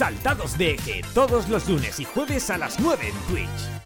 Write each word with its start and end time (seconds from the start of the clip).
Saltados 0.00 0.56
de 0.56 0.70
Eje, 0.70 1.02
todos 1.12 1.46
los 1.50 1.68
lunes 1.68 2.00
y 2.00 2.06
jueves 2.06 2.48
a 2.48 2.56
las 2.56 2.80
9 2.80 3.02
en 3.04 3.28
Twitch. 3.28 3.84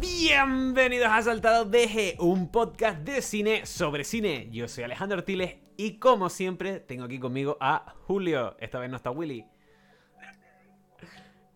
Bienvenidos 0.00 1.08
a 1.10 1.20
Saltados 1.22 1.68
de 1.68 1.82
Eje, 1.82 2.16
un 2.20 2.52
podcast 2.52 3.00
de 3.00 3.20
cine 3.20 3.66
sobre 3.66 4.04
cine. 4.04 4.48
Yo 4.52 4.68
soy 4.68 4.84
Alejandro 4.84 5.18
Artiles 5.18 5.56
y 5.76 5.98
como 5.98 6.28
siempre 6.28 6.78
tengo 6.78 7.02
aquí 7.02 7.18
conmigo 7.18 7.56
a 7.60 7.96
Julio. 8.06 8.54
Esta 8.60 8.78
vez 8.78 8.88
no 8.88 8.96
está 8.96 9.10
Willy. 9.10 9.44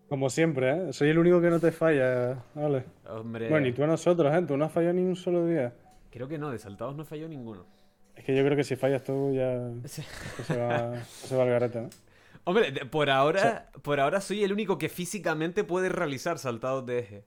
Como 0.09 0.29
siempre, 0.29 0.89
¿eh? 0.89 0.91
Soy 0.91 1.07
el 1.11 1.17
único 1.17 1.39
que 1.39 1.49
no 1.49 1.61
te 1.61 1.71
falla, 1.71 2.43
vale. 2.53 2.83
Hombre, 3.07 3.47
Bueno, 3.47 3.65
y 3.65 3.71
tú 3.71 3.85
a 3.85 3.87
nosotros, 3.87 4.35
¿eh? 4.35 4.45
Tú 4.45 4.57
no 4.57 4.65
has 4.65 4.73
fallado 4.73 4.95
ni 4.95 5.03
un 5.03 5.15
solo 5.15 5.45
día. 5.45 5.73
creo 6.11 6.27
que 6.27 6.37
no, 6.37 6.51
de 6.51 6.59
Saltados 6.59 6.97
no 6.97 7.05
falló 7.05 7.29
ninguno. 7.29 7.76
Es 8.17 8.23
que 8.23 8.35
yo 8.35 8.43
creo 8.43 8.57
que 8.57 8.63
si 8.63 8.75
fallas 8.75 9.03
tú 9.03 9.31
ya 9.33 9.71
Sí. 9.85 10.03
se 10.43 10.57
va, 10.57 11.03
se 11.05 11.35
va 11.35 11.43
al 11.43 11.49
garete, 11.49 11.81
¿no? 11.81 11.89
Hombre, 12.43 12.71
por 12.85 13.09
ahora, 13.09 13.69
por 13.83 13.99
ahora 13.99 14.21
soy 14.21 14.43
el 14.43 14.53
único 14.53 14.77
que 14.77 14.89
físicamente 14.89 15.63
puede 15.63 15.89
realizar 15.89 16.39
Saltados 16.39 16.85
de 16.85 16.99
Eje. 16.99 17.25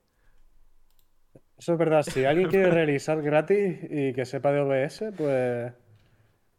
Eso 1.57 1.73
es 1.73 1.77
verdad. 1.77 2.01
Si 2.01 2.25
alguien 2.25 2.49
quiere 2.49 2.71
realizar 2.71 3.21
gratis 3.21 3.77
y 3.89 4.13
que 4.13 4.25
sepa 4.25 4.51
de 4.51 4.59
OBS, 4.61 5.03
pues... 5.15 5.73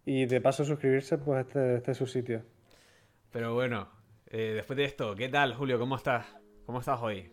Y 0.04 0.26
de 0.26 0.40
paso 0.40 0.64
suscribirse, 0.64 1.18
pues 1.18 1.46
este, 1.46 1.76
este 1.76 1.90
es 1.92 1.98
su 1.98 2.06
sitio. 2.06 2.44
Pero 3.32 3.54
bueno, 3.54 3.88
eh, 4.28 4.52
después 4.54 4.76
de 4.76 4.84
esto, 4.84 5.14
¿qué 5.14 5.28
tal, 5.28 5.54
Julio? 5.54 5.78
¿Cómo 5.78 5.96
estás? 5.96 6.26
¿Cómo 6.66 6.80
estás 6.80 7.00
hoy? 7.02 7.30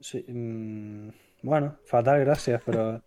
Sí, 0.00 0.24
mm, 0.28 1.08
bueno, 1.42 1.76
fatal, 1.84 2.20
gracias, 2.20 2.62
pero... 2.64 3.02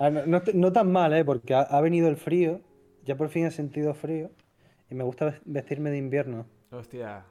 Ah, 0.00 0.10
no, 0.10 0.42
no 0.54 0.72
tan 0.72 0.90
mal, 0.90 1.12
¿eh? 1.12 1.24
Porque 1.24 1.54
ha, 1.54 1.60
ha 1.60 1.80
venido 1.80 2.08
el 2.08 2.16
frío. 2.16 2.60
Ya 3.04 3.16
por 3.16 3.28
fin 3.28 3.46
he 3.46 3.50
sentido 3.50 3.94
frío. 3.94 4.30
Y 4.90 4.94
me 4.94 5.04
gusta 5.04 5.26
ves- 5.26 5.40
vestirme 5.44 5.90
de 5.90 5.98
invierno. 5.98 6.46
Hostia. 6.72 7.24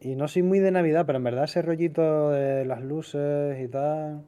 Y 0.00 0.14
no 0.14 0.28
soy 0.28 0.42
muy 0.42 0.58
de 0.60 0.70
Navidad, 0.70 1.06
pero 1.06 1.18
en 1.18 1.24
verdad 1.24 1.44
ese 1.44 1.62
rollito 1.62 2.30
de 2.30 2.64
las 2.64 2.82
luces 2.82 3.60
y 3.62 3.68
tal, 3.68 4.24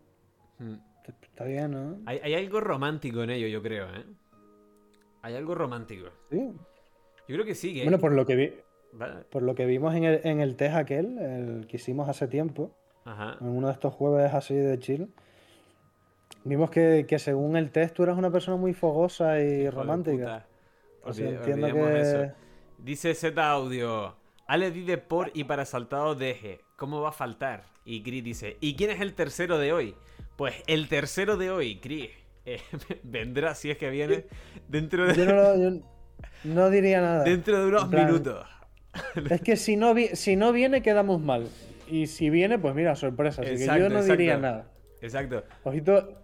Hmm. 0.58 0.74
está 1.22 1.44
bien, 1.44 1.70
¿no? 1.70 1.98
Hay, 2.06 2.18
hay 2.22 2.34
algo 2.34 2.60
romántico 2.60 3.22
en 3.22 3.30
ello, 3.30 3.46
yo 3.48 3.62
creo, 3.62 3.86
¿eh? 3.86 4.04
Hay 5.22 5.34
algo 5.36 5.54
romántico. 5.54 6.08
Sí. 6.30 6.38
Yo 7.28 7.34
creo 7.36 7.44
que 7.44 7.54
sí, 7.54 7.72
que... 7.74 7.82
Bueno, 7.84 7.98
por 7.98 8.12
lo 8.12 8.26
que 8.26 8.34
vi, 8.36 8.52
Vale. 8.92 9.24
por 9.30 9.42
lo 9.42 9.54
que 9.54 9.64
vimos 9.64 9.94
en 9.94 10.04
el, 10.04 10.20
en 10.24 10.40
el 10.40 10.56
test 10.56 10.74
aquel, 10.76 11.18
el 11.18 11.66
que 11.66 11.76
hicimos 11.76 12.08
hace 12.08 12.26
tiempo, 12.26 12.76
Ajá. 13.04 13.36
en 13.40 13.48
uno 13.48 13.68
de 13.68 13.72
estos 13.74 13.94
jueves 13.94 14.34
así 14.34 14.54
de 14.54 14.78
chill, 14.78 15.12
vimos 16.44 16.70
que, 16.70 17.04
que 17.08 17.18
según 17.18 17.56
el 17.56 17.70
test 17.70 17.94
tú 17.94 18.02
eras 18.02 18.16
una 18.18 18.30
persona 18.30 18.56
muy 18.56 18.72
fogosa 18.74 19.40
y 19.40 19.62
Hijo 19.62 19.70
romántica. 19.72 20.46
O 21.02 21.12
sea, 21.12 21.28
entiendo 21.30 21.72
que... 21.72 22.00
eso. 22.00 22.32
Dice 22.78 23.14
Z 23.14 23.50
Audio. 23.50 24.16
Ale 24.46 24.70
vive 24.70 24.98
por 24.98 25.30
y 25.34 25.44
para 25.44 25.64
saltado 25.64 26.14
deje. 26.14 26.60
¿Cómo 26.76 27.00
va 27.00 27.10
a 27.10 27.12
faltar? 27.12 27.64
Y 27.84 28.02
Cris 28.02 28.24
dice. 28.24 28.56
¿Y 28.60 28.74
quién 28.74 28.90
es 28.90 29.00
el 29.00 29.14
tercero 29.14 29.58
de 29.58 29.72
hoy? 29.72 29.94
Pues 30.36 30.54
el 30.66 30.88
tercero 30.88 31.36
de 31.36 31.50
hoy, 31.50 31.78
Cris. 31.80 32.10
eh, 32.46 32.60
vendrá 33.02 33.54
si 33.54 33.70
es 33.70 33.76
que 33.78 33.90
viene 33.90 34.24
dentro 34.68 35.06
de, 35.06 35.14
Yo 35.14 35.26
no, 35.26 35.32
lo- 35.34 35.56
yo 35.58 35.80
no 36.44 36.70
diría 36.70 37.00
nada. 37.00 37.24
dentro 37.24 37.60
de 37.60 37.66
unos 37.68 37.84
plan, 37.88 38.06
minutos. 38.06 38.46
Es 39.30 39.40
que 39.42 39.56
si 39.56 39.76
no, 39.76 39.94
vi- 39.94 40.16
si 40.16 40.36
no 40.36 40.52
viene, 40.52 40.82
quedamos 40.82 41.20
mal. 41.20 41.46
Y 41.86 42.06
si 42.06 42.30
viene, 42.30 42.58
pues 42.58 42.74
mira, 42.74 42.96
sorpresa. 42.96 43.42
Así 43.42 43.50
que 43.56 43.56
Exacto, 43.64 43.82
yo 43.82 43.88
no 43.90 44.02
diría 44.02 44.36
nada. 44.38 44.70
Exacto. 45.00 45.44
Ojito, 45.64 46.18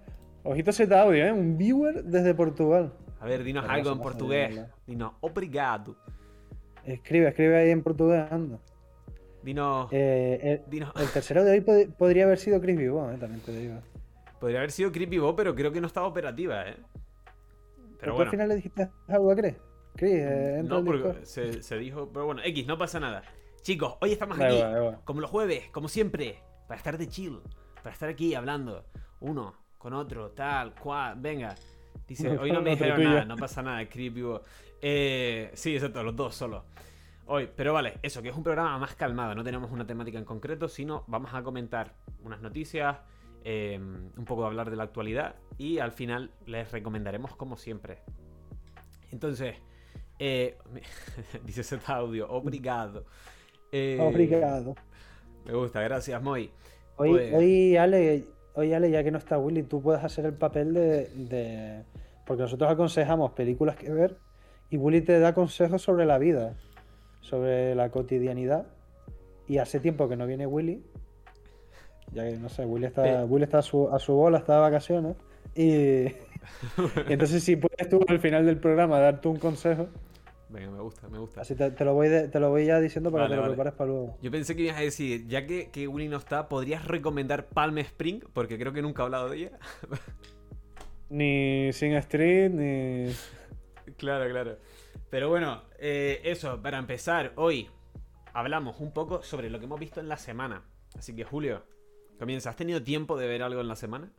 ojito 0.48 0.72
Z 0.72 1.00
audio, 1.00 1.24
¿eh? 1.26 1.32
Un 1.32 1.56
viewer 1.58 2.04
desde 2.04 2.34
Portugal. 2.34 2.92
A 3.20 3.26
ver, 3.26 3.42
dinos 3.44 3.62
Pero 3.64 3.74
algo 3.74 3.92
en 3.92 3.98
portugués. 4.00 4.60
Dinos 4.86 5.12
obrigado. 5.20 5.96
Escribe, 6.84 7.28
escribe 7.28 7.56
ahí 7.56 7.70
en 7.70 7.82
portugués, 7.82 8.30
anda. 8.30 8.58
Dinos. 9.42 9.88
Eh, 9.92 10.62
el, 10.64 10.70
dinos. 10.70 10.92
el 10.96 11.08
tercero 11.08 11.44
de 11.44 11.52
hoy 11.52 11.60
pod- 11.60 11.92
podría 11.96 12.24
haber 12.24 12.38
sido 12.38 12.60
Chris 12.60 12.76
Vivo, 12.76 13.10
¿eh? 13.10 13.16
También 13.18 13.40
te 13.42 13.52
digo. 13.52 13.74
Podría 14.40 14.58
haber 14.58 14.70
sido 14.70 14.92
Creepy 14.92 15.18
Bo, 15.18 15.34
pero 15.34 15.54
creo 15.54 15.72
que 15.72 15.80
no 15.80 15.86
estaba 15.86 16.06
operativa, 16.06 16.68
¿eh? 16.68 16.76
Pero 17.98 18.12
bueno. 18.14 18.24
al 18.24 18.30
final 18.30 18.48
le 18.48 18.56
dijiste 18.56 18.88
algo 19.08 19.30
a 19.32 19.36
Chris. 19.36 19.54
Chris, 19.96 20.12
eh, 20.14 20.62
No, 20.64 20.84
porque 20.84 21.24
se, 21.24 21.62
se 21.62 21.76
dijo. 21.78 22.10
Pero 22.12 22.26
bueno, 22.26 22.42
X, 22.44 22.66
no 22.66 22.76
pasa 22.76 23.00
nada. 23.00 23.22
Chicos, 23.62 23.96
hoy 24.00 24.12
estamos 24.12 24.38
Da 24.38 24.46
aquí, 24.46 24.56
igual. 24.58 24.98
como 25.04 25.20
los 25.20 25.30
jueves, 25.30 25.68
como 25.72 25.88
siempre, 25.88 26.42
para 26.68 26.76
estar 26.78 26.98
de 26.98 27.08
chill, 27.08 27.40
para 27.82 27.92
estar 27.94 28.08
aquí 28.08 28.34
hablando, 28.34 28.84
uno 29.20 29.54
con 29.78 29.92
otro, 29.92 30.30
tal, 30.30 30.74
cual, 30.74 31.14
venga. 31.18 31.54
Dice, 32.06 32.36
hoy 32.38 32.52
no 32.52 32.60
me 32.62 32.70
dijeron 32.70 33.02
nada, 33.02 33.24
no 33.24 33.36
pasa 33.36 33.62
nada, 33.62 33.88
creepy. 33.88 34.22
bo. 34.22 34.42
Eh, 34.80 35.50
sí, 35.54 35.74
exacto, 35.74 36.02
los 36.02 36.14
dos 36.14 36.34
solo. 36.34 36.64
Hoy, 37.26 37.48
pero 37.56 37.72
vale, 37.72 37.98
eso, 38.02 38.22
que 38.22 38.28
es 38.28 38.36
un 38.36 38.44
programa 38.44 38.78
más 38.78 38.94
calmado, 38.94 39.34
no 39.34 39.42
tenemos 39.42 39.70
una 39.72 39.84
temática 39.86 40.16
en 40.18 40.24
concreto, 40.24 40.68
sino 40.68 41.02
vamos 41.08 41.34
a 41.34 41.42
comentar 41.42 41.94
unas 42.22 42.40
noticias, 42.40 42.98
eh, 43.42 43.78
un 43.80 44.24
poco 44.24 44.42
de 44.42 44.46
hablar 44.48 44.70
de 44.70 44.76
la 44.76 44.84
actualidad 44.84 45.34
y 45.58 45.78
al 45.78 45.90
final 45.90 46.30
les 46.46 46.70
recomendaremos 46.70 47.34
como 47.34 47.56
siempre. 47.56 47.98
Entonces, 49.10 49.56
eh, 50.20 50.56
dice 51.44 51.64
Z 51.64 51.92
audio, 51.94 52.30
obrigado. 52.30 53.06
Eh, 53.72 53.98
Obrigado. 54.00 54.74
Me 55.44 55.52
gusta, 55.52 55.80
gracias, 55.80 56.22
Moy. 56.22 56.50
Hoy, 56.96 57.10
pues- 57.10 57.34
hoy, 57.34 57.76
Ale, 57.76 58.24
hoy, 58.56 58.72
Ale, 58.72 58.90
ya 58.90 59.04
que 59.04 59.10
no 59.10 59.18
está 59.18 59.38
Willy, 59.38 59.62
tú 59.62 59.80
puedes 59.80 60.02
hacer 60.02 60.26
el 60.26 60.32
papel 60.34 60.74
de, 60.74 61.06
de- 61.14 61.82
Porque 62.26 62.42
nosotros 62.42 62.70
aconsejamos 62.70 63.30
películas 63.32 63.76
que 63.76 63.90
ver 63.90 64.16
y 64.70 64.76
Willy 64.78 65.00
te 65.02 65.20
da 65.20 65.32
consejos 65.32 65.82
sobre 65.82 66.04
la 66.06 66.18
vida, 66.18 66.54
sobre 67.20 67.74
la 67.76 67.90
cotidianidad. 67.90 68.66
Y 69.48 69.58
hace 69.58 69.78
tiempo 69.78 70.08
que 70.08 70.16
no 70.16 70.26
viene 70.26 70.44
Willy. 70.46 70.82
Ya 72.12 72.24
que, 72.28 72.36
no 72.36 72.48
sé, 72.48 72.64
Willy 72.64 72.86
está, 72.86 73.22
Eh. 73.22 73.24
Willy 73.24 73.44
está 73.44 73.58
a, 73.58 73.62
su, 73.62 73.88
a 73.88 73.98
su 74.00 74.14
bola, 74.14 74.38
está 74.38 74.54
de 74.56 74.60
vacaciones. 74.60 75.16
Y... 75.54 76.06
y 76.06 76.12
entonces 77.08 77.42
si 77.44 77.56
puedes 77.56 77.88
tú 77.88 78.00
al 78.08 78.18
final 78.18 78.44
del 78.44 78.58
programa 78.58 78.98
darte 78.98 79.28
un 79.28 79.36
consejo, 79.38 79.86
Venga, 80.48 80.70
me 80.70 80.80
gusta, 80.80 81.08
me 81.08 81.18
gusta. 81.18 81.40
así 81.40 81.54
te, 81.56 81.70
te 81.72 81.84
lo, 81.84 81.94
voy 81.94 82.08
de- 82.08 82.28
te 82.28 82.38
lo 82.38 82.50
voy 82.50 82.66
ya 82.66 82.78
diciendo 82.80 83.10
para 83.10 83.24
Vale, 83.24 83.30
que 83.30 83.34
te 83.34 83.36
lo 83.36 83.42
vale. 83.42 83.54
prepares 83.54 83.72
para 83.74 83.90
luego. 83.90 84.16
Yo 84.22 84.30
pensé 84.30 84.54
que 84.54 84.62
ibas 84.62 84.76
a 84.76 84.80
decir, 84.80 85.26
ya 85.26 85.44
que, 85.44 85.70
que 85.70 85.88
Willy 85.88 86.08
no 86.08 86.18
está, 86.18 86.48
¿podrías 86.48 86.84
recomendar 86.86 87.46
Palm 87.46 87.76
Spring? 87.78 88.20
Porque 88.32 88.56
creo 88.58 88.72
que 88.72 88.80
nunca 88.82 89.02
he 89.02 89.04
hablado 89.06 89.28
de 89.30 89.36
ella. 89.38 89.50
Ni 91.08 91.72
Sin 91.72 91.92
Street, 91.94 92.50
ni... 92.50 93.12
claro, 93.96 94.28
claro. 94.30 94.56
Pero 95.10 95.28
bueno, 95.28 95.62
eh, 95.78 96.20
eso, 96.24 96.60
para 96.62 96.78
empezar, 96.78 97.32
hoy 97.36 97.68
hablamos 98.32 98.80
un 98.80 98.92
poco 98.92 99.22
sobre 99.22 99.48
lo 99.50 99.58
que 99.60 99.66
hemos 99.66 99.78
visto 99.78 100.00
en 100.00 100.08
la 100.08 100.16
semana. 100.16 100.62
Así 100.98 101.14
que, 101.14 101.22
Julio, 101.24 101.62
comienza. 102.18 102.50
¿Has 102.50 102.56
tenido 102.56 102.82
tiempo 102.82 103.16
de 103.16 103.28
ver 103.28 103.42
algo 103.42 103.60
en 103.60 103.68
la 103.68 103.76
semana? 103.76 104.10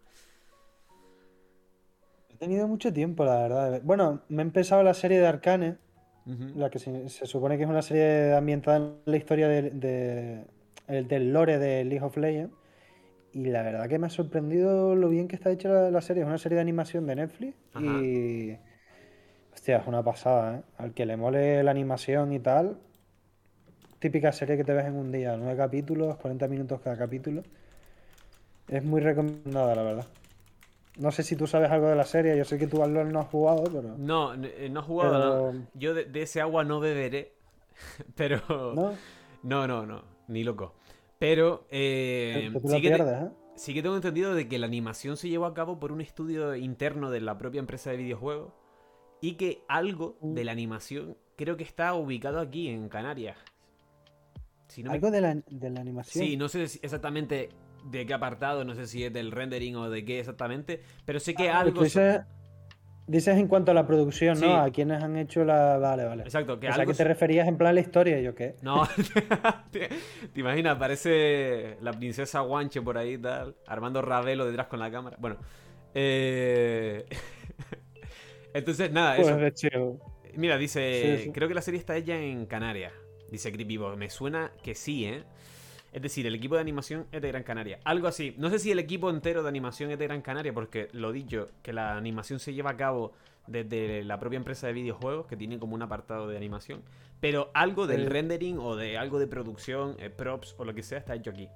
He 2.30 2.36
tenido 2.38 2.68
mucho 2.68 2.94
tiempo, 2.94 3.26
la 3.26 3.36
verdad. 3.42 3.82
Bueno, 3.84 4.22
me 4.30 4.42
he 4.44 4.46
empezado 4.46 4.82
la 4.84 4.94
serie 4.94 5.20
de 5.20 5.28
Arcane, 5.28 5.78
La 6.56 6.70
que 6.70 6.80
se, 6.80 7.10
se 7.10 7.26
supone 7.26 7.58
que 7.58 7.64
es 7.64 7.70
una 7.70 7.82
serie 7.82 8.34
ambientada 8.36 8.78
en 8.78 8.94
la 9.06 9.18
historia 9.18 9.48
de, 9.48 9.70
de- 9.72 10.44
el- 10.88 11.08
del 11.08 11.32
lore 11.32 11.58
de 11.58 11.86
League 11.86 12.04
of 12.06 12.18
Legends. 12.18 12.54
Y 13.34 13.46
la 13.46 13.62
verdad 13.62 13.88
que 13.88 14.00
me 14.00 14.08
ha 14.08 14.10
sorprendido 14.10 14.96
lo 14.96 15.10
bien 15.10 15.28
que 15.28 15.36
está 15.36 15.52
hecha 15.52 15.70
la, 15.70 15.92
la 15.92 16.02
serie. 16.02 16.24
Es 16.24 16.28
una 16.28 16.38
serie 16.38 16.56
de 16.56 16.62
animación 16.62 17.06
de 17.08 17.16
Netflix 17.16 17.56
Ajá. 17.74 17.86
y... 18.04 18.58
Hostia, 19.54 19.78
es 19.78 19.88
una 19.88 20.04
pasada, 20.04 20.58
¿eh? 20.60 20.62
Al 20.78 20.94
que 20.94 21.06
le 21.06 21.18
mole 21.18 21.64
la 21.64 21.72
animación 21.72 22.32
y 22.34 22.40
tal, 22.40 22.78
típica 24.00 24.32
serie 24.32 24.58
que 24.58 24.64
te 24.64 24.74
ves 24.74 24.86
en 24.86 24.96
un 24.96 25.12
día. 25.12 25.36
Nueve 25.38 25.56
capítulos, 25.58 26.18
40 26.18 26.48
minutos 26.48 26.80
cada 26.82 26.98
capítulo. 26.98 27.44
Es 28.68 28.84
muy 28.84 29.02
recomendada, 29.02 29.76
la 29.76 29.84
verdad. 29.84 30.06
No 30.98 31.12
sé 31.12 31.24
si 31.24 31.36
tú 31.36 31.46
sabes 31.48 31.70
algo 31.72 31.88
de 31.88 31.96
la 31.96 32.06
serie, 32.06 32.36
yo 32.38 32.44
sé 32.44 32.58
que 32.58 32.68
tú 32.68 32.82
al 32.84 32.94
LoL 32.94 33.12
no 33.12 33.20
has 33.20 33.28
jugado, 33.28 33.64
pero... 33.66 33.96
No, 33.98 34.34
eh, 34.34 34.68
no 34.72 34.80
he 34.80 34.84
jugado, 34.84 35.12
Pero- 35.12 35.54
no. 35.54 35.68
Yo 35.76 35.94
de, 35.94 36.06
de 36.06 36.22
ese 36.24 36.42
agua 36.42 36.64
no 36.64 36.80
beberé. 36.80 37.34
Pero. 38.16 38.42
¿No? 38.74 38.94
No, 39.44 39.68
no, 39.68 39.86
no, 39.86 40.04
ni 40.28 40.44
loco. 40.44 40.74
Pero 41.20 41.66
eh, 41.70 42.50
Que 42.54 42.60
tú 42.60 42.68
sí, 42.68 42.82
que 42.82 42.90
te- 42.90 42.96
pierdes, 42.96 43.22
¿eh? 43.24 43.32
sí 43.56 43.74
que 43.74 43.82
tengo 43.84 43.96
entendido 43.96 44.34
de 44.34 44.48
que 44.48 44.58
la 44.60 44.66
animación 44.68 45.18
se 45.18 45.30
llevó 45.30 45.46
a 45.46 45.54
cabo 45.54 45.80
por 45.80 45.92
un 45.92 46.02
estudio 46.02 46.56
interno 46.56 47.12
de 47.12 47.22
la 47.22 47.38
propia 47.38 47.60
empresa 47.60 47.92
de 47.92 47.98
videojuegos 47.98 48.52
y 49.22 49.34
que 49.34 49.64
algo 49.68 50.18
Mm. 50.22 50.34
de 50.34 50.44
la 50.46 50.52
animación 50.52 51.18
creo 51.36 51.56
que 51.58 51.64
está 51.64 51.94
ubicado 51.94 52.40
aquí 52.40 52.68
en 52.70 52.90
Canarias. 52.90 53.38
Si 54.68 54.82
no 54.84 54.90
me- 54.92 54.96
Algo 54.96 55.12
de 55.12 55.22
la, 55.22 55.36
de 55.36 55.70
la 55.70 55.80
animación. 55.82 56.26
Sí, 56.26 56.38
no 56.38 56.50
sé 56.50 56.64
exactamente 56.64 57.50
de 57.90 58.06
qué 58.06 58.14
apartado, 58.14 58.64
no 58.66 58.76
sé 58.76 58.88
si 58.88 59.04
es 59.04 59.14
del 59.14 59.32
rendering 59.32 59.76
o 59.76 59.90
de 59.90 60.04
qué 60.06 60.20
exactamente, 60.20 60.82
pero 61.06 61.20
sé 61.20 61.34
que 61.34 61.50
Ah, 61.50 61.60
algo... 61.62 61.84
dices, 61.84 62.22
dices 63.08 63.38
en 63.38 63.48
cuanto 63.48 63.72
a 63.72 63.74
la 63.74 63.88
producción, 63.88 64.36
Sí. 64.38 64.46
¿no? 64.46 64.58
A 64.58 64.70
quienes 64.72 65.02
han 65.02 65.16
hecho 65.18 65.44
la... 65.46 65.78
Vale, 65.78 66.04
vale. 66.06 66.24
Exacto, 66.24 66.60
que 66.60 66.68
o 66.68 66.72
sea, 66.72 66.82
algo... 66.82 66.92
que 66.92 66.98
te 66.98 67.04
referías 67.04 67.48
en 67.48 67.58
plan 67.58 67.70
a 67.70 67.74
la 67.74 67.80
historia, 67.80 68.20
¿y 68.20 68.24
yo 68.24 68.36
qué? 68.36 68.56
No, 68.62 68.84
te, 69.72 69.90
te 70.34 70.40
imaginas, 70.40 70.78
parece 70.78 71.78
la 71.82 71.94
princesa 71.94 72.42
Guanche 72.42 72.82
por 72.82 72.98
ahí, 72.98 73.18
tal, 73.18 73.56
Armando 73.68 74.02
Ravelo 74.02 74.46
detrás 74.46 74.68
con 74.68 74.80
la 74.80 74.92
cámara. 74.92 75.18
Bueno, 75.20 75.38
eh... 75.94 77.06
entonces 78.54 78.92
nada, 78.92 79.16
Pues 79.16 79.64
eso. 79.64 80.00
Mira, 80.36 80.58
dice, 80.58 81.18
Sí, 81.18 81.24
sí. 81.26 81.32
creo 81.32 81.48
que 81.48 81.56
la 81.56 81.62
serie 81.62 81.80
está 81.80 81.96
hecha 81.96 82.16
en 82.20 82.46
Canarias. 82.46 82.94
Dice 83.32 83.52
Creepybo. 83.52 83.96
Me 83.98 84.10
suena 84.10 84.52
que 84.62 84.76
sí, 84.76 85.06
¿eh? 85.06 85.24
Es 85.98 86.04
decir, 86.04 86.28
el 86.28 86.36
equipo 86.36 86.54
de 86.54 86.62
animación 86.62 87.08
es 87.12 87.24
de 87.24 87.28
Gran 87.30 87.42
Canaria. 87.42 87.80
Algo 87.84 88.08
así. 88.08 88.36
No 88.38 88.52
sé 88.52 88.60
si 88.60 88.70
el 88.72 88.78
equipo 88.78 89.10
entero 89.10 89.42
de 89.42 89.50
animación 89.50 89.90
es 89.90 89.98
de 89.98 90.06
Gran 90.06 90.22
Canaria, 90.22 90.54
porque 90.54 90.90
lo 90.92 91.12
dicho, 91.12 91.48
que 91.64 91.74
la 91.74 91.98
animación 91.98 92.38
se 92.40 92.54
lleva 92.54 92.70
a 92.70 92.78
cabo 92.78 93.14
desde 93.48 94.04
la 94.04 94.20
propia 94.20 94.38
empresa 94.38 94.68
de 94.68 94.74
videojuegos, 94.74 95.26
que 95.26 95.36
tiene 95.36 95.58
como 95.58 95.74
un 95.74 95.82
apartado 95.82 96.28
de 96.28 96.38
animación. 96.38 96.84
Pero 97.20 97.50
algo 97.56 97.88
del 97.88 98.04
Eh. 98.04 98.10
rendering 98.10 98.60
o 98.60 98.76
de 98.76 98.96
algo 99.00 99.18
de 99.18 99.26
producción, 99.26 99.96
eh, 99.98 100.12
props 100.12 100.54
o 100.60 100.66
lo 100.66 100.76
que 100.76 100.84
sea, 100.84 101.00
está 101.00 101.16
hecho 101.16 101.32
aquí. 101.32 101.50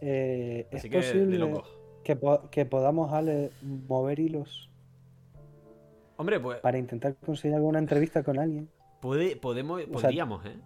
Eh, 0.00 0.66
es 0.72 0.82
que 0.82 0.88
de 0.88 0.96
posible 0.96 1.38
locos. 1.38 1.70
que, 2.02 2.16
po- 2.16 2.50
que 2.50 2.66
podamos, 2.66 3.12
Ale, 3.12 3.52
mover 3.62 4.18
hilos 4.18 4.68
Hombre, 6.16 6.40
pues 6.40 6.58
para 6.58 6.78
intentar 6.78 7.14
conseguir 7.24 7.54
alguna 7.54 7.78
entrevista 7.78 8.24
con 8.24 8.40
alguien. 8.40 8.68
puede, 9.00 9.36
podemos, 9.36 9.80
sea, 9.80 9.92
podríamos, 9.92 10.44
¿eh? 10.46 10.56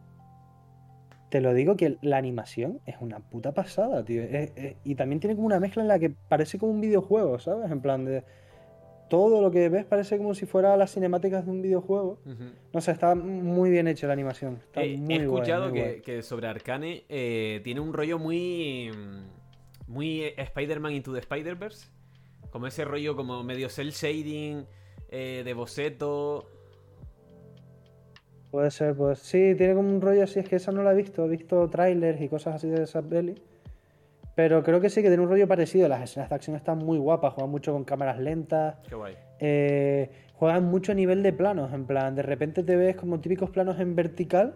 Te 1.30 1.40
lo 1.40 1.52
digo 1.54 1.76
que 1.76 1.98
la 2.02 2.16
animación 2.18 2.80
es 2.86 2.96
una 3.00 3.18
puta 3.20 3.52
pasada, 3.52 4.04
tío. 4.04 4.22
Es- 4.22 4.52
es- 4.54 4.76
y 4.84 4.94
también 4.94 5.18
tiene 5.20 5.34
como 5.34 5.46
una 5.46 5.58
mezcla 5.60 5.82
en 5.82 5.88
la 5.88 5.98
que 5.98 6.10
parece 6.10 6.58
como 6.58 6.72
un 6.72 6.80
videojuego, 6.80 7.38
¿sabes? 7.38 7.70
En 7.70 7.80
plan 7.80 8.04
de... 8.04 8.22
Todo 9.08 9.40
lo 9.40 9.52
que 9.52 9.68
ves 9.68 9.84
parece 9.84 10.18
como 10.18 10.34
si 10.34 10.46
fuera 10.46 10.76
las 10.76 10.92
cinemáticas 10.92 11.44
de 11.44 11.52
un 11.52 11.62
videojuego. 11.62 12.18
No 12.72 12.80
sé, 12.80 12.90
está 12.90 13.14
muy 13.14 13.70
bien 13.70 13.86
hecha 13.86 14.08
la 14.08 14.12
animación. 14.14 14.58
Está 14.64 14.82
Eh, 14.82 14.96
muy 14.96 15.14
he 15.14 15.18
guay, 15.18 15.38
escuchado 15.38 15.68
muy 15.70 15.74
que, 15.78 15.84
guay. 15.84 16.00
que 16.00 16.22
sobre 16.22 16.48
Arcane 16.48 17.04
eh, 17.08 17.60
tiene 17.62 17.78
un 17.80 17.92
rollo 17.92 18.18
muy. 18.18 18.90
Muy 19.86 20.22
eh, 20.22 20.34
Spider-Man 20.38 20.92
into 20.94 21.12
the 21.12 21.20
Spider-Verse. 21.20 21.86
Como 22.50 22.66
ese 22.66 22.84
rollo 22.84 23.14
como 23.14 23.44
medio 23.44 23.68
cel 23.68 23.92
shading, 23.92 24.66
eh, 25.10 25.42
de 25.44 25.54
boceto. 25.54 26.50
Puede 28.50 28.70
ser, 28.70 28.94
pues 28.94 29.18
sí, 29.18 29.54
tiene 29.56 29.74
como 29.74 29.88
un 29.88 30.00
rollo 30.00 30.24
así, 30.24 30.38
es 30.40 30.48
que 30.48 30.56
esa 30.56 30.72
no 30.72 30.82
la 30.82 30.92
he 30.92 30.94
visto, 30.94 31.24
he 31.24 31.28
visto 31.28 31.68
trailers 31.68 32.20
y 32.20 32.28
cosas 32.28 32.54
así 32.56 32.68
de 32.68 32.84
esa 32.84 33.02
peli. 33.02 33.34
Pero 34.34 34.62
creo 34.62 34.80
que 34.80 34.90
sí 34.90 35.02
que 35.02 35.08
tiene 35.08 35.22
un 35.22 35.28
rollo 35.28 35.48
parecido, 35.48 35.88
las 35.88 36.02
escenas 36.02 36.28
de 36.28 36.34
acción 36.34 36.56
están 36.56 36.78
muy 36.78 36.98
guapas, 36.98 37.34
juegan 37.34 37.50
mucho 37.50 37.72
con 37.72 37.84
cámaras 37.84 38.18
lentas, 38.18 38.76
Qué 38.88 38.94
guay. 38.94 39.14
eh, 39.40 40.10
juegan 40.34 40.64
mucho 40.64 40.92
a 40.92 40.94
nivel 40.94 41.22
de 41.22 41.32
planos, 41.32 41.72
en 41.72 41.86
plan, 41.86 42.14
de 42.14 42.22
repente 42.22 42.62
te 42.62 42.76
ves 42.76 42.96
como 42.96 43.18
típicos 43.20 43.50
planos 43.50 43.80
en 43.80 43.96
vertical 43.96 44.54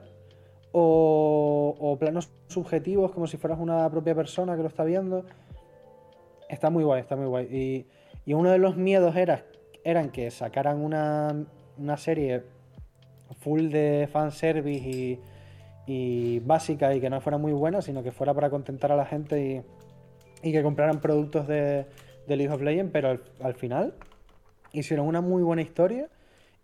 o, 0.73 1.75
o 1.79 1.99
planos 1.99 2.31
subjetivos, 2.49 3.13
como 3.13 3.27
si 3.27 3.37
fueras 3.39 3.59
una 3.59 3.89
propia 3.91 4.15
persona 4.15 4.55
que 4.57 4.63
lo 4.63 4.69
está 4.69 4.85
viendo. 4.85 5.25
Está 6.49 6.69
muy 6.71 6.85
guay, 6.85 7.01
está 7.01 7.17
muy 7.17 7.27
guay. 7.27 7.47
Y, 7.51 7.87
y 8.31 8.35
uno 8.35 8.51
de 8.51 8.59
los 8.59 8.77
miedos 8.77 9.17
era, 9.17 9.45
eran 9.85 10.11
que 10.11 10.31
sacaran 10.31 10.81
una, 10.81 11.47
una 11.79 11.97
serie 11.97 12.43
full 13.39 13.69
de 13.71 14.09
fanservice 14.13 14.89
y, 14.89 15.21
y 15.87 16.39
básica 16.41 16.95
y 16.95 17.01
que 17.01 17.11
no 17.11 17.21
fuera 17.21 17.39
muy 17.39 17.53
buena, 17.53 17.83
sino 17.83 18.03
que 18.03 18.13
fuera 18.13 18.35
para 18.35 18.51
contentar 18.51 18.93
a 18.93 18.97
la 18.97 19.07
gente 19.07 19.65
y, 20.43 20.49
y 20.49 20.53
que 20.53 20.63
compraran 20.63 21.01
productos 21.01 21.47
de, 21.49 21.87
de 22.27 22.37
League 22.37 22.53
of 22.53 22.63
Legends, 22.63 22.93
pero 22.93 23.09
al, 23.11 23.21
al 23.43 23.55
final 23.55 23.95
hicieron 24.73 25.07
una 25.07 25.21
muy 25.21 25.43
buena 25.43 25.63
historia 25.63 26.09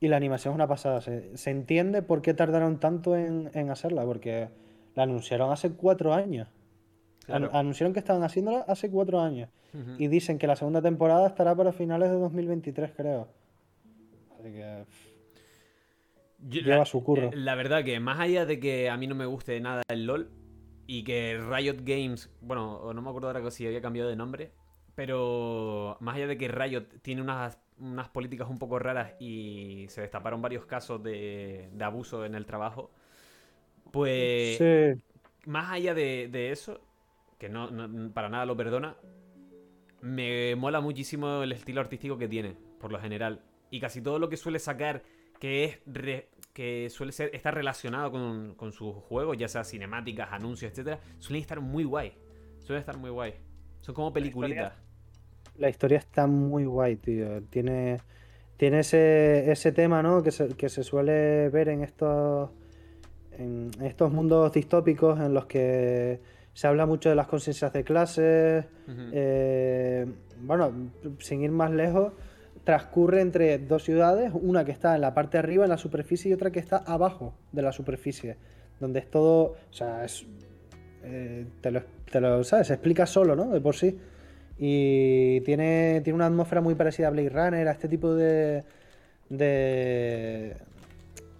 y 0.00 0.08
la 0.08 0.16
animación 0.16 0.52
es 0.52 0.56
una 0.56 0.66
pasada. 0.68 1.00
Se, 1.00 1.36
se 1.36 1.50
entiende 1.50 2.02
por 2.02 2.22
qué 2.22 2.34
tardaron 2.34 2.78
tanto 2.78 3.16
en, 3.16 3.50
en 3.54 3.70
hacerla, 3.70 4.04
porque 4.04 4.48
la 4.94 5.04
anunciaron 5.04 5.50
hace 5.52 5.70
cuatro 5.72 6.12
años. 6.14 6.48
Claro. 7.24 7.46
Anu- 7.50 7.50
Anunciaron 7.58 7.92
que 7.92 7.98
estaban 7.98 8.22
haciéndola 8.22 8.60
hace 8.68 8.90
cuatro 8.90 9.20
años. 9.20 9.48
Ujú. 9.74 9.96
Y 9.98 10.08
dicen 10.08 10.38
que 10.38 10.46
la 10.46 10.54
segunda 10.56 10.80
temporada 10.80 11.26
estará 11.26 11.54
para 11.54 11.72
finales 11.72 12.10
de 12.10 12.16
2023, 12.16 12.92
creo. 12.96 13.28
Así 14.38 14.52
que... 14.52 14.84
Yo- 16.48 16.60
lleva 16.62 16.78
la, 16.78 16.84
su 16.84 17.02
curro. 17.02 17.30
La 17.34 17.54
verdad 17.54 17.84
que 17.84 17.98
más 18.00 18.20
allá 18.20 18.46
de 18.46 18.60
que 18.60 18.88
a 18.90 18.96
mí 18.96 19.06
no 19.06 19.14
me 19.14 19.26
guste 19.26 19.60
nada 19.60 19.82
el 19.88 20.06
LOL 20.06 20.30
y 20.86 21.02
que 21.04 21.38
Riot 21.38 21.78
Games, 21.82 22.30
bueno, 22.40 22.92
no 22.94 23.02
me 23.02 23.08
acuerdo 23.08 23.28
ahora 23.28 23.50
si 23.50 23.66
había 23.66 23.80
cambiado 23.80 24.08
de 24.08 24.16
nombre, 24.16 24.52
pero 24.94 25.96
más 26.00 26.16
allá 26.16 26.26
de 26.28 26.38
que 26.38 26.48
Riot 26.48 26.84
tiene 27.02 27.22
unas, 27.22 27.58
unas 27.78 28.08
políticas 28.08 28.48
un 28.48 28.58
poco 28.58 28.78
raras 28.78 29.14
y 29.20 29.86
se 29.88 30.00
destaparon 30.00 30.40
varios 30.42 30.64
casos 30.66 31.02
de, 31.02 31.68
de 31.72 31.84
abuso 31.84 32.24
en 32.24 32.34
el 32.34 32.46
trabajo, 32.46 32.90
pues 33.92 34.58
Sí, 34.58 35.02
más 35.46 35.70
allá 35.72 35.94
de, 35.94 36.28
de 36.30 36.52
eso, 36.52 36.80
que 37.38 37.48
no, 37.48 37.70
no- 37.70 38.12
para 38.12 38.28
nada 38.28 38.46
lo 38.46 38.56
perdona, 38.56 38.96
me 40.00 40.54
mola 40.56 40.80
muchísimo 40.80 41.42
el 41.42 41.52
estilo 41.52 41.80
artístico 41.80 42.18
que 42.18 42.28
tiene, 42.28 42.56
por 42.80 42.92
lo 42.92 43.00
general. 43.00 43.40
Y 43.70 43.80
casi 43.80 44.00
todo 44.02 44.18
lo 44.18 44.28
que 44.28 44.36
suele 44.36 44.58
sacar, 44.58 45.02
que 45.40 45.64
es 45.64 45.80
re- 45.86 46.28
que 46.56 46.88
suele 46.88 47.12
ser, 47.12 47.28
estar 47.34 47.54
relacionado 47.54 48.10
con, 48.10 48.54
con 48.54 48.72
sus 48.72 48.94
juegos, 48.94 49.36
ya 49.36 49.46
sea 49.46 49.62
cinemáticas, 49.62 50.32
anuncios, 50.32 50.72
etcétera, 50.72 51.00
suelen 51.18 51.42
estar 51.42 51.60
muy 51.60 51.84
guay. 51.84 52.14
Suelen 52.60 52.80
estar 52.80 52.96
muy 52.96 53.10
guay. 53.10 53.34
Son 53.82 53.94
como 53.94 54.10
peliculitas. 54.10 54.72
la 55.58 55.68
historia 55.68 55.98
está 55.98 56.26
muy 56.26 56.64
guay, 56.64 56.96
tío. 56.96 57.42
Tiene, 57.50 57.98
tiene 58.56 58.78
ese, 58.78 59.52
ese 59.52 59.70
tema, 59.72 60.02
¿no? 60.02 60.22
Que 60.22 60.30
se, 60.30 60.48
que 60.56 60.70
se 60.70 60.82
suele 60.82 61.50
ver 61.50 61.68
en 61.68 61.82
estos, 61.82 62.48
en 63.32 63.70
estos 63.82 64.10
mundos 64.10 64.50
distópicos 64.50 65.20
en 65.20 65.34
los 65.34 65.44
que 65.44 66.22
se 66.54 66.66
habla 66.66 66.86
mucho 66.86 67.10
de 67.10 67.16
las 67.16 67.26
conciencias 67.26 67.70
de 67.74 67.84
clases. 67.84 68.64
Eh, 69.12 70.06
bueno, 70.40 70.72
sin 71.18 71.42
ir 71.42 71.50
más 71.50 71.70
lejos, 71.70 72.14
transcurre 72.66 73.20
entre 73.20 73.58
dos 73.58 73.84
ciudades, 73.84 74.32
una 74.34 74.64
que 74.64 74.72
está 74.72 74.96
en 74.96 75.00
la 75.00 75.14
parte 75.14 75.36
de 75.36 75.38
arriba, 75.38 75.64
en 75.64 75.70
la 75.70 75.78
superficie, 75.78 76.32
y 76.32 76.34
otra 76.34 76.50
que 76.50 76.58
está 76.58 76.78
abajo 76.78 77.32
de 77.52 77.62
la 77.62 77.70
superficie, 77.70 78.36
donde 78.80 78.98
es 78.98 79.08
todo, 79.08 79.54
o 79.70 79.72
sea, 79.72 80.04
es, 80.04 80.26
eh, 81.04 81.46
te, 81.60 81.70
lo, 81.70 82.42
¿sabes? 82.42 82.66
Se 82.66 82.74
explica 82.74 83.06
solo, 83.06 83.36
¿no? 83.36 83.52
De 83.52 83.60
por 83.60 83.76
sí. 83.76 83.96
Y 84.58 85.40
tiene, 85.42 86.00
tiene 86.02 86.16
una 86.16 86.26
atmósfera 86.26 86.60
muy 86.60 86.74
parecida 86.74 87.06
a 87.06 87.10
Blade 87.10 87.28
Runner, 87.28 87.68
a 87.68 87.70
este 87.70 87.86
tipo 87.86 88.12
de, 88.16 88.64
de, 89.28 90.56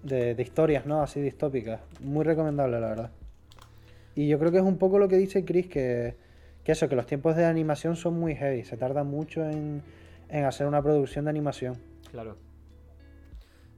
de, 0.05 0.35
de 0.37 0.43
historias, 0.45 0.87
¿no? 0.87 1.03
Así 1.03 1.21
distópicas. 1.21 1.81
Muy 2.01 2.25
recomendable, 2.25 2.81
la 2.81 2.89
verdad. 2.89 3.11
Y 4.15 4.29
yo 4.29 4.39
creo 4.39 4.53
que 4.53 4.59
es 4.59 4.65
un 4.65 4.79
poco 4.79 5.01
lo 5.01 5.09
que 5.09 5.17
dice 5.17 5.45
Chris, 5.45 5.67
que, 5.67 6.15
que 6.63 6.71
eso, 6.71 6.89
que 6.89 6.95
los 6.95 7.07
tiempos 7.07 7.35
de 7.35 7.47
animación 7.47 7.97
son 7.97 8.15
muy 8.15 8.37
heavy, 8.37 8.63
se 8.63 8.77
tarda 8.77 9.03
mucho 9.03 9.45
en, 9.45 9.83
en 10.29 10.45
hacer 10.45 10.67
una 10.67 10.83
producción 10.83 11.25
de 11.25 11.31
animación. 11.31 11.77
Claro. 12.11 12.39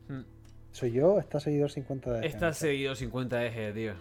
Mm. 0.09 0.23
¿Soy 0.71 0.93
yo? 0.93 1.19
¿Está 1.19 1.41
seguidor 1.41 1.71
50 1.71 2.13
de 2.13 2.27
Está 2.27 2.53
seguido 2.53 2.95
50 2.95 3.47
eje, 3.47 3.73
tío. 3.73 3.95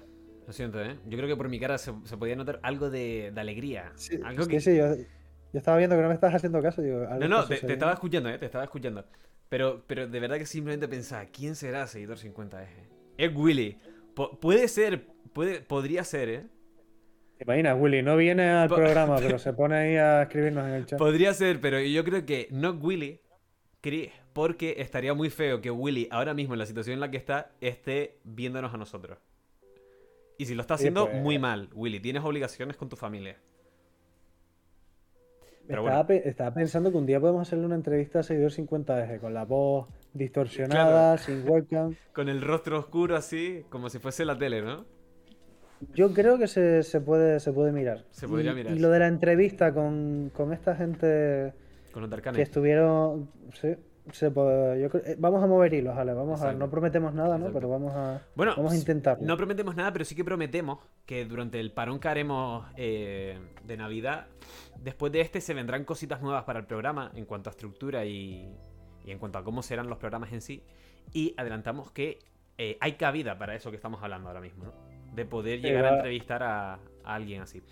Lo 0.46 0.54
siento, 0.54 0.82
¿eh? 0.82 0.98
Yo 1.06 1.18
creo 1.18 1.28
que 1.28 1.36
por 1.36 1.50
mi 1.50 1.60
cara 1.60 1.78
se, 1.78 1.94
se 2.06 2.18
podía 2.18 2.36
notar 2.36 2.60
algo 2.64 2.90
de, 2.90 3.32
de 3.34 3.42
alegría. 3.42 3.92
Sí, 3.96 4.20
algo 4.24 4.44
sí, 4.46 4.50
que... 4.50 4.62
sí, 4.62 4.78
yo, 4.78 4.96
yo 4.96 5.58
estaba 5.60 5.78
viendo 5.78 5.96
que 5.96 6.02
no 6.02 6.08
me 6.08 6.14
estabas 6.14 6.36
haciendo 6.36 6.62
caso. 6.62 6.82
Digo, 6.82 7.00
algo 7.00 7.20
No, 7.20 7.28
no, 7.28 7.46
te, 7.46 7.74
estaba 7.74 7.94
escuchando, 7.94 8.30
¿eh? 8.30 8.38
Te 8.38 8.46
estaba 8.46 8.64
escuchando. 8.64 9.06
Pero, 9.50 9.84
pero 9.88 10.08
de 10.08 10.20
verdad 10.20 10.38
que 10.38 10.46
simplemente 10.46 10.88
pensaba, 10.88 11.26
¿quién 11.26 11.56
será 11.56 11.88
seguidor 11.88 12.18
50 12.18 12.64
eje? 12.64 12.88
Es 13.18 13.36
Willy. 13.36 13.78
Puede 14.42 14.68
ser, 14.68 15.06
puede, 15.34 15.62
podría 15.62 16.04
ser, 16.04 16.30
¿eh? 16.30 16.48
¿Te 17.38 17.44
imaginas, 17.44 17.78
Willy? 17.80 18.02
No 18.02 18.18
viene 18.18 18.50
al 18.50 18.68
programa, 18.70 19.18
pero 19.22 19.38
se 19.40 19.54
pone 19.54 19.76
ahí 19.76 19.96
a 19.96 20.24
escribirnos 20.24 20.66
en 20.68 20.74
el 20.74 20.86
chat. 20.86 20.98
Podría 21.00 21.34
ser, 21.34 21.62
pero 21.62 21.80
yo 21.80 22.04
creo 22.04 22.26
que 22.26 22.48
no 22.52 22.72
Willy, 22.72 23.22
Chris, 23.82 24.10
porque 24.34 24.76
estaría 24.80 25.14
muy 25.14 25.30
feo 25.30 25.62
que 25.62 25.70
Willy, 25.72 26.08
ahora 26.12 26.34
mismo 26.34 26.54
en 26.56 26.60
la 26.60 26.66
situación 26.66 26.96
en 26.96 27.00
la 27.00 27.12
que 27.12 27.18
está, 27.18 27.52
esté 27.62 28.18
viéndonos 28.24 28.74
a 28.74 28.78
nosotros. 28.78 29.20
Y 30.40 30.46
si 30.46 30.56
lo 30.56 30.62
está 30.62 30.78
Sí, 30.78 30.84
haciendo, 30.84 31.10
pues. 31.10 31.22
muy 31.22 31.40
mal, 31.40 31.70
Willy. 31.74 32.00
Tienes 32.00 32.24
obligaciones 32.24 32.76
con 32.78 32.90
tu 32.90 32.96
familia. 32.96 33.38
pero 35.68 35.82
estaba, 35.82 36.04
bueno. 36.04 36.08
pe- 36.24 36.30
estaba 36.30 36.54
pensando 36.54 36.92
que 36.92 36.98
un 36.98 37.06
día 37.06 37.20
podemos 37.20 37.42
hacerle 37.48 37.66
una 37.66 37.76
entrevista 37.76 38.20
a 38.20 38.24
seguidor 38.24 38.52
50 38.52 39.04
eje 39.04 39.20
con 39.20 39.34
la 39.34 39.46
voz 39.46 39.88
distorsionada, 40.14 41.18
sin 41.18 41.48
webcam. 41.48 41.96
Con 42.14 42.30
el 42.30 42.42
rostro 42.42 42.80
oscuro 42.80 43.16
así, 43.16 43.64
como 43.70 43.90
si 43.90 44.00
fuese 44.00 44.26
la 44.26 44.38
tele, 44.38 44.62
¿no? 44.62 44.86
Yo 45.94 46.14
creo 46.14 46.38
que 46.38 46.48
se, 46.48 46.84
se 46.84 47.02
puede, 47.02 47.40
se 47.40 47.52
puede 47.54 47.72
mirar. 47.72 48.06
Se 48.12 48.28
podría 48.28 48.52
Y- 48.52 48.56
mirar, 48.56 48.76
Y 48.76 48.80
lo 48.80 48.90
de 48.90 49.00
la 49.00 49.08
entrevista 49.08 49.74
con, 49.74 50.32
con 50.36 50.54
esta 50.54 50.76
gente 50.76 51.54
Con 51.94 52.10
los 52.10 52.22
que 52.22 52.42
estuvieron. 52.42 53.30
Sí, 53.54 53.76
se 54.12 54.32
puede- 54.32 54.82
yo 54.82 54.90
creo- 54.90 55.04
eh, 55.06 55.16
vamos 55.20 55.44
a 55.44 55.48
mover 55.48 55.74
hilos, 55.74 55.98
Ale. 55.98 56.14
Vamos 56.14 56.42
a, 56.42 56.54
no 56.54 56.70
prometemos 56.70 57.14
nada, 57.14 57.38
¿no? 57.38 57.52
Pero 57.52 57.70
vamos 57.70 57.94
a, 57.96 58.22
Bueno, 58.36 58.54
vamos 58.56 58.74
a 58.74 58.76
intentarlo. 58.76 59.26
No 59.26 59.36
prometemos 59.38 59.76
nada, 59.76 59.92
pero 59.94 60.06
sí 60.06 60.16
que 60.16 60.24
prometemos 60.24 60.80
que 61.06 61.26
durante 61.26 61.60
el 61.60 61.72
parón 61.72 62.00
que 62.00 62.08
haremos 62.08 62.66
eh, 62.78 63.38
de 63.66 63.78
Navidad, 63.78 64.28
después 64.82 65.12
de 65.12 65.22
este 65.22 65.42
se 65.42 65.54
vendrán 65.54 65.84
cositas 65.84 66.22
nuevas 66.22 66.44
para 66.46 66.60
el 66.60 66.66
programa 66.66 67.12
en 67.16 67.26
cuanto 67.26 67.50
a 67.50 67.52
estructura 67.52 68.06
y, 68.06 68.56
y 69.04 69.12
en 69.12 69.20
cuanto 69.20 69.40
a 69.40 69.44
cómo 69.44 69.62
serán 69.62 69.88
los 69.90 69.98
programas 69.98 70.32
en 70.32 70.42
sí. 70.42 70.64
Y 71.14 71.34
adelantamos 71.38 71.92
que 71.92 72.20
eh, 72.58 72.78
hay 72.80 72.94
cabida 72.94 73.38
para 73.38 73.56
eso 73.56 73.70
que 73.70 73.76
estamos 73.76 74.02
hablando 74.02 74.30
ahora 74.30 74.42
mismo, 74.42 74.64
¿no? 74.66 74.74
De 75.18 75.26
poder 75.26 75.60
llegar 75.60 75.86
a 75.86 75.96
entrevistar 75.96 76.44
a, 76.44 76.76
a 76.76 76.80
alguien 77.04 77.42
así. 77.42 77.64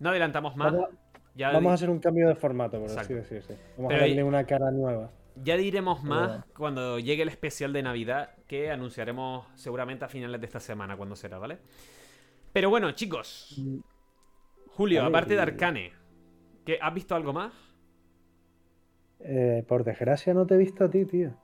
No 0.00 0.08
adelantamos 0.08 0.56
más. 0.56 0.72
Vamos, 0.72 0.88
ya 1.34 1.52
vamos 1.52 1.70
a 1.70 1.74
hacer 1.74 1.90
un 1.90 1.98
cambio 1.98 2.28
de 2.28 2.34
formato, 2.34 2.80
por 2.80 2.90
así 2.98 3.12
decirse. 3.12 3.58
Vamos 3.76 3.90
Pero 3.90 4.04
a 4.04 4.06
darle 4.06 4.24
una 4.24 4.44
cara 4.44 4.70
nueva. 4.70 5.10
Ya 5.44 5.58
diremos 5.58 6.02
más 6.02 6.46
cuando 6.56 6.98
llegue 6.98 7.22
el 7.22 7.28
especial 7.28 7.74
de 7.74 7.82
Navidad 7.82 8.30
que 8.46 8.70
anunciaremos 8.70 9.46
seguramente 9.54 10.06
a 10.06 10.08
finales 10.08 10.40
de 10.40 10.46
esta 10.46 10.60
semana 10.60 10.96
cuando 10.96 11.14
será, 11.14 11.38
¿vale? 11.38 11.58
Pero 12.54 12.70
bueno, 12.70 12.90
chicos. 12.92 13.60
Julio, 14.68 15.02
Vale, 15.02 15.10
aparte 15.10 15.34
de 15.34 15.40
Arcane, 15.40 15.92
¿qué, 16.64 16.78
¿has 16.80 16.94
visto 16.94 17.14
algo 17.14 17.34
más? 17.34 17.52
Eh, 19.20 19.62
por 19.68 19.84
desgracia 19.84 20.32
no 20.32 20.46
te 20.46 20.54
he 20.54 20.58
visto 20.58 20.84
a 20.84 20.90
ti, 20.90 21.04
tío. 21.04 21.34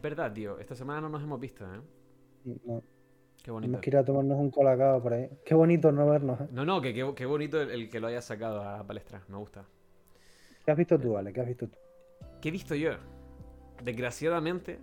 Verdad, 0.00 0.32
tío. 0.32 0.60
Esta 0.60 0.76
semana 0.76 1.00
no 1.00 1.08
nos 1.08 1.22
hemos 1.22 1.40
visto, 1.40 1.64
¿eh? 1.64 1.80
No, 2.64 2.82
Qué 3.46 3.52
bonito. 3.52 3.68
tenemos 3.68 3.80
que 3.80 3.90
ir 3.90 3.96
a 3.96 4.04
tomarnos 4.04 4.38
un 4.40 4.50
colacao 4.50 5.00
por 5.00 5.12
ahí. 5.12 5.30
Qué 5.44 5.54
bonito 5.54 5.92
no 5.92 6.04
vernos. 6.08 6.40
¿eh? 6.40 6.48
No, 6.50 6.64
no, 6.64 6.80
que 6.80 6.92
qué, 6.92 7.08
qué 7.14 7.26
bonito 7.26 7.62
el, 7.62 7.70
el 7.70 7.88
que 7.88 8.00
lo 8.00 8.08
hayas 8.08 8.24
sacado 8.24 8.60
a 8.60 8.78
la 8.78 8.84
palestra. 8.84 9.22
Me 9.28 9.36
gusta. 9.36 9.64
¿Qué 10.64 10.72
has 10.72 10.76
visto 10.76 10.98
tú, 10.98 11.16
Ale? 11.16 11.32
¿Qué 11.32 11.42
has 11.42 11.46
visto 11.46 11.68
tú? 11.68 11.76
¿Qué 12.40 12.48
he 12.48 12.50
visto 12.50 12.74
yo? 12.74 12.90
Desgraciadamente, 13.84 14.80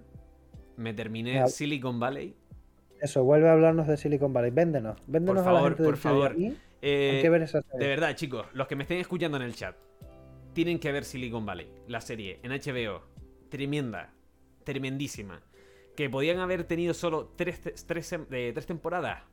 me 0.78 0.94
terminé 0.94 1.42
Ah. 1.42 1.48
Silicon 1.48 2.00
Valley. 2.00 2.36
Eso, 3.02 3.22
vuelve 3.26 3.50
a 3.50 3.52
hablarnos 3.52 3.86
de 3.86 3.98
Silicon 3.98 4.32
Valley. 4.32 4.52
Véndenos. 4.52 4.98
Véndenos 5.08 5.46
a 5.46 5.52
la 5.52 5.56
favor, 5.58 5.72
gente 5.72 5.84
por 5.84 5.98
favor. 5.98 6.36
Eh, 6.82 7.12
Hay 7.16 7.22
que 7.22 7.30
ver 7.30 7.42
esa 7.42 7.58
De 7.60 7.66
serie. 7.70 7.88
verdad, 7.90 8.16
chicos, 8.16 8.46
los 8.54 8.68
que 8.68 8.78
me 8.78 8.84
estén 8.84 9.00
escuchando 9.00 9.36
en 9.36 9.44
el 9.44 9.56
chat, 9.56 9.76
tienen 10.54 10.80
que 10.80 10.90
ver 10.94 11.04
Silicon 11.04 11.46
Valley, 11.46 11.68
la 11.90 12.00
serie, 12.00 12.40
en 12.44 12.52
HBO. 12.54 13.02
Tremenda, 13.50 14.14
tremendísima. 14.64 15.42
Que 15.96 16.10
podían 16.10 16.40
haber 16.40 16.64
tenido 16.64 16.94
solo 16.94 17.32
tres, 17.36 17.62
tres, 17.86 18.10
de- 18.30 18.52
tres 18.54 18.66
temporadas. 18.66 19.24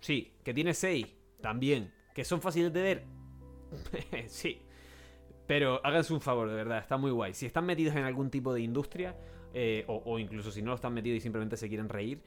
Sí, 0.00 0.32
que 0.44 0.54
tiene 0.54 0.72
seis, 0.74 1.06
también. 1.40 1.92
Que 2.14 2.24
son 2.24 2.40
fáciles 2.40 2.72
de 2.72 2.82
ver. 2.82 3.04
sí. 4.28 4.62
Pero 5.46 5.80
háganse 5.84 6.12
un 6.14 6.20
favor, 6.20 6.48
de 6.48 6.54
verdad, 6.54 6.78
está 6.78 6.96
muy 6.96 7.10
guay. 7.10 7.34
Si 7.34 7.44
están 7.46 7.66
metidos 7.66 7.96
en 7.96 8.04
algún 8.04 8.30
tipo 8.30 8.54
de 8.54 8.60
industria, 8.60 9.16
eh, 9.52 9.84
o, 9.88 10.00
o 10.04 10.18
incluso 10.18 10.50
si 10.52 10.62
no 10.62 10.70
lo 10.70 10.76
están 10.76 10.94
metidos 10.94 11.16
y 11.18 11.20
simplemente 11.20 11.56
se 11.56 11.68
quieren 11.68 11.88
reír, 11.88 12.22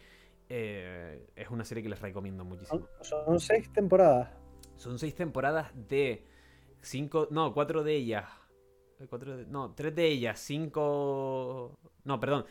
eh, 0.50 1.26
es 1.36 1.50
una 1.50 1.64
serie 1.64 1.82
que 1.84 1.90
les 1.90 2.02
recomiendo 2.02 2.44
muchísimo. 2.44 2.86
Son, 3.02 3.26
son 3.26 3.40
seis 3.40 3.72
temporadas. 3.72 4.30
Son 4.76 5.00
seis 5.00 5.16
temporadas 5.16 5.72
de 5.88 6.26
cinco, 6.82 7.30
no, 7.32 7.54
cuatro 7.54 7.82
de 7.84 7.96
ellas. 7.96 8.26
eh, 9.00 9.08
cuatro 9.10 9.38
de- 9.38 9.46
no, 9.46 9.74
tres 9.74 9.96
de 9.96 10.06
ellas, 10.06 10.38
cinco, 10.40 11.78
no, 12.04 12.20
perdón. 12.20 12.46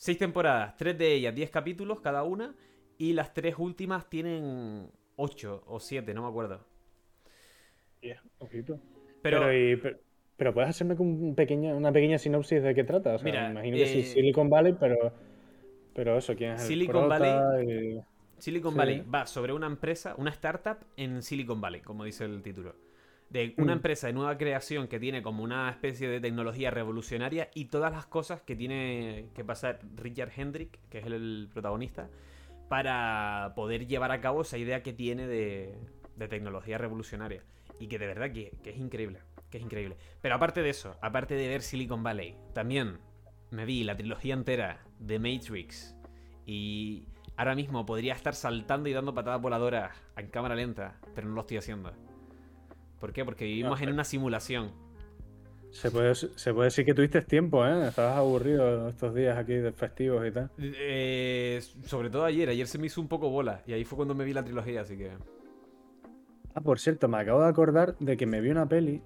Seis 0.00 0.16
temporadas, 0.16 0.76
tres 0.76 0.96
de 0.96 1.12
ellas, 1.12 1.34
diez 1.34 1.50
capítulos 1.50 2.00
cada 2.00 2.22
una. 2.22 2.54
Y 2.98 3.14
las 3.14 3.34
tres 3.34 3.56
últimas 3.58 4.08
tienen 4.08 4.90
ocho 5.16 5.64
o 5.66 5.80
siete, 5.80 6.14
no 6.14 6.22
me 6.22 6.28
acuerdo. 6.28 6.64
Ojito. 8.38 8.78
Pero, 9.22 9.40
Pero, 9.40 9.52
y- 9.52 9.76
pero, 9.76 9.98
pero 10.36 10.54
puedes 10.54 10.70
hacerme 10.70 10.94
un 10.94 11.34
pequeña, 11.34 11.74
una 11.74 11.90
pequeña 11.90 12.16
sinopsis 12.18 12.62
de 12.62 12.74
qué 12.76 12.84
trata. 12.84 13.16
O 13.16 13.18
sea, 13.18 13.24
Mira, 13.24 13.50
imagino 13.50 13.76
que 13.76 13.86
sí, 13.86 13.98
eh, 13.98 14.04
Silicon 14.04 14.48
Valley, 14.48 14.76
pero, 14.78 15.12
pero 15.94 16.16
eso, 16.16 16.36
¿quién 16.36 16.52
es 16.52 16.60
el 16.62 16.66
Silicon 16.68 17.08
prota? 17.08 17.62
Y- 17.64 18.00
Silicon 18.38 18.72
sí. 18.72 18.78
Valley 18.78 19.00
va 19.00 19.26
sobre 19.26 19.52
una 19.52 19.66
empresa, 19.66 20.14
una 20.16 20.30
startup 20.30 20.78
en 20.96 21.22
Silicon 21.22 21.60
Valley, 21.60 21.80
como 21.80 22.04
dice 22.04 22.24
el 22.24 22.40
título. 22.40 22.76
De 23.30 23.54
una 23.58 23.74
Mm. 23.74 23.76
empresa 23.76 24.06
de 24.06 24.14
nueva 24.14 24.38
creación 24.38 24.88
que 24.88 24.98
tiene 24.98 25.20
como 25.22 25.42
una 25.44 25.68
especie 25.68 26.08
de 26.08 26.18
tecnología 26.20 26.70
revolucionaria 26.70 27.50
y 27.54 27.66
todas 27.66 27.92
las 27.92 28.06
cosas 28.06 28.40
que 28.40 28.56
tiene 28.56 29.28
que 29.34 29.44
pasar 29.44 29.80
Richard 29.96 30.30
Hendrick, 30.34 30.78
que 30.88 30.98
es 30.98 31.06
el 31.06 31.48
protagonista, 31.52 32.08
para 32.68 33.52
poder 33.54 33.86
llevar 33.86 34.12
a 34.12 34.20
cabo 34.20 34.42
esa 34.42 34.58
idea 34.58 34.82
que 34.82 34.92
tiene 34.92 35.26
de, 35.26 35.74
de 36.16 36.28
tecnología 36.28 36.78
revolucionaria. 36.78 37.42
Y 37.78 37.86
que 37.88 37.98
de 37.98 38.06
verdad 38.06 38.32
que, 38.32 38.52
que 38.62 38.70
es 38.70 38.78
increíble, 38.78 39.20
que 39.50 39.58
es 39.58 39.64
increíble. 39.64 39.96
Pero 40.20 40.34
aparte 40.34 40.62
de 40.62 40.70
eso, 40.70 40.96
aparte 41.00 41.34
de 41.34 41.48
ver 41.48 41.62
Silicon 41.62 42.02
Valley, 42.02 42.34
también 42.54 42.98
me 43.50 43.64
vi 43.64 43.84
la 43.84 43.96
trilogía 43.96 44.34
entera 44.34 44.80
de 44.98 45.18
Matrix. 45.18 45.94
Y 46.46 47.04
ahora 47.36 47.54
mismo 47.54 47.84
podría 47.86 48.14
estar 48.14 48.34
saltando 48.34 48.88
y 48.88 48.92
dando 48.94 49.14
patadas 49.14 49.40
voladoras 49.40 49.96
en 50.16 50.28
cámara 50.28 50.54
lenta, 50.54 50.98
pero 51.14 51.28
no 51.28 51.34
lo 51.34 51.42
estoy 51.42 51.58
haciendo. 51.58 51.92
¿Por 53.00 53.12
qué? 53.12 53.24
Porque 53.24 53.44
vivimos 53.44 53.80
en 53.80 53.90
una 53.90 54.04
simulación. 54.04 54.72
Se 55.70 55.90
puede, 55.90 56.14
se 56.14 56.54
puede 56.54 56.66
decir 56.66 56.84
que 56.84 56.94
tuviste 56.94 57.20
tiempo, 57.22 57.64
¿eh? 57.66 57.88
Estabas 57.88 58.16
aburrido 58.16 58.88
estos 58.88 59.14
días 59.14 59.36
aquí 59.36 59.54
de 59.54 59.70
festivos 59.72 60.26
y 60.26 60.30
tal. 60.30 60.50
Eh, 60.58 61.62
sobre 61.84 62.08
todo 62.08 62.24
ayer, 62.24 62.48
ayer 62.48 62.66
se 62.66 62.78
me 62.78 62.86
hizo 62.86 63.00
un 63.00 63.08
poco 63.08 63.28
bola 63.28 63.62
y 63.66 63.74
ahí 63.74 63.84
fue 63.84 63.96
cuando 63.96 64.14
me 64.14 64.24
vi 64.24 64.32
la 64.32 64.42
trilogía, 64.42 64.80
así 64.80 64.96
que... 64.96 65.12
Ah, 66.54 66.62
por 66.62 66.78
cierto, 66.80 67.06
me 67.06 67.18
acabo 67.18 67.42
de 67.42 67.48
acordar 67.48 67.96
de 67.98 68.16
que 68.16 68.26
me 68.26 68.40
vi 68.40 68.48
una 68.48 68.66
peli. 68.66 69.02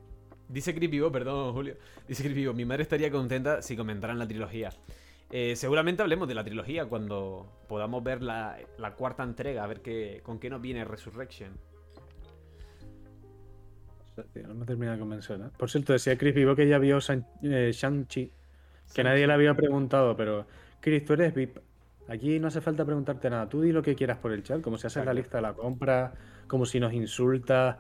Dice 0.49 0.75
Creepybo, 0.75 1.11
perdón 1.11 1.53
Julio, 1.53 1.77
dice 2.07 2.23
Creepybo, 2.23 2.55
mi 2.55 2.65
madre 2.65 2.85
estaría 2.85 3.11
contenta 3.11 3.61
si 3.61 3.77
comentaran 3.77 4.19
la 4.19 4.29
trilogía. 4.29 4.71
Eh, 5.31 5.57
seguramente 5.57 6.03
hablemos 6.03 6.29
de 6.29 6.35
la 6.35 6.45
trilogía 6.45 6.87
cuando 6.87 7.65
podamos 7.69 8.05
ver 8.05 8.23
la, 8.23 8.59
la 8.79 8.95
cuarta 8.95 9.23
entrega, 9.25 9.65
a 9.65 9.67
ver 9.67 9.81
qué, 9.81 10.21
con 10.23 10.39
qué 10.39 10.49
nos 10.49 10.61
viene 10.61 10.85
Resurrection. 10.85 11.59
Tío, 14.33 14.47
no 14.49 14.54
me 14.54 14.66
termina 14.66 14.92
de 14.92 14.99
convencer, 14.99 15.40
¿eh? 15.40 15.45
Por 15.57 15.71
cierto, 15.71 15.92
decía 15.92 16.16
Chris 16.19 16.35
Vivo 16.35 16.54
que 16.54 16.69
ya 16.69 16.78
vio 16.78 16.99
eh, 16.99 17.71
Shang-Chi. 17.73 18.31
Que 18.95 19.04
nadie 19.04 19.26
le 19.26 19.33
había 19.33 19.54
preguntado, 19.54 20.16
pero 20.16 20.47
Chris, 20.81 21.04
tú 21.04 21.14
eres 21.14 21.35
VIP. 21.35 21.59
Aquí 22.09 22.38
no 22.38 22.49
hace 22.49 22.61
falta 22.61 22.85
preguntarte 22.85 23.31
nada. 23.31 23.49
Tú 23.49 23.62
di 23.62 23.73
lo 23.73 23.81
que 23.83 23.95
quieras 23.95 24.19
por 24.19 24.33
el 24.33 24.42
chat, 24.42 24.61
como 24.61 24.76
si 24.76 24.87
haces 24.87 25.04
la 25.07 25.14
lista 25.14 25.38
de 25.38 25.42
la 25.42 25.54
compra, 25.54 26.12
como 26.47 26.66
si 26.66 26.78
nos 26.78 26.92
insultas, 26.92 27.76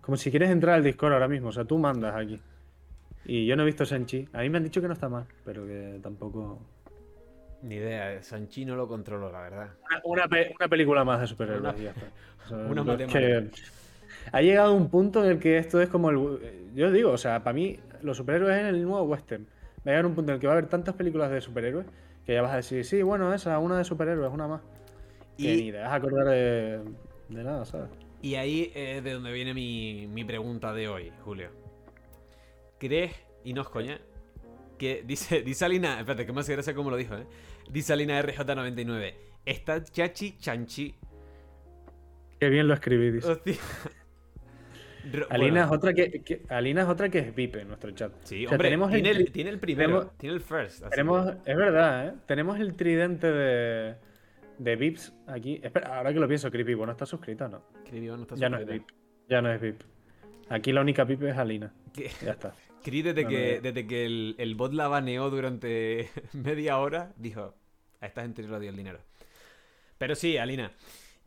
como 0.00 0.16
si 0.16 0.30
quieres 0.30 0.48
entrar 0.50 0.76
al 0.76 0.84
Discord 0.84 1.12
ahora 1.12 1.28
mismo. 1.28 1.48
O 1.48 1.52
sea, 1.52 1.64
tú 1.64 1.76
mandas 1.76 2.14
aquí. 2.16 2.40
Y 3.26 3.44
yo 3.46 3.56
no 3.56 3.62
he 3.64 3.66
visto 3.66 3.84
Shang-Chi. 3.84 4.28
A 4.32 4.40
mí 4.40 4.48
me 4.48 4.56
han 4.58 4.64
dicho 4.64 4.80
que 4.80 4.86
no 4.86 4.94
está 4.94 5.08
mal, 5.10 5.26
pero 5.44 5.66
que 5.66 5.98
tampoco. 6.02 6.60
Ni 7.60 7.74
idea, 7.74 8.14
eh, 8.14 8.22
Sanchi 8.22 8.64
no 8.64 8.76
lo 8.76 8.86
controlo, 8.86 9.32
la 9.32 9.40
verdad. 9.40 9.68
Una, 9.90 10.00
una 10.04 10.28
pe- 10.28 10.54
una 10.58 10.68
película 10.68 11.04
más 11.04 11.20
de 11.20 11.26
superhéroes 11.26 11.60
Una- 11.74 11.76
y 11.76 11.82
ya 11.84 11.90
está. 11.90 12.06
O 12.44 12.48
sea, 12.48 12.56
una 12.70 12.74
no 12.74 12.80
es 12.80 12.86
matemática. 12.86 13.18
que- 13.20 13.77
Ha 14.32 14.42
llegado 14.42 14.74
un 14.74 14.88
punto 14.90 15.24
en 15.24 15.30
el 15.32 15.38
que 15.38 15.58
esto 15.58 15.80
es 15.80 15.88
como 15.88 16.10
el. 16.10 16.72
Yo 16.74 16.90
digo, 16.92 17.10
o 17.12 17.18
sea, 17.18 17.42
para 17.42 17.54
mí, 17.54 17.78
los 18.02 18.16
superhéroes 18.16 18.56
es 18.58 18.64
el 18.66 18.82
nuevo 18.82 19.02
western. 19.04 19.44
Va 19.78 19.82
a 19.84 19.88
llegar 19.90 20.06
un 20.06 20.14
punto 20.14 20.32
en 20.32 20.34
el 20.36 20.40
que 20.40 20.46
va 20.46 20.52
a 20.54 20.56
haber 20.56 20.68
tantas 20.68 20.94
películas 20.94 21.30
de 21.30 21.40
superhéroes 21.40 21.86
que 22.26 22.34
ya 22.34 22.42
vas 22.42 22.52
a 22.52 22.56
decir, 22.56 22.84
sí, 22.84 23.02
bueno, 23.02 23.32
esa, 23.32 23.58
una 23.58 23.78
de 23.78 23.84
superhéroes, 23.84 24.30
una 24.32 24.46
más. 24.48 24.60
Que 25.36 25.54
Y- 25.54 25.62
ni 25.64 25.72
te 25.72 25.78
vas 25.78 25.88
a 25.90 25.94
acordar 25.94 26.26
de, 26.26 26.80
de 27.28 27.44
nada, 27.44 27.64
¿sabes? 27.64 27.88
Y 28.20 28.34
ahí 28.34 28.72
es 28.74 29.02
de 29.04 29.12
donde 29.14 29.32
viene 29.32 29.54
mi, 29.54 30.08
mi 30.08 30.24
pregunta 30.24 30.72
de 30.74 30.88
hoy, 30.88 31.12
Julio. 31.24 31.50
¿Crees, 32.78 33.12
y 33.44 33.52
no 33.54 33.62
es 33.62 33.68
coña, 33.68 33.98
que 34.76 35.02
dice, 35.06 35.42
dice 35.46 35.64
Alina, 35.64 36.00
espérate, 36.00 36.26
que 36.26 36.32
me 36.32 36.40
hace 36.40 36.52
gracia 36.52 36.74
como 36.74 36.90
lo 36.90 36.96
dijo, 36.96 37.14
¿eh? 37.14 37.26
Dice 37.70 37.92
Alina 37.92 38.20
RJ99, 38.22 39.14
está 39.46 39.82
Chachi 39.82 40.36
Chanchi. 40.38 40.94
Qué 42.40 42.48
bien 42.48 42.68
lo 42.68 42.74
escribí, 42.74 43.10
dice. 43.10 43.30
Hostia. 43.30 43.54
Alina, 45.30 45.50
bueno, 45.50 45.64
es 45.64 45.70
otra 45.72 45.94
que, 45.94 46.22
que- 46.22 46.42
Alina 46.48 46.82
es 46.82 46.88
otra 46.88 47.08
que 47.08 47.18
es 47.20 47.34
VIP 47.34 47.56
en 47.56 47.68
nuestro 47.68 47.90
chat. 47.92 48.12
Sí, 48.24 48.44
O 48.46 48.48
sea, 48.48 48.56
hombre, 48.56 48.66
tenemos 48.68 48.90
tiene, 48.90 49.10
el 49.10 49.16
el, 49.18 49.26
tri- 49.28 49.32
tiene 49.32 49.50
el 49.50 49.58
primero, 49.58 49.88
tenemos- 50.00 50.18
tiene 50.18 50.34
el 50.36 50.40
first. 50.40 50.84
Tenemos, 50.90 51.30
que- 51.36 51.50
es 51.50 51.56
verdad, 51.56 52.08
¿eh? 52.08 52.12
Tenemos 52.26 52.58
el 52.60 52.74
tridente 52.74 53.30
de, 53.32 53.94
de 54.58 54.76
VIPs 54.76 55.14
aquí. 55.26 55.60
Espera, 55.62 55.96
ahora 55.98 56.12
que 56.12 56.20
lo 56.20 56.28
pienso, 56.28 56.50
Creepy, 56.50 56.74
bueno, 56.74 56.92
está 56.92 57.06
suscrita, 57.06 57.48
¿no? 57.48 57.62
Cri, 57.88 58.00
no 58.00 58.22
está 58.22 58.34
Ya 58.36 58.48
no 58.48 58.58
es. 58.58 58.66
VIP. 58.66 58.88
Ya 59.28 59.40
no 59.42 59.52
es 59.52 59.60
VIP. 59.60 59.82
Aquí 60.48 60.72
la 60.72 60.80
única 60.80 61.04
VIP 61.04 61.22
es 61.24 61.36
Alina. 61.36 61.72
Ya 62.22 62.32
está. 62.32 62.54
Cri, 62.82 63.02
desde 63.02 63.24
No, 63.24 63.28
que, 63.28 63.54
no. 63.56 63.60
desde 63.62 63.86
que 63.86 64.06
el, 64.06 64.34
el 64.38 64.54
bot 64.54 64.72
la 64.72 64.88
baneó 64.88 65.30
durante 65.30 66.08
media 66.32 66.78
hora, 66.78 67.12
dijo, 67.16 67.54
a 68.00 68.06
esta 68.06 68.22
gente 68.22 68.42
no 68.42 68.52
le 68.54 68.60
dio 68.60 68.70
el 68.70 68.76
dinero. 68.76 68.98
Pero 69.98 70.14
sí, 70.14 70.36
Alina. 70.38 70.70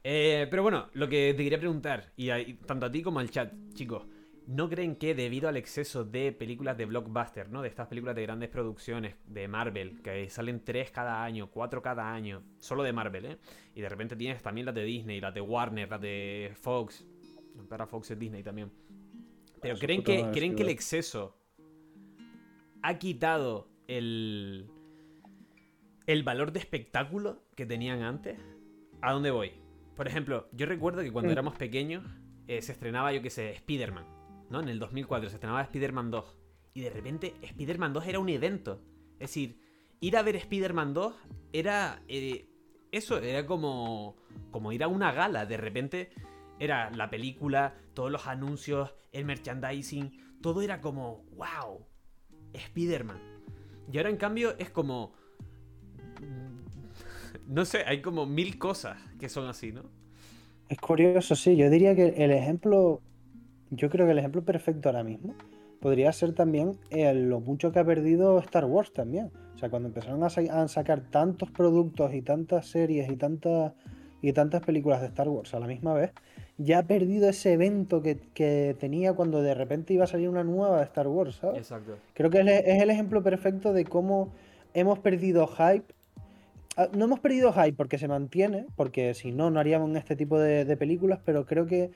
Eh, 0.03 0.48
pero 0.50 0.63
bueno, 0.63 0.88
lo 0.93 1.08
que 1.08 1.34
te 1.36 1.43
quería 1.43 1.60
preguntar, 1.60 2.12
y 2.17 2.29
a- 2.29 2.43
tanto 2.65 2.86
a 2.88 2.91
ti 2.91 3.03
como 3.03 3.20
al 3.20 3.29
chat, 3.29 3.53
chicos, 3.74 4.05
¿no 4.48 4.67
creen 4.67 4.96
que 4.96 5.13
debido 5.13 5.48
al 5.48 5.58
exceso 5.58 6.03
de 6.03 6.31
películas 6.31 6.75
de 6.77 6.86
blockbuster, 6.86 7.50
¿no? 7.50 7.62
De 7.62 7.67
estas 7.67 7.88
películas 7.88 8.15
de 8.15 8.24
grandes 8.24 8.50
producciones 8.50 9.15
de 9.27 9.48
Marvel, 9.48 10.01
que 10.01 10.27
salen 10.29 10.63
tres 10.63 10.89
cada 10.91 11.24
año, 11.24 11.51
cuatro 11.51 11.81
cada 11.84 12.12
año, 12.12 12.43
solo 12.60 12.81
de 12.84 12.93
Marvel, 12.93 13.25
¿eh? 13.25 13.38
Y 13.75 13.81
de 13.81 13.89
repente 13.89 14.15
tienes 14.15 14.41
también 14.41 14.65
las 14.65 14.75
de 14.75 14.84
Disney, 14.84 15.22
las 15.22 15.34
de 15.34 15.41
Warner, 15.41 15.89
las 15.89 16.01
de 16.01 16.51
Fox. 16.60 17.05
Para 17.70 17.86
Fox 17.86 18.10
es 18.12 18.17
Disney 18.20 18.41
también. 18.43 18.72
Pero 19.62 19.75
Ah, 19.75 19.79
¿creen 19.79 20.03
que, 20.03 20.31
¿creen 20.34 20.55
que 20.55 20.63
el 20.63 20.70
exceso 20.70 21.38
ha 22.81 22.98
quitado 22.98 23.67
el, 23.88 24.67
el 26.08 26.24
valor 26.24 26.51
de 26.51 26.60
espectáculo 26.60 27.43
que 27.55 27.67
tenían 27.67 28.01
antes? 28.01 28.39
¿A 29.01 29.13
dónde 29.13 29.29
voy? 29.29 29.61
Por 29.95 30.07
ejemplo, 30.07 30.48
yo 30.53 30.65
recuerdo 30.65 31.01
que 31.01 31.12
cuando 31.12 31.29
Mm. 31.29 31.33
éramos 31.33 31.55
pequeños 31.55 32.03
eh, 32.48 32.62
se 32.62 32.71
estrenaba, 32.71 33.12
yo 33.13 33.21
qué 33.21 33.29
sé, 33.29 33.51
Spider-Man, 33.51 34.05
¿no? 34.50 34.60
En 34.62 34.69
el 34.69 34.79
2004 34.79 35.29
se 35.29 35.36
estrenaba 35.36 35.62
Spider-Man 35.62 36.12
2. 36.12 36.38
Y 36.74 36.81
de 36.81 36.89
repente 36.89 37.36
Spider-Man 37.41 37.93
2 37.93 38.07
era 38.07 38.19
un 38.19 38.29
evento. 38.29 38.81
Es 39.13 39.29
decir, 39.29 39.60
ir 40.00 40.17
a 40.17 40.21
ver 40.24 40.36
Spider-Man 40.38 40.93
2 40.93 41.15
era... 41.53 42.01
eh, 42.07 42.48
eso, 42.91 43.19
era 43.19 43.45
como, 43.45 44.17
como 44.51 44.71
ir 44.74 44.83
a 44.83 44.88
una 44.89 45.12
gala. 45.13 45.45
De 45.45 45.55
repente 45.57 46.10
era 46.60 46.89
la 46.91 47.10
película, 47.10 47.75
todos 47.93 48.12
los 48.12 48.27
anuncios, 48.27 48.93
el 49.13 49.24
merchandising, 49.25 50.39
todo 50.41 50.62
era 50.62 50.81
como, 50.81 51.24
wow, 51.31 51.86
Spider-Man. 52.53 53.19
Y 53.91 53.98
ahora 53.98 54.10
en 54.10 54.17
cambio 54.17 54.55
es 54.57 54.69
como... 54.69 55.13
No 57.51 57.65
sé, 57.65 57.84
hay 57.86 58.01
como 58.01 58.25
mil 58.25 58.58
cosas 58.58 58.98
que 59.20 59.27
son 59.27 59.48
así, 59.50 59.74
¿no? 59.74 59.84
Es 60.70 60.79
curioso, 60.79 61.36
sí. 61.36 61.58
Yo 61.58 61.70
diría 61.70 61.93
que 61.96 62.13
el 62.15 62.31
ejemplo, 62.31 63.01
yo 63.72 63.89
creo 63.89 64.05
que 64.05 64.13
el 64.13 64.20
ejemplo 64.20 64.41
perfecto 64.41 64.88
ahora 64.88 65.03
mismo 65.03 65.36
podría 65.81 66.13
ser 66.13 66.31
también 66.31 66.77
lo 66.89 67.41
mucho 67.41 67.74
que 67.74 67.79
ha 67.79 67.86
perdido 67.86 68.39
Star 68.39 68.63
Wars 68.63 68.93
también. 68.93 69.31
O 69.53 69.58
sea, 69.58 69.70
cuando 69.70 69.89
empezaron 69.89 70.24
a, 70.24 70.29
sacar 70.70 71.01
tantos 71.01 71.51
productos 71.51 72.13
y 72.13 72.22
tantas 72.22 72.67
series 72.67 73.12
y 73.12 73.17
tantas 73.17 73.74
y 74.22 74.31
tantas 74.31 74.62
películas 74.62 75.01
de 75.01 75.08
Star 75.08 75.27
Wars 75.27 75.53
a 75.53 75.60
la 75.60 75.67
misma 75.67 75.93
vez, 75.93 76.12
ya 76.58 76.79
ha 76.79 76.84
perdido 76.84 77.27
ese 77.27 77.51
evento 77.51 78.01
que, 78.01 78.77
tenía 78.79 79.13
cuando 79.13 79.41
de 79.41 79.55
repente 79.55 79.93
iba 79.93 80.05
a 80.05 80.08
salir 80.08 80.29
una 80.29 80.46
nueva 80.46 80.77
de 80.77 80.84
Star 80.86 81.10
Wars, 81.10 81.36
¿sabes? 81.36 81.58
Exacto. 81.58 81.98
Creo 82.13 82.29
que 82.29 82.39
es, 82.39 82.81
el 82.81 82.89
ejemplo 82.89 83.22
perfecto 83.22 83.74
de 83.74 83.84
cómo 83.84 84.31
hemos 84.74 85.00
perdido 85.00 85.48
hype. 85.48 85.93
Ah, 86.78 86.88
no 86.96 87.06
hemos 87.06 87.20
perdido 87.20 87.51
hype 87.51 87.74
porque 87.74 87.98
se 87.98 88.08
mantiene, 88.08 88.66
porque 88.75 89.13
si 89.13 89.32
no, 89.32 89.51
no 89.51 89.60
haríamos 89.60 89.94
este 89.96 90.16
tipo 90.16 90.40
de, 90.40 90.78
películas, 90.78 91.20
pero 91.25 91.46
creo 91.46 91.66
que, 91.66 91.92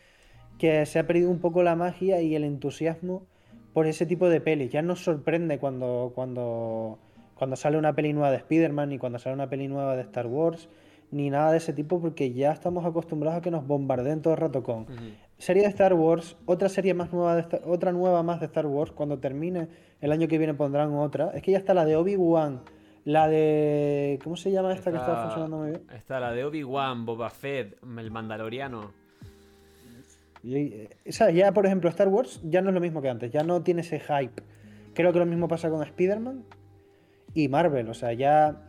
que 0.60 0.86
se 0.86 1.00
ha 1.00 1.08
perdido 1.08 1.30
un 1.30 1.40
poco 1.40 1.64
la 1.64 1.76
magia 1.76 2.22
y 2.22 2.36
el 2.36 2.44
entusiasmo 2.44 3.26
por 3.74 3.88
ese 3.88 4.06
tipo 4.06 4.30
de 4.30 4.42
pelis. 4.42 4.72
Ya 4.72 4.82
nos 4.82 5.04
sorprende 5.04 5.60
cuando, 5.60 6.12
cuando, 6.16 7.00
cuando 7.36 7.56
sale 7.56 7.78
una 7.78 7.94
peli 7.94 8.14
nueva 8.14 8.32
de 8.32 8.38
Spider-Man 8.38 8.92
y 8.92 8.98
cuando 8.98 9.20
sale 9.20 9.34
una 9.34 9.50
peli 9.50 9.68
nueva 9.68 9.96
de 9.96 10.02
Star 10.02 10.28
Wars, 10.28 10.68
ni 11.12 11.30
nada 11.30 11.52
de 11.52 11.58
ese 11.58 11.72
tipo, 11.72 12.02
porque 12.02 12.34
ya 12.34 12.52
estamos 12.52 12.86
acostumbrados 12.86 13.40
a 13.40 13.42
que 13.42 13.52
nos 13.52 13.66
bombardeen 13.66 14.22
todo 14.22 14.34
el 14.34 14.40
rato 14.40 14.64
con 14.64 14.88
serie 15.38 15.64
de 15.64 15.70
Star 15.70 15.94
Wars, 15.94 16.36
otra 16.46 16.68
serie 16.68 16.94
más 16.94 17.14
nueva, 17.14 17.36
de 17.36 17.62
otra 17.66 17.92
nueva 17.92 18.24
más 18.24 18.40
de 18.40 18.48
Star 18.48 18.66
Wars. 18.66 18.92
Cuando 18.92 19.20
termine 19.20 19.70
el 20.02 20.12
año 20.12 20.28
que 20.28 20.38
viene 20.38 20.54
pondrán 20.54 20.94
otra. 20.96 21.32
Es 21.34 21.42
que 21.42 21.52
ya 21.52 21.58
está 21.58 21.74
la 21.74 21.86
de 21.86 21.96
Obi-Wan. 21.96 22.62
La 23.06 23.28
de. 23.28 24.20
¿Cómo 24.24 24.36
se 24.36 24.52
llama 24.52 24.74
esta 24.74 24.92
que 24.92 24.98
está 24.98 25.24
funcionando 25.24 25.58
muy 25.58 25.70
bien? 25.70 25.84
Está 25.94 26.20
la 26.20 26.32
de 26.32 26.44
Obi-Wan, 26.44 27.06
Boba 27.06 27.30
Fett, 27.30 27.78
el 27.84 28.12
Mandaloriano. 28.12 28.92
Y, 30.44 30.88
ya, 31.34 31.52
por 31.54 31.66
ejemplo, 31.66 31.90
Star 31.90 32.08
Wars 32.08 32.42
ya 32.44 32.62
no 32.62 32.70
es 32.70 32.74
lo 32.74 32.82
mismo 32.82 33.02
que 33.02 33.10
antes, 33.10 33.32
ya 33.32 33.44
no 33.44 33.62
tiene 33.62 33.82
ese 33.82 34.00
hype. 34.00 34.44
Creo 34.94 35.14
que 35.14 35.20
lo 35.20 35.26
mismo 35.26 35.48
pasa 35.48 35.70
con 35.70 35.84
Spider-Man 35.84 36.44
y 37.34 37.48
Marvel, 37.48 37.90
o 37.90 37.94
sea, 37.94 38.14
ya. 38.14 38.62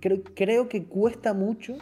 creo, 0.00 0.22
creo 0.34 0.68
que 0.68 0.84
cuesta 0.84 1.32
mucho 1.32 1.76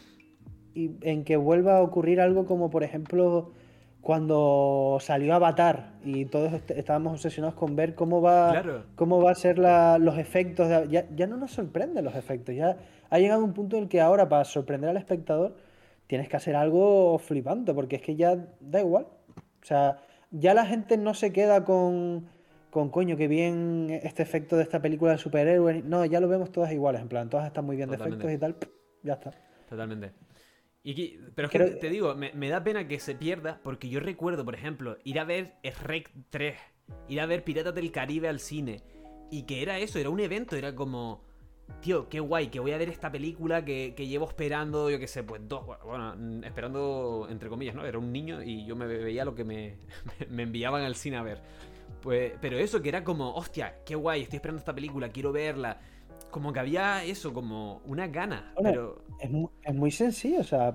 y 0.75 0.93
en 1.03 1.25
que 1.25 1.37
vuelva 1.37 1.79
a 1.79 1.83
ocurrir 1.83 2.21
algo 2.21 2.47
como, 2.47 2.71
por 2.71 2.85
ejemplo, 2.85 3.53
cuando 4.01 4.99
salió 5.01 5.35
Avatar 5.35 5.93
y 6.05 6.25
todos 6.25 6.53
estábamos 6.69 7.13
obsesionados 7.13 7.55
con 7.55 7.77
ver 7.77 7.95
cómo 7.95 8.23
va, 8.23 8.83
cómo 8.97 9.23
va 9.23 9.33
a 9.33 9.35
ser 9.35 9.59
los 9.59 10.19
efectos. 10.19 10.69
ya, 10.89 11.07
ya 11.15 11.27
no 11.27 11.37
nos 11.37 11.53
sorprenden 11.53 12.05
los 12.05 12.15
efectos, 12.15 12.55
ya 12.55 12.77
ha 13.11 13.19
llegado 13.19 13.45
un 13.45 13.53
punto 13.53 13.77
en 13.77 13.85
el 13.85 13.89
que 13.89 14.01
ahora, 14.01 14.29
para 14.29 14.45
sorprender 14.45 14.91
al 14.91 14.97
espectador, 14.97 15.57
tienes 16.07 16.29
que 16.29 16.37
hacer 16.37 16.57
algo 16.57 17.19
flipante, 17.19 17.75
porque 17.75 17.97
es 17.97 18.03
que 18.03 18.17
ya 18.17 18.37
da 18.61 18.81
igual. 18.81 19.07
O 19.37 19.65
sea, 19.65 19.99
ya 20.31 20.55
la 20.55 20.65
gente 20.65 20.97
no 20.97 21.13
se 21.15 21.33
queda 21.33 21.65
con, 21.65 22.29
con 22.71 22.89
coño, 22.89 23.17
que 23.17 23.29
bien 23.29 24.01
este 24.03 24.23
efecto 24.23 24.57
de 24.57 24.63
esta 24.63 24.81
película 24.81 25.13
de 25.13 25.19
superhéroes. 25.19 25.85
No, 25.85 26.05
ya 26.05 26.21
lo 26.21 26.29
vemos 26.29 26.53
todas 26.53 26.73
iguales, 26.73 27.03
en 27.03 27.09
plan, 27.09 27.29
todas 27.29 27.47
están 27.47 27.67
muy 27.67 27.77
bien 27.77 27.91
de 27.91 27.97
efectos 27.97 28.31
y 28.31 28.39
tal. 28.39 28.57
Ya 29.03 29.15
está. 29.15 29.33
Totalmente. 29.69 30.30
Y 30.83 31.19
pero 31.35 31.47
es 31.47 31.53
que 31.53 31.59
te 31.59 31.91
digo, 31.91 32.15
me, 32.15 32.49
da 32.49 32.65
pena 32.65 32.89
que 32.89 32.99
se 33.01 33.15
pierda, 33.15 33.61
porque 33.63 33.89
yo 33.89 34.01
recuerdo, 34.01 34.45
por 34.45 34.55
ejemplo, 34.55 34.97
ir 35.05 35.19
a 35.21 35.25
ver 35.25 35.55
Shrek 35.63 36.11
3, 36.31 36.57
ir 37.09 37.21
a 37.21 37.27
ver 37.27 37.45
Piratas 37.45 37.75
del 37.75 37.93
Caribe 37.93 38.29
al 38.29 38.41
cine, 38.41 38.83
y 39.31 39.43
que 39.43 39.63
era 39.63 39.79
eso, 39.79 39.99
era 39.99 40.09
un 40.09 40.21
evento, 40.21 40.57
era 40.57 40.75
como 40.75 41.23
tío, 41.81 42.09
qué 42.09 42.21
guay, 42.21 42.49
que 42.49 42.61
voy 42.61 42.73
a 42.73 42.79
ver 42.79 42.89
esta 42.89 43.13
película 43.13 43.65
que, 43.65 43.95
llevo 43.97 44.27
esperando, 44.27 44.91
yo 44.91 44.99
qué 44.99 45.07
sé, 45.07 45.23
pues 45.23 45.41
dos, 45.47 45.65
bueno, 45.85 46.15
mm, 46.17 46.45
esperando 46.45 47.29
entre 47.31 47.49
comillas, 47.49 47.75
¿no? 47.75 47.85
Era 47.85 47.99
un 47.99 48.13
niño 48.13 48.43
y 48.43 48.67
yo 48.67 48.75
me 48.75 48.87
veía 48.87 49.25
lo 49.25 49.35
que 49.35 49.45
me, 49.45 49.77
me 50.29 50.43
enviaban 50.45 50.83
al 50.83 50.97
cine 50.97 51.17
a 51.17 51.23
ver. 51.23 51.41
Pues, 52.03 52.33
pero 52.41 52.59
eso 52.59 52.81
que 52.81 52.89
era 52.89 53.05
como, 53.05 53.35
hostia, 53.35 53.83
qué 53.85 53.95
guay, 53.95 54.23
estoy 54.23 54.37
esperando 54.37 54.59
esta 54.59 54.75
película, 54.75 55.11
quiero 55.11 55.33
verla. 55.33 55.81
Como 56.31 56.53
que 56.53 56.61
había 56.61 57.05
eso, 57.05 57.33
como 57.33 57.81
una 57.85 58.07
gana. 58.09 58.55
pero... 58.63 59.05
Es 59.21 59.31
muy, 59.31 59.51
es 59.63 59.75
muy 59.75 59.91
sencillo, 59.91 60.41
o 60.41 60.45
sea, 60.45 60.75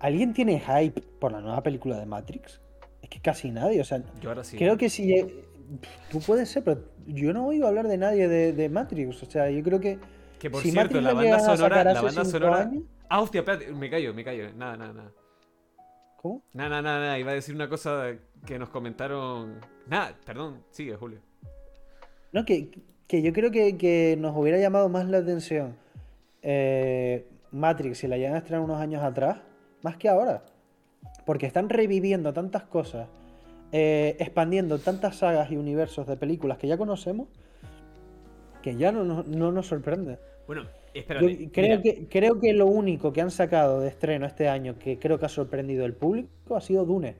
¿alguien 0.00 0.32
tiene 0.32 0.58
hype 0.58 1.00
por 1.20 1.30
la 1.30 1.40
nueva 1.40 1.62
película 1.62 1.98
de 1.98 2.04
Matrix? 2.04 2.60
Es 3.00 3.08
que 3.08 3.20
casi 3.20 3.52
nadie, 3.52 3.80
o 3.80 3.84
sea, 3.84 4.02
yo 4.20 4.30
ahora 4.30 4.42
sí. 4.42 4.56
creo 4.56 4.76
que 4.76 4.90
si 4.90 5.24
Tú 6.10 6.20
puedes 6.20 6.48
ser, 6.48 6.64
pero 6.64 6.82
yo 7.06 7.32
no 7.32 7.46
oigo 7.46 7.66
hablar 7.66 7.88
de 7.88 7.98
nadie 7.98 8.28
de, 8.28 8.68
Matrix. 8.68 9.22
O 9.22 9.30
sea, 9.30 9.50
yo 9.50 9.62
creo 9.62 9.80
que. 9.80 9.98
Que 10.38 10.50
por 10.50 10.62
cierto, 10.62 11.00
la 11.00 11.14
banda 11.14 11.40
sonora. 11.40 11.84
La 11.84 12.02
banda 12.02 12.24
sonora. 12.24 12.70
Ah, 13.08 13.20
hostia, 13.20 13.40
espérate, 13.40 13.72
me 13.72 13.90
callo, 13.90 14.14
me 14.14 14.24
callo. 14.24 14.52
Nada, 14.54 14.76
nada, 14.76 14.92
nada. 14.92 15.12
¿Cómo? 16.16 16.42
Nada, 16.52 16.82
nada, 16.82 17.00
nada. 17.00 17.18
Iba 17.18 17.32
a 17.32 17.34
decir 17.34 17.54
una 17.54 17.68
cosa 17.68 18.16
que 18.46 18.58
nos 18.58 18.70
comentaron. 18.70 19.60
Nada, 19.86 20.16
perdón, 20.24 20.64
sigue, 20.70 20.96
Julio. 20.96 21.20
No, 22.32 22.44
que, 22.44 22.70
yo 23.08 23.32
creo 23.32 23.50
que, 23.50 24.16
nos 24.18 24.36
hubiera 24.36 24.58
llamado 24.58 24.88
más 24.88 25.08
la 25.08 25.18
atención 25.18 25.76
eh, 26.42 27.26
Matrix 27.52 27.98
si 27.98 28.08
la 28.08 28.16
llegan 28.16 28.34
a 28.34 28.38
estrenar 28.38 28.64
unos 28.64 28.80
años 28.80 29.02
atrás, 29.02 29.38
más 29.82 29.96
que 29.96 30.08
ahora. 30.08 30.44
Porque 31.24 31.46
están 31.46 31.68
reviviendo 31.68 32.32
tantas 32.32 32.64
cosas 32.64 33.08
eh, 33.72 34.16
expandiendo 34.18 34.78
tantas 34.78 35.16
sagas 35.16 35.50
y 35.50 35.56
universos 35.56 36.06
de 36.06 36.16
películas 36.16 36.58
que 36.58 36.66
ya 36.68 36.76
conocemos 36.76 37.28
que 38.64 38.76
ya 38.76 38.92
no, 38.92 39.22
nos 39.22 39.66
sorprende. 39.66 40.18
Bueno, 40.46 40.64
espérate. 40.94 41.50
creo, 41.52 41.82
que, 41.82 42.06
creo 42.08 42.40
que 42.40 42.54
lo 42.54 42.64
único 42.64 43.12
que 43.12 43.20
han 43.20 43.30
sacado 43.30 43.80
de 43.80 43.88
estreno 43.88 44.24
este 44.24 44.48
año 44.48 44.78
que 44.78 44.98
creo 44.98 45.18
que 45.18 45.26
ha 45.26 45.28
sorprendido 45.28 45.84
al 45.84 45.92
público 45.92 46.56
ha 46.56 46.62
sido 46.62 46.86
Dune. 46.86 47.14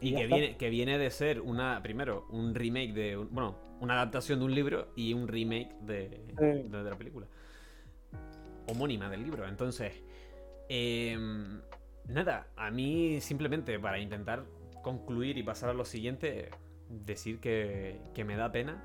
Y, 0.00 0.16
que, 0.16 0.26
viene, 0.26 0.56
que 0.56 0.68
viene 0.68 0.98
de 0.98 1.10
ser 1.10 1.40
una, 1.40 1.80
primero, 1.80 2.26
un 2.30 2.56
remake 2.56 2.92
de, 2.92 3.16
bueno, 3.16 3.54
una 3.84 3.94
adaptación 3.94 4.40
de 4.40 4.44
un 4.46 4.54
libro 4.54 4.88
y 4.96 5.12
un 5.12 5.28
remake 5.28 5.74
de, 5.80 6.08
de, 6.68 6.82
la 6.82 6.96
película. 6.96 7.26
Homónima 8.66 9.08
del 9.08 9.22
libro. 9.22 9.46
Entonces, 9.46 9.92
em, 10.68 11.60
nada, 12.08 12.48
a 12.56 12.70
mí 12.70 13.20
simplemente 13.20 13.78
para 13.78 13.98
intentar 13.98 14.44
concluir 14.82 15.38
y 15.38 15.42
pasar 15.42 15.70
a 15.70 15.74
lo 15.74 15.84
siguiente, 15.84 16.50
decir 16.88 17.40
que, 17.40 18.00
me 18.26 18.36
da 18.36 18.50
pena. 18.50 18.82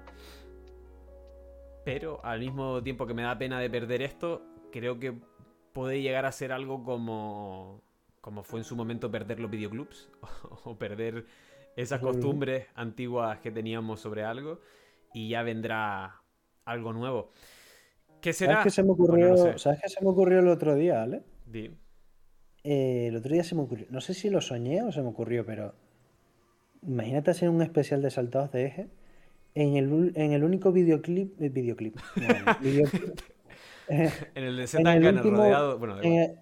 Pero 1.85 2.23
al 2.23 2.41
mismo 2.41 2.83
tiempo 2.83 3.07
que 3.07 3.13
me 3.13 3.23
da 3.23 3.37
pena 3.37 3.59
de 3.59 3.69
perder 3.69 4.01
esto, 4.01 4.43
creo 4.71 4.99
que 4.99 5.13
puede 5.73 6.01
llegar 6.01 6.25
a 6.25 6.31
ser 6.31 6.51
algo 6.51 6.83
como, 6.83 7.81
como 8.19 8.43
fue 8.43 8.59
en 8.59 8.65
su 8.65 8.75
momento 8.75 9.09
perder 9.09 9.39
los 9.39 9.49
videoclubs 9.49 10.09
o 10.65 10.77
perder 10.77 11.25
esas 11.77 12.01
costumbres 12.01 12.67
antiguas 12.75 13.39
que 13.39 13.51
teníamos 13.51 14.01
sobre 14.01 14.25
algo 14.25 14.59
y 15.13 15.29
ya 15.29 15.43
vendrá 15.43 16.21
algo 16.65 16.93
nuevo. 16.93 17.31
¿Qué 18.21 18.33
será? 18.33 18.53
¿Sabes 18.53 18.65
qué 18.65 18.69
se 18.71 18.83
me 18.83 18.91
ocurrió, 18.91 19.57
¿sabes 19.57 19.79
qué 19.81 19.89
se 19.89 20.03
me 20.03 20.09
ocurrió 20.09 20.39
el 20.39 20.47
otro 20.47 20.75
día, 20.75 21.01
Ale? 21.03 21.23
Di. 21.45 21.71
Eh, 22.63 23.07
el 23.07 23.15
otro 23.15 23.31
día 23.31 23.43
se 23.43 23.55
me 23.55 23.61
ocurrió, 23.61 23.87
no 23.89 24.01
sé 24.01 24.13
si 24.13 24.29
lo 24.29 24.41
soñé 24.41 24.83
o 24.83 24.91
se 24.91 25.01
me 25.01 25.07
ocurrió, 25.07 25.45
pero 25.45 25.73
Imagínate 26.87 27.31
hacer 27.31 27.49
un 27.49 27.61
especial 27.61 28.01
de 28.01 28.09
saltados 28.09 28.51
de 28.51 28.65
eje 28.65 28.87
en 29.55 29.75
el, 29.75 30.13
en 30.15 30.31
el 30.31 30.43
único 30.43 30.71
videoclip. 30.71 31.41
Eh, 31.41 31.49
videoclip. 31.49 31.97
en 33.87 34.11
el 34.35 34.57
de 34.57 34.67
Z 34.67 34.95
en 34.95 35.03
el 35.03 35.17
rodeado. 35.17 35.77
Bueno, 35.77 36.01
en, 36.01 36.37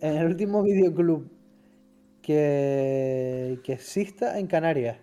el, 0.00 0.26
último 0.26 0.62
videoclub 0.62 1.30
que, 2.22 3.60
que 3.62 3.72
exista 3.74 4.38
en 4.38 4.46
Canarias. 4.46 4.98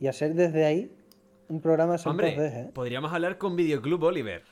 Y 0.00 0.06
hacer 0.06 0.34
desde 0.34 0.64
ahí 0.64 0.90
un 1.48 1.60
programa 1.60 1.92
de 1.92 1.98
saltados 1.98 2.36
de 2.36 2.46
eje. 2.46 2.70
Podríamos 2.72 3.12
hablar 3.12 3.38
con 3.38 3.56
Videoclub 3.56 4.02
Oliver. 4.02 4.42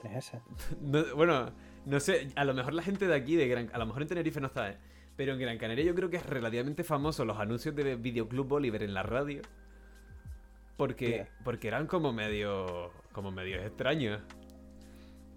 ¿Qué 0.00 0.08
es 0.08 0.28
esa? 0.28 0.42
bueno, 1.16 1.52
no 1.86 2.00
sé, 2.00 2.28
a 2.36 2.44
lo 2.44 2.54
mejor 2.54 2.74
la 2.74 2.82
gente 2.82 3.06
de 3.06 3.14
aquí, 3.14 3.36
de 3.36 3.48
Gran, 3.48 3.70
a 3.72 3.78
lo 3.78 3.86
mejor 3.86 4.02
en 4.02 4.08
Tenerife 4.08 4.40
no 4.40 4.48
está, 4.48 4.70
¿eh? 4.70 4.76
Pero 5.16 5.34
en 5.34 5.38
Gran 5.38 5.58
Canaria 5.58 5.84
yo 5.84 5.94
creo 5.94 6.10
que 6.10 6.16
es 6.16 6.26
relativamente 6.26 6.84
famoso 6.84 7.24
los 7.24 7.38
anuncios 7.38 7.76
de 7.76 7.96
Videoclub 7.96 8.50
Oliver 8.52 8.82
en 8.82 8.94
la 8.94 9.02
radio. 9.02 9.42
Porque, 10.76 11.26
porque 11.44 11.68
eran 11.68 11.86
como 11.86 12.12
medio. 12.12 12.90
como 13.12 13.30
medio 13.30 13.60
extraños. 13.60 14.22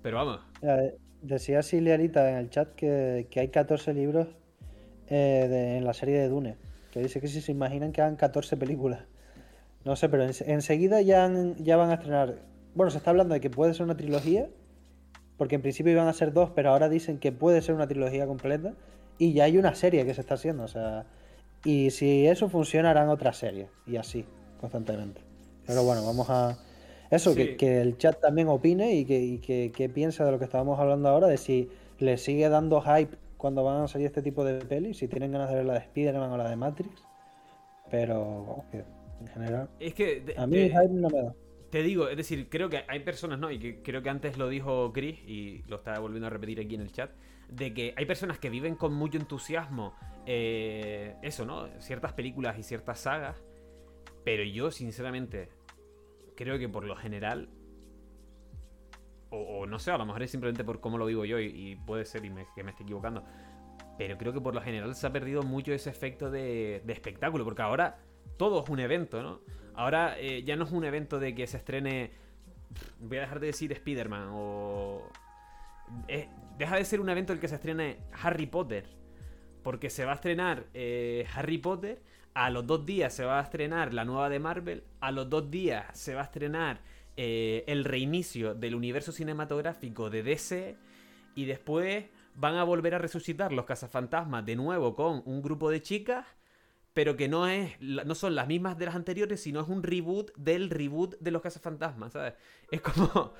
Pero 0.02 0.18
vamos. 0.18 0.42
decía 1.22 1.62
Siliarita 1.62 2.30
en 2.30 2.38
el 2.38 2.50
chat 2.50 2.74
que, 2.74 3.28
hay 3.36 3.50
14 3.50 3.94
libros 3.94 4.28
eh, 5.10 5.76
en 5.78 5.84
la 5.84 5.94
serie 5.94 6.20
de 6.20 6.30
Dune. 6.30 6.58
Que 6.92 7.02
dice 7.02 7.20
que 7.20 7.28
si 7.28 7.42
se 7.42 7.52
imaginan 7.52 7.92
que 7.92 8.02
hagan 8.02 8.16
14 8.16 8.56
películas. 8.56 9.02
No 9.86 9.96
sé, 9.96 10.10
pero 10.10 10.24
enseguida 10.24 11.02
ya, 11.02 11.32
ya 11.58 11.78
van 11.78 11.92
a 11.92 11.94
estrenar. 11.94 12.40
Bueno, 12.74 12.92
se 12.92 12.98
está 12.98 13.12
hablando 13.12 13.34
de 13.34 13.40
que 13.42 13.50
puede 13.50 13.74
ser 13.74 13.84
una 13.84 13.96
trilogía. 13.96 14.50
Porque 15.38 15.56
en 15.56 15.62
principio 15.62 15.92
iban 15.92 16.08
a 16.08 16.14
ser 16.14 16.32
dos, 16.32 16.52
pero 16.56 16.70
ahora 16.70 16.88
dicen 16.88 17.20
que 17.20 17.34
puede 17.34 17.62
ser 17.62 17.76
una 17.76 17.88
trilogía 17.88 18.26
completa 18.26 18.74
y 19.18 19.34
ya 19.34 19.44
hay 19.44 19.58
una 19.58 19.76
serie 19.76 20.06
que 20.06 20.14
se 20.14 20.22
está 20.22 20.36
haciendo, 20.36 20.64
o 20.64 20.68
sea, 20.70 21.06
y 21.66 21.92
si 21.92 22.26
eso 22.26 22.48
funciona 22.48 22.92
harán 22.92 23.10
otra 23.10 23.34
serie 23.34 23.68
y 23.86 23.98
así, 23.98 24.26
constantemente. 24.62 25.20
Pero 25.68 25.84
bueno, 25.84 26.06
vamos 26.06 26.30
a... 26.30 26.58
Eso, 27.12 27.32
Sí. 27.32 27.36
que, 27.36 27.56
que 27.58 27.82
el 27.82 27.98
chat 27.98 28.20
también 28.22 28.48
opine 28.48 28.94
y 28.96 29.04
que, 29.06 29.20
y 29.20 29.40
que, 29.40 29.74
que 29.76 29.90
piensa 29.90 30.24
de 30.24 30.32
lo 30.32 30.40
que 30.40 30.46
estábamos 30.46 30.80
hablando 30.80 31.10
ahora, 31.10 31.28
de 31.28 31.38
si 31.38 31.70
le 32.00 32.18
sigue 32.18 32.48
dando 32.48 32.82
hype 32.82 33.18
cuando 33.38 33.64
van 33.66 33.82
a 33.84 33.88
salir 33.90 34.08
este 34.08 34.22
tipo 34.22 34.46
de 34.46 34.64
pelis, 34.66 35.00
si 35.00 35.10
tienen 35.10 35.34
ganas 35.34 35.50
de 35.50 35.56
ver 35.56 35.66
la 35.66 35.74
de 35.74 35.80
Spider-Man 35.80 36.32
o 36.32 36.38
la 36.38 36.50
de 36.50 36.56
Matrix. 36.56 37.04
Pero, 37.92 38.46
vamos, 38.48 38.66
que 38.72 38.84
en 39.26 39.34
general, 39.34 39.70
Es 39.80 39.94
que 39.94 40.22
de- 40.22 40.36
a 40.38 40.48
mí 40.48 40.58
de- 40.58 40.70
hype 40.70 40.90
no 40.90 41.10
me 41.10 41.22
da. 41.24 41.36
Te 41.70 41.82
digo, 41.84 42.08
es 42.08 42.16
decir, 42.16 42.48
creo 42.50 42.70
que 42.70 42.84
hay 42.88 43.00
personas, 43.02 43.38
¿no? 43.40 43.52
Y 43.52 43.60
que 43.60 43.82
creo 43.82 44.02
que 44.02 44.10
antes 44.10 44.38
lo 44.38 44.48
dijo 44.48 44.92
Chris 44.94 45.20
y 45.28 45.64
lo 45.68 45.78
está 45.78 46.00
volviendo 46.00 46.28
a 46.28 46.30
repetir 46.30 46.60
aquí 46.62 46.76
en 46.76 46.82
el 46.82 46.92
chat, 46.92 47.12
de 47.50 47.74
que 47.74 47.94
hay 47.98 48.06
personas 48.06 48.40
que 48.40 48.50
viven 48.50 48.76
con 48.76 48.94
mucho 48.94 49.18
entusiasmo 49.18 49.94
eh, 50.26 51.16
eso, 51.22 51.46
¿no? 51.46 51.68
Ciertas 51.82 52.14
películas 52.14 52.58
y 52.58 52.64
ciertas 52.64 53.00
sagas, 53.00 53.44
pero 54.24 54.44
yo, 54.44 54.72
sinceramente, 54.72 55.50
creo 56.36 56.58
que 56.58 56.70
por 56.70 56.86
lo 56.86 56.96
general, 56.96 57.50
o, 59.30 59.38
o 59.38 59.66
no 59.68 59.80
sé, 59.80 59.92
a 59.92 59.98
lo 59.98 60.06
mejor 60.06 60.24
es 60.24 60.32
simplemente 60.32 60.64
por 60.64 60.80
cómo 60.80 60.98
lo 60.98 61.06
vivo 61.06 61.26
yo 61.26 61.40
y, 61.40 61.46
y 61.48 61.76
puede 61.76 62.06
ser 62.06 62.24
y 62.26 62.30
me- 62.30 62.48
que 62.56 62.64
me 62.64 62.72
esté 62.72 62.84
equivocando, 62.84 63.24
pero 63.98 64.18
creo 64.18 64.34
que 64.34 64.42
por 64.42 64.56
lo 64.56 64.62
general 64.62 64.96
se 64.96 65.08
ha 65.08 65.12
perdido 65.12 65.44
mucho 65.44 65.74
ese 65.74 65.90
efecto 65.90 66.32
de, 66.32 66.82
de 66.86 66.94
espectáculo, 66.94 67.44
porque 67.44 67.62
ahora 67.62 67.98
todo 68.38 68.64
es 68.64 68.70
un 68.70 68.80
evento, 68.80 69.22
¿no? 69.22 69.42
Ahora 69.76 70.16
eh, 70.20 70.44
ya 70.44 70.56
no 70.56 70.64
es 70.64 70.72
un 70.72 70.86
evento 70.86 71.20
de 71.20 71.36
que 71.36 71.48
se 71.48 71.58
estrene. 71.58 72.12
Voy 73.00 73.18
a 73.18 73.22
dejar 73.22 73.40
de 73.40 73.48
decir 73.48 73.72
Spider-Man 73.72 74.30
o. 74.32 75.10
eh, 76.08 76.30
deja 76.58 76.78
de 76.78 76.86
ser 76.86 77.02
un 77.02 77.10
evento 77.10 77.34
el 77.34 77.40
que 77.40 77.48
se 77.48 77.56
estrene 77.56 77.98
Harry 78.22 78.46
Potter. 78.46 78.86
Porque 79.64 79.90
se 79.90 80.06
va 80.06 80.14
a 80.14 80.16
estrenar 80.16 80.66
eh, 80.74 81.28
Harry 81.34 81.58
Potter. 81.58 82.02
A 82.34 82.50
los 82.50 82.68
dos 82.68 82.86
días 82.86 83.14
se 83.14 83.24
va 83.24 83.40
a 83.40 83.44
estrenar 83.44 83.94
la 83.94 84.06
nueva 84.06 84.30
de 84.30 84.40
Marvel. 84.40 84.84
A 85.00 85.12
los 85.12 85.30
dos 85.30 85.50
días 85.50 85.86
se 85.98 86.16
va 86.16 86.22
a 86.22 86.26
estrenar 86.26 86.82
el 87.18 87.86
reinicio 87.86 88.54
del 88.56 88.76
universo 88.76 89.14
cinematográfico 89.14 90.10
de 90.10 90.22
DC. 90.22 90.76
Y 91.36 91.46
después 91.46 92.06
van 92.36 92.56
a 92.56 92.66
volver 92.66 92.94
a 92.94 92.98
resucitar 92.98 93.54
los 93.54 93.66
cazafantasmas 93.66 94.46
de 94.46 94.58
nuevo 94.58 94.96
con 94.96 95.24
un 95.26 95.42
grupo 95.42 95.70
de 95.70 95.82
chicas 95.82 96.26
pero 96.96 97.16
que 97.16 97.28
no 97.28 97.48
es 97.48 97.80
no 97.80 98.16
son 98.16 98.34
las 98.34 98.48
mismas 98.48 98.80
de 98.80 98.86
las 98.86 98.96
anteriores, 98.96 99.42
sino 99.42 99.62
es 99.62 99.68
un 99.68 99.84
reboot 99.84 100.36
del 100.36 100.72
reboot 100.72 101.20
de 101.20 101.30
los 101.30 101.44
cazafantasmas, 101.44 102.14
¿sabes? 102.14 102.34
Es 102.72 102.82
como 102.82 103.34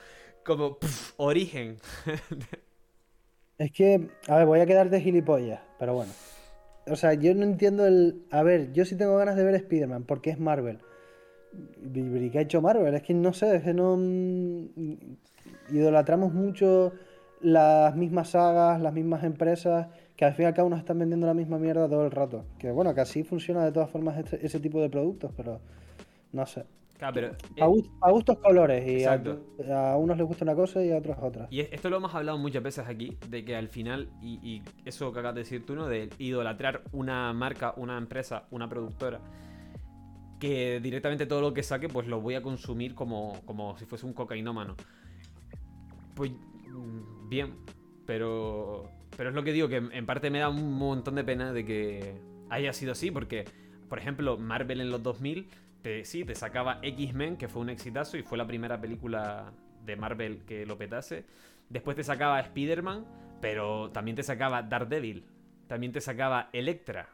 como 0.46 0.78
origen. 1.18 1.78
Es 3.58 3.72
que, 3.72 4.10
a 4.28 4.36
ver, 4.36 4.46
voy 4.48 4.60
a 4.60 4.66
quedar 4.66 4.90
de 4.90 5.00
gilipollas, 5.00 5.62
pero 5.80 5.94
bueno. 5.94 6.12
O 6.88 6.98
sea, 6.98 7.14
yo 7.14 7.34
no 7.34 7.44
entiendo 7.44 7.88
el. 7.88 8.26
A 8.30 8.44
ver, 8.44 8.74
yo 8.74 8.84
sí 8.84 8.98
tengo 8.98 9.16
ganas 9.16 9.38
de 9.38 9.46
ver 9.46 9.56
Spider-Man 9.56 10.04
porque 10.04 10.30
es 10.30 10.40
Marvel. 10.40 10.80
¿Y 11.94 12.30
qué 12.32 12.40
ha 12.40 12.42
hecho 12.42 12.62
Marvel? 12.62 12.94
Es 12.94 13.04
que 13.04 13.14
no 13.14 13.32
sé, 13.32 13.56
es 13.56 13.64
que 13.64 13.74
no. 13.74 13.96
mm, 13.96 14.66
Idolatramos 15.70 16.34
mucho 16.34 16.92
las 17.40 17.96
mismas 17.96 18.32
sagas, 18.32 18.82
las 18.82 18.94
mismas 18.94 19.24
empresas, 19.24 19.88
que 20.16 20.26
al 20.26 20.34
fin 20.34 20.44
y 20.44 20.46
al 20.48 20.54
cabo 20.54 20.70
nos 20.70 20.80
están 20.80 21.00
vendiendo 21.00 21.28
la 21.28 21.34
misma 21.34 21.58
mierda 21.58 21.88
todo 21.90 22.06
el 22.06 22.12
rato. 22.12 22.46
Que 22.58 22.72
bueno, 22.72 22.94
que 22.96 23.02
así 23.02 23.24
funciona 23.24 23.64
de 23.66 23.72
todas 23.72 23.90
formas 23.90 24.18
este- 24.18 24.46
ese 24.46 24.60
tipo 24.60 24.82
de 24.82 24.90
productos, 24.90 25.32
pero 25.36 25.60
no 26.32 26.46
sé. 26.46 26.66
Claro, 26.98 27.14
pero 27.14 27.36
A, 27.62 27.68
gust- 27.68 27.92
a 28.00 28.10
gustos 28.12 28.38
colores, 28.38 28.88
y 28.88 29.04
a, 29.04 29.98
unos 29.98 30.18
les 30.18 30.26
gusta 30.26 30.46
una 30.46 30.56
cosa 30.56 30.82
y 30.82 30.92
a 30.94 30.98
otros 30.98 31.18
otra. 31.22 31.48
Y 31.52 31.60
es- 31.60 31.74
esto 31.74 31.90
lo 31.90 31.98
hemos 31.98 32.16
hablado 32.16 32.38
muchas 32.38 32.64
veces 32.64 32.88
aquí, 32.88 33.18
de 33.30 33.44
que 33.44 33.58
al 33.58 33.68
final, 33.68 34.10
y, 34.22 34.36
y 34.42 34.64
eso 34.86 35.12
que 35.12 35.20
acabas 35.20 35.36
de 35.36 35.42
decir 35.42 35.66
tú, 35.66 35.76
¿no? 35.76 35.88
De 35.88 36.10
idolatrar 36.20 36.84
una 36.94 37.34
marca, 37.34 37.74
una 37.76 37.98
empresa, 37.98 38.46
una 38.52 38.70
productora, 38.70 39.20
que 40.40 40.80
directamente 40.82 41.26
todo 41.26 41.42
lo 41.42 41.54
que 41.54 41.64
saque, 41.64 41.90
pues 41.90 42.08
lo 42.08 42.22
voy 42.22 42.36
a 42.36 42.42
consumir 42.42 42.96
como, 42.96 43.42
como 43.46 43.78
si 43.78 43.84
fuese 43.86 44.06
un 44.06 44.14
cocainómano. 44.14 44.76
Pues 46.14 46.32
mm, 46.32 47.28
bien, 47.30 47.56
pero, 48.06 48.90
pero 49.18 49.30
es 49.30 49.36
lo 49.36 49.44
que 49.44 49.52
digo, 49.54 49.68
que 49.68 49.78
en 49.78 50.06
parte 50.06 50.30
me 50.30 50.40
da 50.40 50.50
un 50.50 50.74
montón 50.74 51.16
de 51.16 51.24
pena 51.24 51.54
de 51.54 51.66
que 51.66 52.16
haya 52.50 52.74
sido 52.74 52.92
así, 52.92 53.12
porque, 53.12 53.46
por 53.90 54.00
ejemplo, 54.00 54.38
Marvel 54.38 54.82
en 54.82 54.90
los 54.90 55.02
2000, 55.04 55.48
te, 55.82 56.06
sí, 56.06 56.26
te 56.26 56.36
sacaba 56.36 56.80
X-Men, 56.82 57.38
que 57.38 57.48
fue 57.48 57.62
un 57.62 57.70
exitazo 57.70 58.18
y 58.18 58.24
fue 58.24 58.38
la 58.38 58.48
primera 58.48 58.80
película 58.80 59.52
de 59.86 59.96
Marvel 59.96 60.40
que 60.46 60.66
lo 60.66 60.78
petase. 60.78 61.26
Después 61.70 61.96
te 61.96 62.04
sacaba 62.04 62.40
Spider-Man, 62.40 63.06
pero 63.42 63.92
también 63.92 64.16
te 64.16 64.24
sacaba 64.24 64.64
Daredevil. 64.64 65.26
También 65.68 65.92
te 65.94 66.02
sacaba 66.02 66.50
Electra. 66.54 67.10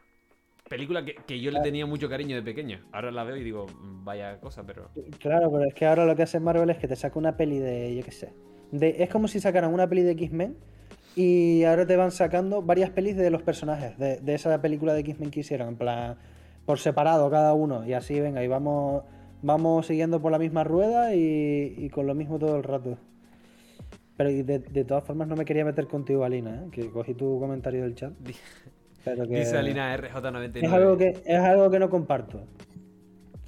Película 0.68 1.04
que, 1.04 1.16
que 1.26 1.40
yo 1.40 1.50
le 1.50 1.60
tenía 1.60 1.84
mucho 1.86 2.08
cariño 2.08 2.36
de 2.36 2.42
pequeño. 2.42 2.80
Ahora 2.92 3.10
la 3.10 3.24
veo 3.24 3.36
y 3.36 3.44
digo, 3.44 3.66
"Mm, 3.66 4.04
vaya 4.04 4.40
cosa, 4.40 4.64
pero... 4.64 4.90
Claro, 5.18 5.50
pero 5.52 5.64
es 5.64 5.74
que 5.74 5.86
ahora 5.86 6.06
lo 6.06 6.16
que 6.16 6.22
hace 6.22 6.40
Marvel 6.40 6.70
es 6.70 6.78
que 6.78 6.88
te 6.88 6.96
saca 6.96 7.18
una 7.18 7.36
peli 7.36 7.58
de, 7.58 7.94
yo 7.94 8.02
qué 8.02 8.10
sé. 8.10 8.32
De, 8.70 9.02
es 9.02 9.10
como 9.10 9.28
si 9.28 9.40
sacaran 9.40 9.72
una 9.72 9.86
peli 9.88 10.02
de 10.02 10.12
X-Men 10.12 10.56
y 11.14 11.64
ahora 11.64 11.86
te 11.86 11.96
van 11.96 12.10
sacando 12.10 12.62
varias 12.62 12.90
pelis 12.90 13.16
de 13.16 13.30
los 13.30 13.42
personajes 13.42 13.98
de, 13.98 14.18
de 14.20 14.34
esa 14.34 14.60
película 14.60 14.94
de 14.94 15.00
X-Men 15.00 15.30
que 15.30 15.40
hicieron, 15.40 15.68
en 15.68 15.76
plan, 15.76 16.16
por 16.64 16.78
separado 16.78 17.30
cada 17.30 17.52
uno. 17.54 17.86
Y 17.86 17.92
así, 17.92 18.18
venga, 18.20 18.42
y 18.42 18.48
vamos, 18.48 19.04
vamos 19.42 19.86
siguiendo 19.86 20.20
por 20.22 20.32
la 20.32 20.38
misma 20.38 20.64
rueda 20.64 21.14
y, 21.14 21.74
y 21.76 21.90
con 21.90 22.06
lo 22.06 22.14
mismo 22.14 22.38
todo 22.38 22.56
el 22.56 22.62
rato. 22.62 22.96
Pero 24.16 24.30
de, 24.30 24.58
de 24.58 24.84
todas 24.84 25.04
formas 25.04 25.28
no 25.28 25.36
me 25.36 25.44
quería 25.44 25.64
meter 25.64 25.86
contigo, 25.86 26.24
Alina, 26.24 26.62
¿eh? 26.64 26.68
que 26.70 26.90
cogí 26.90 27.14
tu 27.14 27.38
comentario 27.40 27.82
del 27.82 27.94
chat. 27.94 28.12
Pero 29.04 29.26
que 29.26 29.40
Dice 29.40 29.58
Alina 29.58 29.96
RJ99. 29.96 30.62
es 30.62 30.72
algo 30.72 30.96
que 30.96 31.08
es 31.24 31.38
algo 31.38 31.70
que 31.70 31.78
no 31.78 31.90
comparto. 31.90 32.44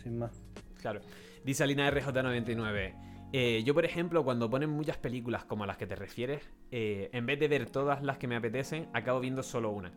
Sin 0.03 0.19
más. 0.19 0.33
Claro. 0.81 1.01
Dice 1.45 1.63
Alina 1.63 1.91
RJ99. 1.91 3.04
Eh, 3.37 3.65
yo, 3.65 3.75
por 3.75 3.85
ejemplo, 3.85 4.23
cuando 4.23 4.49
ponen 4.49 4.71
muchas 4.71 4.97
películas 4.97 5.45
como 5.45 5.65
a 5.65 5.67
las 5.67 5.77
que 5.77 5.89
te 5.89 5.97
refieres, 5.97 6.49
eh, 6.71 7.11
en 7.13 7.27
vez 7.27 7.41
de 7.41 7.49
ver 7.49 7.69
todas 7.69 8.01
las 8.01 8.17
que 8.17 8.29
me 8.29 8.37
apetecen, 8.37 8.89
acabo 8.93 9.19
viendo 9.19 9.43
solo 9.43 9.71
una. 9.71 9.93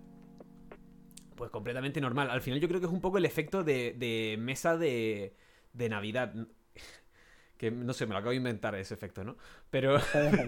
Pues 1.36 1.52
completamente 1.52 2.02
normal. 2.02 2.32
Al 2.32 2.42
final 2.42 2.60
yo 2.60 2.68
creo 2.68 2.80
que 2.80 2.88
es 2.88 2.92
un 2.92 3.00
poco 3.00 3.20
el 3.20 3.26
efecto 3.26 3.64
de, 3.64 3.94
de 3.96 4.38
mesa 4.40 4.76
de, 4.76 5.36
de 5.72 5.90
Navidad. 5.90 6.34
Que 7.58 7.72
no 7.72 7.94
sé, 7.94 8.06
me 8.06 8.14
lo 8.14 8.20
acabo 8.20 8.30
de 8.32 8.38
inventar 8.38 8.76
ese 8.76 8.94
efecto, 8.94 9.24
¿no? 9.24 9.36
Pero... 9.72 9.98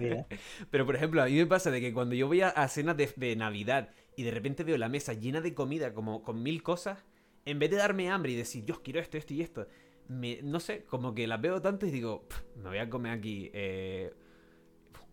Pero, 0.70 0.86
por 0.86 0.94
ejemplo, 0.94 1.20
a 1.20 1.26
mí 1.26 1.34
me 1.34 1.46
pasa 1.46 1.72
de 1.72 1.80
que 1.80 1.92
cuando 1.92 2.14
yo 2.14 2.28
voy 2.28 2.40
a, 2.40 2.50
a 2.50 2.68
cenas 2.68 2.96
de, 2.96 3.12
de 3.16 3.34
Navidad 3.34 3.90
y 4.16 4.22
de 4.22 4.30
repente 4.30 4.62
veo 4.62 4.78
la 4.78 4.88
mesa 4.88 5.12
llena 5.12 5.40
de 5.40 5.52
comida, 5.52 5.92
como 5.92 6.22
con 6.22 6.40
mil 6.42 6.62
cosas, 6.62 7.04
en 7.44 7.58
vez 7.58 7.70
de 7.70 7.78
darme 7.78 8.10
hambre 8.10 8.30
y 8.30 8.36
decir, 8.36 8.64
yo 8.64 8.80
quiero 8.82 9.00
esto, 9.00 9.16
esto 9.16 9.34
y 9.34 9.42
esto, 9.42 9.66
me, 10.10 10.40
no 10.42 10.58
sé, 10.60 10.84
como 10.84 11.14
que 11.14 11.26
las 11.26 11.40
veo 11.40 11.60
tanto 11.62 11.86
y 11.86 11.90
digo, 11.90 12.24
"Pf, 12.28 12.42
me 12.56 12.68
voy 12.68 12.78
a 12.78 12.90
comer 12.90 13.12
aquí 13.12 13.48
eh, 13.54 14.12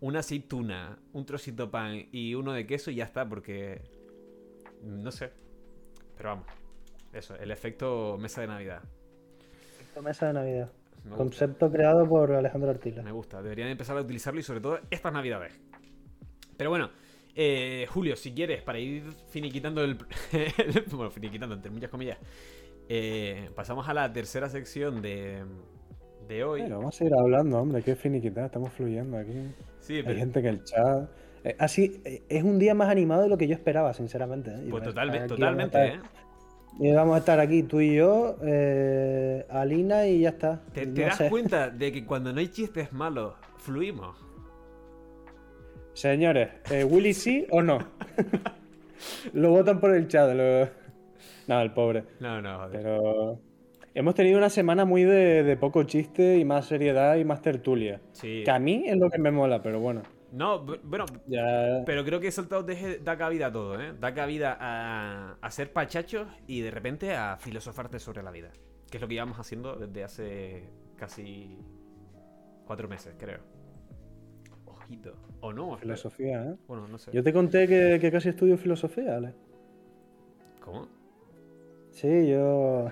una 0.00 0.18
aceituna, 0.20 0.98
un 1.12 1.24
trocito 1.24 1.66
de 1.66 1.70
pan 1.72 2.06
y 2.12 2.34
uno 2.34 2.52
de 2.52 2.66
queso 2.66 2.90
y 2.90 2.96
ya 2.96 3.04
está, 3.04 3.28
porque... 3.28 3.80
No 4.82 5.10
sé. 5.10 5.30
Pero 6.16 6.30
vamos. 6.30 6.46
Eso, 7.12 7.34
el 7.36 7.50
efecto 7.50 8.16
mesa 8.20 8.40
de 8.42 8.46
Navidad. 8.48 8.82
Esta 9.80 10.00
Mesa 10.02 10.26
de 10.26 10.32
Navidad. 10.34 10.70
Me 11.04 11.10
gusta. 11.10 11.16
Concepto 11.16 11.70
creado 11.72 12.08
por 12.08 12.32
Alejandro 12.32 12.70
Artila. 12.70 13.02
Me 13.02 13.12
gusta, 13.12 13.40
deberían 13.42 13.68
empezar 13.68 13.96
a 13.96 14.00
utilizarlo 14.02 14.38
y 14.40 14.42
sobre 14.42 14.60
todo 14.60 14.78
estas 14.90 15.12
navidades. 15.12 15.52
Pero 16.56 16.70
bueno, 16.70 16.90
eh, 17.34 17.86
Julio, 17.88 18.14
si 18.16 18.32
quieres, 18.32 18.62
para 18.62 18.78
ir 18.78 19.04
finiquitando 19.30 19.82
el- 19.82 19.96
bueno, 20.92 21.10
finiquitando 21.10 21.54
entre 21.54 21.70
muchas 21.70 21.90
comillas. 21.90 22.18
Eh, 22.88 23.50
pasamos 23.54 23.88
a 23.88 23.94
la 23.94 24.12
tercera 24.12 24.48
sección 24.48 25.02
de, 25.02 25.44
de 26.28 26.44
hoy. 26.44 26.60
Bueno, 26.62 26.78
vamos 26.78 27.00
a 27.00 27.04
ir 27.04 27.12
hablando, 27.14 27.58
hombre, 27.60 27.82
qué 27.82 27.94
finiquita, 27.96 28.46
estamos 28.46 28.72
fluyendo 28.72 29.16
aquí. 29.18 29.54
sí, 29.80 30.02
Hay 30.06 30.16
gente 30.16 30.40
que 30.42 30.48
el 30.48 30.64
chat. 30.64 31.08
eh, 31.44 31.56
así, 31.58 32.00
eh, 32.04 32.22
es 32.28 32.42
un 32.42 32.58
día 32.58 32.74
más 32.74 32.88
animado 32.88 33.22
de 33.22 33.28
lo 33.28 33.36
que 33.38 33.46
yo 33.46 33.54
esperaba, 33.54 33.92
sinceramente. 33.94 34.50
pues 34.70 34.82
me- 34.82 34.88
totalmente, 34.88 35.28
totalmente, 35.28 35.76
vamos 35.78 35.90
a 35.90 35.94
¿eh? 35.94 35.96
estar- 35.96 36.18
y 36.80 36.92
vamos 36.92 37.14
a 37.16 37.18
estar 37.18 37.40
aquí 37.40 37.62
tú 37.64 37.80
y 37.80 37.94
yo, 37.96 38.36
eh, 38.42 39.44
Alina 39.50 40.06
y 40.06 40.20
ya 40.20 40.28
está. 40.30 40.62
¿Te, 40.72 40.86
No 40.86 41.02
das 41.06 41.16
sé. 41.16 41.28
cuenta 41.30 41.70
de 41.70 41.90
que 41.92 42.04
cuando 42.04 42.32
no 42.32 42.38
hay 42.40 42.48
chistes 42.48 42.92
malos, 42.92 43.34
fluimos? 43.58 44.16
Señores, 45.94 46.50
eh, 46.70 46.84
¿Willy 46.84 47.12
sí 47.14 47.46
o 47.50 47.62
no? 47.62 47.78
lo 49.32 49.50
votan 49.50 49.80
por 49.80 49.94
el 49.94 50.06
chat. 50.08 50.32
Lo... 50.34 50.68
No, 51.48 51.60
el 51.60 51.72
pobre. 51.72 52.04
No, 52.20 52.40
no, 52.40 52.58
joder. 52.58 52.70
Pero 52.82 53.40
hemos 53.94 54.14
tenido 54.14 54.38
una 54.38 54.50
semana 54.50 54.84
muy 54.84 55.02
de, 55.04 55.42
de 55.42 55.56
poco 55.56 55.82
chiste 55.82 56.38
y 56.38 56.44
más 56.44 56.66
seriedad 56.66 57.16
y 57.16 57.24
más 57.24 57.42
tertulia. 57.42 58.00
Sí. 58.12 58.42
Que 58.44 58.50
a 58.50 58.58
mí 58.60 58.84
es 58.86 58.96
lo 58.96 59.10
que 59.10 59.18
me 59.18 59.30
mola, 59.32 59.60
pero 59.62 59.80
bueno. 59.80 60.02
No, 60.30 60.64
bu- 60.64 60.78
bueno, 60.84 61.06
Ya. 61.26 61.82
Pero 61.86 62.04
creo 62.04 62.20
que 62.20 62.30
Soltados 62.30 62.66
deje, 62.66 62.98
da 62.98 63.16
cabida 63.16 63.46
a 63.46 63.52
todo, 63.52 63.80
¿eh? 63.80 63.94
Da 63.98 64.12
cabida 64.12 64.56
a, 64.60 65.38
a 65.40 65.50
ser 65.50 65.72
pachachos 65.72 66.28
y 66.46 66.60
de 66.60 66.70
repente 66.70 67.14
a 67.14 67.38
filosofarte 67.38 67.98
sobre 67.98 68.22
la 68.22 68.30
vida. 68.30 68.50
Que 68.90 68.98
es 68.98 69.00
lo 69.00 69.08
que 69.08 69.14
llevamos 69.14 69.38
haciendo 69.38 69.74
desde 69.76 70.04
hace 70.04 70.64
casi 70.96 71.56
cuatro 72.66 72.88
meses, 72.88 73.14
creo. 73.18 73.38
Ojito. 74.66 75.14
O 75.40 75.52
no. 75.52 75.78
Filosofía, 75.78 76.42
¿eh? 76.44 76.54
Bueno, 76.66 76.86
no 76.88 76.98
sé. 76.98 77.10
Yo 77.12 77.22
te 77.22 77.32
conté 77.32 77.66
que, 77.66 77.98
que 77.98 78.10
casi 78.12 78.28
estudio 78.28 78.58
filosofía, 78.58 79.16
Ale. 79.16 79.32
¿Cómo? 80.60 80.88
Sí, 82.00 82.28
yo. 82.28 82.90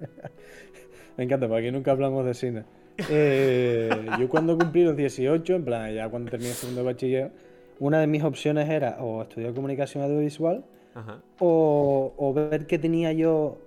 Me 1.18 1.24
encanta, 1.24 1.46
porque 1.46 1.66
aquí 1.66 1.72
nunca 1.72 1.90
hablamos 1.90 2.24
de 2.24 2.32
cine. 2.32 2.64
Eh, 3.10 3.90
yo 4.18 4.30
cuando 4.30 4.56
cumplí 4.56 4.82
los 4.82 4.96
18, 4.96 5.56
en 5.56 5.64
plan, 5.64 5.92
ya 5.92 6.08
cuando 6.08 6.30
terminé 6.30 6.52
el 6.52 6.56
segundo 6.56 6.80
de 6.80 6.86
bachiller, 6.86 7.32
una 7.80 8.00
de 8.00 8.06
mis 8.06 8.24
opciones 8.24 8.70
era 8.70 8.96
o 9.02 9.20
estudiar 9.20 9.52
comunicación 9.52 10.04
audiovisual 10.04 10.64
Ajá. 10.94 11.20
o, 11.38 12.14
o 12.16 12.32
ver 12.32 12.66
qué 12.66 12.78
tenía 12.78 13.12
yo 13.12 13.58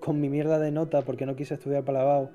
con 0.00 0.18
mi 0.18 0.30
mierda 0.30 0.58
de 0.60 0.70
nota, 0.70 1.02
porque 1.02 1.26
no 1.26 1.36
quise 1.36 1.52
estudiar 1.52 1.84
para 1.84 2.30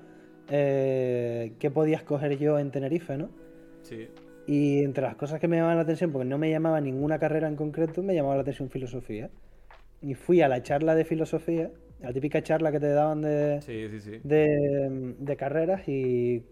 eh, 0.50 1.54
qué 1.58 1.70
podía 1.72 1.96
escoger 1.96 2.38
yo 2.38 2.60
en 2.60 2.70
Tenerife, 2.70 3.16
¿no? 3.16 3.28
Sí. 3.82 4.06
Y 4.46 4.84
entre 4.84 5.02
las 5.02 5.16
cosas 5.16 5.40
que 5.40 5.48
me 5.48 5.56
llamaban 5.56 5.78
la 5.78 5.82
atención, 5.82 6.12
porque 6.12 6.28
no 6.28 6.38
me 6.38 6.48
llamaba 6.48 6.80
ninguna 6.80 7.18
carrera 7.18 7.48
en 7.48 7.56
concreto, 7.56 8.04
me 8.04 8.14
llamaba 8.14 8.36
la 8.36 8.42
atención 8.42 8.70
filosofía. 8.70 9.30
Y 10.02 10.14
fui 10.14 10.42
a 10.42 10.48
la 10.48 10.62
charla 10.62 10.94
de 10.94 11.04
filosofía, 11.04 11.70
la 12.00 12.12
típica 12.12 12.42
charla 12.42 12.72
que 12.72 12.80
te 12.80 12.88
daban 12.90 13.22
de, 13.22 13.64
Sí, 13.66 13.88
sí, 13.90 14.00
sí. 14.00 14.22
de, 14.24 15.14
de 15.18 15.36
carreras 15.36 15.82
y 15.88 16.44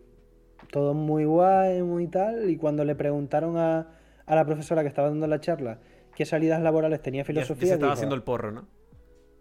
todo 0.72 0.94
muy 0.94 1.24
guay, 1.26 1.82
muy 1.82 2.08
tal. 2.08 2.50
Y 2.50 2.56
cuando 2.56 2.84
le 2.84 2.94
preguntaron 2.96 3.56
a, 3.58 3.88
a 4.26 4.36
la 4.36 4.46
profesora 4.46 4.82
que 4.82 4.88
estaba 4.88 5.08
dando 5.10 5.26
la 5.26 5.40
charla 5.40 5.80
qué 6.14 6.26
salidas 6.26 6.62
laborales 6.62 7.02
tenía 7.02 7.24
Ya- 7.32 7.48
ya 7.54 7.54
filosofía, 7.54 7.68
se 7.68 7.74
estaba 7.74 7.92
dijo, 7.92 7.94
haciendo 7.94 8.14
el 8.14 8.22
porro, 8.22 8.52
¿no? 8.52 8.68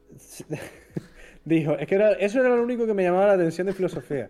dijo, 1.45 1.78
es 1.78 1.88
que 1.88 1.95
era- 1.95 2.13
eso 2.13 2.39
era 2.39 2.56
lo 2.56 2.63
único 2.63 2.86
que 2.86 2.93
me 2.93 3.04
llamaba 3.04 3.28
la 3.28 3.34
atención 3.34 3.67
de 3.67 3.74
filosofía. 3.74 4.30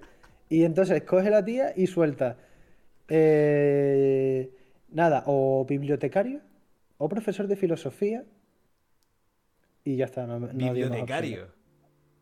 Y 0.49 0.63
entonces 0.63 1.03
coge 1.03 1.29
la 1.29 1.43
tía 1.43 1.73
y 1.75 1.87
suelta. 1.87 2.37
eh, 3.09 4.51
nada, 4.89 5.23
o 5.27 5.65
bibliotecario, 5.67 6.41
o 6.97 7.09
profesor 7.09 7.47
de 7.47 7.55
filosofía. 7.57 8.25
Y 9.89 9.95
ya 9.95 10.05
está, 10.05 10.27
no, 10.27 10.39
Bibliotecario. 10.49 11.47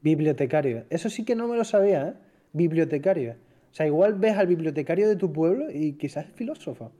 Bibliotecario. 0.02 0.86
Eso 0.90 1.10
sí 1.10 1.26
que 1.26 1.36
no 1.36 1.50
me 1.50 1.58
lo 1.58 1.66
sabía, 1.66 2.08
¿eh? 2.08 2.14
Bibliotecario. 2.54 3.34
O 3.72 3.74
sea, 3.74 3.86
igual 3.86 4.14
ves 4.14 4.38
al 4.38 4.48
bibliotecario 4.48 5.06
de 5.10 5.18
tu 5.18 5.34
pueblo 5.34 5.70
y 5.70 5.94
quizás 5.94 6.28
es 6.28 6.32
filósofo. 6.32 6.94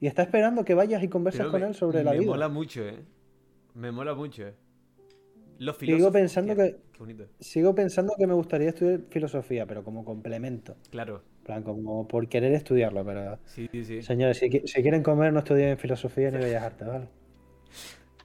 Y 0.00 0.06
está 0.06 0.22
esperando 0.22 0.64
que 0.64 0.74
vayas 0.74 1.02
y 1.02 1.08
converses 1.08 1.40
Pero 1.40 1.50
con 1.50 1.60
me- 1.62 1.66
él 1.66 1.74
sobre 1.74 2.04
la 2.04 2.12
me 2.12 2.18
vida. 2.20 2.30
mola 2.30 2.48
mucho, 2.48 2.86
¿eh? 2.86 3.00
Me 3.74 3.90
mola 3.90 4.14
mucho, 4.14 4.46
¿eh? 4.46 4.54
Los 5.58 5.76
Sigo 5.78 6.12
pensando 6.12 6.54
que- 6.54 6.76
Qué 6.92 6.98
bonito. 7.00 7.24
Sigo 7.40 7.74
pensando 7.74 8.14
que 8.16 8.28
me 8.28 8.34
gustaría 8.34 8.68
estudiar 8.68 9.00
filosofía, 9.10 9.66
pero 9.66 9.82
como 9.82 10.04
complemento. 10.04 10.76
Claro. 10.90 11.22
En 11.40 11.44
plan, 11.44 11.62
como 11.64 12.06
por 12.06 12.28
querer 12.28 12.52
estudiarlo, 12.52 13.04
pero... 13.04 13.38
Sí, 13.46 13.68
sí, 13.72 13.84
sí. 13.84 14.02
Señores, 14.02 14.38
si, 14.38 14.48
si 14.64 14.82
quieren 14.82 15.02
comer, 15.02 15.32
no 15.32 15.40
estudien 15.40 15.76
filosofía 15.76 16.30
ni 16.30 16.38
bellas 16.44 16.62
artes, 16.62 16.86
¿vale? 16.86 17.08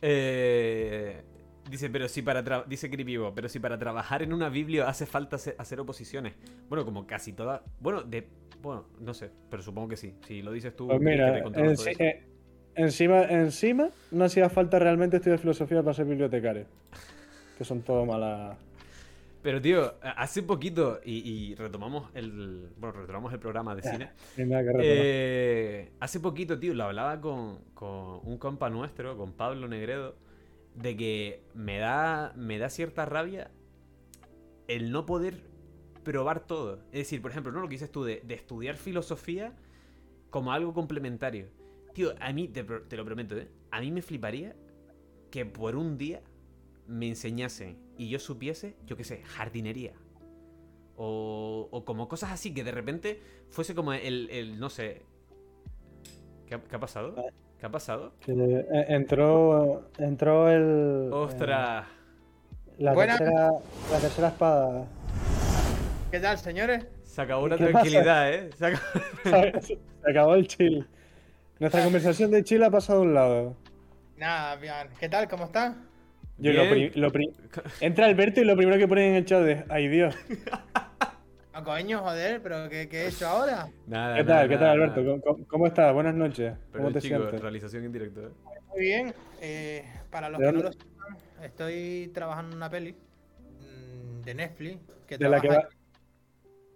Eh, 0.03 1.21
dice, 1.69 1.89
pero 1.89 2.07
si 2.07 2.21
para 2.21 2.43
tra- 2.43 2.65
dice 2.65 2.89
Creepybo, 2.89 3.33
pero 3.33 3.49
si 3.49 3.59
para 3.59 3.77
trabajar 3.77 4.21
en 4.21 4.33
una 4.33 4.49
biblia 4.49 4.87
hace 4.87 5.05
falta 5.05 5.37
hacer, 5.57 5.79
oposiciones. 5.79 6.33
Bueno, 6.69 6.85
como 6.85 7.05
casi 7.07 7.33
todas. 7.33 7.61
Bueno, 7.79 8.01
de. 8.03 8.27
Bueno, 8.61 8.85
no 8.99 9.13
sé, 9.13 9.29
pero 9.49 9.61
supongo 9.61 9.89
que 9.89 9.97
sí. 9.97 10.15
Si 10.25 10.41
lo 10.41 10.51
dices 10.51 10.75
tú, 10.75 10.87
Pues 10.87 10.99
que- 10.99 11.05
que 11.05 11.11
mira, 11.11 11.33
te 11.33 11.41
todo 11.51 11.63
eso. 11.65 11.89
eh, 11.89 12.23
encima, 12.75 13.23
encima 13.23 13.89
no 14.11 14.23
hacía 14.25 14.49
falta 14.49 14.79
realmente 14.79 15.17
estudiar 15.17 15.39
filosofía 15.39 15.81
para 15.83 15.93
ser 15.93 16.05
bibliotecario. 16.05 16.65
Que 17.57 17.63
son 17.65 17.81
todo 17.83 18.03
malas... 18.05 18.57
Pero 19.43 19.61
tío, 19.61 19.93
hace 20.01 20.41
poquito, 20.41 21.01
y, 21.03 21.17
y 21.51 21.55
retomamos 21.55 22.09
el. 22.15 22.69
Bueno, 22.77 23.01
retomamos 23.01 23.33
el 23.33 23.39
programa 23.39 23.75
de 23.75 23.81
cine. 23.81 24.09
Que 24.37 24.45
retomar. 24.45 24.75
Eh, 24.81 25.91
hace 25.99 26.21
poquito, 26.21 26.57
tío, 26.57 26.73
lo 26.73 26.85
hablaba 26.85 27.19
con, 27.19 27.59
con 27.73 28.21
un 28.23 28.37
compa 28.37 28.69
nuestro, 28.69 29.17
con 29.17 29.33
Pablo 29.33 29.67
Negredo, 29.67 30.15
de 30.75 30.97
que 30.97 31.43
me 31.53 31.77
da, 31.77 32.33
me 32.35 32.57
da 32.57 32.69
cierta 32.69 33.05
rabia 33.05 33.51
el 34.67 34.91
no 34.91 35.05
poder 35.05 35.41
probar 36.03 36.45
todo. 36.45 36.79
Es 36.91 36.99
decir, 36.99 37.21
por 37.21 37.31
ejemplo, 37.31 37.51
¿no? 37.51 37.61
Lo 37.61 37.67
que 37.67 37.75
dices 37.75 37.91
tú 37.91 38.03
de, 38.03 38.23
estudiar 38.29 38.75
filosofía 38.75 39.55
como 40.29 40.51
algo 40.51 40.73
complementario. 40.73 41.47
Tío, 41.93 42.13
a 42.19 42.33
mí, 42.33 42.47
te, 42.47 42.63
lo 42.63 43.05
prometo, 43.05 43.37
¿eh? 43.37 43.49
A 43.71 43.79
mí 43.79 43.91
me 43.91 44.01
fliparía 44.01 44.55
que 45.31 45.45
por 45.45 45.75
un 45.75 45.97
día 45.97 46.21
me 46.87 47.07
enseñasen 47.07 47.77
y 47.97 48.09
yo 48.09 48.19
supiese, 48.19 48.75
yo 48.85 48.97
qué 48.97 49.03
sé, 49.03 49.23
jardinería. 49.23 49.93
O, 50.95 51.69
o 51.71 51.85
como 51.85 52.07
cosas 52.07 52.31
así, 52.31 52.53
que 52.53 52.63
de 52.63 52.71
repente 52.71 53.21
fuese 53.49 53.73
como 53.75 53.93
el, 53.93 54.29
el 54.29 54.59
no 54.59 54.69
sé... 54.69 55.03
¿Qué 56.47 56.55
ha, 56.55 56.63
qué 56.63 56.75
ha 56.75 56.79
pasado? 56.79 57.15
¿Qué 57.63 57.67
ha 57.67 57.71
pasado? 57.71 58.11
Que, 58.19 58.33
eh, 58.33 58.85
entró, 58.89 59.89
entró 59.97 60.49
el... 60.49 61.09
¡Ostras! 61.13 61.85
eh, 61.87 62.73
la, 62.79 62.93
Buena- 62.93 63.17
tercera, 63.17 63.51
la 63.89 63.99
tercera 63.99 64.27
espada. 64.27 64.85
¿Qué 66.11 66.19
tal, 66.19 66.37
señores? 66.39 66.85
Se 67.05 67.21
acabó 67.21 67.47
la 67.47 67.55
tranquilidad, 67.55 68.33
¿eh? 68.33 68.49
Se 68.57 68.65
acabó- 68.65 69.61
Se 69.61 69.79
acabó 70.11 70.35
el 70.35 70.45
chill. 70.49 70.85
Nuestra 71.61 71.85
conversación 71.85 72.31
de 72.31 72.43
chill 72.43 72.61
ha 72.63 72.69
pasado 72.69 72.99
a 72.99 73.03
un 73.03 73.13
lado. 73.13 73.55
Nada, 74.17 74.57
bien. 74.57 74.89
¿Qué 74.99 75.07
tal? 75.07 75.29
¿Cómo 75.29 75.45
están? 75.45 75.85
Yo 76.39 76.51
lo 76.51 76.69
pri- 76.69 76.91
lo 76.95 77.11
pri- 77.13 77.31
Entra 77.79 78.07
Alberto 78.07 78.41
y 78.41 78.43
lo 78.43 78.57
primero 78.57 78.77
que 78.77 78.89
ponen 78.89 79.11
en 79.11 79.15
el 79.15 79.25
chat 79.25 79.41
es 79.47 79.63
¡Ay 79.69 79.87
Dios! 79.87 80.13
Coño, 81.63 81.99
joder, 81.99 82.41
pero 82.41 82.69
¿qué, 82.69 82.87
qué 82.89 83.03
he 83.03 83.07
hecho 83.07 83.27
ahora? 83.27 83.69
Nada, 83.87 84.15
¿Qué 84.15 84.23
nada, 84.23 84.39
tal? 84.41 84.49
¿Qué 84.49 84.55
tal 84.57 84.61
nada, 84.61 84.71
Alberto? 84.73 85.01
nada. 85.01 85.21
¿Cómo, 85.21 85.21
cómo- 85.21 85.47
cómo 85.47 85.67
estás? 85.67 85.93
Buenas 85.93 86.15
noches. 86.15 86.53
Pero 86.71 86.83
¿Cómo 86.83 86.91
te 86.93 87.01
chico, 87.01 87.17
sientes? 87.17 87.41
realización 87.41 87.85
en 87.85 87.91
directo, 87.91 88.27
¿eh? 88.27 88.31
Muy 88.69 88.79
bien. 88.81 89.13
Eh, 89.41 89.85
para 90.09 90.29
los 90.29 90.39
¿De 90.39 90.47
que 90.47 90.51
no 90.51 90.63
lo 90.63 90.71
sepan, 90.71 91.17
estoy 91.43 92.11
trabajando 92.13 92.51
en 92.51 92.57
una 92.57 92.69
peli 92.69 92.93
mm, 92.93 94.21
de 94.21 94.33
Netflix. 94.33 94.79
Que 95.07 95.17
De 95.17 95.29
la 95.29 95.39
que 95.41 95.47
va... 95.49 95.67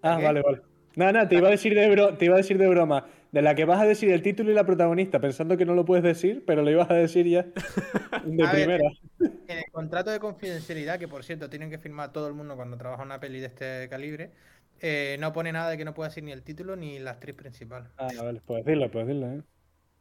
Ah, 0.02 0.18
¿Qué? 0.20 0.24
vale, 0.26 0.42
vale. 0.42 0.62
No, 0.96 1.12
no, 1.12 1.28
te 1.28 1.36
iba 1.36 1.48
a 1.48 1.52
decir 1.52 1.76
de 1.76 1.90
bro- 1.90 2.18
te 2.18 2.26
iba 2.26 2.36
a 2.36 2.38
decir 2.38 2.58
de 2.58 2.68
broma. 2.68 3.06
De 3.32 3.42
la 3.42 3.56
que 3.56 3.66
vas 3.66 3.80
a 3.80 3.86
decir 3.86 4.10
el 4.12 4.22
título 4.22 4.52
y 4.52 4.54
la 4.54 4.66
protagonista, 4.66 5.20
pensando 5.20 5.58
que 5.58 5.66
no 5.66 5.76
lo 5.76 5.86
puedes 5.86 6.04
decir, 6.04 6.44
pero 6.48 6.64
lo 6.64 6.72
ibas 6.72 6.90
a 6.90 6.94
decir 6.96 7.28
ya 7.28 7.44
de 8.26 8.44
A 8.44 8.52
ver, 8.54 8.66
primera. 8.66 8.90
En 9.20 9.58
el 9.58 9.72
contrato 9.72 10.12
de 10.12 10.20
confidencialidad, 10.20 10.98
que 10.98 11.08
por 11.08 11.24
cierto 11.24 11.50
tienen 11.50 11.70
que 11.70 11.78
firmar 11.78 12.12
todo 12.14 12.28
el 12.28 12.34
mundo 12.34 12.56
cuando 12.56 12.78
trabaja 12.78 13.04
una 13.04 13.20
peli 13.20 13.40
de 13.42 13.48
este 13.48 13.90
calibre, 13.90 14.32
eh, 14.82 15.18
no 15.20 15.34
pone 15.34 15.52
nada 15.52 15.70
de 15.72 15.78
que 15.78 15.86
no 15.86 15.94
pueda 15.94 16.10
decir 16.10 16.24
ni 16.24 16.32
el 16.32 16.44
título 16.44 16.76
ni 16.76 17.00
la 17.00 17.12
actriz 17.12 17.36
principal. 17.36 17.92
Ah, 17.98 18.08
vale, 18.22 18.42
puedes 18.42 18.66
decirlo, 18.66 18.90
puedes 18.92 19.08
decirlo, 19.08 19.34
¿eh? 19.34 19.44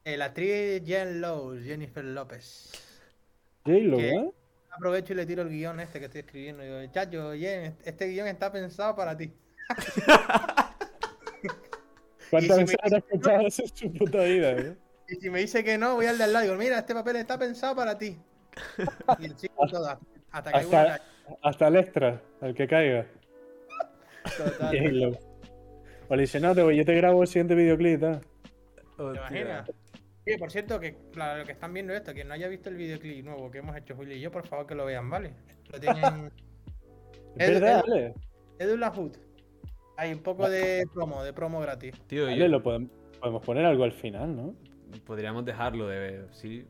Eh, 0.04 0.16
la 0.16 0.26
actriz 0.26 0.82
Jen 0.84 1.20
Lowe, 1.20 1.60
Jennifer 1.62 2.04
López. 2.04 2.70
J-Lo. 3.64 3.98
¿eh? 3.98 4.30
Aprovecho 4.70 5.12
y 5.14 5.16
le 5.16 5.26
tiro 5.26 5.42
el 5.42 5.48
guion 5.48 5.80
este 5.80 5.98
que 5.98 6.04
estoy 6.06 6.20
escribiendo. 6.20 6.62
Y 6.62 6.66
digo, 6.66 6.92
chacho, 6.92 7.32
Jen, 7.32 7.76
este 7.84 8.06
guion 8.08 8.28
está 8.28 8.52
pensado 8.52 8.94
para 8.94 9.16
ti. 9.16 9.32
¿Cuántas 12.30 12.56
si 12.56 12.62
veces 12.64 12.76
me- 12.82 12.86
habrás 12.86 13.02
escuchado 13.04 13.46
eso 13.46 13.62
en 13.62 13.68
su 13.76 13.92
puta 13.92 14.22
vida, 14.24 14.52
eh? 14.52 14.76
Y 15.08 15.14
si 15.16 15.30
me 15.30 15.38
dice 15.40 15.62
que 15.62 15.78
no, 15.78 15.94
voy 15.94 16.06
al 16.06 16.18
de 16.18 16.24
al 16.24 16.32
lado 16.32 16.44
y 16.44 16.48
digo, 16.48 16.58
mira, 16.60 16.78
este 16.78 16.94
papel 16.94 17.16
está 17.16 17.38
pensado 17.38 17.76
para 17.76 17.96
ti. 17.96 18.18
Y 19.20 19.24
el 19.26 19.36
chico 19.36 19.66
todo, 19.70 19.98
hasta 20.30 20.52
que 20.52 20.66
una 20.66 20.80
Hasta, 20.82 21.04
hasta 21.42 21.68
el 21.68 21.76
extra, 21.76 22.22
al 22.40 22.54
que 22.54 22.66
caiga. 22.66 23.06
Total. 24.36 25.18
O 26.08 26.14
le 26.16 26.22
dice, 26.22 26.38
no, 26.40 26.54
te 26.54 26.62
voy, 26.62 26.76
yo 26.76 26.84
te 26.84 26.94
grabo 26.94 27.22
el 27.22 27.28
siguiente 27.28 27.54
videoclip, 27.54 28.02
¿eh? 28.02 28.20
¿Te 28.96 29.02
imaginas? 29.02 29.70
Oye, 30.26 30.38
por 30.38 30.50
cierto, 30.50 30.80
que 30.80 30.96
claro, 31.12 31.38
lo 31.40 31.44
que 31.44 31.52
están 31.52 31.72
viendo 31.72 31.92
esto, 31.92 32.12
que 32.14 32.24
no 32.24 32.34
haya 32.34 32.48
visto 32.48 32.68
el 32.68 32.76
videoclip 32.76 33.24
nuevo 33.24 33.50
que 33.50 33.58
hemos 33.58 33.76
hecho 33.76 33.94
Julio 33.94 34.16
y 34.16 34.20
yo, 34.20 34.30
por 34.30 34.46
favor 34.46 34.66
que 34.66 34.74
lo 34.74 34.84
vean, 34.84 35.08
¿vale? 35.10 35.32
Lo 35.72 35.78
tienen 35.80 36.02
Es 37.36 37.48
Edu- 37.50 37.52
verdad, 37.54 37.82
Edu- 37.84 37.92
Ale. 37.92 38.14
Edu 38.58 38.76
La 38.76 38.90
Hood. 38.90 39.12
Hay 39.98 40.12
un 40.12 40.20
poco 40.22 40.48
de 40.48 40.86
promo, 40.92 41.22
de 41.22 41.32
promo 41.32 41.60
gratis. 41.60 41.94
Tío, 42.06 42.28
yo- 42.30 42.48
lo 42.48 42.62
podemos, 42.62 42.90
podemos 43.20 43.42
poner 43.44 43.64
algo 43.66 43.84
al 43.84 43.92
final, 43.92 44.34
¿no? 44.36 44.54
podríamos 45.04 45.44
dejarlo 45.44 45.88
de... 45.88 46.24
Sí, 46.32 46.64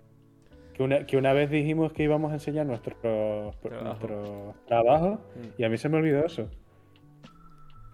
Que 0.74 0.82
una, 0.82 1.06
que 1.06 1.16
una 1.16 1.32
vez 1.32 1.48
dijimos 1.50 1.92
que 1.92 2.02
íbamos 2.02 2.30
a 2.32 2.34
enseñar 2.34 2.66
nuestros 2.66 2.98
Trabajo. 3.00 3.84
nuestro 3.84 4.54
trabajos 4.66 5.18
Mm. 5.36 5.60
y 5.60 5.64
a 5.64 5.68
mí 5.68 5.76
se 5.78 5.88
me 5.88 5.98
olvidó 5.98 6.24
eso. 6.26 6.48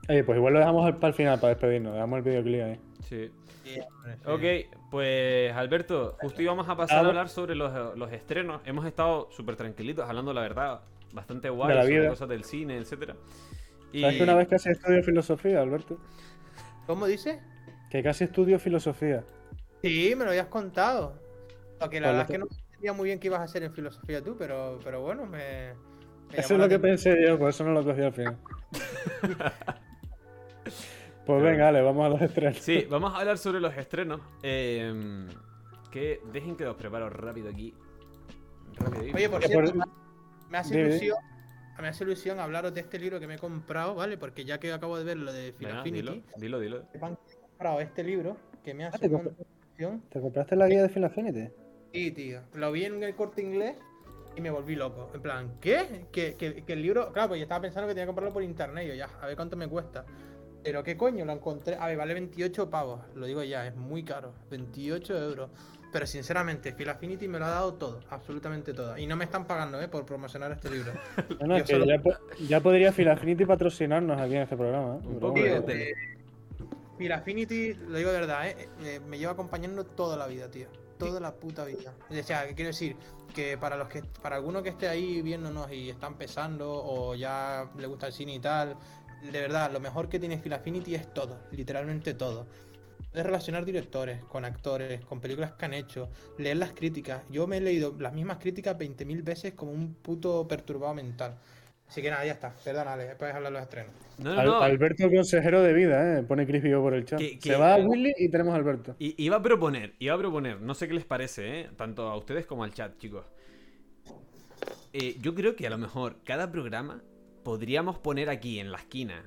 Oye, 0.09 0.25
pues 0.25 0.37
igual 0.37 0.55
lo 0.55 0.59
dejamos 0.61 0.93
para 0.97 1.09
el 1.09 1.15
final, 1.15 1.39
para 1.41 1.51
despedirnos. 1.55 1.95
Dejamos 1.95 2.17
el 2.19 2.23
videoclip 2.25 2.63
ahí. 2.63 2.81
sí. 3.09 3.31
Ok, 4.27 4.43
pues 4.91 5.53
Alberto, 5.55 6.17
justo 6.21 6.43
íbamos 6.43 6.69
a 6.69 6.77
pasar 6.77 6.97
Ah, 6.97 7.01
a 7.01 7.03
bueno. 7.05 7.11
hablar 7.21 7.29
sobre 7.29 7.55
los, 7.55 7.97
los 7.97 8.13
estrenos. 8.13 8.61
Hemos 8.67 8.85
estado 8.87 9.29
súper 9.31 9.55
tranquilitos, 9.57 10.07
hablando 10.09 10.35
la 10.35 10.41
verdad, 10.43 10.81
bastante 11.15 11.49
guay 11.49 11.69
De 11.69 11.75
la 11.77 11.83
sobre 11.85 12.09
cosas 12.09 12.29
del 12.29 12.45
cine, 12.45 12.77
etcétera. 12.79 13.15
Y... 13.93 14.01
¿Sabes 14.01 14.17
que 14.17 14.23
una 14.25 14.35
vez 14.35 14.49
casi 14.49 14.69
estudio 14.71 15.03
filosofía, 15.05 15.61
Alberto? 15.63 15.97
¿Cómo 16.87 17.07
dice? 17.07 17.41
Que 17.91 18.03
casi 18.03 18.25
estudio 18.25 18.59
filosofía. 18.59 19.23
Sí, 19.83 20.13
me 20.17 20.25
lo 20.25 20.31
habías 20.31 20.49
contado. 20.49 21.15
Aunque 21.81 22.01
la 22.01 22.09
verdad 22.09 22.23
es 22.23 22.31
que- 22.33 22.39
no 22.39 22.47
sabía 22.75 22.93
muy 22.93 23.07
bien 23.07 23.21
qué 23.21 23.29
ibas 23.29 23.41
a 23.41 23.45
hacer 23.45 23.63
en 23.63 23.73
filosofía 23.73 24.23
tú, 24.23 24.37
pero, 24.37 24.81
pero 24.83 25.01
bueno, 25.03 25.25
me. 25.25 25.73
me 26.31 26.39
Eso 26.39 26.55
es 26.55 26.61
lo 26.61 26.69
que 26.69 26.79
pensé 26.81 27.15
yo, 27.25 27.39
por 27.39 27.49
eso 27.51 27.65
no 27.65 27.71
lo 27.73 27.85
cogí 27.85 28.03
al 28.03 28.13
final. 28.13 28.37
pues 30.65 30.75
Pero- 31.27 31.41
venga, 31.41 31.69
Ale, 31.69 31.83
vamos 31.83 32.07
a 32.07 32.09
los 32.09 32.21
estrenos. 32.23 32.59
Sí, 32.59 32.87
vamos 32.91 33.15
a 33.15 33.19
hablar 33.19 33.39
sobre 33.39 33.61
los 33.61 33.77
estrenos. 33.77 34.21
eh, 34.43 35.27
que 35.91 36.21
dejen 36.33 36.57
que 36.57 36.65
los 36.65 36.75
preparo 36.77 37.11
rápido 37.11 37.51
aquí. 37.51 37.75
Rápido. 38.77 39.15
Oye, 39.15 39.29
por 39.29 39.41
Que 39.41 39.49
cierto, 39.49 39.73
por- 39.75 39.89
me 40.51 40.59
hace 40.59 40.75
Dime. 40.77 40.89
ilusión 40.89 41.17
me 41.81 41.89
hace 41.89 42.05
ilusión 42.05 42.39
hablaros 42.39 42.73
de 42.75 42.81
este 42.83 42.97
libro 42.99 43.19
que 43.19 43.27
me 43.27 43.35
he 43.35 43.39
comprado, 43.39 43.95
¿vale? 43.97 44.17
Porque 44.17 44.45
ya 44.45 44.59
que 44.61 44.73
acabo 44.73 44.97
de 44.97 45.05
ver 45.05 45.17
lo 45.17 45.33
de 45.33 45.53
Filafinity, 45.53 45.91
dilo, 45.97 46.23
dilo, 46.37 46.61
dilo. 46.61 46.85
he 46.95 46.99
comprado 46.99 47.81
este 47.81 48.05
libro 48.05 48.37
que 48.65 48.73
me 48.73 48.85
hace 48.85 48.99
te 49.01 49.11
compras- 49.11 49.35
montón 49.37 49.47
de 49.47 49.67
ilusión. 49.67 50.03
¿Te 50.11 50.21
compraste 50.21 50.55
la 50.55 50.69
guía 50.69 50.83
de 50.83 50.89
Final 50.91 51.11
Affinity? 51.11 51.49
Sí, 51.93 52.11
tío. 52.13 52.41
Lo 52.55 52.71
vi 52.71 52.85
en 52.85 53.03
el 53.03 53.15
corte 53.17 53.43
inglés 53.43 53.77
y 54.37 54.41
me 54.41 54.51
volví 54.51 54.77
loco. 54.77 55.11
En 55.13 55.23
plan, 55.23 55.55
¿qué? 55.61 56.07
Que, 56.13 56.37
que- 56.37 56.63
que 56.63 56.73
el 56.73 56.83
libro. 56.83 57.13
Claro, 57.13 57.29
pues 57.31 57.39
yo 57.41 57.43
estaba 57.45 57.63
pensando 57.63 57.89
que 57.89 57.95
tenía 57.95 58.05
que 58.05 58.09
comprarlo 58.09 58.33
por 58.33 58.43
internet. 58.45 58.87
Yo 58.87 58.95
ya, 58.95 59.09
a 59.21 59.27
ver 59.27 59.35
cuánto 59.35 59.57
me 59.57 59.67
cuesta. 59.67 60.05
Pero 60.65 60.83
qué 60.85 60.97
coño, 60.97 61.25
lo 61.25 61.33
encontré. 61.33 61.77
A 61.77 61.87
ver, 61.87 61.97
vale 61.97 62.15
28 62.15 62.71
pavos. 62.71 63.01
Lo 63.15 63.27
digo 63.27 63.43
ya, 63.43 63.67
es 63.67 63.75
muy 63.77 64.03
caro. 64.05 64.33
28 64.51 65.17
euros. 65.19 65.51
Pero 65.93 66.07
sinceramente, 66.07 66.73
Phil 66.73 66.89
Affinity 66.89 67.29
me 67.29 67.39
lo 67.39 67.45
ha 67.45 67.51
dado 67.51 67.75
todo, 67.75 68.01
absolutamente 68.09 68.73
todo. 68.73 68.97
Y 68.97 69.07
no 69.07 69.15
me 69.15 69.25
están 69.25 69.45
pagando, 69.47 69.79
¿eh? 69.81 69.89
Por 69.89 70.07
promocionar 70.07 70.51
este 70.53 70.71
libro. 70.71 70.93
Bueno, 71.39 71.57
es 71.57 71.65
que 71.65 71.73
solo- 71.75 71.85
ya, 71.85 71.99
po- 72.01 72.15
ya 72.49 72.61
podría 72.61 72.93
Final 72.93 73.15
Affinity 73.19 73.45
patrocinarnos 73.45 74.19
aquí 74.21 74.37
en 74.37 74.43
este 74.43 74.57
programa. 74.57 74.97
¿eh? 74.97 75.01
Un 75.07 75.21
poco, 75.21 75.35
Phil 76.99 77.13
Affinity, 77.13 77.75
lo 77.75 77.99
digo 77.99 78.13
de 78.13 78.21
verdad, 78.21 78.49
¿eh? 78.49 78.69
Eh, 78.83 79.01
Me 79.07 79.19
lleva 79.19 79.33
acompañando 79.33 79.85
toda 79.85 80.17
la 80.17 80.27
vida, 80.27 80.49
tío. 80.51 80.69
Toda 80.99 81.19
la 81.21 81.35
puta 81.35 81.65
vida. 81.65 81.93
O 82.09 82.15
sea, 82.23 82.47
quiero 82.55 82.69
decir 82.69 82.97
que 83.35 83.59
para 83.59 83.77
los 83.77 83.89
que 83.89 84.03
para 84.23 84.37
alguno 84.37 84.63
que 84.63 84.69
esté 84.69 84.89
ahí 84.89 85.21
viéndonos 85.21 85.73
y 85.73 85.91
está 85.91 86.07
empezando 86.07 86.71
o 86.73 87.15
ya 87.17 87.69
le 87.77 87.87
gusta 87.87 88.07
el 88.07 88.13
cine 88.13 88.35
y 88.35 88.39
tal, 88.39 88.77
de 89.31 89.41
verdad, 89.41 89.71
lo 89.73 89.81
mejor 89.81 90.09
que 90.09 90.19
tiene 90.19 90.39
Phil 90.39 90.53
Affinity 90.53 90.95
es 90.95 91.13
todo, 91.15 91.39
literalmente 91.53 92.15
todo. 92.15 92.47
Puedes 93.11 93.27
relacionar 93.27 93.65
directores, 93.65 94.25
con 94.25 94.45
actores, 94.45 95.05
con 95.05 95.21
películas 95.21 95.53
que 95.53 95.65
han 95.67 95.75
hecho, 95.75 96.09
leer 96.39 96.57
las 96.57 96.73
críticas. 96.73 97.23
Yo 97.31 97.47
me 97.47 97.59
he 97.59 97.61
leído 97.61 97.95
las 97.99 98.13
mismas 98.15 98.39
críticas 98.39 98.77
20.000 98.79 99.23
veces 99.23 99.53
como 99.53 99.71
un 99.73 99.95
puto 99.95 100.49
perturbado 100.49 100.95
mental. 100.95 101.37
Así 101.87 102.01
que 102.01 102.09
nada, 102.09 102.25
ya 102.25 102.33
está. 102.33 102.55
Perdónale, 102.65 103.15
puedes 103.17 103.35
hablar 103.35 103.53
de 103.53 103.59
los 103.59 103.63
estrenos. 103.65 103.93
No, 104.17 104.33
no, 104.35 104.41
Al- 104.41 104.47
no. 104.47 104.61
Alberto 104.63 105.11
consejero 105.11 105.61
de 105.63 105.75
vida, 105.75 106.21
¿eh? 106.21 106.23
pone 106.23 106.47
Chris 106.47 106.63
Vigo 106.63 106.81
por 106.81 106.95
el 106.95 107.05
chat. 107.05 107.21
Se 107.39 107.55
va 107.57 107.75
a 107.75 107.77
Willy 107.79 108.15
y 108.17 108.31
tenemos 108.31 108.55
a 108.55 108.57
Alberto. 108.57 108.97
I- 108.99 109.15
iba 109.19 109.37
a 109.37 109.43
proponer, 109.43 109.93
iba 109.99 110.15
a 110.15 110.19
proponer, 110.19 110.63
no 110.63 110.75
sé 110.75 110.89
qué 110.89 110.95
les 110.95 111.05
parece, 111.05 111.61
¿eh? 111.61 111.71
tanto 111.77 112.09
a 112.09 112.17
ustedes 112.17 112.47
como 112.47 112.65
al 112.65 112.73
chat, 112.73 112.97
chicos. 112.97 113.27
Eh, 114.95 115.17
yo 115.21 115.35
creo 115.35 115.55
que 115.55 115.67
a 115.67 115.71
lo 115.71 115.77
mejor 115.79 116.17
cada 116.25 116.51
programa 116.51 117.03
podríamos 117.45 117.99
poner 117.99 118.29
aquí 118.31 118.59
en 118.59 118.71
la 118.73 118.79
esquina, 118.79 119.25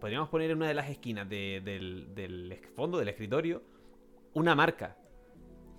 podríamos 0.00 0.28
poner 0.28 0.50
en 0.50 0.58
una 0.58 0.68
de 0.68 0.74
las 0.74 0.88
esquinas 0.90 1.28
de- 1.28 1.60
del, 1.64 2.60
fondo 2.74 2.98
del 2.98 3.08
escritorio 3.08 3.62
una 4.34 4.54
marca, 4.54 4.96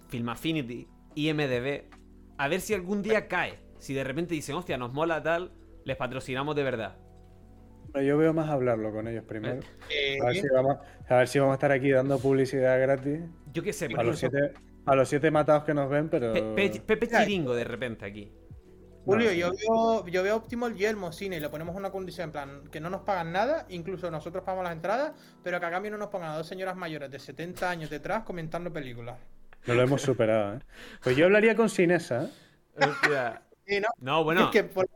Film 0.10 0.30
Affinity, 0.30 0.88
IMDB, 1.16 1.84
a 2.38 2.48
ver 2.48 2.62
si 2.62 2.74
algún 2.74 3.02
día 3.02 3.28
cae. 3.28 3.60
Si 3.78 3.94
de 3.94 4.04
repente 4.04 4.34
dicen, 4.36 4.56
hostia, 4.56 4.78
nos 4.78 4.92
mola 4.92 5.22
tal, 5.24 5.52
les 5.86 5.96
patrocinamos 5.96 6.56
de 6.56 6.64
verdad. 6.64 6.98
Yo 7.96 8.18
veo 8.18 8.34
más 8.34 8.50
hablarlo 8.50 8.92
con 8.92 9.08
ellos 9.08 9.24
primero. 9.24 9.62
Eh, 9.90 10.18
A 10.22 10.26
ver, 10.28 10.36
si 10.36 10.48
vamos, 10.54 10.78
a 11.08 11.16
ver 11.16 11.28
si 11.28 11.40
vamos 11.40 11.54
a 11.54 11.56
estar 11.56 11.72
aquí 11.72 11.90
dando 11.92 12.20
publicidad 12.20 12.80
gratis. 12.82 13.22
Yo 13.54 13.64
qué 13.64 13.74
sé, 13.74 13.88
A 13.98 14.04
los 14.04 14.20
siete, 14.20 14.54
a 14.86 14.96
los 14.96 15.08
siete 15.10 15.32
matados 15.32 15.64
que 15.64 15.74
nos 15.74 15.90
ven, 15.90 16.10
pero. 16.10 16.34
Pe- 16.34 16.54
Pe- 16.56 16.82
Pepe 16.82 17.08
Chiringo 17.08 17.56
de 17.56 17.64
repente 17.64 18.06
aquí. 18.06 18.32
Julio, 19.14 19.30
No, 19.30 19.36
yo 19.36 19.52
veo, 19.52 20.08
yo 20.08 20.24
veo 20.24 20.36
óptimo 20.36 20.68
el 20.68 20.76
Yelmo 20.76 21.12
Cine 21.12 21.38
y 21.38 21.40
le 21.40 21.50
ponemos 21.50 21.76
una 21.76 21.92
condición 21.92 22.26
en 22.26 22.32
plan 22.32 22.62
que 22.72 22.80
no 22.80 22.90
nos 22.90 23.02
pagan 23.02 23.32
nada, 23.32 23.66
incluso 23.70 24.10
nosotros 24.12 24.44
pagamos 24.44 24.64
las 24.64 24.74
entradas, 24.74 25.14
pero 25.44 25.60
que 25.60 25.66
a 25.66 25.72
cambio 25.72 25.92
no 25.92 25.98
nos 25.98 26.08
pongan 26.10 26.32
a 26.32 26.38
dos 26.38 26.48
señoras 26.48 26.76
mayores 26.76 27.10
de 27.12 27.20
70 27.20 27.70
años 27.70 27.90
detrás 27.90 28.24
comentando 28.24 28.72
películas. 28.72 29.18
No 29.66 29.74
lo 29.74 29.82
hemos 29.82 30.02
superado, 30.02 30.56
¿eh? 30.56 30.60
Pues 31.04 31.16
yo 31.18 31.26
hablaría 31.26 31.56
con 31.56 31.70
Sinesa, 31.70 32.24
¿eh? 32.24 32.30
Sí, 33.68 33.80
¿no? 33.80 33.88
No, 34.00 34.24
bueno, 34.24 34.46
Es 34.46 34.50
que 34.52 34.64
por- 34.64 34.88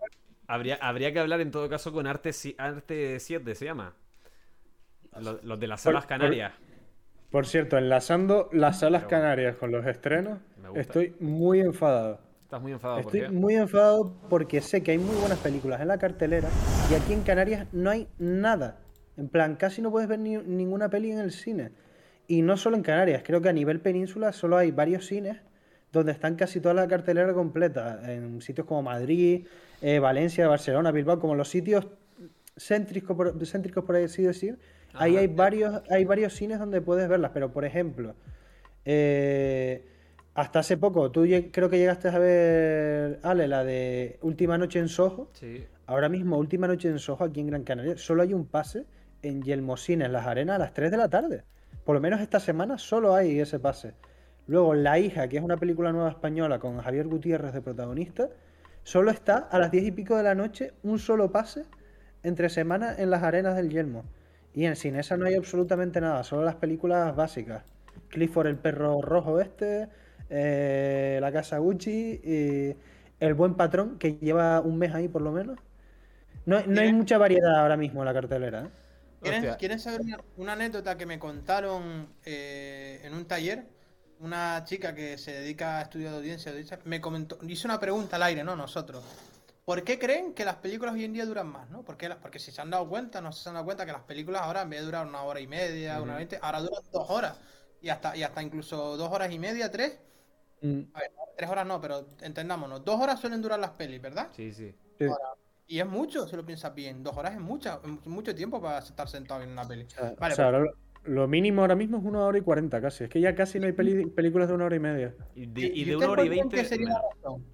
habría, 0.48 0.76
habría 0.82 1.12
que 1.14 1.20
hablar 1.20 1.42
en 1.42 1.52
todo 1.52 1.68
caso 1.70 1.92
con 1.92 2.08
Arte, 2.08 2.32
Arte 2.58 3.20
7, 3.20 3.56
se 3.56 3.66
llama. 3.66 3.94
Los, 5.20 5.44
los 5.44 5.60
de 5.60 5.68
las 5.68 5.82
salas 5.82 6.04
por- 6.04 6.10
canarias. 6.10 6.54
Por 7.30 7.46
cierto, 7.48 7.78
enlazando 7.78 8.48
las 8.52 8.80
salas 8.80 9.06
canarias 9.06 9.56
con 9.58 9.72
los 9.72 9.86
estrenos, 9.88 10.40
estoy 10.76 11.16
muy 11.20 11.60
enfadado. 11.62 12.20
Estás 12.54 12.62
muy 12.62 12.72
enfadado, 12.74 13.02
¿por 13.02 13.16
Estoy 13.16 13.30
qué? 13.32 13.36
muy 13.36 13.56
enfadado 13.56 14.14
porque 14.30 14.62
sé 14.62 14.84
que 14.84 14.92
hay 14.92 15.00
muy 15.00 15.16
buenas 15.16 15.40
películas 15.40 15.82
en 15.82 15.88
la 15.88 15.98
cartelera 15.98 16.50
y 16.92 16.94
aquí 16.94 17.12
en 17.12 17.24
Canarias 17.24 17.66
no 17.72 17.90
hay 17.90 18.08
nada. 18.20 18.78
En 19.18 19.28
plan, 19.28 19.56
casi 19.56 19.82
no 19.82 19.90
puedes 19.90 20.08
ver 20.08 20.20
ni- 20.20 20.38
ninguna 20.38 20.88
peli 20.88 21.10
en 21.10 21.18
el 21.18 21.32
cine. 21.32 21.72
Y 22.28 22.44
no 22.44 22.56
solo 22.56 22.78
en 22.78 22.84
Canarias, 22.84 23.24
creo 23.26 23.42
que 23.42 23.50
a 23.50 23.54
nivel 23.54 23.80
península 23.80 24.32
solo 24.34 24.56
hay 24.56 24.70
varios 24.70 25.08
cines 25.08 25.38
donde 25.92 26.12
están 26.12 26.36
casi 26.36 26.60
toda 26.60 26.76
la 26.76 26.88
cartelera 26.88 27.34
completa. 27.34 28.14
En 28.14 28.40
sitios 28.40 28.68
como 28.68 28.84
Madrid, 28.84 29.48
eh, 29.82 29.98
Valencia, 29.98 30.48
Barcelona, 30.48 30.92
Bilbao, 30.92 31.20
como 31.20 31.34
los 31.34 31.50
sitios 31.50 31.88
céntricos, 32.56 33.18
por, 33.18 33.44
céntricos, 33.48 33.84
por 33.84 33.96
así 33.96 34.22
decir. 34.22 34.60
Ahí 34.94 35.14
Ajá. 35.14 35.22
hay 35.22 35.28
varios, 35.28 35.82
hay 35.90 36.06
varios 36.06 36.34
cines 36.36 36.60
donde 36.60 36.82
puedes 36.82 37.10
verlas, 37.10 37.32
pero 37.34 37.52
por 37.52 37.66
ejemplo, 37.66 38.14
eh, 38.86 39.88
hasta 40.36 40.60
hace 40.60 40.78
poco, 40.78 41.12
tú 41.12 41.26
creo 41.52 41.70
que 41.70 41.78
llegaste 41.78 42.10
a 42.10 42.18
ver, 42.18 43.20
Ale, 43.24 43.48
la 43.48 43.64
de 43.64 44.18
Última 44.22 44.58
Noche 44.58 44.80
en 44.80 44.88
Soho. 44.88 45.30
Sí. 45.34 45.66
Ahora 45.86 46.10
mismo, 46.10 46.38
Última 46.38 46.68
Noche 46.68 46.90
en 46.90 46.98
Soho, 46.98 47.24
aquí 47.24 47.40
en 47.40 47.48
Gran 47.48 47.64
Canaria, 47.64 47.98
solo 47.98 48.24
hay 48.24 48.34
un 48.34 48.46
pase 48.46 48.86
en 49.22 49.44
Yelmosines, 49.44 50.10
Las 50.10 50.26
Arenas, 50.26 50.56
a 50.56 50.60
las 50.60 50.74
3 50.74 50.90
de 50.90 50.98
la 50.98 51.10
tarde. 51.10 51.44
Por 51.86 51.96
lo 51.96 52.02
menos 52.02 52.20
esta 52.20 52.40
semana 52.40 52.78
solo 52.78 53.14
hay 53.14 53.40
ese 53.40 53.60
pase. 53.60 53.94
Luego, 54.48 54.74
La 54.74 55.00
Hija, 55.00 55.28
que 55.28 55.38
es 55.38 55.44
una 55.44 55.58
película 55.58 55.92
nueva 55.92 56.10
española 56.10 56.60
con 56.60 56.80
Javier 56.80 57.08
Gutiérrez 57.08 57.54
de 57.54 57.62
protagonista, 57.62 58.30
solo 58.84 59.12
está 59.12 59.38
a 59.38 59.60
las 59.60 59.72
10 59.72 59.86
y 59.86 59.92
pico 59.92 60.18
de 60.18 60.24
la 60.24 60.36
noche 60.36 60.74
un 60.82 60.98
solo 60.98 61.32
pase 61.32 61.66
entre 62.24 62.50
semana 62.50 62.96
en 62.98 63.10
las 63.10 63.24
arenas 63.24 63.56
del 63.56 63.70
Yelmo. 63.70 64.04
Y 64.54 64.66
en 64.66 64.76
Cinesa 64.76 65.16
no 65.18 65.26
hay 65.26 65.36
absolutamente 65.36 66.02
nada, 66.02 66.24
solo 66.24 66.44
las 66.44 66.56
películas 66.56 67.16
básicas. 67.16 67.64
Clifford 68.10 68.48
el 68.48 68.58
perro 68.58 69.02
rojo 69.02 69.40
este, 69.40 69.90
eh, 70.36 71.20
La 71.22 71.32
Casa 71.32 71.60
Gucci 71.60 72.20
y 72.24 72.76
El 73.20 73.34
Buen 73.36 73.54
Patrón, 73.56 74.00
que 74.00 74.18
lleva 74.18 74.60
un 74.62 74.78
mes 74.78 74.94
ahí 74.94 75.08
por 75.08 75.22
lo 75.22 75.32
menos. 75.32 75.60
No, 76.46 76.66
no 76.66 76.82
hay 76.82 76.92
mucha 76.92 77.18
variedad 77.18 77.62
ahora 77.62 77.78
mismo 77.78 78.02
en 78.02 78.06
la 78.06 78.14
cartelera. 78.14 78.64
¿eh? 78.64 78.70
¿Quieren, 79.22 79.40
Hostia. 79.42 79.58
quieren 79.58 79.80
saber 79.80 80.02
una, 80.02 80.18
una 80.38 80.54
anécdota 80.54 80.98
que 80.98 81.06
me 81.06 81.20
contaron 81.20 82.10
eh, 82.26 83.00
en 83.04 83.14
un 83.14 83.26
taller? 83.26 83.66
Una 84.20 84.64
chica 84.66 84.96
que 84.96 85.18
se 85.18 85.34
dedica 85.34 85.80
a 85.80 85.82
estudios 85.84 86.12
de 86.12 86.18
audiencia, 86.18 86.52
audiencia, 86.52 86.80
me 86.86 87.00
comentó, 87.00 87.38
hizo 87.48 87.68
una 87.68 87.80
pregunta 87.80 88.16
al 88.16 88.24
aire, 88.24 88.44
¿no? 88.44 88.56
Nosotros. 88.56 89.04
¿Por 89.66 89.84
qué 89.84 89.98
creen 89.98 90.34
que 90.34 90.44
las 90.44 90.56
películas 90.56 90.94
hoy 90.94 91.06
en 91.06 91.14
día 91.14 91.26
duran 91.26 91.48
más, 91.48 91.70
no? 91.70 91.84
Porque, 91.84 92.10
porque 92.22 92.40
si 92.40 92.52
se 92.52 92.62
han 92.62 92.70
dado 92.70 92.88
cuenta, 92.90 93.22
no 93.22 93.32
se 93.32 93.48
han 93.48 93.56
dado 93.56 93.66
cuenta 93.66 93.86
que 93.86 93.92
las 93.94 94.04
películas 94.04 94.42
ahora 94.42 94.62
en 94.64 94.70
vez 94.70 94.80
de 94.80 94.86
durar 94.86 95.08
una 95.08 95.24
hora 95.24 95.40
y 95.40 95.48
media, 95.48 96.02
una 96.02 96.16
veinte, 96.16 96.38
ahora 96.42 96.60
duran 96.60 96.84
dos 96.92 97.10
horas. 97.10 97.38
Y 97.82 97.90
hasta, 97.90 98.16
y 98.16 98.24
hasta 98.24 98.42
incluso 98.42 98.98
dos 98.98 99.10
horas 99.12 99.32
y 99.32 99.40
media, 99.40 99.72
tres. 99.72 100.00
Mm, 100.64 100.82
A 100.94 101.00
ver, 101.02 101.12
tres 101.38 101.50
horas 101.50 101.68
no, 101.68 101.80
pero 101.82 102.08
entendámonos. 102.22 102.84
Dos 102.84 103.00
horas 103.00 103.20
suelen 103.20 103.42
durar 103.42 103.60
las 103.60 103.72
pelis, 103.72 104.02
¿verdad? 104.02 104.30
Sí, 104.36 104.52
sí. 104.54 104.74
sí. 104.98 105.06
Y 105.68 105.80
es 105.80 105.86
mucho, 105.86 106.28
si 106.28 106.36
lo 106.36 106.46
piensas 106.46 106.74
bien. 106.74 107.04
Dos 107.04 107.16
horas 107.18 107.34
es 107.34 107.40
mucha, 107.40 107.80
es 107.84 108.08
mucho 108.08 108.34
tiempo 108.34 108.62
para 108.62 108.80
estar 108.80 109.08
sentado 109.08 109.42
en 109.44 109.50
una 109.52 109.68
peli. 109.68 109.84
O 109.86 109.90
sea, 109.90 110.14
Vale, 110.20 110.34
o 110.34 110.36
sea, 110.36 110.52
pues- 110.52 110.72
lo, 111.06 111.14
lo 111.14 111.28
mínimo 111.28 111.62
ahora 111.62 111.76
mismo 111.76 111.98
es 111.98 112.04
una 112.04 112.22
hora 112.26 112.38
y 112.38 112.42
cuarenta 112.42 112.82
casi. 112.82 113.04
Es 113.06 113.10
que 113.10 113.20
ya 113.22 113.36
casi 113.36 113.60
no 113.60 113.66
hay 113.68 113.74
peli- 113.74 114.06
películas 114.08 114.48
de 114.48 114.56
una 114.56 114.66
hora 114.66 114.76
y 114.76 114.80
media. 114.80 115.14
Y 115.36 115.46
de, 115.48 115.62
¿Y- 115.62 115.66
y 115.66 115.82
y 115.82 115.86
de 115.86 115.96
ustedes 115.96 115.98
una 115.98 116.12
hora 116.12 116.24
y 116.26 116.30
veinte. 116.30 116.66
sería 116.66 116.88
menos. 116.88 117.02
la 117.04 117.10
razón? 117.16 117.46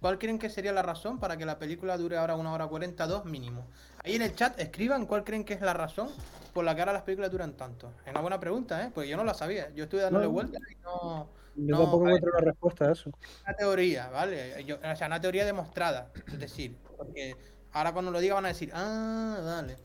¿Cuál 0.00 0.18
creen 0.18 0.38
que 0.38 0.48
sería 0.48 0.72
la 0.72 0.82
razón 0.82 1.18
para 1.18 1.36
que 1.36 1.44
la 1.44 1.58
película 1.58 1.96
dure 1.96 2.16
ahora 2.18 2.36
una 2.36 2.52
hora 2.52 2.68
cuarenta 2.68 3.08
dos 3.08 3.24
mínimo? 3.24 3.66
Ahí 4.04 4.14
en 4.14 4.22
el 4.22 4.32
chat 4.36 4.56
escriban 4.60 5.06
cuál 5.06 5.24
creen 5.24 5.44
que 5.44 5.54
es 5.54 5.60
la 5.60 5.74
razón 5.74 6.08
por 6.54 6.64
la 6.64 6.74
que 6.76 6.82
ahora 6.82 6.92
las 6.92 7.02
películas 7.02 7.32
duran 7.32 7.54
tanto. 7.56 7.92
Es 8.04 8.12
una 8.12 8.20
buena 8.20 8.38
pregunta, 8.38 8.84
¿eh? 8.84 8.90
Porque 8.94 9.08
yo 9.08 9.16
no 9.16 9.24
la 9.24 9.34
sabía. 9.34 9.70
Yo 9.74 9.84
estuve 9.84 10.02
dándole 10.02 10.26
No. 10.26 10.30
vueltas 10.32 10.60
y 10.70 10.74
no... 10.82 11.30
Yo 11.60 11.74
No, 11.74 11.82
tampoco 11.82 12.06
encuentro 12.06 12.30
una 12.32 12.40
respuesta 12.40 12.84
a 12.86 12.92
eso. 12.92 13.10
Una 13.44 13.54
teoría, 13.56 14.08
¿vale? 14.10 14.64
Yo- 14.64 14.76
o 14.76 14.96
sea, 14.96 15.06
una 15.08 15.20
teoría 15.20 15.44
demostrada. 15.44 16.10
Es 16.26 16.38
decir, 16.38 16.76
porque 16.96 17.34
ahora 17.72 17.92
cuando 17.92 18.10
lo 18.10 18.20
diga 18.20 18.34
van 18.34 18.44
a 18.44 18.48
decir, 18.48 18.70
ah, 18.74 19.38
vale. 19.44 19.76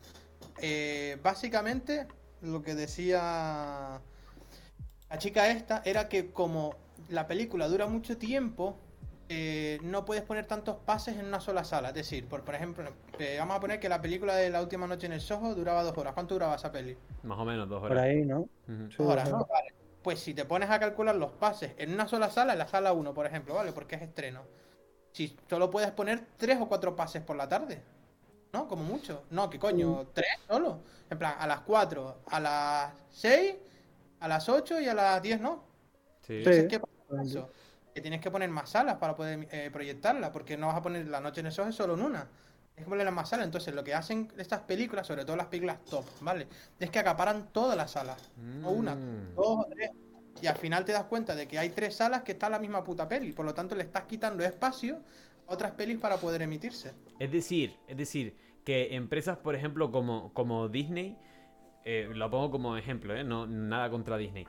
Eh, 0.62 1.18
básicamente, 1.22 2.06
lo 2.42 2.62
que 2.62 2.74
decía 2.74 4.00
la 5.10 5.18
chica 5.18 5.50
esta 5.50 5.82
era 5.84 6.08
que 6.08 6.30
como 6.30 6.76
la 7.08 7.26
película 7.26 7.66
dura 7.68 7.86
mucho 7.86 8.16
tiempo, 8.18 8.76
eh, 9.28 9.78
no 9.82 10.04
puedes 10.04 10.22
poner 10.22 10.46
tantos 10.46 10.76
pases 10.84 11.16
en 11.18 11.26
una 11.26 11.40
sola 11.40 11.64
sala. 11.64 11.88
Es 11.88 11.94
decir, 11.94 12.26
por, 12.28 12.44
por 12.44 12.54
ejemplo, 12.54 12.84
eh, 13.18 13.36
vamos 13.38 13.56
a 13.56 13.60
poner 13.60 13.80
que 13.80 13.88
la 13.88 14.00
película 14.00 14.36
de 14.36 14.50
la 14.50 14.62
última 14.62 14.86
noche 14.86 15.06
en 15.06 15.12
el 15.14 15.20
Soho 15.20 15.54
duraba 15.54 15.82
dos 15.82 15.96
horas. 15.98 16.14
¿Cuánto 16.14 16.34
duraba 16.34 16.54
esa 16.54 16.70
peli? 16.70 16.96
Más 17.24 17.38
o 17.38 17.44
menos 17.44 17.68
dos 17.68 17.80
Por 17.80 17.92
horas. 17.92 18.04
ahí, 18.04 18.24
¿no? 18.24 18.48
Dos 18.68 19.00
horas, 19.00 19.28
¿no? 19.30 19.46
Vale. 19.46 19.74
Pues 20.04 20.20
si 20.20 20.34
te 20.34 20.44
pones 20.44 20.68
a 20.68 20.78
calcular 20.78 21.16
los 21.16 21.32
pases 21.32 21.72
en 21.78 21.94
una 21.94 22.06
sola 22.06 22.28
sala, 22.28 22.52
en 22.52 22.58
la 22.58 22.68
sala 22.68 22.92
1, 22.92 23.14
por 23.14 23.24
ejemplo, 23.26 23.54
¿vale? 23.54 23.72
Porque 23.72 23.96
es 23.96 24.02
estreno. 24.02 24.42
Si 25.12 25.34
solo 25.48 25.70
puedes 25.70 25.90
poner 25.92 26.26
tres 26.36 26.60
o 26.60 26.68
cuatro 26.68 26.94
pases 26.94 27.22
por 27.22 27.36
la 27.36 27.48
tarde. 27.48 27.82
¿No? 28.52 28.68
Como 28.68 28.84
mucho. 28.84 29.24
No, 29.30 29.48
¿qué 29.48 29.58
coño? 29.58 30.08
Tres 30.12 30.26
solo. 30.46 30.80
En 31.08 31.18
plan, 31.18 31.36
a 31.38 31.46
las 31.46 31.60
4, 31.60 32.18
a 32.26 32.38
las 32.38 32.92
6, 33.12 33.54
a 34.20 34.28
las 34.28 34.46
8 34.46 34.78
y 34.78 34.88
a 34.88 34.94
las 34.94 35.22
10, 35.22 35.40
¿no? 35.40 35.64
Sí. 36.20 36.34
Entonces, 36.34 36.62
Sí. 36.64 36.68
¿qué 36.68 36.80
pasa 36.80 36.92
con 37.08 37.20
eso? 37.20 37.50
Que 37.94 38.02
tienes 38.02 38.20
que 38.20 38.30
poner 38.30 38.50
más 38.50 38.68
salas 38.68 38.96
para 38.98 39.16
poder 39.16 39.48
eh, 39.50 39.70
proyectarla, 39.72 40.30
porque 40.30 40.58
no 40.58 40.66
vas 40.66 40.76
a 40.76 40.82
poner 40.82 41.06
la 41.08 41.20
noche 41.20 41.40
en 41.40 41.46
el 41.46 41.52
es 41.52 41.74
solo 41.74 41.94
en 41.94 42.02
una. 42.02 42.28
Que 42.76 42.84
ponerla 42.84 43.10
en 43.10 43.14
más 43.14 43.28
salas. 43.28 43.46
Entonces, 43.46 43.74
lo 43.74 43.84
que 43.84 43.94
hacen 43.94 44.32
estas 44.36 44.60
películas, 44.62 45.06
sobre 45.06 45.24
todo 45.24 45.36
las 45.36 45.46
películas 45.46 45.84
top, 45.84 46.04
¿vale? 46.20 46.48
Es 46.78 46.90
que 46.90 46.98
acaparan 46.98 47.48
todas 47.52 47.76
las 47.76 47.92
salas. 47.92 48.30
O 48.64 48.70
una, 48.70 48.94
Mm. 48.94 49.34
dos 49.36 49.46
o 49.46 49.66
tres. 49.70 49.90
Y 50.42 50.46
al 50.48 50.56
final 50.56 50.84
te 50.84 50.92
das 50.92 51.04
cuenta 51.04 51.36
de 51.36 51.46
que 51.46 51.58
hay 51.58 51.70
tres 51.70 51.96
salas 51.96 52.22
que 52.22 52.32
está 52.32 52.50
la 52.50 52.58
misma 52.58 52.82
puta 52.82 53.08
peli. 53.08 53.32
Por 53.32 53.46
lo 53.46 53.54
tanto, 53.54 53.76
le 53.76 53.84
estás 53.84 54.04
quitando 54.04 54.44
espacio 54.44 54.98
a 55.46 55.52
otras 55.52 55.72
pelis 55.72 55.98
para 55.98 56.16
poder 56.16 56.42
emitirse. 56.42 56.92
Es 57.20 57.30
decir, 57.30 57.76
es 57.86 57.96
decir, 57.96 58.36
que 58.64 58.96
empresas, 58.96 59.38
por 59.38 59.54
ejemplo, 59.54 59.92
como, 59.92 60.32
como 60.34 60.68
Disney, 60.68 61.16
eh, 61.84 62.08
lo 62.12 62.28
pongo 62.30 62.50
como 62.50 62.76
ejemplo, 62.76 63.14
¿eh? 63.14 63.22
no 63.22 63.46
nada 63.46 63.90
contra 63.90 64.16
Disney, 64.16 64.46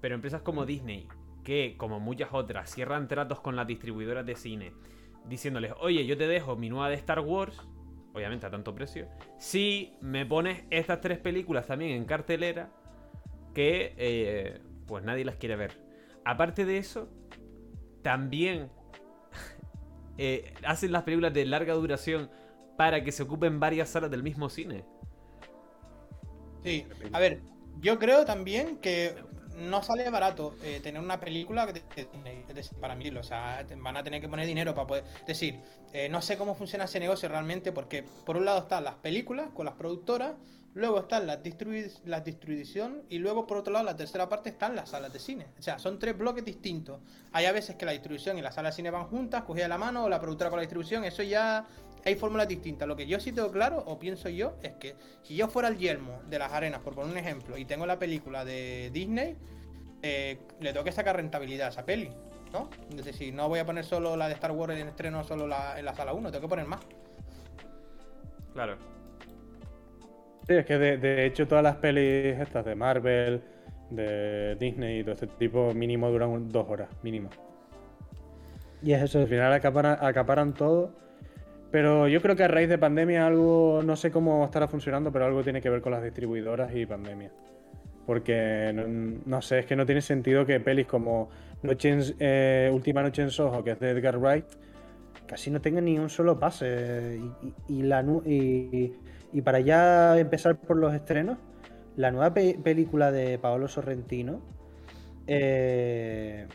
pero 0.00 0.14
empresas 0.14 0.40
como 0.40 0.64
Disney, 0.64 1.06
que 1.44 1.74
como 1.76 2.00
muchas 2.00 2.30
otras, 2.32 2.72
cierran 2.72 3.08
tratos 3.08 3.40
con 3.40 3.56
las 3.56 3.66
distribuidoras 3.66 4.24
de 4.24 4.36
cine, 4.36 4.72
diciéndoles, 5.28 5.72
oye, 5.80 6.06
yo 6.06 6.16
te 6.16 6.26
dejo 6.26 6.56
mi 6.56 6.68
nueva 6.68 6.88
de 6.88 6.94
Star 6.96 7.20
Wars, 7.20 7.60
obviamente 8.14 8.46
a 8.46 8.50
tanto 8.50 8.74
precio, 8.74 9.08
si 9.38 9.94
me 10.00 10.24
pones 10.26 10.64
estas 10.70 11.00
tres 11.00 11.18
películas 11.18 11.66
también 11.66 11.92
en 11.92 12.04
cartelera, 12.04 12.70
que 13.54 13.94
eh, 13.96 14.60
pues 14.86 15.04
nadie 15.04 15.24
las 15.24 15.36
quiere 15.36 15.56
ver. 15.56 15.72
Aparte 16.24 16.64
de 16.64 16.78
eso, 16.78 17.08
también 18.02 18.70
eh, 20.18 20.54
hacen 20.64 20.92
las 20.92 21.02
películas 21.02 21.32
de 21.34 21.44
larga 21.46 21.74
duración 21.74 22.30
para 22.76 23.02
que 23.02 23.12
se 23.12 23.22
ocupen 23.22 23.58
varias 23.60 23.88
salas 23.88 24.10
del 24.10 24.22
mismo 24.22 24.48
cine. 24.48 24.84
Sí, 26.62 26.86
a 27.12 27.18
ver, 27.18 27.40
yo 27.80 27.98
creo 27.98 28.24
también 28.24 28.78
que 28.78 29.14
no 29.56 29.82
sale 29.82 30.08
barato 30.10 30.54
eh, 30.62 30.80
tener 30.82 31.00
una 31.00 31.18
película 31.18 31.64
es 31.64 32.54
decir, 32.54 32.78
para 32.78 32.94
mí, 32.94 33.08
o 33.08 33.22
sea, 33.22 33.64
te- 33.66 33.74
van 33.76 33.96
a 33.96 34.02
tener 34.02 34.20
que 34.20 34.28
poner 34.28 34.46
dinero 34.46 34.74
para 34.74 34.86
poder. 34.86 35.04
Decir, 35.26 35.60
eh, 35.92 36.08
no 36.08 36.20
sé 36.22 36.36
cómo 36.36 36.54
funciona 36.54 36.84
ese 36.84 37.00
negocio 37.00 37.28
realmente, 37.28 37.72
porque 37.72 38.04
por 38.24 38.36
un 38.36 38.44
lado 38.44 38.60
están 38.60 38.84
las 38.84 38.94
películas 38.96 39.48
con 39.54 39.66
las 39.66 39.74
productoras, 39.74 40.32
luego 40.74 41.00
están 41.00 41.26
las, 41.26 41.42
distribui 41.42 41.86
las 42.04 42.22
distribución 42.22 43.02
y 43.08 43.18
luego 43.18 43.46
por 43.46 43.56
otro 43.56 43.72
lado 43.72 43.84
la 43.86 43.96
tercera 43.96 44.28
parte 44.28 44.50
están 44.50 44.76
las 44.76 44.90
salas 44.90 45.12
de 45.12 45.18
cine. 45.18 45.46
O 45.58 45.62
sea, 45.62 45.78
son 45.78 45.98
tres 45.98 46.16
bloques 46.16 46.44
distintos. 46.44 47.00
Hay 47.32 47.46
a 47.46 47.52
veces 47.52 47.76
que 47.76 47.86
la 47.86 47.92
distribución 47.92 48.36
y 48.38 48.42
la 48.42 48.52
sala 48.52 48.68
de 48.68 48.74
cine 48.76 48.90
van 48.90 49.06
juntas, 49.06 49.44
cogida 49.44 49.68
la 49.68 49.78
mano, 49.78 50.04
o 50.04 50.08
la 50.10 50.20
productora 50.20 50.50
con 50.50 50.58
la 50.58 50.62
distribución, 50.62 51.04
eso 51.04 51.22
ya 51.22 51.66
hay 52.06 52.14
fórmulas 52.14 52.46
distintas. 52.48 52.86
Lo 52.86 52.96
que 52.96 53.06
yo 53.06 53.18
sí 53.20 53.32
tengo 53.32 53.50
claro, 53.50 53.82
o 53.86 53.98
pienso 53.98 54.28
yo, 54.28 54.54
es 54.62 54.72
que 54.74 54.94
si 55.22 55.34
yo 55.36 55.48
fuera 55.48 55.68
el 55.68 55.76
yelmo 55.76 56.20
de 56.30 56.38
las 56.38 56.52
arenas, 56.52 56.80
por 56.80 56.94
poner 56.94 57.10
un 57.12 57.18
ejemplo, 57.18 57.58
y 57.58 57.64
tengo 57.64 57.84
la 57.84 57.98
película 57.98 58.44
de 58.44 58.90
Disney, 58.92 59.36
eh, 60.02 60.38
le 60.60 60.72
tengo 60.72 60.84
que 60.84 60.92
sacar 60.92 61.16
rentabilidad 61.16 61.66
a 61.66 61.70
esa 61.70 61.84
peli, 61.84 62.10
¿no? 62.52 62.70
Es 62.96 63.04
decir, 63.04 63.34
no 63.34 63.48
voy 63.48 63.58
a 63.58 63.66
poner 63.66 63.84
solo 63.84 64.16
la 64.16 64.28
de 64.28 64.34
Star 64.34 64.52
Wars 64.52 64.74
en 64.78 64.86
estreno 64.88 65.24
solo 65.24 65.48
la- 65.48 65.78
en 65.78 65.84
la 65.84 65.94
sala 65.94 66.12
1, 66.12 66.30
tengo 66.30 66.42
que 66.42 66.48
poner 66.48 66.66
más. 66.66 66.80
Claro. 68.54 68.76
Sí, 70.46 70.54
es 70.54 70.64
que 70.64 70.78
de, 70.78 70.96
de 70.98 71.26
hecho 71.26 71.48
todas 71.48 71.64
las 71.64 71.76
pelis 71.76 72.38
estas 72.40 72.64
de 72.64 72.76
Marvel, 72.76 73.42
de 73.90 74.54
Disney 74.60 75.00
y 75.00 75.02
todo 75.02 75.14
este 75.14 75.26
tipo, 75.26 75.74
mínimo 75.74 76.08
duran 76.10 76.50
dos 76.52 76.68
horas, 76.68 76.88
mínimo. 77.02 77.30
Y 78.80 78.92
es 78.92 79.02
eso, 79.02 79.18
al 79.18 79.26
final 79.26 79.52
acaparan, 79.52 79.98
acaparan 80.00 80.54
todo. 80.54 80.92
Pero 81.70 82.08
yo 82.08 82.22
creo 82.22 82.36
que 82.36 82.44
a 82.44 82.48
raíz 82.48 82.68
de 82.68 82.78
pandemia 82.78 83.26
algo, 83.26 83.82
no 83.84 83.96
sé 83.96 84.10
cómo 84.10 84.44
estará 84.44 84.68
funcionando, 84.68 85.12
pero 85.12 85.26
algo 85.26 85.42
tiene 85.42 85.60
que 85.60 85.68
ver 85.68 85.80
con 85.80 85.92
las 85.92 86.02
distribuidoras 86.02 86.74
y 86.74 86.86
pandemia. 86.86 87.30
Porque 88.06 88.72
no, 89.26 89.42
sé, 89.42 89.58
es 89.58 89.66
que 89.66 89.74
no 89.74 89.84
tiene 89.84 90.00
sentido 90.00 90.46
que 90.46 90.60
pelis 90.60 90.86
como 90.86 91.28
Noche 91.62 91.98
eh, 92.20 92.70
Última 92.72 93.02
Noche 93.02 93.22
en 93.22 93.30
Soho, 93.30 93.64
que 93.64 93.72
es 93.72 93.80
de 93.80 93.90
Edgar 93.90 94.16
Wright, 94.18 94.44
casi 95.26 95.50
no 95.50 95.60
tengan 95.60 95.86
ni 95.86 95.98
un 95.98 96.08
solo 96.08 96.38
pase. 96.38 97.20
Y, 97.68 97.82
la, 97.82 98.04
y, 98.24 98.92
y 99.32 99.42
para 99.42 99.58
ya 99.58 100.16
empezar 100.20 100.56
por 100.56 100.76
los 100.76 100.94
estrenos, 100.94 101.38
la 101.96 102.12
nueva 102.12 102.32
pe- 102.32 102.60
película 102.62 103.10
de 103.10 103.38
Paolo 103.38 103.66
Sorrentino, 103.66 104.40
eh, 105.26 106.46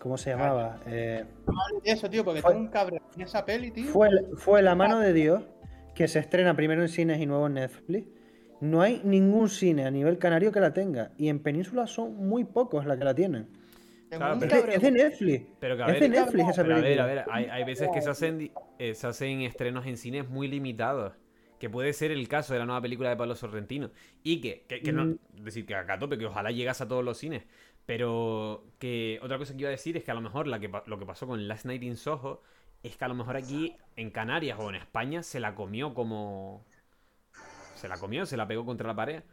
¿cómo 0.00 0.18
se 0.18 0.30
llamaba? 0.30 0.80
Eh, 0.86 1.24
eso, 1.84 2.10
tío, 2.10 2.24
porque 2.24 2.42
Fue- 2.42 2.50
tengo 2.50 2.64
un 2.64 2.70
cabrón 2.70 3.00
en 3.14 3.22
esa 3.22 3.44
peli, 3.44 3.70
tío. 3.70 3.84
fue, 3.86 4.08
fue 4.36 4.62
La 4.62 4.74
mano 4.74 4.98
de 4.98 5.12
Dios, 5.12 5.44
que 5.94 6.08
se 6.08 6.18
estrena 6.18 6.56
primero 6.56 6.82
en 6.82 6.88
cines 6.88 7.20
y 7.20 7.26
luego 7.26 7.46
en 7.46 7.54
Netflix. 7.54 8.08
No 8.60 8.82
hay 8.82 9.00
ningún 9.04 9.48
cine 9.48 9.86
a 9.86 9.90
nivel 9.90 10.18
canario 10.18 10.50
que 10.52 10.60
la 10.60 10.74
tenga. 10.74 11.12
Y 11.16 11.28
en 11.28 11.38
Península 11.38 11.86
son 11.86 12.14
muy 12.16 12.44
pocos 12.44 12.84
las 12.84 12.98
que 12.98 13.04
la 13.04 13.14
tienen. 13.14 13.46
Tengo 14.10 14.20
Claro, 14.20 14.34
un 14.34 14.40
pero- 14.40 14.56
Es 14.72 14.82
de, 14.82 14.88
es 14.88 14.92
Netflix. 14.92 15.46
Pero 15.60 15.76
que 15.76 15.82
a 15.82 15.86
es 15.86 15.92
ver, 15.92 16.00
de 16.02 16.08
Netflix 16.08 16.48
esa 16.50 16.62
Pero 16.62 16.74
a 16.74 16.76
ver, 16.78 16.84
película. 16.84 17.04
a 17.04 17.06
ver, 17.06 17.24
hay, 17.30 17.44
hay 17.46 17.64
veces 17.64 17.88
que 17.94 18.00
se 18.02 18.10
hacen, 18.10 18.50
eh, 18.78 18.94
se 18.94 19.06
hacen 19.06 19.42
estrenos 19.42 19.86
en 19.86 19.96
cines 19.96 20.28
muy 20.28 20.48
limitados. 20.48 21.12
Que 21.58 21.68
puede 21.70 21.92
ser 21.92 22.10
el 22.10 22.26
caso 22.26 22.52
de 22.54 22.58
la 22.58 22.64
nueva 22.66 22.80
película 22.80 23.10
de 23.10 23.16
Pablo 23.16 23.34
Sorrentino. 23.36 23.90
Y 24.22 24.40
que, 24.40 24.64
que, 24.66 24.80
que 24.80 24.92
no. 24.92 25.04
Mm. 25.04 25.18
Es 25.38 25.44
decir, 25.44 25.66
que 25.66 25.74
acá 25.74 25.94
a 25.94 25.98
tope, 25.98 26.16
que 26.18 26.26
ojalá 26.26 26.50
llegase 26.50 26.82
a 26.84 26.88
todos 26.88 27.04
los 27.04 27.18
cines. 27.18 27.44
Pero 27.90 28.62
que 28.78 29.18
otra 29.20 29.36
cosa 29.36 29.52
que 29.52 29.62
iba 29.62 29.68
a 29.68 29.72
decir 29.72 29.96
es 29.96 30.04
que 30.04 30.12
a 30.12 30.14
lo 30.14 30.20
mejor 30.20 30.46
lo 30.46 30.60
que 30.60 31.06
pasó 31.06 31.26
con 31.26 31.48
Last 31.48 31.64
Night 31.64 31.82
in 31.82 31.96
Soho 31.96 32.40
es 32.84 32.96
que 32.96 33.04
a 33.04 33.08
lo 33.08 33.16
mejor 33.16 33.36
aquí 33.36 33.76
en 33.96 34.12
Canarias 34.12 34.60
o 34.60 34.68
en 34.68 34.76
España 34.76 35.24
se 35.24 35.40
la 35.40 35.56
comió 35.56 35.92
como. 35.92 36.64
Se 37.74 37.88
la 37.88 37.98
comió, 37.98 38.26
se 38.26 38.36
la 38.36 38.46
pegó 38.46 38.64
contra 38.64 38.86
la 38.86 38.94
pared. 38.94 39.24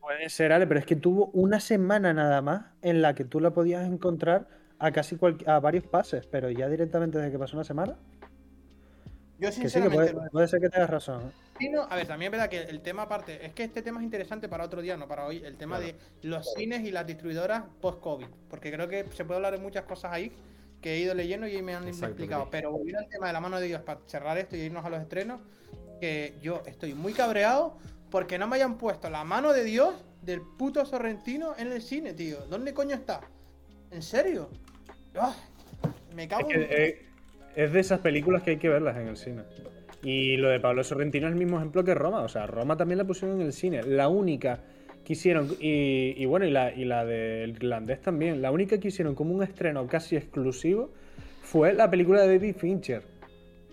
Puede 0.00 0.28
ser, 0.28 0.52
Ale, 0.52 0.68
pero 0.68 0.78
es 0.78 0.86
que 0.86 0.94
tuvo 0.94 1.26
una 1.32 1.58
semana 1.58 2.12
nada 2.14 2.40
más 2.40 2.66
en 2.82 3.02
la 3.02 3.16
que 3.16 3.24
tú 3.24 3.40
la 3.40 3.50
podías 3.50 3.84
encontrar 3.84 4.46
a 4.78 4.92
casi 4.92 5.16
cual- 5.16 5.38
a 5.46 5.58
varios 5.58 5.82
pases, 5.82 6.24
pero 6.28 6.50
ya 6.50 6.68
directamente 6.68 7.18
desde 7.18 7.32
que 7.32 7.38
pasó 7.40 7.56
una 7.56 7.64
semana. 7.64 7.96
Yo 9.42 9.48
Que 9.48 9.52
sí, 9.52 9.62
que 9.62 9.68
sinceramente 9.68 10.14
puede, 10.14 10.30
puede 10.30 10.48
ser 10.48 10.60
que 10.60 10.68
tengas 10.70 10.90
razón. 10.90 11.32
Sí, 11.58 11.68
no, 11.68 11.82
a 11.82 11.96
ver, 11.96 12.06
también 12.06 12.32
es 12.32 12.38
verdad 12.38 12.48
que 12.48 12.62
el 12.70 12.80
tema 12.80 13.02
aparte, 13.02 13.44
es 13.44 13.52
que 13.54 13.64
este 13.64 13.82
tema 13.82 14.00
es 14.00 14.04
interesante 14.04 14.48
para 14.48 14.64
otro 14.64 14.80
día, 14.80 14.96
no 14.96 15.08
para 15.08 15.26
hoy, 15.26 15.42
el 15.44 15.56
tema 15.56 15.78
Claro. 15.78 15.92
de 16.22 16.28
los 16.28 16.52
cines 16.54 16.82
y 16.84 16.90
las 16.92 17.06
distribuidoras 17.06 17.64
post-COVID, 17.80 18.26
porque 18.48 18.72
creo 18.72 18.88
que 18.88 19.06
se 19.12 19.24
puede 19.24 19.36
hablar 19.38 19.52
de 19.54 19.58
muchas 19.58 19.84
cosas 19.84 20.12
ahí 20.12 20.32
que 20.80 20.94
he 20.94 20.98
ido 21.00 21.14
leyendo 21.14 21.46
y 21.46 21.60
me 21.62 21.74
han 21.74 21.86
Exacto, 21.86 22.06
explicado, 22.08 22.48
pero 22.50 22.70
volviendo 22.72 23.00
al 23.00 23.08
tema 23.08 23.26
de 23.28 23.32
la 23.32 23.40
mano 23.40 23.58
de 23.60 23.66
Dios 23.66 23.82
para 23.82 24.00
cerrar 24.06 24.38
esto 24.38 24.56
y 24.56 24.60
irnos 24.60 24.84
a 24.84 24.90
los 24.90 25.00
estrenos, 25.00 25.40
que 26.00 26.34
yo 26.42 26.62
estoy 26.66 26.94
muy 26.94 27.12
cabreado 27.12 27.78
porque 28.10 28.38
no 28.38 28.48
me 28.48 28.56
hayan 28.56 28.78
puesto 28.78 29.08
la 29.10 29.24
mano 29.24 29.52
de 29.52 29.64
Dios 29.64 29.94
del 30.22 30.40
puto 30.40 30.84
Sorrentino 30.84 31.54
en 31.58 31.72
el 31.72 31.82
cine, 31.82 32.12
tío. 32.14 32.38
¿Dónde 32.46 32.74
coño 32.74 32.94
está? 32.96 33.20
¿En 33.90 34.02
serio? 34.02 34.48
¡Ah! 35.16 35.34
me 36.14 36.28
cago 36.28 36.48
Es, 36.50 36.56
en... 36.56 36.66
eh, 36.70 37.06
es 37.56 37.72
de 37.72 37.80
esas 37.80 38.00
películas 38.00 38.42
que 38.42 38.52
hay 38.52 38.56
que 38.56 38.68
verlas 38.68 38.96
en 38.96 39.08
el 39.08 39.16
cine. 39.16 39.42
Y 40.02 40.36
lo 40.36 40.48
de 40.48 40.58
Pablo 40.58 40.82
Sorrentino 40.82 41.26
es 41.28 41.32
el 41.32 41.38
mismo 41.38 41.58
ejemplo 41.58 41.84
que 41.84 41.94
Roma. 41.94 42.22
O 42.22 42.28
sea, 42.28 42.46
Roma 42.46 42.76
también 42.76 42.98
la 42.98 43.04
pusieron 43.04 43.40
en 43.40 43.46
el 43.46 43.52
cine. 43.52 43.82
La 43.82 44.08
única 44.08 44.60
que 45.04 45.12
hicieron, 45.12 45.48
y, 45.60 46.24
bueno, 46.26 46.46
y 46.46 46.50
la, 46.50 46.72
y 46.72 46.84
la 46.84 47.04
del 47.04 47.50
irlandés 47.50 48.00
también, 48.00 48.40
la 48.42 48.50
única 48.50 48.78
que 48.78 48.88
hicieron 48.88 49.14
como 49.14 49.34
un 49.34 49.42
estreno 49.42 49.86
casi 49.86 50.16
exclusivo 50.16 50.92
fue 51.42 51.72
la 51.72 51.90
película 51.90 52.22
de 52.22 52.38
David 52.38 52.56
Fincher. 52.56 53.02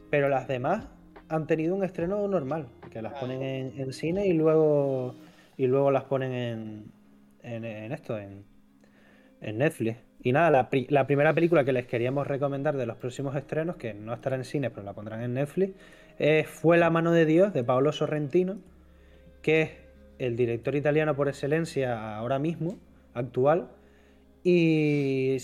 Pero 0.09 0.29
las 0.29 0.47
demás 0.47 0.87
han 1.27 1.47
tenido 1.47 1.75
un 1.75 1.83
estreno 1.83 2.27
normal, 2.27 2.67
que 2.91 3.01
las 3.01 3.13
ponen 3.13 3.41
en, 3.43 3.93
cine 3.93 4.27
y 4.27 4.33
luego, 4.33 5.15
y 5.57 5.67
luego 5.67 5.91
las 5.91 6.05
ponen 6.05 6.33
en, 6.33 6.91
en, 7.43 7.65
en 7.65 7.91
esto, 7.91 8.17
en, 8.17 8.43
en 9.41 9.57
Netflix. 9.59 10.08
Y 10.21 10.31
nada, 10.33 10.51
la, 10.51 10.69
pri- 10.69 10.87
la 10.89 11.07
primera 11.07 11.33
película 11.33 11.63
que 11.63 11.71
les 11.71 11.85
queríamos 11.87 12.27
recomendar 12.27 12.75
de 12.75 12.85
los 12.85 12.97
próximos 12.97 13.35
estrenos, 13.35 13.77
que 13.77 13.93
no 13.93 14.13
estará 14.13 14.35
en 14.35 14.43
cine, 14.43 14.69
pero 14.69 14.83
la 14.83 14.93
pondrán 14.93 15.21
en 15.21 15.33
Netflix, 15.33 15.73
fue 16.45 16.77
La 16.77 16.89
mano 16.89 17.11
de 17.13 17.25
Dios 17.25 17.53
de 17.53 17.63
Paolo 17.63 17.91
Sorrentino, 17.93 18.57
que 19.41 19.61
es 19.61 19.69
el 20.17 20.35
director 20.35 20.75
italiano 20.75 21.15
por 21.15 21.29
excelencia 21.29 22.17
ahora 22.17 22.39
mismo, 22.39 22.77
actual, 23.13 23.69
y 24.43 25.37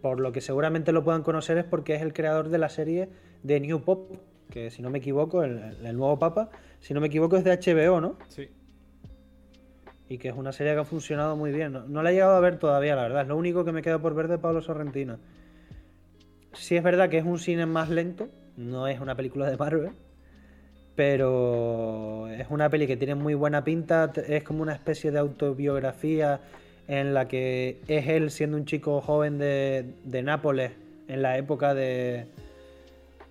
por 0.00 0.20
lo 0.20 0.32
que 0.32 0.40
seguramente 0.40 0.92
lo 0.92 1.02
puedan 1.04 1.22
conocer 1.22 1.58
es 1.58 1.64
porque 1.64 1.94
es 1.94 2.02
el 2.02 2.12
creador 2.12 2.48
de 2.48 2.58
la 2.58 2.68
serie 2.68 3.08
de 3.42 3.60
New 3.60 3.80
Pop, 3.82 4.12
que 4.50 4.70
si 4.70 4.82
no 4.82 4.90
me 4.90 4.98
equivoco, 4.98 5.42
el, 5.42 5.58
el 5.84 5.96
nuevo 5.96 6.18
Papa, 6.18 6.50
si 6.80 6.94
no 6.94 7.00
me 7.00 7.08
equivoco 7.08 7.36
es 7.36 7.44
de 7.44 7.50
HBO, 7.52 8.00
¿no? 8.00 8.16
Sí. 8.28 8.48
Y 10.10 10.18
que 10.18 10.28
es 10.28 10.34
una 10.34 10.50
serie 10.50 10.74
que 10.74 10.80
ha 10.80 10.84
funcionado 10.84 11.36
muy 11.36 11.52
bien. 11.52 11.72
No, 11.72 11.86
no 11.86 12.02
la 12.02 12.10
he 12.10 12.14
llegado 12.14 12.34
a 12.34 12.40
ver 12.40 12.58
todavía, 12.58 12.96
la 12.96 13.02
verdad. 13.02 13.22
Es 13.22 13.28
lo 13.28 13.36
único 13.36 13.64
que 13.64 13.70
me 13.70 13.80
queda 13.80 14.00
por 14.00 14.12
ver 14.12 14.26
de 14.26 14.38
Pablo 14.38 14.60
Sorrentino. 14.60 15.18
Sí 16.52 16.76
es 16.76 16.82
verdad 16.82 17.08
que 17.08 17.18
es 17.18 17.24
un 17.24 17.38
cine 17.38 17.64
más 17.64 17.88
lento, 17.90 18.28
no 18.56 18.88
es 18.88 18.98
una 18.98 19.14
película 19.14 19.48
de 19.48 19.56
Marvel, 19.56 19.92
pero 20.96 22.26
es 22.26 22.48
una 22.50 22.68
peli 22.68 22.88
que 22.88 22.96
tiene 22.96 23.14
muy 23.14 23.34
buena 23.34 23.62
pinta, 23.62 24.12
es 24.26 24.42
como 24.42 24.62
una 24.62 24.74
especie 24.74 25.12
de 25.12 25.20
autobiografía 25.20 26.40
en 26.88 27.14
la 27.14 27.28
que 27.28 27.80
es 27.86 28.08
él 28.08 28.32
siendo 28.32 28.56
un 28.56 28.64
chico 28.64 29.00
joven 29.00 29.38
de, 29.38 29.94
de 30.02 30.22
Nápoles 30.24 30.72
en 31.06 31.22
la 31.22 31.38
época 31.38 31.72
de 31.72 32.26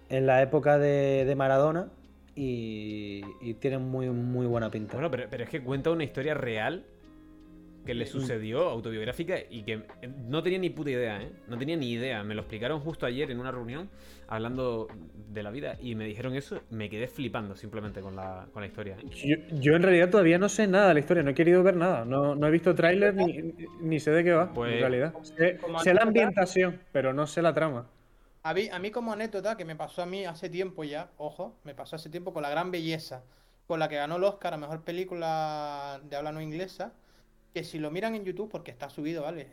en 0.07 0.25
la 0.25 0.41
época 0.41 0.79
de, 0.79 1.25
de 1.25 1.35
Maradona 1.35 1.89
y, 2.39 3.21
y 3.41 3.53
tiene 3.55 3.77
muy 3.79 4.09
muy 4.09 4.45
buena 4.45 4.71
pinta. 4.71 4.93
Bueno, 4.93 5.11
pero, 5.11 5.27
pero 5.29 5.43
es 5.43 5.49
que 5.49 5.61
cuenta 5.61 5.91
una 5.91 6.05
historia 6.05 6.33
real 6.33 6.85
que 7.85 7.93
le 7.93 8.05
sucedió 8.05 8.69
autobiográfica 8.69 9.37
y 9.49 9.63
que 9.63 9.81
no 10.27 10.41
tenía 10.43 10.59
ni 10.59 10.69
puta 10.69 10.91
idea, 10.91 11.21
¿eh? 11.21 11.31
No 11.47 11.57
tenía 11.57 11.75
ni 11.75 11.91
idea. 11.91 12.23
Me 12.23 12.35
lo 12.35 12.41
explicaron 12.41 12.79
justo 12.79 13.05
ayer 13.05 13.29
en 13.31 13.39
una 13.39 13.51
reunión 13.51 13.89
hablando 14.27 14.87
de 15.33 15.43
la 15.43 15.51
vida 15.51 15.75
y 15.81 15.95
me 15.95 16.05
dijeron 16.05 16.35
eso. 16.35 16.61
Me 16.69 16.89
quedé 16.89 17.07
flipando 17.07 17.55
simplemente 17.55 17.99
con 17.99 18.15
la, 18.15 18.47
con 18.53 18.61
la 18.61 18.67
historia. 18.67 18.95
¿eh? 18.99 19.47
Yo, 19.59 19.75
en 19.75 19.83
realidad 19.83 20.09
todavía 20.09 20.37
no 20.37 20.47
sé 20.49 20.67
nada 20.67 20.89
de 20.89 20.93
la 20.93 20.99
historia, 21.01 21.23
no 21.23 21.31
he 21.31 21.35
querido 21.35 21.61
ver 21.61 21.75
nada. 21.75 22.05
No, 22.05 22.35
he 22.47 22.51
visto 22.51 22.73
tráiler 22.73 23.15
ni, 23.15 23.53
ni, 23.81 23.99
sé 23.99 24.11
de 24.11 24.23
qué 24.23 24.31
va, 24.31 24.53
pues, 24.53 24.73
en 24.73 24.79
realidad. 24.79 25.13
Sé, 25.23 25.93
la 25.93 26.03
ambientación, 26.03 26.79
pero 26.93 27.11
no 27.11 27.27
sé 27.27 27.41
la 27.41 27.53
trama. 27.53 27.87
A 28.41 28.53
mí, 28.53 28.69
a 28.71 28.79
mí 28.79 28.89
como 28.89 29.11
anécdota, 29.11 29.57
que 29.57 29.65
me 29.65 29.75
pasó 29.75 30.01
a 30.01 30.05
mí 30.05 30.25
hace 30.25 30.49
tiempo 30.49 30.85
ya, 30.85 31.11
ojo, 31.17 31.59
me 31.63 31.75
pasó 31.75 31.97
hace 31.97 32.09
tiempo 32.09 32.33
con 32.33 32.41
La 32.41 32.49
Gran 32.49 32.71
Belleza, 32.71 33.23
con 33.67 33.79
la 33.79 33.89
que 33.89 33.97
ganó 33.97 34.15
el 34.15 34.23
Oscar 34.23 34.53
a 34.53 34.57
Mejor 34.57 34.83
Película 34.83 35.99
de 36.05 36.15
habla 36.15 36.31
no 36.31 36.41
inglesa, 36.41 36.93
que 37.53 37.63
si 37.65 37.79
lo 37.79 37.91
miran 37.91 38.15
en 38.15 38.23
YouTube, 38.23 38.49
porque 38.49 38.71
está 38.71 38.89
subido, 38.89 39.23
¿vale? 39.23 39.47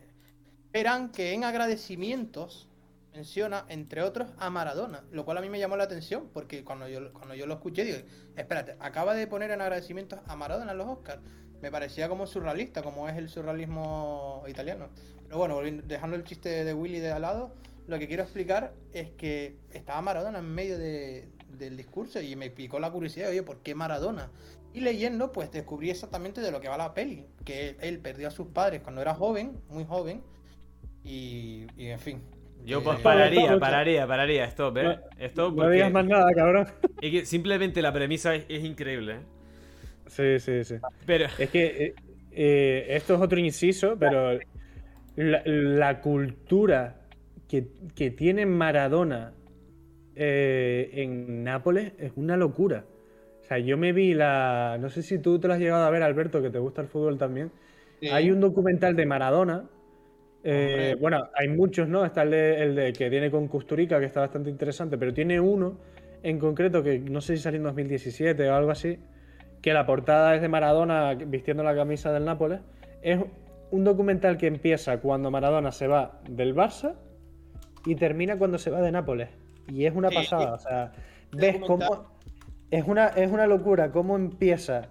Verán 0.73 1.11
que 1.11 1.33
en 1.33 1.43
agradecimientos 1.43 2.69
menciona, 3.13 3.65
entre 3.69 4.03
otros, 4.03 4.29
a 4.39 4.51
Maradona, 4.51 5.03
lo 5.11 5.25
cual 5.25 5.39
a 5.39 5.41
mí 5.41 5.49
me 5.49 5.59
llamó 5.59 5.77
la 5.77 5.85
atención, 5.85 6.29
porque 6.33 6.65
cuando 6.65 6.87
yo, 6.89 7.13
cuando 7.13 7.35
yo 7.35 7.47
lo 7.47 7.55
escuché, 7.55 7.85
digo, 7.85 7.99
espérate, 8.37 8.77
acaba 8.79 9.15
de 9.15 9.27
poner 9.27 9.51
en 9.51 9.63
agradecimientos 9.63 10.21
a 10.27 10.37
Maradona 10.37 10.73
en 10.73 10.79
los 10.79 10.87
Oscars. 10.87 11.23
Me 11.61 11.71
parecía 11.71 12.09
como 12.09 12.27
surrealista, 12.27 12.83
como 12.83 13.09
es 13.09 13.17
el 13.17 13.31
surrealismo 13.31 14.45
italiano. 14.47 14.91
Pero 15.25 15.39
bueno, 15.39 15.61
dejando 15.85 16.15
el 16.15 16.25
chiste 16.25 16.65
de 16.65 16.75
Willy 16.75 17.01
de 17.01 17.11
al 17.11 17.23
lado, 17.23 17.55
lo 17.87 17.99
que 17.99 18.09
quiero 18.09 18.23
explicar 18.23 18.73
es 18.93 19.11
que 19.11 19.57
estaba 19.73 20.01
Maradona 20.03 20.39
en 20.39 20.55
medio 20.55 20.79
del 20.79 21.77
discurso 21.77 22.21
y 22.21 22.37
me 22.37 22.51
picó 22.51 22.79
la 22.79 22.91
curiosidad, 22.91 23.31
oye, 23.31 23.43
¿por 23.43 23.63
qué 23.63 23.75
Maradona? 23.75 24.31
Y 24.73 24.81
leyendo, 24.81 25.33
pues 25.33 25.51
descubrí 25.51 25.91
exactamente 25.91 26.41
de 26.41 26.51
lo 26.51 26.61
que 26.61 26.69
va 26.69 26.77
la 26.77 26.93
peli, 26.93 27.27
que 27.45 27.77
él 27.81 27.99
perdió 28.01 28.29
a 28.29 28.31
sus 28.31 28.49
padres 28.49 28.83
cuando 28.83 29.01
era 29.01 29.15
joven, 29.15 29.59
muy 29.69 29.85
joven, 29.85 30.23
y, 31.05 31.67
en 31.79 31.99
fin. 32.01 32.23
Yo 32.65 32.83
pues 32.83 32.99
pararía, 32.99 33.59
pararía, 33.59 34.07
pararía, 34.07 34.45
stop, 34.47 34.77
¿eh? 34.79 34.99
Stop 35.19 35.57
no 35.57 35.71
digas 35.71 35.93
más 35.93 36.05
nada, 36.05 36.33
cabrón. 36.35 36.67
Es 37.01 37.11
que 37.11 37.27
simplemente 37.27 37.81
la 37.81 37.93
premisa 37.93 38.35
es, 38.35 38.65
increíble, 38.65 39.17
¿eh? 39.17 39.21
Sí, 40.09 40.41
sí, 40.41 40.65
sí. 40.65 40.75
Pero... 41.05 41.27
Es 41.39 41.51
que 41.51 41.65
eh, 41.65 41.95
eh, 42.33 42.87
esto 42.91 43.15
es 43.15 43.21
otro 43.21 43.39
inciso, 43.39 43.97
pero 43.99 44.39
la 45.17 46.01
cultura 46.01 46.96
que, 47.49 48.11
tiene 48.11 48.47
Maradona 48.47 49.33
eh, 50.15 50.91
en 50.95 51.45
Nápoles 51.45 51.93
es 51.99 52.13
una 52.17 52.37
locura. 52.37 52.85
O 53.41 53.45
sea, 53.45 53.59
yo 53.59 53.77
me 53.77 53.93
vi 53.93 54.15
la. 54.15 54.77
No 54.81 54.89
sé 54.89 55.03
si 55.03 55.19
tú 55.19 55.39
te 55.39 55.47
lo 55.47 55.55
has 55.55 55.61
llegado 55.61 55.85
a 55.85 55.91
ver, 55.91 56.03
Alberto, 56.03 56.43
que 56.43 56.51
te 56.51 56.59
gusta 56.59 56.83
el 56.83 56.89
fútbol 56.89 57.19
también. 57.19 57.53
Hay 58.11 58.31
un 58.31 58.41
documental 58.41 58.97
de 58.97 59.07
Maradona. 59.07 59.65
Eh, 60.43 60.97
bueno, 61.01 61.29
hay 61.35 61.49
muchos, 61.49 61.89
¿no? 61.89 62.05
Está 62.05 62.23
el 62.23 62.31
de, 62.31 62.63
el 62.63 62.75
de, 62.75 62.93
que 62.93 63.11
tiene 63.11 63.31
con 63.31 63.49
Custurica, 63.49 63.99
que 63.99 64.07
está 64.07 64.21
bastante 64.21 64.51
interesante, 64.51 64.97
pero 64.97 65.13
tiene 65.13 65.41
uno 65.41 65.79
en 66.23 66.39
concreto 66.39 66.83
que 66.83 66.99
no 66.99 67.21
sé 67.21 67.37
si 67.37 67.43
salió 67.43 67.59
en 67.59 67.65
2017 67.65 68.49
o 68.49 68.55
algo 68.55 68.71
así, 68.71 68.99
que 69.63 69.73
la 69.73 69.87
portada 69.87 70.35
es 70.35 70.43
de 70.43 70.49
Maradona 70.49 71.15
vistiendo 71.15 71.63
la 71.63 71.75
camisa 71.75 72.13
del 72.13 72.25
Nápoles. 72.25 72.61
Es 73.03 73.19
un 73.71 73.85
documental 73.85 74.37
que 74.37 74.47
empieza 74.47 74.99
cuando 75.01 75.31
Maradona 75.31 75.73
se 75.73 75.87
va 75.87 76.21
del 76.29 76.55
Barça 76.55 76.95
y 77.87 77.95
termina 77.95 78.37
cuando 78.37 78.59
se 78.59 78.71
va 78.71 78.81
de 78.83 78.93
Nápoles. 78.93 79.31
Y 79.69 79.87
es 79.87 79.95
una 79.95 80.11
pasada, 80.11 80.55
o 80.55 80.59
sea, 80.59 80.93
ves 81.33 81.59
cómo... 81.67 82.15
Es 82.69 82.85
una, 82.85 83.07
es 83.07 83.31
una 83.31 83.47
locura 83.47 83.93
cómo 83.93 84.17
empieza 84.17 84.89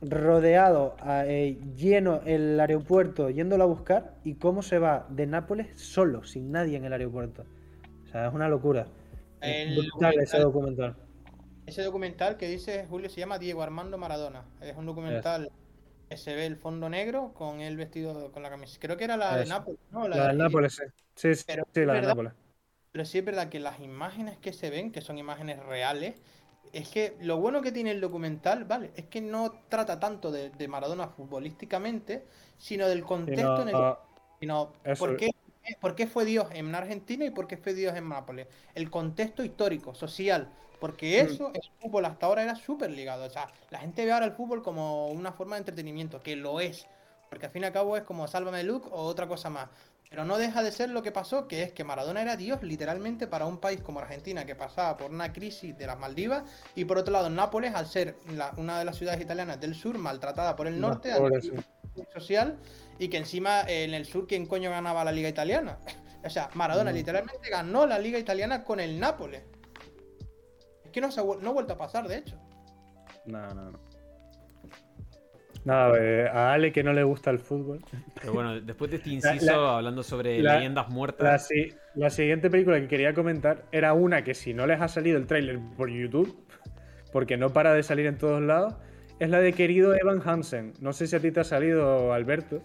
rodeado, 0.00 0.96
eh, 1.06 1.58
lleno 1.76 2.20
el 2.24 2.58
aeropuerto, 2.58 3.30
yéndolo 3.30 3.64
a 3.64 3.66
buscar, 3.66 4.14
y 4.24 4.34
cómo 4.34 4.62
se 4.62 4.78
va 4.78 5.06
de 5.10 5.26
Nápoles 5.26 5.78
solo, 5.78 6.22
sin 6.24 6.52
nadie 6.52 6.76
en 6.76 6.84
el 6.84 6.92
aeropuerto. 6.92 7.44
O 8.04 8.08
sea, 8.08 8.28
es 8.28 8.34
una 8.34 8.48
locura. 8.48 8.86
ese 9.42 10.38
documental. 10.38 10.96
Ese 11.66 11.82
documental 11.82 12.36
que 12.36 12.48
dice 12.48 12.86
Julio 12.88 13.10
se 13.10 13.20
llama 13.20 13.38
Diego 13.38 13.62
Armando 13.62 13.98
Maradona. 13.98 14.44
Es 14.60 14.76
un 14.76 14.86
documental 14.86 15.50
se 16.16 16.34
ve 16.34 16.46
el 16.46 16.56
fondo 16.56 16.88
negro 16.88 17.32
con 17.34 17.60
el 17.60 17.76
vestido 17.76 18.32
con 18.32 18.42
la 18.42 18.50
camisa. 18.50 18.78
Creo 18.80 18.96
que 18.96 19.04
era 19.04 19.16
la 19.16 19.36
de 19.36 19.46
Nápoles, 19.46 19.80
¿no? 19.90 20.08
La, 20.08 20.28
de 20.28 20.34
Nápoles, 20.34 20.74
sí. 20.74 20.84
Sí, 21.14 21.34
sí, 21.34 21.84
la 21.84 21.94
de 21.94 22.02
Nápoles. 22.02 22.32
Pero 22.92 23.04
sí 23.04 23.18
es 23.18 23.24
verdad 23.24 23.48
que 23.48 23.60
las 23.60 23.80
imágenes 23.80 24.36
que 24.38 24.52
se 24.52 24.70
ven, 24.70 24.90
que 24.90 25.00
son 25.00 25.18
imágenes 25.18 25.60
reales, 25.64 26.16
es 26.72 26.88
que 26.88 27.16
lo 27.20 27.38
bueno 27.38 27.62
que 27.62 27.72
tiene 27.72 27.90
el 27.92 28.00
documental, 28.00 28.64
¿vale? 28.64 28.90
Es 28.96 29.06
que 29.06 29.20
no 29.20 29.52
trata 29.68 30.00
tanto 30.00 30.30
de, 30.30 30.68
Maradona 30.68 31.08
futbolísticamente, 31.08 32.24
sino 32.58 32.88
del 32.88 33.04
contexto 33.04 33.62
en 33.62 33.68
el. 33.68 33.94
Sino 34.40 34.72
por 34.98 35.16
qué, 35.16 35.30
por 35.80 35.94
qué 35.94 36.06
fue 36.06 36.24
Dios 36.24 36.46
en 36.52 36.74
Argentina 36.74 37.24
y 37.24 37.30
por 37.30 37.46
qué 37.46 37.56
fue 37.56 37.74
Dios 37.74 37.96
en 37.96 38.08
Nápoles. 38.08 38.46
El 38.74 38.90
contexto 38.90 39.44
histórico, 39.44 39.94
social. 39.94 40.50
Porque 40.80 41.22
mm. 41.22 41.26
eso, 41.26 41.52
el 41.54 41.70
fútbol 41.80 42.06
hasta 42.06 42.26
ahora 42.26 42.42
era 42.42 42.56
súper 42.56 42.90
ligado. 42.90 43.26
O 43.26 43.30
sea, 43.30 43.48
la 43.70 43.78
gente 43.78 44.04
ve 44.04 44.12
ahora 44.12 44.26
el 44.26 44.32
fútbol 44.32 44.62
como 44.62 45.08
una 45.08 45.32
forma 45.32 45.56
de 45.56 45.60
entretenimiento, 45.60 46.22
que 46.22 46.36
lo 46.36 46.60
es. 46.60 46.86
Porque 47.28 47.46
al 47.46 47.52
fin 47.52 47.62
y 47.62 47.66
al 47.66 47.72
cabo 47.72 47.96
es 47.96 48.02
como 48.02 48.26
Sálvame 48.26 48.64
Luke 48.64 48.88
o 48.90 49.02
otra 49.02 49.28
cosa 49.28 49.50
más. 49.50 49.68
Pero 50.08 50.24
no 50.24 50.38
deja 50.38 50.64
de 50.64 50.72
ser 50.72 50.90
lo 50.90 51.04
que 51.04 51.12
pasó, 51.12 51.46
que 51.46 51.62
es 51.62 51.72
que 51.72 51.84
Maradona 51.84 52.20
era 52.20 52.36
Dios 52.36 52.64
literalmente 52.64 53.28
para 53.28 53.46
un 53.46 53.58
país 53.58 53.80
como 53.80 54.00
Argentina 54.00 54.44
que 54.44 54.56
pasaba 54.56 54.96
por 54.96 55.12
una 55.12 55.32
crisis 55.32 55.78
de 55.78 55.86
las 55.86 55.96
Maldivas 56.00 56.42
y 56.74 56.84
por 56.84 56.98
otro 56.98 57.12
lado 57.12 57.30
Nápoles, 57.30 57.76
al 57.76 57.86
ser 57.86 58.16
una 58.56 58.80
de 58.80 58.84
las 58.84 58.96
ciudades 58.96 59.20
italianas 59.20 59.60
del 59.60 59.76
sur 59.76 59.96
maltratada 59.98 60.56
por 60.56 60.66
el 60.66 60.80
norte, 60.80 61.12
social 62.12 62.58
y 62.98 63.08
que 63.08 63.16
encima 63.16 63.62
eh, 63.62 63.84
en 63.84 63.94
el 63.94 64.06
sur 64.06 64.26
quién 64.26 64.46
coño 64.46 64.70
ganaba 64.70 65.04
la 65.04 65.12
liga 65.12 65.28
italiana. 65.28 65.78
O 66.22 66.28
sea, 66.28 66.50
Maradona 66.52 66.90
mm. 66.90 66.94
literalmente 66.94 67.48
ganó 67.48 67.86
la 67.86 67.98
liga 67.98 68.18
italiana 68.18 68.62
con 68.62 68.78
el 68.78 69.00
Nápoles. 69.00 69.42
Es 70.84 70.90
que 70.90 71.00
no, 71.00 71.10
se 71.10 71.22
ha, 71.22 71.24
no 71.24 71.48
ha 71.48 71.52
vuelto 71.54 71.72
a 71.72 71.78
pasar, 71.78 72.06
de 72.08 72.18
hecho. 72.18 72.36
No, 73.24 73.54
no, 73.54 73.70
no. 73.70 73.80
Nada, 75.64 75.98
eh, 75.98 76.26
a 76.26 76.54
Ale 76.54 76.72
que 76.72 76.82
no 76.82 76.92
le 76.92 77.02
gusta 77.02 77.30
el 77.30 77.38
fútbol. 77.38 77.80
Pero 78.20 78.32
bueno, 78.32 78.60
después 78.60 78.90
de 78.90 78.96
este 78.96 79.10
inciso, 79.14 79.68
hablando 79.68 80.02
sobre 80.02 80.40
leyendas 80.40 80.88
muertas. 80.88 81.48
La, 81.94 82.10
siguiente 82.10 82.50
película 82.50 82.80
que 82.80 82.88
quería 82.88 83.12
comentar 83.12 83.64
era 83.72 83.92
una 83.92 84.24
que 84.24 84.34
si 84.34 84.54
no 84.54 84.66
les 84.66 84.80
ha 84.80 84.88
salido 84.88 85.18
el 85.18 85.26
tráiler 85.26 85.58
por 85.76 85.90
YouTube, 85.90 86.44
porque 87.12 87.36
no 87.36 87.52
para 87.52 87.74
de 87.74 87.82
salir 87.82 88.06
en 88.06 88.16
todos 88.16 88.40
lados, 88.40 88.74
es 89.20 89.30
la 89.30 89.40
de 89.40 89.52
querido 89.52 89.94
Evan 89.94 90.20
Hansen. 90.24 90.72
No 90.80 90.92
sé 90.92 91.06
si 91.06 91.14
a 91.14 91.20
ti 91.20 91.30
te 91.30 91.40
ha 91.40 91.44
salido, 91.44 92.12
Alberto. 92.12 92.60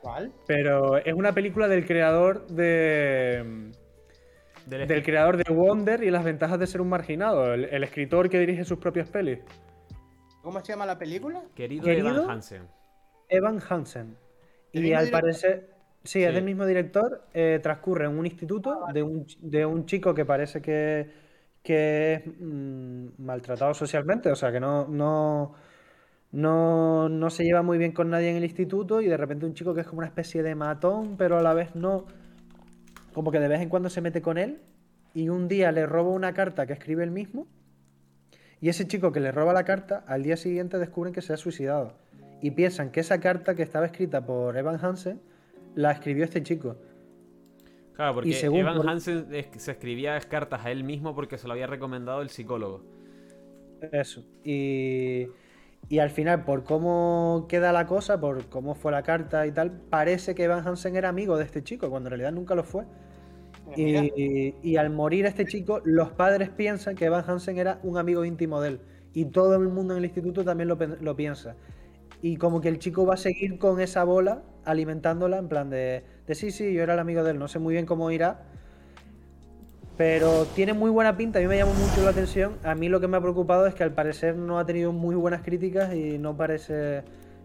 ¿Cuál? 0.00 0.32
Pero 0.46 0.98
es 0.98 1.14
una 1.14 1.32
película 1.32 1.68
del 1.68 1.86
creador 1.86 2.46
de. 2.48 3.72
Del, 4.66 5.02
creador 5.02 5.38
de 5.38 5.52
Wonder 5.52 6.04
y 6.04 6.10
las 6.10 6.22
ventajas 6.22 6.58
de 6.58 6.68
ser 6.68 6.80
un 6.80 6.88
marginado, 6.88 7.52
el 7.52 7.82
escritor 7.82 8.30
que 8.30 8.38
dirige 8.38 8.64
sus 8.64 8.78
propias 8.78 9.08
pelis. 9.08 9.40
¿Cómo 10.42 10.60
se 10.60 10.72
llama 10.72 10.86
la 10.86 10.98
película? 10.98 11.42
Querido, 11.54 11.88
Evan 11.88 12.28
Hansen. 12.28 12.62
Evan 13.28 13.60
Hansen. 13.68 14.16
Y 14.72 14.92
al 14.92 15.08
parecer, 15.08 15.70
sí, 16.02 16.24
es 16.24 16.34
del 16.34 16.44
mismo 16.44 16.66
director. 16.66 17.26
Eh, 17.32 17.60
transcurre 17.62 18.06
en 18.06 18.18
un 18.18 18.26
instituto 18.26 18.86
de, 18.92 19.02
un, 19.02 19.86
chico 19.86 20.14
que 20.14 20.24
parece 20.24 20.60
que, 20.60 21.10
que 21.62 22.14
es 22.14 22.22
mm, 22.26 23.22
maltratado 23.22 23.72
socialmente, 23.72 24.30
o 24.30 24.36
sea, 24.36 24.50
que 24.50 24.58
no, 24.58 24.88
no, 24.88 25.54
no, 26.32 27.08
no 27.08 27.30
se 27.30 27.44
lleva 27.44 27.62
muy 27.62 27.78
bien 27.78 27.92
con 27.92 28.10
nadie 28.10 28.30
en 28.30 28.36
el 28.36 28.44
instituto 28.44 29.00
y 29.00 29.06
de 29.06 29.16
repente 29.16 29.46
un 29.46 29.54
chico 29.54 29.74
que 29.74 29.82
es 29.82 29.86
como 29.86 29.98
una 29.98 30.08
especie 30.08 30.42
de 30.42 30.54
matón, 30.54 31.16
pero 31.16 31.38
a 31.38 31.42
la 31.42 31.54
vez 31.54 31.74
no, 31.74 32.06
como 33.12 33.30
que 33.30 33.38
de 33.38 33.48
vez 33.48 33.60
en 33.60 33.68
cuando 33.68 33.90
se 33.90 34.00
mete 34.00 34.22
con 34.22 34.38
él 34.38 34.58
y 35.14 35.28
un 35.28 35.46
día 35.46 35.70
le 35.72 35.86
roba 35.86 36.10
una 36.10 36.32
carta 36.32 36.66
que 36.66 36.72
escribe 36.72 37.04
él 37.04 37.10
mismo 37.10 37.46
y 38.62 38.68
ese 38.68 38.86
chico 38.86 39.10
que 39.10 39.18
le 39.18 39.32
roba 39.32 39.52
la 39.52 39.64
carta, 39.64 40.04
al 40.06 40.22
día 40.22 40.36
siguiente 40.36 40.78
descubren 40.78 41.12
que 41.12 41.20
se 41.20 41.32
ha 41.32 41.36
suicidado. 41.36 41.94
Y 42.40 42.52
piensan 42.52 42.92
que 42.92 43.00
esa 43.00 43.18
carta 43.18 43.56
que 43.56 43.62
estaba 43.64 43.86
escrita 43.86 44.24
por 44.24 44.56
Evan 44.56 44.78
Hansen 44.80 45.20
la 45.74 45.90
escribió 45.90 46.24
este 46.24 46.44
chico. 46.44 46.76
Claro, 47.94 48.14
porque 48.14 48.38
Evan 48.40 48.88
Hansen 48.88 49.26
se 49.56 49.72
escribía 49.72 50.18
cartas 50.20 50.64
a 50.64 50.70
él 50.70 50.84
mismo 50.84 51.12
porque 51.12 51.38
se 51.38 51.48
lo 51.48 51.54
había 51.54 51.66
recomendado 51.66 52.22
el 52.22 52.30
psicólogo. 52.30 52.84
Eso. 53.90 54.24
Y, 54.44 55.26
y 55.88 55.98
al 55.98 56.10
final, 56.10 56.44
por 56.44 56.64
cómo 56.64 57.46
queda 57.48 57.72
la 57.72 57.86
cosa, 57.86 58.18
por 58.18 58.46
cómo 58.48 58.74
fue 58.74 58.92
la 58.92 59.02
carta 59.02 59.46
y 59.46 59.52
tal, 59.52 59.72
parece 59.72 60.34
que 60.34 60.44
Evan 60.44 60.66
Hansen 60.66 60.96
era 60.96 61.08
amigo 61.08 61.36
de 61.36 61.44
este 61.44 61.62
chico, 61.62 61.90
cuando 61.90 62.08
en 62.08 62.12
realidad 62.12 62.32
nunca 62.32 62.54
lo 62.54 62.64
fue. 62.64 62.84
Y, 63.76 64.76
al 64.76 64.90
morir 64.90 65.26
este 65.26 65.46
chico, 65.46 65.80
los 65.84 66.10
padres 66.10 66.50
piensan 66.50 66.94
que 66.94 67.06
Evan 67.06 67.24
Hansen 67.26 67.58
era 67.58 67.78
un 67.82 67.96
amigo 67.98 68.24
íntimo 68.24 68.60
de 68.60 68.70
él. 68.70 68.80
Y 69.14 69.26
todo 69.26 69.56
el 69.56 69.68
mundo 69.68 69.94
en 69.94 69.98
el 69.98 70.04
instituto 70.04 70.44
también 70.44 70.68
lo, 70.68 71.16
piensa. 71.16 71.56
Y 72.22 72.36
como 72.36 72.60
que 72.60 72.68
el 72.68 72.78
chico 72.78 73.04
va 73.04 73.14
a 73.14 73.18
seguir 73.18 73.58
con 73.58 73.80
esa 73.80 74.04
bola, 74.04 74.42
alimentándola, 74.64 75.38
en 75.38 75.48
plan 75.48 75.70
de, 75.70 76.04
de 76.26 76.34
sí, 76.34 76.50
sí, 76.50 76.72
yo 76.72 76.82
era 76.82 76.94
el 76.94 77.00
amigo 77.00 77.22
de 77.22 77.32
él, 77.32 77.38
no 77.38 77.48
sé 77.48 77.58
muy 77.58 77.74
bien 77.74 77.86
cómo 77.86 78.10
irá. 78.10 78.46
Pero 79.96 80.46
tiene 80.54 80.72
muy 80.72 80.90
buena 80.90 81.16
pinta, 81.16 81.38
a 81.38 81.42
mí 81.42 81.48
me 81.48 81.56
llamó 81.58 81.74
mucho 81.74 82.02
la 82.02 82.10
atención. 82.10 82.54
A 82.64 82.74
mí 82.74 82.88
lo 82.88 82.98
que 83.00 83.08
me 83.08 83.16
ha 83.18 83.20
preocupado 83.20 83.66
es 83.66 83.74
que 83.74 83.82
al 83.84 83.92
parecer 83.92 84.36
no 84.36 84.58
ha 84.58 84.64
tenido 84.66 84.90
muy 84.92 85.14
buenas 85.14 85.42
críticas 85.42 85.94
y 85.94 86.18
no 86.18 86.36
parece 86.36 87.02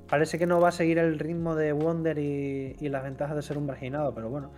parece 0.10 0.40
que 0.40 0.46
no 0.46 0.62
va 0.62 0.70
a 0.70 0.72
seguir 0.72 1.00
el 1.00 1.20
ritmo 1.20 1.54
de 1.56 1.74
Wonder 1.74 2.18
y, 2.18 2.78
y 2.80 2.88
las 2.88 3.04
ventajas 3.04 3.36
de 3.36 3.42
ser 3.42 3.58
un 3.58 3.66
marginado, 3.66 4.14
pero 4.16 4.30
bueno, 4.30 4.52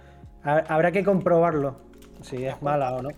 ha- 0.44 0.60
habrá 0.72 0.92
que 0.92 1.04
comprobarlo, 1.04 1.78
si 2.22 2.46
es 2.46 2.62
mala 2.62 2.94
o 2.94 3.02
no. 3.02 3.10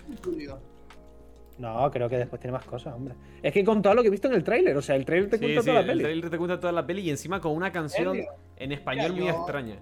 No, 1.59 1.91
creo 1.91 2.07
que 2.09 2.17
después 2.17 2.39
tiene 2.41 2.53
más 2.53 2.63
cosas, 2.65 2.93
hombre. 2.95 3.15
Es 3.43 3.53
que 3.53 3.63
con 3.65 3.81
todo 3.81 3.93
lo 3.93 4.01
que 4.01 4.07
he 4.07 4.11
visto 4.11 4.29
en 4.29 4.33
el 4.35 4.43
tráiler, 4.45 4.75
o 4.77 4.81
sea, 4.81 4.95
el 4.95 5.03
tráiler 5.05 5.29
te 5.29 5.37
Sí, 5.37 5.43
cuenta 5.43 5.61
sí, 5.61 5.67
toda 5.67 5.81
el 5.81 5.87
la 5.87 5.91
peli. 5.93 6.03
trailer 6.03 6.29
te 6.29 6.37
cuenta 6.37 6.59
toda 6.59 6.71
la 6.73 6.87
peli 6.87 7.01
y 7.01 7.09
encima 7.09 7.41
con 7.41 7.51
una 7.51 7.71
canción 7.73 8.17
en 8.55 8.71
español 8.71 9.11
Mira, 9.13 9.23
muy 9.25 9.29
extraña. 9.29 9.75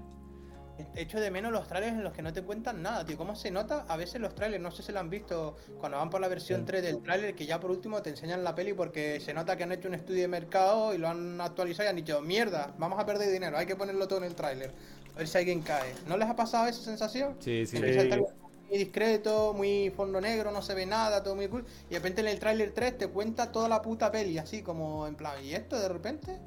Echo 0.95 1.19
de 1.19 1.31
menos 1.31 1.51
los 1.51 1.67
trailers 1.67 1.93
en 1.93 2.03
los 2.03 2.13
que 2.13 2.21
no 2.21 2.33
te 2.33 2.41
cuentan 2.43 2.81
nada, 2.81 3.05
tío. 3.05 3.17
¿Cómo 3.17 3.35
se 3.35 3.51
nota? 3.51 3.85
A 3.87 3.97
veces 3.97 4.21
los 4.21 4.35
trailers, 4.35 4.61
no 4.61 4.71
sé 4.71 4.83
si 4.83 4.91
lo 4.91 4.99
han 4.99 5.09
visto 5.09 5.55
cuando 5.79 5.97
van 5.97 6.09
por 6.09 6.21
la 6.21 6.27
versión 6.27 6.61
Sí. 6.61 6.65
3 6.67 6.83
del 6.83 7.01
trailer, 7.01 7.35
que 7.35 7.45
ya 7.45 7.59
por 7.59 7.71
último 7.71 8.01
te 8.01 8.09
enseñan 8.09 8.43
la 8.43 8.55
peli 8.55 8.73
porque 8.73 9.19
se 9.19 9.33
nota 9.33 9.55
que 9.57 9.63
han 9.63 9.71
hecho 9.71 9.87
un 9.87 9.93
estudio 9.93 10.21
de 10.21 10.27
mercado 10.27 10.93
y 10.93 10.97
lo 10.97 11.07
han 11.07 11.39
actualizado 11.41 11.87
y 11.87 11.89
han 11.89 11.95
dicho, 11.95 12.21
mierda, 12.21 12.73
vamos 12.77 12.99
a 12.99 13.05
perder 13.05 13.31
dinero, 13.31 13.57
hay 13.57 13.65
que 13.65 13.75
ponerlo 13.75 14.07
todo 14.07 14.19
en 14.19 14.25
el 14.25 14.35
trailer. 14.35 14.71
A 15.15 15.17
ver 15.19 15.27
si 15.27 15.37
alguien 15.37 15.61
cae. 15.61 15.93
¿No 16.07 16.17
les 16.17 16.29
ha 16.29 16.35
pasado 16.35 16.67
esa 16.67 16.81
sensación? 16.81 17.35
Sí, 17.39 17.65
sí. 17.65 17.77
Sí. 17.77 17.81
trailer 17.81 18.21
muy 18.69 18.77
discreto, 18.77 19.53
muy 19.53 19.89
fondo 19.89 20.21
negro, 20.21 20.51
no 20.51 20.61
se 20.61 20.75
ve 20.75 20.85
nada, 20.85 21.23
todo 21.23 21.35
muy 21.35 21.47
cool. 21.47 21.65
Y 21.89 21.93
de 21.93 21.99
repente 21.99 22.21
en 22.21 22.27
el 22.27 22.39
trailer 22.39 22.71
3 22.71 22.97
te 22.99 23.07
cuenta 23.07 23.51
toda 23.51 23.67
la 23.67 23.81
puta 23.81 24.11
peli, 24.11 24.37
así 24.37 24.61
como 24.61 25.07
en 25.07 25.15
plan, 25.15 25.43
¿y 25.43 25.53
esto 25.53 25.79
de 25.79 25.89
repente? 25.89 26.37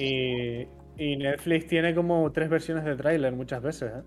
Y, 0.00 0.66
y 0.98 1.16
Netflix 1.16 1.66
tiene 1.66 1.94
como 1.94 2.30
tres 2.32 2.48
versiones 2.48 2.84
de 2.84 2.96
tráiler 2.96 3.32
muchas 3.32 3.62
veces, 3.62 3.92
¿eh? 3.96 4.02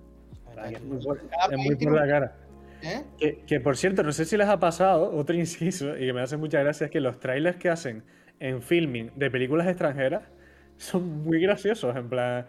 Es 0.74 0.84
muy 0.84 1.04
por, 1.04 1.18
Cada 1.30 1.56
es 1.56 1.58
muy 1.58 1.76
país 1.76 1.88
por 1.88 1.96
la 1.96 2.08
cara. 2.08 2.36
¿Eh? 2.84 3.04
Que, 3.18 3.38
que, 3.48 3.60
por 3.60 3.78
cierto, 3.78 4.04
no 4.04 4.12
sé 4.12 4.26
si 4.26 4.38
les 4.38 4.48
ha 4.48 4.60
pasado, 4.60 5.12
otro 5.16 5.36
inciso, 5.36 5.98
y 5.98 6.02
que 6.02 6.14
me 6.14 6.22
hace 6.22 6.38
mucha 6.38 6.60
gracia, 6.60 6.86
es 6.86 6.92
que 6.92 7.00
los 7.00 7.20
trailers 7.20 7.58
que 7.58 7.70
hacen 7.70 8.04
en 8.39 8.62
filming 8.62 9.12
de 9.16 9.32
películas 9.32 9.68
extranjeras 9.68 10.24
son 10.78 11.24
muy 11.24 11.39
graciosos, 11.42 11.96
en 11.96 12.10
plan... 12.10 12.46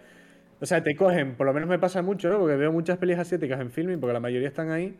O 0.60 0.66
sea, 0.66 0.82
te 0.82 0.94
cogen, 0.94 1.34
por 1.34 1.46
lo 1.46 1.52
menos 1.52 1.68
me 1.68 1.78
pasa 1.78 2.02
mucho, 2.02 2.28
¿no? 2.28 2.38
Porque 2.38 2.54
veo 2.56 2.70
muchas 2.70 2.96
pelis 2.98 3.18
asiáticas 3.18 3.60
en 3.60 3.70
filming, 3.72 3.98
porque 3.98 4.12
la 4.12 4.20
mayoría 4.20 4.48
están 4.48 4.70
ahí, 4.70 4.96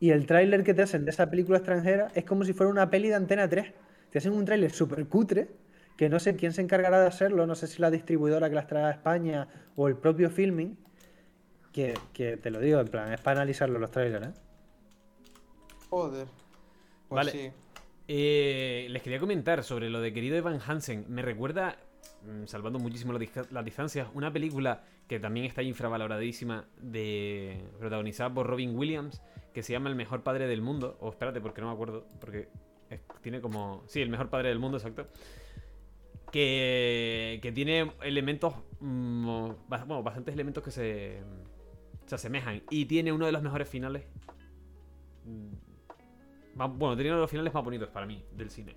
y 0.00 0.10
el 0.10 0.26
tráiler 0.26 0.64
que 0.64 0.74
te 0.74 0.82
hacen 0.82 1.04
de 1.04 1.10
esa 1.10 1.30
película 1.30 1.58
extranjera 1.58 2.08
es 2.14 2.24
como 2.24 2.44
si 2.44 2.52
fuera 2.52 2.70
una 2.70 2.90
peli 2.90 3.08
de 3.08 3.14
Antena 3.14 3.48
3. 3.48 3.72
Te 4.10 4.18
hacen 4.18 4.32
un 4.32 4.44
tráiler 4.44 4.70
súper 4.70 5.06
cutre, 5.06 5.48
que 5.96 6.08
no 6.08 6.18
sé 6.18 6.36
quién 6.36 6.52
se 6.52 6.62
encargará 6.62 7.00
de 7.00 7.06
hacerlo, 7.06 7.46
no 7.46 7.54
sé 7.54 7.66
si 7.66 7.80
la 7.80 7.90
distribuidora 7.90 8.48
que 8.48 8.54
las 8.56 8.66
trae 8.66 8.84
a 8.84 8.90
España 8.90 9.48
o 9.76 9.88
el 9.88 9.96
propio 9.96 10.30
filming, 10.30 10.76
que, 11.72 11.94
que 12.12 12.36
te 12.36 12.50
lo 12.50 12.60
digo, 12.60 12.80
en 12.80 12.88
plan, 12.88 13.12
es 13.12 13.20
para 13.20 13.40
analizarlo 13.40 13.78
los 13.78 13.90
trailers, 13.90 14.26
¿eh? 14.28 14.32
Joder. 15.90 16.26
Pues 17.08 17.16
Vale. 17.26 17.30
sí. 17.30 17.50
Eh, 18.08 18.86
les 18.90 19.02
quería 19.02 19.18
comentar 19.18 19.62
sobre 19.64 19.88
lo 19.88 20.00
de 20.00 20.12
querido 20.12 20.36
Evan 20.36 20.60
Hansen. 20.66 21.06
Me 21.08 21.22
recuerda, 21.22 21.76
mm, 22.26 22.46
salvando 22.46 22.78
muchísimo 22.78 23.12
las 23.12 23.64
distancias, 23.64 24.08
una 24.14 24.32
película 24.32 24.82
que 25.08 25.20
también 25.20 25.46
está 25.46 25.62
infravaloradísima, 25.62 26.66
de, 26.80 27.62
protagonizada 27.78 28.32
por 28.32 28.46
Robin 28.46 28.76
Williams, 28.76 29.22
que 29.52 29.62
se 29.62 29.72
llama 29.72 29.88
El 29.88 29.96
mejor 29.96 30.22
padre 30.22 30.46
del 30.48 30.60
mundo. 30.60 30.96
O 31.00 31.10
espérate, 31.10 31.40
porque 31.40 31.60
no 31.60 31.68
me 31.68 31.74
acuerdo, 31.74 32.06
porque 32.20 32.48
es- 32.90 33.00
tiene 33.22 33.40
como... 33.40 33.82
Sí, 33.86 34.00
El 34.02 34.10
mejor 34.10 34.28
padre 34.28 34.48
del 34.48 34.58
mundo, 34.58 34.76
exacto. 34.78 35.06
Que, 36.34 37.38
que 37.42 37.52
tiene 37.52 37.92
elementos, 38.02 38.54
mm, 38.80 39.52
bueno, 39.68 40.02
bastantes 40.02 40.34
elementos 40.34 40.64
que 40.64 40.72
se, 40.72 41.22
se 42.06 42.14
asemejan. 42.16 42.60
Y 42.70 42.86
tiene 42.86 43.12
uno 43.12 43.26
de 43.26 43.30
los 43.30 43.40
mejores 43.40 43.68
finales 43.68 44.02
mm, 45.24 45.54
bueno, 46.76 46.96
tenía 46.96 47.12
uno 47.12 47.18
de 47.18 47.22
los 47.22 47.30
finales 47.30 47.54
más 47.54 47.62
bonitos 47.64 47.88
para 47.88 48.04
mí 48.06 48.24
del 48.32 48.50
cine. 48.50 48.74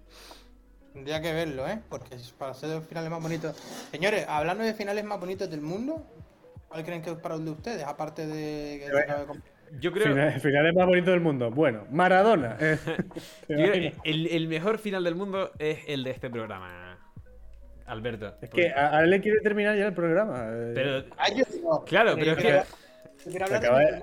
Tendría 0.93 1.22
que 1.22 1.34
verlo, 1.34 1.68
¿eh? 1.68 1.80
Porque 1.89 2.16
es 2.16 2.32
para 2.32 2.53
ser 2.53 2.70
los 2.70 2.86
finales 2.88 3.10
más 3.10 3.22
bonitos. 3.22 3.55
Señores, 3.91 4.26
hablando 4.28 4.64
de 4.64 4.74
finales 4.74 5.03
más 5.03 5.20
bonitos 5.20 5.49
del 5.49 5.62
mundo, 5.62 6.05
¿cuál 6.68 6.84
creen 6.86 7.01
que 7.01 7.12
es 7.12 7.18
para 7.18 7.36
el 7.36 7.45
de 7.45 7.51
ustedes? 7.51 7.84
Aparte 7.84 8.26
de 8.28 8.80
que 8.80 8.91
se 8.91 8.99
acabe 9.01 9.26
con- 9.26 9.43
Yo 9.80 9.91
creo, 9.91 10.08
Final, 10.08 10.39
finales 10.39 10.74
más 10.76 10.86
bonitos 10.88 11.10
del 11.12 11.22
mundo. 11.22 11.51
Bueno, 11.51 11.86
Maradona. 11.91 12.58
eh. 12.60 12.78
¿Te 13.47 13.55
yo 13.58 13.68
creo 13.68 13.72
que 13.72 13.78
imaginas? 13.80 14.01
el, 14.03 14.28
el 14.28 14.47
mejor 14.47 14.80
final 14.80 15.03
del 15.03 15.16
mundo 15.16 15.51
es 15.60 15.80
el 15.88 16.03
de 16.03 16.12
este 16.12 16.30
programa, 16.30 16.97
Alberto. 17.88 18.35
Es 18.41 18.49
que 18.49 18.69
a, 18.71 18.97
a 18.97 19.03
él 19.03 19.09
le 19.09 19.21
quiere 19.21 19.39
terminar 19.41 19.75
ya 19.77 19.88
el 19.88 19.93
programa. 19.93 20.45
eh. 20.51 20.71
Pero, 20.75 21.05
Ah, 21.17 21.29
yo 21.33 21.43
no. 21.63 21.83
claro, 21.85 22.13
pero 22.15 22.25
yo 22.25 22.31
es 22.33 22.38
que... 22.38 23.43
acaba 23.53 23.79
de 23.79 24.01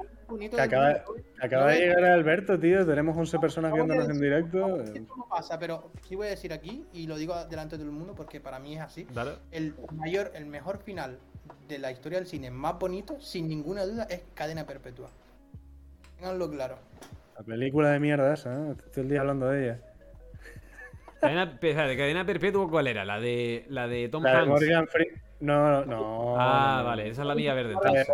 que 0.50 0.60
acaba, 0.60 1.04
acaba 1.40 1.74
llegar 1.74 2.02
Alberto, 2.04 2.58
tío. 2.58 2.84
Tenemos 2.86 3.16
11 3.16 3.38
personas 3.38 3.72
viéndonos 3.72 4.08
en 4.08 4.18
directo. 4.20 4.80
eh. 4.82 5.00
No 5.16 5.26
pasa, 5.28 5.58
pero 5.58 5.90
sí 6.08 6.16
voy 6.16 6.28
a 6.28 6.30
decir 6.30 6.52
aquí, 6.52 6.84
y 6.94 7.06
lo 7.06 7.16
digo 7.16 7.34
delante 7.44 7.76
de 7.76 7.84
todo 7.84 7.90
el 7.92 7.96
mundo 7.96 8.14
porque 8.16 8.40
para 8.40 8.58
mí 8.58 8.74
es 8.74 8.80
así. 8.80 9.06
Dale. 9.12 9.32
El 9.52 9.74
mayor, 9.92 10.32
el 10.34 10.46
mejor 10.46 10.78
final 10.78 11.18
de 11.68 11.78
la 11.78 11.92
historia 11.92 12.18
del 12.18 12.26
cine 12.26 12.50
más 12.50 12.78
bonito, 12.78 13.20
sin 13.20 13.48
ninguna 13.48 13.84
duda, 13.84 14.04
es 14.10 14.22
Cadena 14.34 14.64
Perpetua. 14.66 15.10
Ténganlo 16.16 16.50
claro. 16.50 16.78
La 17.36 17.44
película 17.44 17.90
de 17.90 18.00
mierda 18.00 18.32
esa, 18.32 18.54
¿eh? 18.70 18.74
Estoy 18.86 19.02
el 19.02 19.08
día 19.10 19.20
hablando 19.20 19.48
de 19.50 19.62
ella. 19.64 19.80
Cadena, 21.24 21.42
espérate, 21.44 21.96
cadena 21.96 22.24
perpetua, 22.26 22.68
¿cuál 22.70 22.86
era? 22.86 23.04
La 23.04 23.20
de, 23.20 23.64
la 23.68 23.88
de 23.88 24.08
Tom 24.08 24.22
La 24.22 24.30
de 24.30 24.36
Hanks. 24.38 24.48
Morgan 24.48 24.86
Freeman. 24.88 25.22
No, 25.40 25.84
no. 25.84 26.34
ah, 26.38 26.74
no, 26.76 26.78
no. 26.82 26.84
vale, 26.88 27.08
esa 27.08 27.22
es 27.22 27.28
la 27.28 27.34
milla 27.34 27.54
verde. 27.54 27.74
La 27.82 27.92
de- 27.92 28.06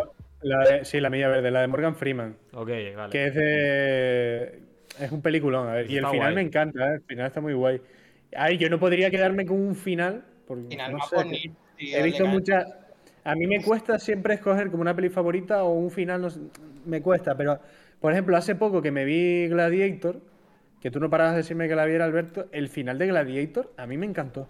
la 0.43 0.59
de- 0.69 0.85
sí, 0.85 0.99
la 0.99 1.09
milla 1.09 1.27
verde, 1.27 1.51
la 1.51 1.61
de 1.61 1.67
Morgan 1.67 1.95
Freeman. 1.95 2.35
Ok, 2.53 2.69
vale. 2.95 3.11
Que 3.11 3.25
es 3.27 3.35
de. 3.35 4.59
Es 4.99 5.11
un 5.11 5.21
peliculón, 5.21 5.67
a 5.69 5.73
ver. 5.73 5.89
Y 5.89 5.97
el 5.97 6.05
final 6.07 6.17
guay. 6.17 6.35
me 6.35 6.41
encanta, 6.41 6.91
¿eh? 6.91 6.95
El 6.95 7.01
final 7.03 7.27
está 7.27 7.41
muy 7.41 7.53
guay. 7.53 7.79
Ay, 8.35 8.57
yo 8.57 8.69
no 8.69 8.79
podría 8.79 9.09
quedarme 9.11 9.45
con 9.45 9.59
un 9.61 9.75
final. 9.75 10.23
Porque, 10.47 10.67
Final 10.69 10.91
no 10.93 10.97
más 10.97 11.09
sé, 11.09 11.15
bonito. 11.15 11.55
tío, 11.77 11.97
He 11.97 12.03
visto 12.03 12.23
legal. 12.23 12.33
muchas. 12.33 12.65
A 13.23 13.35
mí 13.35 13.45
me 13.45 13.61
cuesta 13.63 13.99
siempre 13.99 14.33
escoger 14.33 14.69
como 14.71 14.81
una 14.81 14.95
peli 14.95 15.09
favorita 15.09 15.63
o 15.63 15.69
un 15.73 15.91
final, 15.91 16.21
no 16.21 16.29
sé, 16.31 16.39
me 16.85 17.01
cuesta, 17.01 17.37
pero 17.37 17.59
por 17.99 18.11
ejemplo, 18.11 18.35
hace 18.35 18.55
poco 18.55 18.81
que 18.81 18.89
me 18.89 19.05
vi 19.05 19.47
Gladiator, 19.47 20.19
que 20.81 20.91
tú 20.91 20.99
no 20.99 21.09
parabas 21.09 21.33
de 21.33 21.37
decirme 21.37 21.67
que 21.67 21.75
la 21.75 21.85
viera 21.85 22.05
Alberto, 22.05 22.47
el 22.51 22.67
final 22.67 22.97
de 22.97 23.07
Gladiator 23.07 23.71
a 23.77 23.85
mí 23.85 23.97
me 23.97 24.05
encantó. 24.07 24.47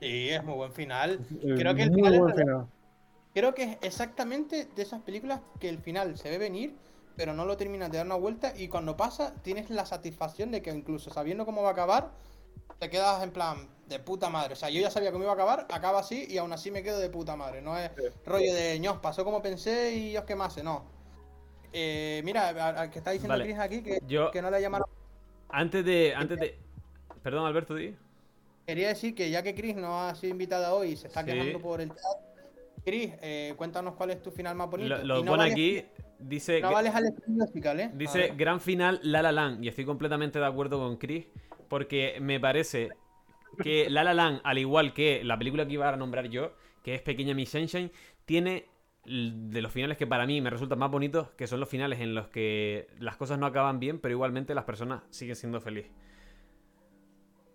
Sí, 0.00 0.30
es 0.30 0.42
muy 0.42 0.54
buen 0.54 0.72
final. 0.72 1.20
Creo 1.40 1.74
que 1.74 1.82
el 1.82 1.90
muy 1.90 2.00
final 2.00 2.14
es 2.14 2.20
buen 2.20 2.34
de- 2.36 2.42
final. 2.42 2.66
Creo 3.34 3.54
que 3.54 3.62
es 3.64 3.78
exactamente 3.82 4.66
de 4.74 4.82
esas 4.82 5.02
películas 5.02 5.40
que 5.60 5.68
el 5.68 5.78
final 5.78 6.16
se 6.16 6.30
ve 6.30 6.38
venir, 6.38 6.74
pero 7.16 7.34
no 7.34 7.44
lo 7.44 7.56
terminas 7.58 7.90
de 7.90 7.98
dar 7.98 8.06
una 8.06 8.14
vuelta 8.14 8.52
y 8.56 8.68
cuando 8.68 8.96
pasa 8.96 9.34
tienes 9.42 9.68
la 9.70 9.84
satisfacción 9.86 10.50
de 10.50 10.62
que 10.62 10.70
incluso 10.70 11.10
sabiendo 11.10 11.44
cómo 11.44 11.62
va 11.62 11.68
a 11.68 11.72
acabar, 11.72 12.10
te 12.78 12.88
quedas 12.90 13.22
en 13.22 13.30
plan 13.30 13.68
de 13.88 13.98
puta 13.98 14.30
madre. 14.30 14.54
O 14.54 14.56
sea, 14.56 14.70
yo 14.70 14.80
ya 14.80 14.90
sabía 14.90 15.12
cómo 15.12 15.24
iba 15.24 15.32
a 15.32 15.34
acabar, 15.34 15.66
acaba 15.70 16.00
así 16.00 16.26
y 16.28 16.38
aún 16.38 16.52
así 16.52 16.70
me 16.70 16.82
quedo 16.82 16.98
de 16.98 17.10
puta 17.10 17.36
madre. 17.36 17.60
No 17.62 17.76
es 17.78 17.90
rollo 18.24 18.52
de 18.54 18.78
ños, 18.80 18.98
pasó 18.98 19.24
como 19.24 19.42
pensé 19.42 19.94
y 19.94 20.16
os 20.16 20.24
quemase, 20.24 20.62
no. 20.62 20.84
Eh, 21.72 22.22
mira, 22.24 22.48
a- 22.48 22.82
a- 22.82 22.90
que 22.90 22.98
está 22.98 23.10
diciendo 23.10 23.34
Vale. 23.34 23.44
Chris 23.44 23.58
aquí 23.58 23.82
que, 23.82 23.98
Yo- 24.06 24.30
que 24.30 24.40
no 24.40 24.50
le 24.50 24.60
llamaron. 24.62 24.88
Antes 25.48 25.84
de, 25.84 26.14
antes 26.14 26.38
de... 26.38 26.58
Perdón, 27.22 27.46
Alberto, 27.46 27.74
di. 27.74 27.94
Quería 28.66 28.88
decir 28.88 29.14
que 29.14 29.30
ya 29.30 29.42
que 29.42 29.54
Chris 29.54 29.76
no 29.76 30.02
ha 30.02 30.14
sido 30.14 30.32
invitada 30.32 30.74
hoy 30.74 30.90
y 30.90 30.96
se 30.96 31.06
está 31.08 31.20
Sí. 31.24 31.30
quejando 31.30 31.60
por 31.60 31.80
el 31.80 31.88
chat, 31.88 31.98
Chris, 32.84 33.12
eh, 33.20 33.54
cuéntanos 33.56 33.94
cuál 33.94 34.10
es 34.10 34.22
tu 34.22 34.30
final 34.30 34.54
más 34.56 34.68
bonito. 34.70 34.88
Lo, 34.88 35.04
lo 35.04 35.18
Y 35.20 35.22
no 35.22 35.30
pone 35.32 35.42
vales- 35.44 35.52
aquí, 35.52 35.84
dice... 36.18 36.60
No 36.60 36.72
vales 36.72 36.94
al 36.94 37.04
musical, 37.26 37.80
¿eh? 37.80 37.90
Dice 37.94 38.32
gran 38.36 38.60
final 38.60 39.00
La 39.02 39.22
La 39.22 39.32
Land 39.32 39.64
y 39.64 39.68
estoy 39.68 39.84
completamente 39.84 40.38
de 40.38 40.46
acuerdo 40.46 40.78
con 40.78 40.96
Chris 40.96 41.26
porque 41.68 42.18
me 42.20 42.38
parece 42.40 42.90
que 43.62 43.88
La 43.90 44.04
La 44.04 44.14
Land, 44.14 44.40
al 44.44 44.58
igual 44.58 44.92
que 44.92 45.24
la 45.24 45.38
película 45.38 45.66
que 45.66 45.72
iba 45.74 45.88
a 45.88 45.96
nombrar 45.96 46.26
yo, 46.28 46.52
que 46.84 46.94
es 46.94 47.02
Pequeña 47.02 47.34
Miss 47.34 47.50
Sunshine, 47.50 47.90
tiene 48.24 48.66
de 49.06 49.62
los 49.62 49.72
finales 49.72 49.96
que 49.96 50.06
para 50.06 50.26
mí 50.26 50.40
me 50.40 50.50
resultan 50.50 50.78
más 50.78 50.90
bonitos, 50.90 51.30
que 51.36 51.46
son 51.46 51.60
los 51.60 51.68
finales 51.68 52.00
en 52.00 52.14
los 52.14 52.28
que 52.28 52.88
las 52.98 53.16
cosas 53.16 53.38
no 53.38 53.46
acaban 53.46 53.78
bien, 53.78 54.00
pero 54.00 54.12
igualmente 54.12 54.54
las 54.54 54.64
personas 54.64 55.02
siguen 55.10 55.36
siendo 55.36 55.60
felices. 55.60 55.92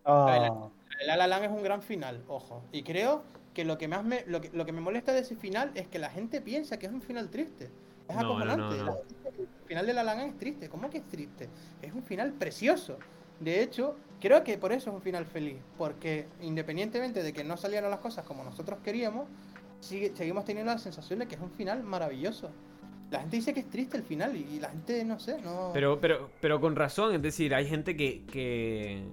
Ah, 0.06 0.70
La 1.06 1.18
La 1.18 1.28
Land 1.28 1.45
es 1.45 1.52
un 1.52 1.64
gran 1.64 1.82
final, 1.82 2.24
ojo. 2.28 2.64
Y 2.72 2.84
creo 2.84 3.24
que 3.54 3.66
lo 3.66 3.78
que 3.78 3.88
más 3.88 4.04
me, 4.04 4.24
lo 4.28 4.41
que, 4.41 4.49
lo 4.54 4.66
que 4.66 4.72
me 4.72 4.82
molesta 4.82 5.12
de 5.12 5.20
ese 5.20 5.36
final 5.36 5.72
es 5.76 5.88
que 5.88 5.99
la 5.99 6.10
gente 6.10 6.41
piensa 6.41 6.80
que 6.80 6.86
es 6.86 6.91
un 6.91 7.02
final 7.02 7.30
triste. 7.30 7.70
Es 8.08 8.16
No, 8.16 8.22
acojonante. 8.22 8.78
El 8.78 9.47
final 9.68 9.86
de 9.86 9.93
La 9.93 10.04
La 10.04 10.16
Land 10.16 10.32
es 10.32 10.38
triste. 10.38 10.70
¿Cómo 10.70 10.89
que 10.89 10.99
es 10.99 11.08
triste? 11.08 11.49
Es 11.82 11.93
un 11.93 12.04
final 12.04 12.34
precioso. 12.34 12.97
De 13.39 13.62
hecho, 13.62 13.95
creo 14.20 14.43
que 14.43 14.58
por 14.58 14.72
eso 14.72 14.89
es 14.89 14.95
un 14.95 15.02
final 15.02 15.26
feliz. 15.26 15.58
Porque 15.78 16.28
independientemente 16.41 17.24
de 17.24 17.34
que 17.34 17.43
no 17.43 17.58
salieran 17.58 17.89
las 17.89 17.99
cosas 17.99 18.26
como 18.26 18.43
nosotros 18.43 18.80
queríamos, 18.84 19.28
sigue- 19.82 20.12
seguimos 20.16 20.46
teniendo 20.46 20.72
la 20.72 20.78
sensación 20.78 21.20
de 21.20 21.28
que 21.28 21.36
es 21.36 21.42
un 21.42 21.52
final 21.52 21.84
maravilloso. 21.84 22.50
La 23.12 23.20
gente 23.20 23.36
dice 23.36 23.54
que 23.54 23.60
es 23.60 23.70
triste 23.70 23.98
el 23.98 24.04
final 24.04 24.36
y, 24.38 24.48
y 24.56 24.60
la 24.62 24.70
gente, 24.70 25.04
no 25.04 25.20
sé, 25.20 25.42
no... 25.42 25.72
Pero, 25.74 26.00
pero, 26.00 26.30
pero 26.40 26.62
con 26.62 26.78
razón, 26.78 27.14
es 27.14 27.22
decir, 27.22 27.54
hay 27.54 27.68
gente 27.68 27.98
que, 27.98 28.24
que, 28.32 29.04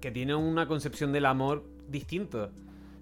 que 0.00 0.12
tiene 0.12 0.36
una 0.36 0.68
concepción 0.68 1.12
del 1.12 1.26
amor 1.26 1.64
distinto. 1.88 2.52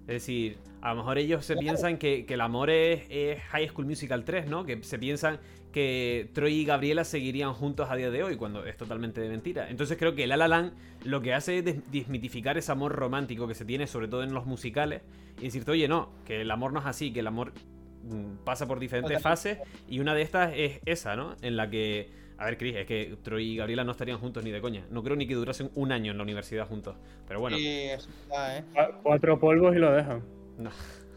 Es 0.01 0.13
decir, 0.13 0.57
a 0.81 0.89
lo 0.93 1.01
mejor 1.01 1.19
ellos 1.19 1.45
se 1.45 1.55
piensan 1.57 1.97
que, 1.99 2.25
que 2.25 2.33
el 2.33 2.41
amor 2.41 2.71
es, 2.71 3.03
es 3.09 3.39
High 3.51 3.67
School 3.69 3.85
Musical 3.85 4.23
3, 4.25 4.47
¿no? 4.49 4.65
Que 4.65 4.81
se 4.83 4.97
piensan 4.97 5.39
que 5.71 6.29
Troy 6.33 6.53
y 6.61 6.65
Gabriela 6.65 7.03
seguirían 7.03 7.53
juntos 7.53 7.89
a 7.91 7.95
día 7.95 8.09
de 8.09 8.23
hoy, 8.23 8.35
cuando 8.35 8.65
es 8.65 8.77
totalmente 8.77 9.21
de 9.21 9.29
mentira. 9.29 9.69
Entonces 9.69 9.97
creo 9.97 10.15
que 10.15 10.25
La 10.27 10.37
La 10.37 10.47
Land 10.47 10.73
lo 11.03 11.21
que 11.21 11.33
hace 11.33 11.59
es 11.59 11.65
des- 11.65 11.91
desmitificar 11.91 12.57
ese 12.57 12.71
amor 12.71 12.93
romántico 12.93 13.47
que 13.47 13.55
se 13.55 13.65
tiene, 13.65 13.85
sobre 13.87 14.07
todo 14.07 14.23
en 14.23 14.33
los 14.33 14.45
musicales, 14.45 15.01
y 15.39 15.43
decirte, 15.45 15.71
oye, 15.71 15.87
no, 15.87 16.09
que 16.25 16.41
el 16.41 16.49
amor 16.51 16.73
no 16.73 16.79
es 16.79 16.85
así, 16.87 17.13
que 17.13 17.19
el 17.19 17.27
amor 17.27 17.53
mm, 18.03 18.43
pasa 18.43 18.65
por 18.67 18.79
diferentes 18.79 19.21
fases, 19.21 19.59
y 19.87 19.99
una 19.99 20.15
de 20.15 20.21
estas 20.23 20.53
es 20.55 20.79
esa, 20.85 21.15
¿no? 21.15 21.35
En 21.41 21.57
la 21.57 21.69
que, 21.69 22.09
a 22.37 22.45
ver, 22.45 22.57
Chris, 22.57 22.75
es 22.75 22.85
que 22.87 23.17
Troy 23.23 23.51
y 23.53 23.57
Gabriela 23.57 23.83
no 23.83 23.91
estarían 23.91 24.17
juntos 24.19 24.43
ni 24.43 24.51
de 24.51 24.61
coña. 24.61 24.85
No 24.89 25.03
creo 25.03 25.15
ni 25.15 25.27
que 25.27 25.35
durasen 25.35 25.69
un 25.75 25.91
año 25.91 26.11
en 26.11 26.17
la 26.17 26.23
universidad 26.23 26.67
juntos. 26.67 26.95
Pero 27.27 27.39
bueno, 27.39 27.57
Sí, 27.57 27.67
es 27.67 28.07
verdad, 28.29 28.57
¿eh? 28.57 28.63
Cu- 28.73 29.01
Cuatro 29.03 29.39
polvos 29.39 29.75
y 29.75 29.79
lo 29.79 29.91
dejan. 29.91 30.23
no. 30.57 30.71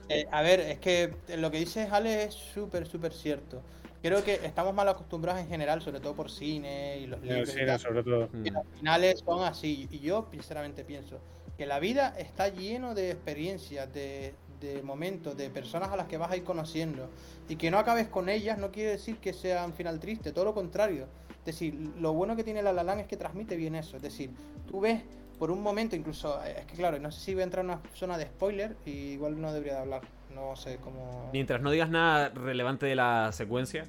Eh, 0.09 0.27
a 0.33 0.43
ver, 0.43 0.61
es 0.61 0.79
que 0.81 1.15
lo 1.39 1.51
que 1.53 1.59
dice 1.59 1.83
Ale 1.91 2.25
es 2.25 2.35
súper, 2.35 2.87
súper 2.87 3.13
cierto. 3.13 3.63
Creo 4.03 4.25
que 4.25 4.35
estamos 4.35 4.75
mal 4.75 4.89
acostumbrados 4.89 5.43
en 5.43 5.49
general, 5.49 5.83
sobre 5.83 6.01
todo 6.01 6.15
por 6.15 6.31
cine 6.31 6.99
y 6.99 7.07
los 7.07 7.21
libros. 7.21 7.51
y 7.51 7.53
cine, 7.53 7.79
sobre 7.79 8.03
todo. 8.03 8.29
Mm. 8.33 8.43
que 8.43 8.51
los 8.51 8.67
finales 8.79 9.23
son 9.25 9.45
así. 9.45 9.89
Y 9.91 9.99
yo, 9.99 10.27
sinceramente, 10.31 10.85
pienso 10.85 11.21
que 11.59 11.67
la 11.67 11.79
vida 11.79 12.15
está 12.19 12.49
lleno 12.49 12.95
de 12.95 13.11
experiencias, 13.11 13.93
de, 13.93 14.35
de 14.61 14.83
momentos, 14.83 15.37
de 15.37 15.51
personas 15.51 15.91
a 15.91 15.97
las 15.97 16.07
que 16.07 16.17
vas 16.17 16.31
a 16.31 16.37
ir 16.37 16.45
conociendo. 16.45 17.11
Y 17.49 17.57
que 17.57 17.71
no 17.71 17.79
acabes 17.79 18.09
con 18.09 18.31
ellas 18.31 18.57
no 18.57 18.71
quiere 18.71 18.93
decir 18.93 19.19
que 19.19 19.35
sea 19.35 19.67
un 19.67 19.75
final 19.75 20.01
triste, 20.01 20.33
todo 20.33 20.47
lo 20.47 20.55
contrario. 20.55 21.07
Es 21.41 21.45
decir, 21.45 21.75
lo 21.99 22.15
bueno 22.15 22.37
que 22.37 22.45
tiene 22.45 22.63
La 22.63 22.73
La 22.73 22.83
Land 22.83 23.03
es 23.03 23.07
que 23.07 23.19
transmite 23.19 23.57
bien 23.57 23.75
eso. 23.75 23.97
Es 23.97 24.03
decir, 24.03 24.31
tú 24.67 24.81
ves 24.81 25.03
por 25.39 25.51
un 25.51 25.63
momento, 25.63 25.97
incluso, 25.97 26.39
eh, 26.45 26.57
es 26.61 26.67
que 26.67 26.77
claro, 26.77 26.99
no 26.99 27.11
sé 27.11 27.21
si 27.21 27.35
voy 27.35 27.41
a 27.41 27.45
entrar 27.45 27.65
en 27.65 27.71
una 27.71 27.83
zona 27.95 28.19
de 28.19 28.27
spoiler 28.27 28.77
y 28.85 28.91
igual 28.91 29.41
no 29.41 29.53
debería 29.53 29.75
de 29.75 29.81
hablar. 29.81 30.03
No 30.35 30.57
sé 30.57 30.79
cómo. 30.79 31.31
Mientras 31.33 31.61
no 31.61 31.71
digas 31.71 31.91
nada 31.91 32.31
relevante 32.31 32.87
de 32.87 32.95
la 32.95 33.31
secuencia. 33.33 33.87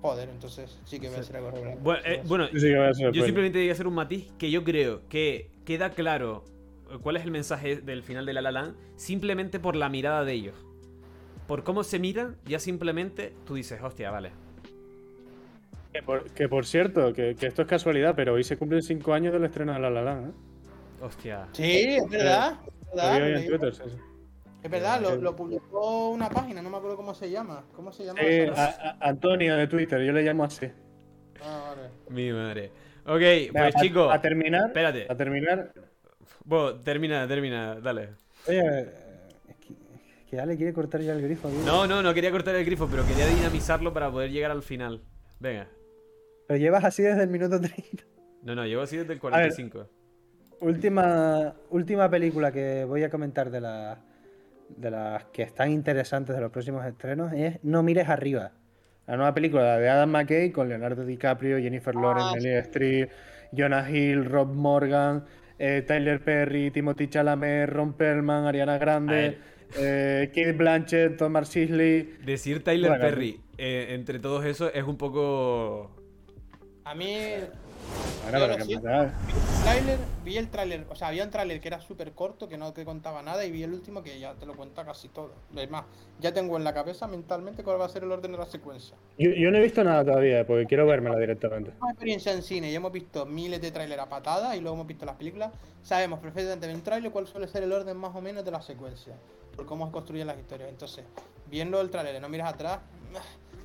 Joder, 0.00 0.28
entonces 0.28 0.78
sí 0.84 1.00
que 1.00 1.08
voy 1.08 1.16
a 1.16 1.20
decir 1.20 1.36
algo 1.36 1.50
relevante. 1.50 1.82
Bueno, 1.82 2.02
eh, 2.04 2.22
bueno, 2.26 2.46
Sí, 2.48 2.60
sí, 2.60 2.66
que 2.68 2.78
va 2.78 2.88
a 2.88 2.94
ser 2.94 3.12
Yo 3.12 3.24
simplemente 3.24 3.58
voy 3.58 3.68
a 3.68 3.72
hacer 3.72 3.86
un 3.86 3.94
matiz 3.94 4.30
que 4.38 4.50
yo 4.50 4.62
creo 4.62 5.02
que 5.08 5.50
queda 5.64 5.90
claro 5.90 6.44
eh, 6.90 6.98
cuál 7.02 7.16
es 7.16 7.24
el 7.24 7.30
mensaje 7.30 7.76
del 7.76 8.02
final 8.02 8.24
de 8.24 8.32
La 8.32 8.40
La 8.40 8.52
Land 8.52 8.76
simplemente 8.96 9.58
por 9.58 9.74
la 9.76 9.88
mirada 9.88 10.24
de 10.24 10.32
ellos. 10.32 10.54
Por 11.48 11.64
cómo 11.64 11.82
se 11.82 11.98
miran, 11.98 12.36
ya 12.44 12.58
simplemente 12.58 13.34
tú 13.44 13.54
dices, 13.54 13.80
hostia, 13.82 14.10
vale. 14.10 14.32
Que 15.92 16.02
por, 16.02 16.30
que 16.30 16.48
por 16.48 16.66
cierto, 16.66 17.12
que, 17.12 17.34
que 17.34 17.46
esto 17.46 17.62
es 17.62 17.68
casualidad, 17.68 18.14
pero 18.14 18.34
hoy 18.34 18.44
se 18.44 18.56
cumplen 18.56 18.82
cinco 18.82 19.14
años 19.14 19.32
del 19.32 19.44
estreno 19.44 19.72
de 19.72 19.80
La 19.80 19.90
La 19.90 20.02
Land. 20.02 20.28
¿eh? 20.28 20.32
Hostia. 21.00 21.48
Sí, 21.52 21.96
es 21.96 22.08
verdad. 22.08 22.58
es 22.64 22.94
Lo 22.94 23.02
verdad, 23.02 23.36
en. 23.40 23.46
Twitter, 23.46 23.74
sí, 23.74 23.82
sí. 23.86 23.96
Es 24.62 24.70
verdad, 24.70 25.00
lo, 25.00 25.16
lo 25.16 25.36
publicó 25.36 26.10
una 26.10 26.28
página, 26.28 26.60
no 26.62 26.68
me 26.70 26.76
acuerdo 26.78 26.96
cómo 26.96 27.14
se 27.14 27.30
llama. 27.30 27.64
¿Cómo 27.76 27.92
se 27.92 28.04
llama? 28.04 28.20
A- 28.56 28.64
a- 29.00 29.08
Antonio 29.08 29.56
de 29.56 29.66
Twitter, 29.68 30.02
yo 30.02 30.12
le 30.12 30.22
llamo 30.22 30.44
así. 30.44 30.66
Ah, 31.42 31.74
vale. 31.76 31.88
Mi 32.10 32.32
madre. 32.32 32.72
Ok, 33.06 33.20
Venga, 33.20 33.52
pues 33.52 33.76
a- 33.76 33.80
chicos. 33.80 34.12
A 34.12 34.20
terminar. 34.20 34.66
espérate. 34.66 35.06
A 35.08 35.14
terminar. 35.16 35.72
Bueno, 36.44 36.74
termina, 36.80 37.26
termina, 37.28 37.76
dale. 37.76 38.10
Oye, 38.48 38.60
eh, 38.60 38.90
es 39.48 39.56
que, 39.56 39.74
que 40.28 40.40
Ale 40.40 40.56
quiere 40.56 40.72
cortar 40.72 41.00
ya 41.02 41.12
el 41.12 41.22
grifo. 41.22 41.48
No, 41.64 41.86
no, 41.86 42.02
no 42.02 42.12
quería 42.12 42.30
cortar 42.32 42.54
el 42.56 42.64
grifo, 42.64 42.88
pero 42.90 43.06
quería 43.06 43.26
dinamizarlo 43.26 43.92
para 43.92 44.10
poder 44.10 44.30
llegar 44.30 44.50
al 44.50 44.62
final. 44.62 45.02
Venga. 45.38 45.68
Lo 46.48 46.56
llevas 46.56 46.84
así 46.84 47.02
desde 47.02 47.22
el 47.22 47.28
minuto 47.28 47.60
30. 47.60 48.04
No, 48.42 48.54
no, 48.54 48.66
llevo 48.66 48.82
así 48.82 48.96
desde 48.96 49.12
el 49.12 49.18
ver. 49.18 49.30
45. 49.30 49.86
Última, 50.60 51.54
última 51.70 52.10
película 52.10 52.50
que 52.50 52.84
voy 52.84 53.04
a 53.04 53.10
comentar 53.10 53.50
de, 53.50 53.60
la- 53.60 53.98
de 54.68 54.90
las 54.90 55.24
que 55.26 55.42
están 55.42 55.70
interesantes 55.70 56.34
de 56.34 56.42
los 56.42 56.50
próximos 56.50 56.84
estrenos 56.86 57.32
es 57.32 57.58
No 57.62 57.82
mires 57.82 58.08
arriba. 58.08 58.52
La 59.06 59.16
nueva 59.16 59.32
película 59.32 59.78
de 59.78 59.88
Adam 59.88 60.10
McKay 60.10 60.50
con 60.50 60.68
Leonardo 60.68 61.04
DiCaprio, 61.04 61.58
Jennifer 61.58 61.94
Lawrence, 61.94 62.36
Meryl 62.36 62.58
Streep, 62.58 63.10
Jonah 63.56 63.90
Hill, 63.90 64.24
Rob 64.26 64.54
Morgan, 64.54 65.24
eh, 65.58 65.82
Tyler 65.86 66.22
Perry, 66.22 66.70
Timothy 66.70 67.08
Chalamet, 67.08 67.70
Ron 67.70 67.94
Perlman, 67.94 68.44
Ariana 68.44 68.76
Grande, 68.76 69.38
eh, 69.78 70.30
Kate 70.34 70.52
Blanchett, 70.52 71.16
Thomas 71.16 71.48
Sisley. 71.48 72.18
Decir 72.24 72.62
Tyler 72.62 72.90
Bueno, 72.90 73.04
Perry 73.04 73.40
eh, 73.58 73.88
entre 73.90 74.20
todos 74.20 74.44
esos 74.44 74.70
es 74.72 74.84
un 74.84 74.96
poco. 74.96 75.90
A 76.84 76.94
mí, 76.94 77.16
Yo 78.30 78.32
pero 78.32 78.80
da. 78.82 79.14
tráiler, 79.64 79.98
vi 80.22 80.36
el 80.36 80.48
tráiler, 80.48 80.86
o 80.90 80.94
sea, 80.94 81.08
había 81.08 81.24
un 81.24 81.30
tráiler 81.30 81.60
que 81.60 81.68
era 81.68 81.80
súper 81.80 82.12
corto, 82.12 82.46
que 82.46 82.58
no 82.58 82.74
te 82.74 82.84
contaba 82.84 83.22
nada, 83.22 83.44
y 83.46 83.50
vi 83.50 83.62
el 83.62 83.72
último 83.72 84.02
que 84.02 84.18
ya 84.20 84.34
te 84.34 84.44
lo 84.44 84.54
cuenta 84.54 84.84
casi 84.84 85.08
todo. 85.08 85.32
Es 85.56 85.70
más, 85.70 85.84
ya 86.20 86.32
tengo 86.32 86.58
en 86.58 86.64
la 86.64 86.74
cabeza 86.74 87.06
mentalmente 87.06 87.64
cuál 87.64 87.80
va 87.80 87.86
a 87.86 87.88
ser 87.88 88.04
el 88.04 88.12
orden 88.12 88.32
de 88.32 88.38
la 88.38 88.44
secuencia. 88.44 88.96
Yo, 89.16 89.30
yo 89.30 89.50
no 89.50 89.56
he 89.56 89.62
visto 89.62 89.82
nada 89.82 90.04
todavía, 90.04 90.46
porque 90.46 90.66
quiero 90.66 90.86
vérmela 90.86 91.18
directamente. 91.18 91.70
Tenemos 91.70 91.90
experiencia 91.90 92.32
en 92.32 92.42
cine, 92.42 92.70
ya 92.70 92.76
hemos 92.76 92.92
visto 92.92 93.24
miles 93.24 93.62
de 93.62 93.70
tráiler 93.70 93.98
a 94.00 94.08
patada 94.08 94.54
y 94.56 94.60
luego 94.60 94.76
hemos 94.76 94.86
visto 94.86 95.06
las 95.06 95.16
películas. 95.16 95.50
Sabemos 95.82 96.20
perfectamente 96.20 96.68
en 96.68 96.76
un 96.76 96.82
tráiler 96.82 97.10
cuál 97.10 97.26
suele 97.26 97.48
ser 97.48 97.62
el 97.62 97.72
orden 97.72 97.96
más 97.96 98.14
o 98.14 98.20
menos 98.20 98.44
de 98.44 98.50
la 98.50 98.60
secuencia, 98.60 99.14
por 99.56 99.64
cómo 99.64 99.86
se 99.86 99.92
construyen 99.92 100.26
las 100.26 100.38
historias. 100.38 100.68
Entonces, 100.68 101.04
viendo 101.46 101.80
el 101.80 101.88
tráiler, 101.88 102.20
no 102.20 102.28
miras 102.28 102.52
atrás, 102.52 102.80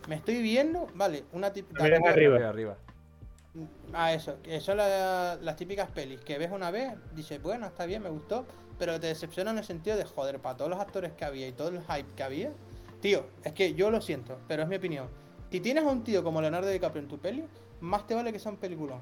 me 0.07 0.15
estoy 0.15 0.41
viendo, 0.41 0.87
vale, 0.95 1.25
una 1.33 1.51
típica. 1.51 1.83
Miras 1.83 1.99
arriba. 2.05 2.35
Arriba, 2.35 2.49
arriba. 2.49 2.77
Ah, 3.93 4.13
eso, 4.13 4.41
que 4.41 4.59
son 4.61 4.77
la- 4.77 5.35
las 5.41 5.55
típicas 5.55 5.89
pelis 5.91 6.19
que 6.21 6.37
ves 6.37 6.51
una 6.51 6.71
vez, 6.71 6.93
dices, 7.13 7.41
bueno, 7.41 7.67
está 7.67 7.85
bien, 7.85 8.01
me 8.01 8.09
gustó, 8.09 8.45
pero 8.79 8.99
te 8.99 9.07
decepciona 9.07 9.51
en 9.51 9.59
el 9.59 9.63
sentido 9.63 9.95
de 9.95 10.05
joder, 10.05 10.39
para 10.39 10.57
todos 10.57 10.71
los 10.71 10.79
actores 10.79 11.11
que 11.13 11.23
había 11.25 11.47
y 11.47 11.51
todo 11.51 11.67
el 11.69 11.81
hype 11.81 12.09
que 12.15 12.23
había. 12.23 12.51
Tío, 13.01 13.27
es 13.43 13.53
que 13.53 13.73
yo 13.75 13.91
lo 13.91 14.01
siento, 14.01 14.39
pero 14.47 14.63
es 14.63 14.69
mi 14.69 14.77
opinión. 14.77 15.07
Si 15.51 15.59
tienes 15.59 15.83
a 15.83 15.87
un 15.87 16.03
tío 16.03 16.23
como 16.23 16.41
Leonardo 16.41 16.69
DiCaprio 16.69 17.03
en 17.03 17.07
tu 17.07 17.19
peli, 17.19 17.45
más 17.79 18.07
te 18.07 18.15
vale 18.15 18.33
que 18.33 18.39
sea 18.39 18.51
un 18.51 18.57
peliculón. 18.57 19.01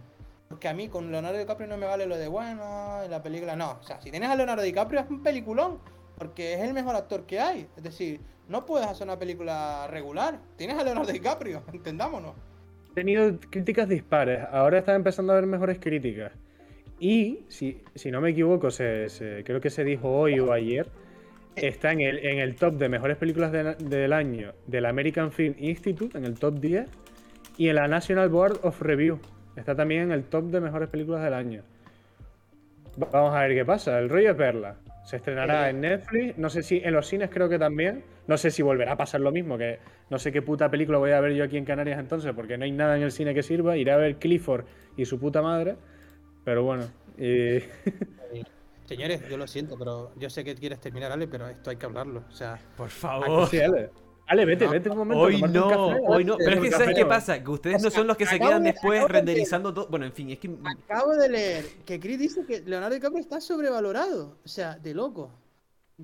Porque 0.49 0.68
a 0.68 0.74
mí 0.74 0.89
con 0.89 1.10
Leonardo 1.12 1.38
DiCaprio 1.38 1.68
no 1.68 1.78
me 1.78 1.86
vale 1.86 2.06
lo 2.06 2.18
de 2.18 2.28
bueno, 2.28 3.02
en 3.04 3.10
la 3.10 3.24
película 3.24 3.56
no. 3.56 3.78
O 3.80 3.84
sea, 3.84 4.02
si 4.02 4.12
tienes 4.12 4.30
a 4.30 4.36
Leonardo 4.36 4.64
DiCaprio 4.64 4.99
es 4.99 5.10
un 5.10 5.24
peliculón, 5.24 5.80
porque 6.18 6.56
es 6.56 6.60
el 6.62 6.74
mejor 6.74 6.95
actor 6.97 7.26
que 7.26 7.39
hay. 7.39 7.70
Es 7.78 7.84
decir, 7.84 8.20
no 8.49 8.66
puedes 8.66 8.86
hacer 8.88 9.08
una 9.08 9.18
película 9.18 9.88
regular. 9.88 10.39
Tienes 10.58 10.78
a 10.78 10.84
Leonardo 10.84 11.10
DiCaprio, 11.14 11.64
entendámonos. 11.72 12.34
Tenido 12.94 13.38
críticas 13.50 13.88
dispares, 13.88 14.39
ahora 14.52 14.80
están 14.80 14.96
empezando 14.98 15.32
a 15.32 15.38
haber 15.38 15.48
mejores 15.48 15.80
críticas. 15.80 16.34
Y, 17.00 17.46
si, 17.48 17.82
si 17.96 18.12
no 18.12 18.22
me 18.22 18.32
equivoco, 18.32 18.70
se, 18.70 19.08
creo 19.46 19.62
que 19.62 19.70
se 19.70 19.84
dijo 19.84 20.10
hoy 20.12 20.39
o 20.39 20.52
ayer, 20.52 20.88
está 21.56 21.92
en 21.94 22.02
el, 22.02 22.20
en 22.20 22.39
el 22.39 22.56
top 22.56 22.76
de 22.76 22.89
mejores 22.89 23.18
películas 23.18 23.52
de- 23.52 23.76
del 23.76 24.14
año 24.14 24.54
del 24.68 24.86
American 24.86 25.32
Film 25.32 25.56
Institute, 25.58 26.18
en 26.18 26.26
el 26.26 26.38
top 26.38 26.60
10, 26.60 26.86
y 27.58 27.70
en 27.70 27.76
la 27.76 27.88
National 27.88 28.30
Board 28.30 28.60
of 28.64 28.82
Review. 28.82 29.20
Está 29.56 29.76
también 29.76 30.04
en 30.04 30.12
el 30.12 30.24
top 30.26 30.46
de 30.46 30.60
mejores 30.62 30.89
películas 30.89 31.24
del 31.24 31.34
año. 31.34 31.64
Va- 33.02 33.10
Vamos 33.12 33.34
a 33.36 33.42
ver 33.42 33.56
qué 33.56 33.66
pasa. 33.66 33.98
El 34.00 34.10
rollo 34.10 34.30
de 34.30 34.36
Perla. 34.36 34.76
Se 35.12 35.18
estrenará 35.18 35.70
en 35.70 35.82
Netflix. 35.82 36.38
No 36.38 36.49
sé 36.49 36.64
si 36.64 36.78
en 36.78 36.93
los 36.93 37.05
cines 37.05 37.30
creo 37.30 37.49
que 37.49 37.59
también. 37.59 38.03
No 38.28 38.38
sé 38.38 38.49
si 38.49 38.62
volverá 38.62 38.93
a 38.93 38.97
pasar 38.97 39.20
lo 39.20 39.30
mismo. 39.32 39.57
Que 39.57 39.80
no 40.09 40.18
sé 40.18 40.32
qué 40.32 40.41
puta 40.41 40.72
película 40.72 40.97
voy 40.99 41.12
a 41.12 41.20
ver 41.20 41.34
yo 41.34 41.43
aquí 41.43 41.57
en 41.57 41.66
Canarias 41.66 41.99
entonces. 41.99 42.32
Porque 42.34 42.57
no 42.57 42.64
hay 42.64 42.72
nada 42.72 42.95
en 42.95 43.03
el 43.03 43.12
cine 43.12 43.34
que 43.34 43.43
sirva. 43.43 43.76
Iré 43.76 43.91
a 43.91 43.97
ver 43.97 44.16
Clifford 44.16 44.64
y 44.95 45.03
su 45.03 45.20
puta 45.20 45.41
madre. 45.41 45.76
Pero 46.45 46.64
bueno. 46.64 46.86
y- 47.18 47.59
Señores, 48.86 49.22
yo 49.30 49.38
lo 49.38 49.47
siento, 49.47 49.78
pero 49.78 50.12
yo 50.18 50.30
sé 50.30 50.43
que 50.43 50.55
quieres 50.55 50.80
terminar, 50.80 51.12
Ale, 51.12 51.28
pero 51.28 51.47
esto 51.47 51.70
hay 51.70 51.76
que 51.78 51.86
hablarlo. 51.86 52.24
O 52.30 52.32
sea, 52.32 52.57
Por 52.78 52.89
favor. 52.89 53.49
que 53.49 53.57
sí, 53.57 53.64
Ale. 53.64 53.89
Ale, 54.32 54.46
vete, 54.46 54.66
No, 54.66 54.72
vete 54.72 54.90
un 54.90 54.98
momento. 54.98 55.22
Hoy 55.24 55.42
no, 55.42 55.70
café, 55.70 56.02
hoy 56.08 56.24
no. 56.26 56.38
Pero 56.38 56.52
es 56.52 56.60
que 56.62 56.72
¿sabes 56.72 56.88
café. 56.88 56.94
qué 56.96 57.06
pasa? 57.06 57.44
Que 57.44 57.50
ustedes 57.52 57.84
no 57.84 57.90
son 57.92 58.08
los 58.08 58.16
que 58.16 58.26
se 58.26 58.40
quedan 58.40 58.64
de- 58.64 58.72
después 58.72 59.02
de- 59.02 59.08
renderizando 59.10 59.74
todo. 59.74 59.88
Bueno, 59.90 60.06
en 60.06 60.14
fin, 60.14 60.30
es 60.30 60.40
que. 60.40 60.50
acabo 60.88 61.14
de 61.16 61.28
leer 61.30 61.66
que 61.86 62.00
Chris 62.00 62.18
dice 62.18 62.46
que 62.46 62.62
Leonardo 62.62 62.96
DiCaprio 62.96 63.20
está 63.20 63.42
sobrevalorado. 63.42 64.38
O 64.46 64.48
sea, 64.48 64.78
de 64.80 64.94
loco. 64.94 65.32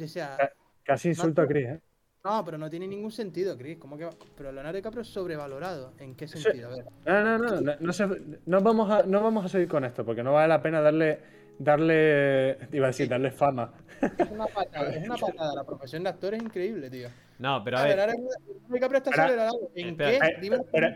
O 0.01 0.07
sea, 0.07 0.37
Casi 0.83 1.07
insulto 1.09 1.41
a 1.41 1.47
Chris, 1.47 1.67
¿eh? 1.67 1.79
no, 2.23 2.43
pero 2.43 2.57
no 2.57 2.69
tiene 2.69 2.87
ningún 2.87 3.11
sentido, 3.11 3.57
Chris. 3.57 3.77
¿Cómo 3.77 3.97
que 3.97 4.03
va? 4.05 4.11
Pero 4.35 4.51
Leonardo 4.51 4.75
DiCaprio 4.75 5.01
es 5.03 5.07
sobrevalorado. 5.07 5.93
¿En 5.99 6.13
qué 6.15 6.27
sentido? 6.27 6.67
A 6.69 6.75
ver. 6.75 6.85
No, 7.05 7.23
no, 7.23 7.37
no, 7.37 7.61
no, 7.61 7.73
no, 7.79 7.93
se- 7.93 8.07
no 8.45 8.61
vamos 8.61 8.91
a, 8.91 9.03
no 9.03 9.21
vamos 9.23 9.45
a 9.45 9.47
seguir 9.47 9.69
con 9.69 9.85
esto, 9.85 10.03
porque 10.05 10.21
no 10.23 10.33
vale 10.33 10.49
la 10.49 10.61
pena 10.61 10.81
darle, 10.81 11.19
darle, 11.59 12.57
iba 12.71 12.85
a 12.85 12.87
decir, 12.87 13.07
darle 13.09 13.31
fama. 13.31 13.73
Es 14.17 14.29
una 14.29 14.45
patada, 14.47 14.89
es 14.95 15.05
una 15.05 15.17
patada. 15.17 15.55
La 15.55 15.63
profesión 15.63 16.03
de 16.03 16.09
actor 16.09 16.33
es 16.35 16.41
increíble, 16.43 16.89
tío. 16.89 17.09
No, 17.39 17.63
pero 17.63 17.77
a 17.77 17.83
ver. 17.83 17.99
Eh, 17.99 19.95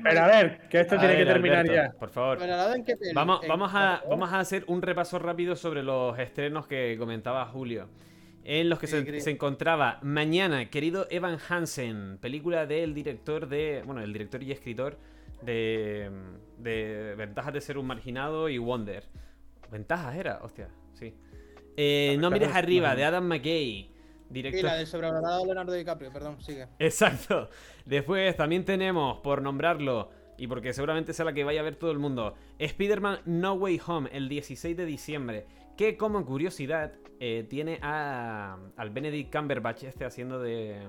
pero, 0.03 0.21
a 0.21 0.27
ver, 0.27 0.67
que 0.69 0.79
esto 0.79 0.95
a 0.95 0.99
tiene 0.99 1.15
ver, 1.15 1.25
que 1.25 1.31
terminar 1.33 1.59
Alberto, 1.59 1.93
ya. 1.93 1.99
Por 1.99 2.09
favor. 2.09 2.37
¿Sobrevalorado 2.37 2.75
en 2.75 2.83
qué? 2.83 2.95
Vamos, 3.13 3.43
En- 3.43 3.49
vamos, 3.49 3.69
a, 3.73 3.97
favor. 3.97 4.09
vamos 4.09 4.33
a 4.33 4.39
hacer 4.39 4.63
un 4.67 4.81
repaso 4.81 5.19
rápido 5.19 5.55
sobre 5.55 5.83
los 5.83 6.17
estrenos 6.19 6.67
que 6.67 6.95
comentaba 6.97 7.45
Julio. 7.45 7.87
En 8.43 8.69
los 8.69 8.79
que 8.79 8.87
Sí, 8.87 9.03
se, 9.05 9.19
se 9.21 9.29
encontraba 9.31 9.99
mañana, 10.01 10.69
querido 10.71 11.05
Evan 11.11 11.37
Hansen, 11.47 12.17
película 12.19 12.65
del 12.65 12.93
director 12.95 13.47
de. 13.47 13.83
Bueno, 13.85 14.01
el 14.01 14.11
director 14.13 14.41
y 14.41 14.51
escritor 14.51 14.97
de. 15.43 16.09
de 16.57 17.13
Ventajas 17.17 17.53
de 17.53 17.61
ser 17.61 17.77
un 17.77 17.85
marginado 17.87 18.49
y 18.49 18.57
Wonder. 18.57 19.03
¿Ventajas 19.71 20.15
era? 20.15 20.39
Hostia, 20.43 20.69
sí. 20.93 21.13
Eh, 21.77 22.17
no 22.19 22.29
mires 22.29 22.53
arriba, 22.53 22.95
de 22.95 23.05
Adam 23.05 23.25
McKay. 23.25 23.89
directo. 24.29 24.59
Y 24.59 24.61
la 24.61 24.75
del 24.75 24.87
sobrevalorado 24.87 25.45
Leonardo 25.45 25.73
DiCaprio, 25.73 26.11
perdón, 26.11 26.41
sigue. 26.41 26.67
Exacto. 26.79 27.49
Después 27.85 28.35
también 28.35 28.65
tenemos, 28.65 29.19
por 29.19 29.41
nombrarlo, 29.41 30.09
y 30.37 30.47
porque 30.47 30.73
seguramente 30.73 31.13
sea 31.13 31.25
la 31.25 31.33
que 31.33 31.43
vaya 31.43 31.61
a 31.61 31.63
ver 31.63 31.75
todo 31.75 31.91
el 31.91 31.99
mundo, 31.99 32.35
Spider-Man 32.59 33.21
No 33.25 33.53
Way 33.53 33.81
Home, 33.87 34.09
el 34.11 34.27
16 34.29 34.75
de 34.75 34.85
diciembre. 34.85 35.45
Que 35.77 35.97
como 35.97 36.23
curiosidad, 36.25 36.93
eh, 37.19 37.45
tiene 37.49 37.79
a, 37.81 38.57
al 38.75 38.89
Benedict 38.89 39.33
Cumberbatch 39.33 39.83
este 39.83 40.05
haciendo 40.05 40.41
de 40.41 40.81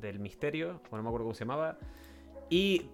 del 0.00 0.18
misterio, 0.18 0.80
o 0.90 0.96
no 0.96 1.02
me 1.02 1.08
acuerdo 1.08 1.26
cómo 1.26 1.34
se 1.34 1.44
llamaba. 1.44 1.78
Y 2.48 2.86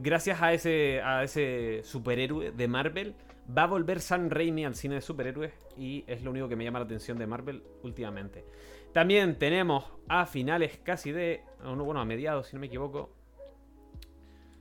gracias 0.00 0.40
a 0.42 0.52
ese, 0.52 1.00
a 1.02 1.22
ese 1.22 1.80
superhéroe 1.84 2.52
de 2.52 2.68
Marvel, 2.68 3.14
va 3.56 3.64
a 3.64 3.66
volver 3.66 4.00
Sam 4.00 4.28
Raimi 4.30 4.64
al 4.64 4.74
cine 4.74 4.96
de 4.96 5.00
superhéroes 5.00 5.52
y 5.76 6.04
es 6.06 6.22
lo 6.22 6.30
único 6.30 6.48
que 6.48 6.56
me 6.56 6.64
llama 6.64 6.78
la 6.78 6.84
atención 6.84 7.18
de 7.18 7.26
Marvel 7.26 7.62
últimamente. 7.82 8.44
También 8.92 9.38
tenemos 9.38 9.84
a 10.08 10.24
finales 10.26 10.78
casi 10.82 11.12
de... 11.12 11.42
Bueno, 11.62 12.00
a 12.00 12.04
mediados, 12.04 12.46
si 12.46 12.56
no 12.56 12.60
me 12.60 12.66
equivoco. 12.66 13.12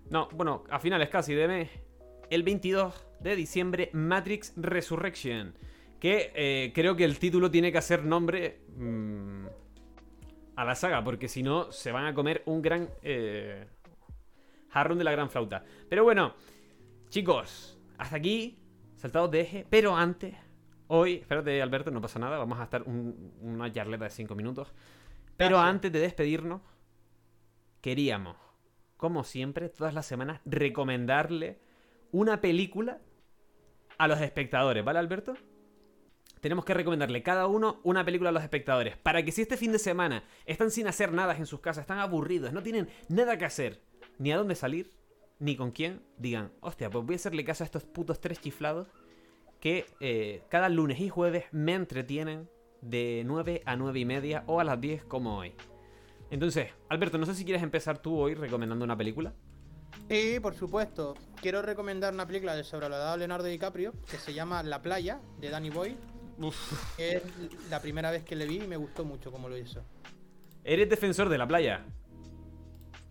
No, 0.10 0.28
bueno, 0.34 0.64
a 0.70 0.80
finales 0.80 1.10
casi 1.10 1.34
de 1.34 1.48
mes. 1.48 1.70
El 2.30 2.44
22 2.44 3.06
de 3.20 3.36
diciembre, 3.36 3.90
Matrix 3.94 4.54
Resurrection. 4.56 5.56
Que 6.00 6.32
eh, 6.36 6.72
creo 6.74 6.96
que 6.96 7.06
el 7.06 7.20
título 7.20 7.50
tiene 7.52 7.72
que 7.72 7.78
hacer 7.78 8.04
nombre 8.04 8.62
mmm, 8.76 9.46
a 10.56 10.66
la 10.66 10.76
saga, 10.76 11.04
porque 11.04 11.28
si 11.28 11.44
no, 11.44 11.72
se 11.72 11.92
van 11.92 12.06
a 12.06 12.14
comer 12.14 12.42
un 12.46 12.62
gran 12.62 12.90
eh, 13.04 13.68
jarrón 14.70 14.98
de 14.98 15.04
la 15.04 15.12
gran 15.12 15.30
flauta. 15.30 15.64
Pero 15.88 16.04
bueno, 16.04 16.34
chicos, 17.10 17.80
hasta 17.98 18.18
aquí, 18.18 18.63
saltados 19.04 19.32
de 19.32 19.42
eje. 19.42 19.68
Pero 19.70 19.98
antes, 19.98 20.34
hoy, 20.88 21.16
espérate, 21.16 21.62
Alberto, 21.62 21.92
no 21.92 22.00
pasa 22.00 22.20
nada, 22.20 22.38
vamos 22.38 22.58
a 22.60 22.64
estar 22.64 22.84
un, 22.84 23.34
una 23.42 23.70
charleta 23.70 24.06
de 24.06 24.10
5 24.10 24.34
minutos. 24.34 24.72
Pero 25.36 25.58
Gracias. 25.58 25.70
antes 25.70 25.92
de 25.92 26.00
despedirnos, 26.00 26.62
queríamos, 27.82 28.38
como 28.96 29.26
siempre, 29.26 29.68
todas 29.68 29.94
las 29.94 30.06
semanas, 30.06 30.40
recomendarle 30.46 31.60
una 32.14 32.40
película 32.40 33.02
a 33.98 34.08
los 34.08 34.22
espectadores, 34.22 34.86
¿vale, 34.86 35.00
Alberto? 35.00 35.34
Tenemos 36.40 36.64
que 36.64 36.74
recomendarle 36.74 37.24
cada 37.24 37.48
uno 37.48 37.82
una 37.84 38.06
película 38.06 38.30
a 38.30 38.34
los 38.34 38.44
espectadores. 38.44 38.96
Para 38.96 39.24
que 39.24 39.34
si 39.34 39.42
este 39.42 39.58
fin 39.58 39.74
de 39.74 39.80
semana 39.80 40.24
están 40.46 40.72
sin 40.72 40.88
hacer 40.88 41.12
nada 41.12 41.36
en 41.36 41.46
sus 41.46 41.60
casas, 41.60 41.82
están 41.82 42.00
aburridos, 42.00 42.54
no 42.54 42.64
tienen 42.64 42.88
nada 43.10 43.38
que 43.38 43.44
hacer, 43.44 43.82
ni 44.18 44.32
a 44.32 44.38
dónde 44.38 44.56
salir, 44.56 44.94
ni 45.40 45.56
con 45.56 45.72
quién, 45.72 46.02
digan, 46.18 46.52
hostia, 46.62 46.90
pues 46.90 47.06
voy 47.06 47.16
a 47.16 47.18
hacerle 47.18 47.44
caso 47.44 47.64
a 47.64 47.66
estos 47.66 47.84
putos 47.84 48.20
tres 48.22 48.40
chiflados 48.40 48.88
que 49.60 49.86
eh, 50.00 50.44
cada 50.50 50.70
lunes 50.70 51.00
y 51.00 51.10
jueves 51.10 51.46
me 51.52 51.74
entretienen 51.74 52.50
de 52.82 53.24
9 53.26 53.64
a 53.66 53.76
9 53.76 54.00
y 54.00 54.06
media 54.06 54.44
o 54.48 54.60
a 54.60 54.64
las 54.64 54.80
10 54.80 55.06
como 55.06 55.38
hoy. 55.38 55.54
Entonces, 56.30 56.70
Alberto, 56.90 57.18
no 57.18 57.26
sé 57.26 57.36
si 57.36 57.46
quieres 57.46 57.64
empezar 57.64 58.00
tú 58.00 58.18
hoy 58.18 58.34
recomendando 58.34 58.84
una 58.84 58.98
película. 58.98 59.34
Sí, 60.10 60.40
por 60.42 60.56
supuesto. 60.56 61.16
Quiero 61.42 61.62
recomendar 61.62 62.14
una 62.14 62.26
película 62.26 62.56
del 62.56 62.66
sobrevalorado 62.66 63.18
Leonardo 63.18 63.46
DiCaprio 63.46 63.94
que 64.10 64.18
se 64.18 64.34
llama 64.34 64.64
La 64.64 64.82
playa, 64.82 65.22
de 65.40 65.50
Danny 65.50 65.70
Boy. 65.70 65.98
Es 66.98 67.22
la 67.70 67.80
primera 67.80 68.12
vez 68.12 68.24
que 68.24 68.36
le 68.36 68.46
vi 68.46 68.64
y 68.64 68.68
me 68.68 68.78
gustó 68.78 69.06
mucho 69.06 69.32
cómo 69.32 69.48
lo 69.48 69.58
hizo. 69.58 69.84
Eres 70.64 70.90
defensor 70.90 71.30
de 71.30 71.38
la 71.38 71.48
playa. 71.48 71.86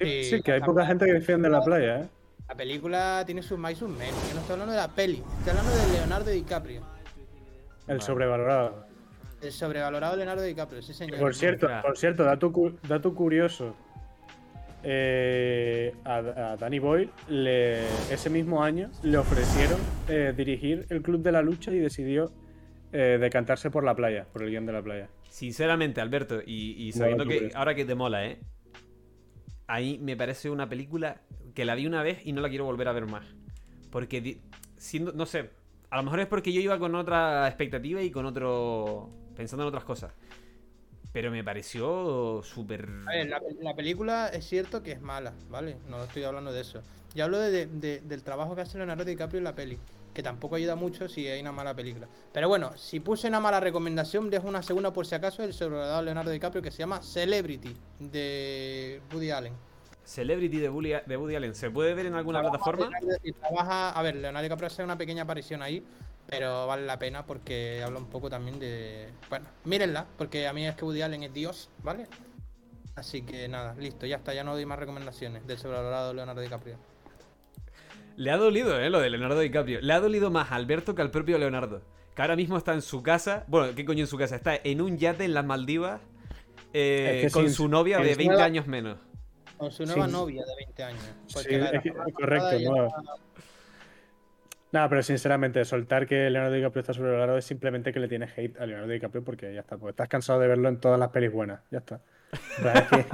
Sí, 0.05 0.25
Sí, 0.25 0.43
que 0.43 0.53
hay 0.53 0.61
poca 0.61 0.85
gente 0.87 1.07
que 1.07 1.13
defiende 1.15 1.49
la 1.49 1.63
playa, 1.63 2.01
¿eh? 2.03 2.09
La 2.49 2.55
película 2.55 3.23
tiene 3.25 3.43
sus 3.43 3.59
más 3.59 3.73
y 3.73 3.77
sus 3.77 3.89
menos. 3.89 4.17
Yo 4.29 4.35
no 4.35 4.41
estoy 4.41 4.53
hablando 4.55 4.73
de 4.73 4.79
la 4.79 4.89
peli, 4.89 5.23
estoy 5.39 5.51
hablando 5.51 5.71
de 5.75 5.93
Leonardo 5.93 6.31
DiCaprio. 6.31 6.81
El 6.81 7.87
Vale. 7.97 8.01
sobrevalorado. 8.01 8.87
El 9.41 9.53
sobrevalorado 9.53 10.17
Leonardo 10.17 10.43
DiCaprio, 10.43 10.83
sí 10.83 10.93
señor. 10.95 11.19
Por 11.19 11.35
cierto, 11.35 11.69
por 11.83 11.97
cierto, 11.97 12.25
dato, 12.25 12.53
cu- 12.53 12.79
dato 12.87 13.15
curioso. 13.15 13.75
eh, 14.85 15.95
a, 16.05 16.17
a 16.17 16.57
Danny 16.57 16.79
Boyle 16.81 17.11
le- 17.29 17.87
ese 18.11 18.29
mismo 18.31 18.63
año 18.65 18.91
le 19.05 19.17
ofrecieron 19.17 19.79
eh, 20.09 20.33
dirigir 20.37 20.87
el 20.91 21.03
Club 21.03 21.23
de 21.23 21.31
la 21.33 21.41
Lucha 21.43 21.71
y 21.73 21.79
decidió 21.79 22.33
eh, 22.93 23.17
decantarse 23.21 23.71
por 23.71 23.85
la 23.85 23.95
playa, 23.95 24.27
por 24.33 24.43
el 24.43 24.51
guion 24.51 24.67
de 24.67 24.73
la 24.73 24.83
playa. 24.83 25.09
Sinceramente, 25.31 26.01
Alberto, 26.01 26.41
y, 26.45 26.93
sabiendo 26.93 27.25
que 27.25 27.51
ahora 27.55 27.75
que 27.75 27.85
te 27.85 27.95
mola, 27.95 28.27
¿eh? 28.27 28.39
Ahí 29.67 29.99
me 29.99 30.17
parece 30.17 30.51
una 30.51 30.69
película 30.69 31.21
que 31.55 31.65
la 31.65 31.75
vi 31.75 31.87
una 31.87 32.03
vez 32.03 32.21
y 32.25 32.33
no 32.33 32.41
la 32.41 32.49
quiero 32.49 32.65
volver 32.65 32.89
a 32.89 32.93
ver 32.93 33.07
más. 33.07 33.25
Porque, 33.91 34.39
siendo, 34.77 35.13
no 35.13 35.27
sé, 35.27 35.51
a 35.91 35.97
lo 35.97 36.03
mejor 36.03 36.21
es 36.21 36.27
porque 36.27 36.53
yo 36.53 36.61
iba 36.61 36.79
con 36.79 36.95
otra 36.95 37.47
expectativa 37.49 38.03
y 38.03 38.11
con 38.11 38.27
otro... 38.27 39.11
pensando 39.37 39.65
en 39.65 39.69
otras 39.69 39.85
cosas. 39.85 40.13
Pero 41.13 41.31
me 41.31 41.45
pareció 41.45 42.41
súper... 42.43 42.89
A 43.07 43.11
ver, 43.13 43.29
la, 43.29 43.43
la 43.61 43.75
película 43.77 44.29
es 44.29 44.47
cierto 44.47 44.83
que 44.83 44.93
es 44.93 45.01
mala, 45.03 45.35
¿vale? 45.51 45.77
No 45.91 46.03
estoy 46.05 46.25
hablando 46.25 46.53
de 46.53 46.63
eso. 46.63 46.81
Yo 47.15 47.25
hablo 47.25 47.39
de, 47.39 47.67
de- 47.67 48.01
del 48.01 48.23
trabajo 48.23 48.55
que 48.55 48.63
hace 48.63 48.79
Leonardo 48.79 49.05
DiCaprio 49.05 49.37
en 49.39 49.45
la 49.45 49.55
peli, 49.55 49.77
que 50.13 50.23
tampoco 50.23 50.57
ayuda 50.57 50.75
mucho 50.77 51.09
si 51.09 51.27
hay 51.27 51.41
una 51.41 51.53
mala 51.53 51.75
película. 51.75 52.07
Pero 52.33 52.49
bueno, 52.49 52.77
si 52.77 53.01
puse 53.01 53.29
una 53.29 53.41
mala 53.41 53.61
recomendación, 53.61 54.31
dejo 54.31 54.49
una 54.49 54.63
segunda 54.63 54.93
por 54.93 55.07
si 55.07 55.15
acaso 55.15 55.43
del 55.43 55.53
sobrevalorado 55.55 56.03
Leonardo 56.03 56.31
DiCaprio 56.31 56.63
que 56.63 56.71
se 56.71 56.79
llama 56.79 57.03
Celebrity, 57.03 57.77
de 57.99 59.01
Woody 59.13 59.31
Allen. 59.31 59.55
Celebrity 60.05 60.59
de 60.59 60.69
Woody, 60.69 60.93
de 61.07 61.17
Woody 61.17 61.37
Allen. 61.37 61.55
¿Se 61.55 61.71
puede 61.71 61.95
ver 61.95 62.07
en 62.07 62.15
alguna 62.15 62.41
Trabaja 62.41 62.65
plataforma? 62.65 62.99
Leonardo- 62.99 63.21
y 63.23 63.33
trabaja, 63.33 63.91
a 63.91 64.03
ver, 64.03 64.17
Leonardo 64.17 64.43
DiCaprio 64.43 64.67
hace 64.67 64.83
una 64.85 64.99
pequeña 64.99 65.23
aparición 65.23 65.63
ahí, 65.63 65.85
pero 66.27 66.67
vale 66.67 66.85
la 66.85 66.99
pena 66.99 67.25
porque 67.25 67.83
habla 67.85 67.99
un 67.99 68.07
poco 68.07 68.29
también 68.29 68.59
de... 68.59 69.09
Bueno, 69.31 69.47
mírenla, 69.65 70.07
porque 70.19 70.47
a 70.47 70.53
mí 70.53 70.67
es 70.67 70.75
que 70.75 70.85
Woody 70.85 71.03
Allen 71.03 71.23
es 71.23 71.33
Dios, 71.33 71.71
¿vale? 71.83 72.07
Así 72.95 73.23
que 73.23 73.49
nada, 73.49 73.75
listo, 73.79 74.05
ya 74.05 74.17
está, 74.17 74.35
ya 74.35 74.45
no 74.45 74.53
doy 74.53 74.67
más 74.67 74.79
recomendaciones 74.79 75.47
del 75.47 75.57
sobrevalorado 75.57 76.13
Leonardo 76.13 76.43
DiCaprio. 76.43 76.77
Le 78.17 78.31
ha 78.31 78.37
dolido, 78.37 78.79
¿eh? 78.81 78.91
Lo 78.91 79.01
de 79.01 79.11
Leonardo 79.11 79.41
DiCaprio. 79.41 79.81
Le 79.81 79.93
ha 79.93 80.01
dolido 80.01 80.31
más 80.31 80.53
a 80.53 80.57
Alberto 80.57 80.95
que 80.95 81.03
al 81.03 81.11
propio 81.11 81.39
Leonardo. 81.39 81.83
Que 82.15 82.23
ahora 82.23 82.37
mismo 82.37 82.57
está 82.59 82.75
en 82.75 82.83
su 82.83 83.03
casa. 83.03 83.45
Bueno, 83.49 83.75
¿qué 83.75 83.85
coño 83.85 84.01
en 84.01 84.07
su 84.07 84.19
casa? 84.19 84.37
Está 84.37 84.55
en 84.63 84.81
un 84.81 84.99
yate 84.99 85.25
en 85.25 85.35
las 85.35 85.45
Maldivas. 85.45 86.01
eh, 86.75 87.23
Es 87.25 87.27
que 87.27 87.33
con 87.33 87.45
sin- 87.47 87.55
su 87.55 87.69
novia 87.69 87.99
de 87.99 88.09
sin 88.11 88.17
20 88.19 88.33
nueva- 88.33 88.45
años 88.47 88.67
menos. 88.67 88.99
Con 89.59 89.71
su 89.73 89.85
nueva 89.85 90.07
Sí. 90.07 90.13
novia 90.13 90.43
de 90.45 90.57
20 90.57 90.83
años. 90.85 91.03
Sí, 91.27 91.57
la 91.57 91.69
es 91.71 91.83
que- 91.83 91.93
correcto, 91.93 92.59
no. 92.75 92.89
Nada, 94.73 94.89
pero 94.89 95.03
sinceramente, 95.03 95.63
soltar 95.67 96.07
que 96.07 96.31
Leonardo 96.31 96.55
DiCaprio 96.55 96.81
está 96.81 96.95
sobrevalorado 96.95 97.37
es 97.37 97.45
simplemente 97.45 97.93
que 97.93 98.01
le 98.01 98.09
tienes 98.09 98.31
hate 98.39 98.59
a 98.59 98.65
Leonardo 98.65 98.91
DiCaprio 98.91 99.23
porque 99.23 99.53
ya 99.53 99.61
está, 99.61 99.77
porque 99.77 99.91
estás 99.91 100.09
cansado 100.09 100.41
de 100.41 100.49
verlo 100.49 100.69
en 100.71 100.81
todas 100.81 100.99
las 100.99 101.11
pelis 101.11 101.31
buenas, 101.31 101.61
ya 101.71 101.79
está. 101.79 102.01
Es, 102.33 102.83
que 102.89 103.07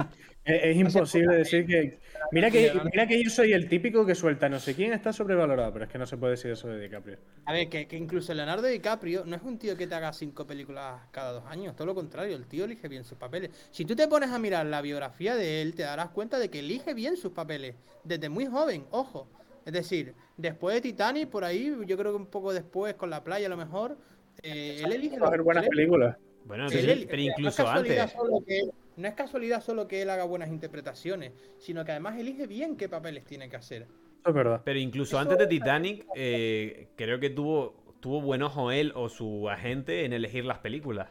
es, 0.55 0.61
es 0.63 0.77
imposible 0.77 1.35
decir 1.37 1.65
que... 1.65 1.99
Mira 2.31 2.51
que, 2.51 2.71
mira 2.91 3.07
que 3.07 3.23
yo 3.23 3.29
soy 3.29 3.53
el 3.53 3.67
típico 3.67 4.05
que 4.05 4.13
suelta 4.13 4.49
no 4.49 4.59
sé 4.59 4.75
quién 4.75 4.93
está 4.93 5.11
sobrevalorado, 5.11 5.73
pero 5.73 5.85
es 5.85 5.91
que 5.91 5.97
no 5.97 6.05
se 6.05 6.15
puede 6.17 6.31
decir 6.31 6.51
eso 6.51 6.67
de 6.67 6.79
DiCaprio. 6.79 7.17
A 7.45 7.53
ver, 7.53 7.69
que, 7.69 7.87
que 7.87 7.97
incluso 7.97 8.33
Leonardo 8.33 8.67
DiCaprio 8.67 9.23
no 9.25 9.35
es 9.35 9.41
un 9.41 9.57
tío 9.57 9.75
que 9.75 9.87
te 9.87 9.95
haga 9.95 10.13
cinco 10.13 10.45
películas 10.45 11.01
cada 11.11 11.31
dos 11.31 11.45
años, 11.47 11.75
todo 11.75 11.87
lo 11.87 11.95
contrario, 11.95 12.35
el 12.35 12.45
tío 12.45 12.65
elige 12.65 12.87
bien 12.87 13.03
sus 13.03 13.17
papeles. 13.17 13.49
Si 13.71 13.83
tú 13.85 13.95
te 13.95 14.07
pones 14.07 14.29
a 14.29 14.37
mirar 14.37 14.65
la 14.67 14.81
biografía 14.81 15.35
de 15.35 15.61
él, 15.61 15.73
te 15.73 15.83
darás 15.83 16.09
cuenta 16.09 16.37
de 16.37 16.49
que 16.49 16.59
elige 16.59 16.93
bien 16.93 17.17
sus 17.17 17.31
papeles, 17.31 17.75
desde 18.03 18.29
muy 18.29 18.45
joven, 18.45 18.85
ojo. 18.91 19.27
Es 19.65 19.73
decir, 19.73 20.13
después 20.37 20.75
de 20.75 20.81
Titanic, 20.81 21.29
por 21.29 21.43
ahí, 21.43 21.75
yo 21.85 21.97
creo 21.97 22.11
que 22.11 22.17
un 22.17 22.27
poco 22.27 22.53
después, 22.53 22.93
con 22.93 23.09
la 23.09 23.23
playa 23.23 23.47
a 23.47 23.49
lo 23.49 23.57
mejor, 23.57 23.97
eh, 24.43 24.81
él 24.83 24.91
elige... 24.91 25.17
Buenas 25.19 25.67
películas. 25.67 26.15
Bueno, 26.45 26.67
pero, 26.69 27.21
incluso 27.21 27.67
antes. 27.67 28.11
solo 28.11 28.43
que 28.45 28.59
él- 28.59 28.71
no 28.99 29.07
es 29.07 29.13
casualidad 29.15 29.61
solo 29.63 29.87
que 29.87 30.01
él 30.01 30.09
haga 30.09 30.25
buenas 30.25 30.49
interpretaciones, 30.49 31.31
sino 31.57 31.83
que 31.85 31.91
además 31.91 32.17
elige 32.19 32.45
bien 32.47 32.77
qué 32.77 32.87
papeles 32.89 33.25
tiene 33.25 33.49
que 33.49 33.55
hacer. 33.55 33.87
Es 34.25 34.33
verdad. 34.33 34.61
Pero 34.63 34.79
incluso 34.79 35.11
Eso- 35.15 35.19
antes 35.19 35.37
de 35.37 35.47
Titanic, 35.47 36.05
eh, 36.15 36.89
creo 36.95 37.19
que 37.19 37.29
tuvo, 37.29 37.95
tuvo 38.01 38.21
buen 38.21 38.41
ojo 38.43 38.71
él 38.71 38.91
o 38.95 39.09
su 39.09 39.49
agente 39.49 40.05
en 40.05 40.13
elegir 40.13 40.45
las 40.45 40.59
películas. 40.59 41.09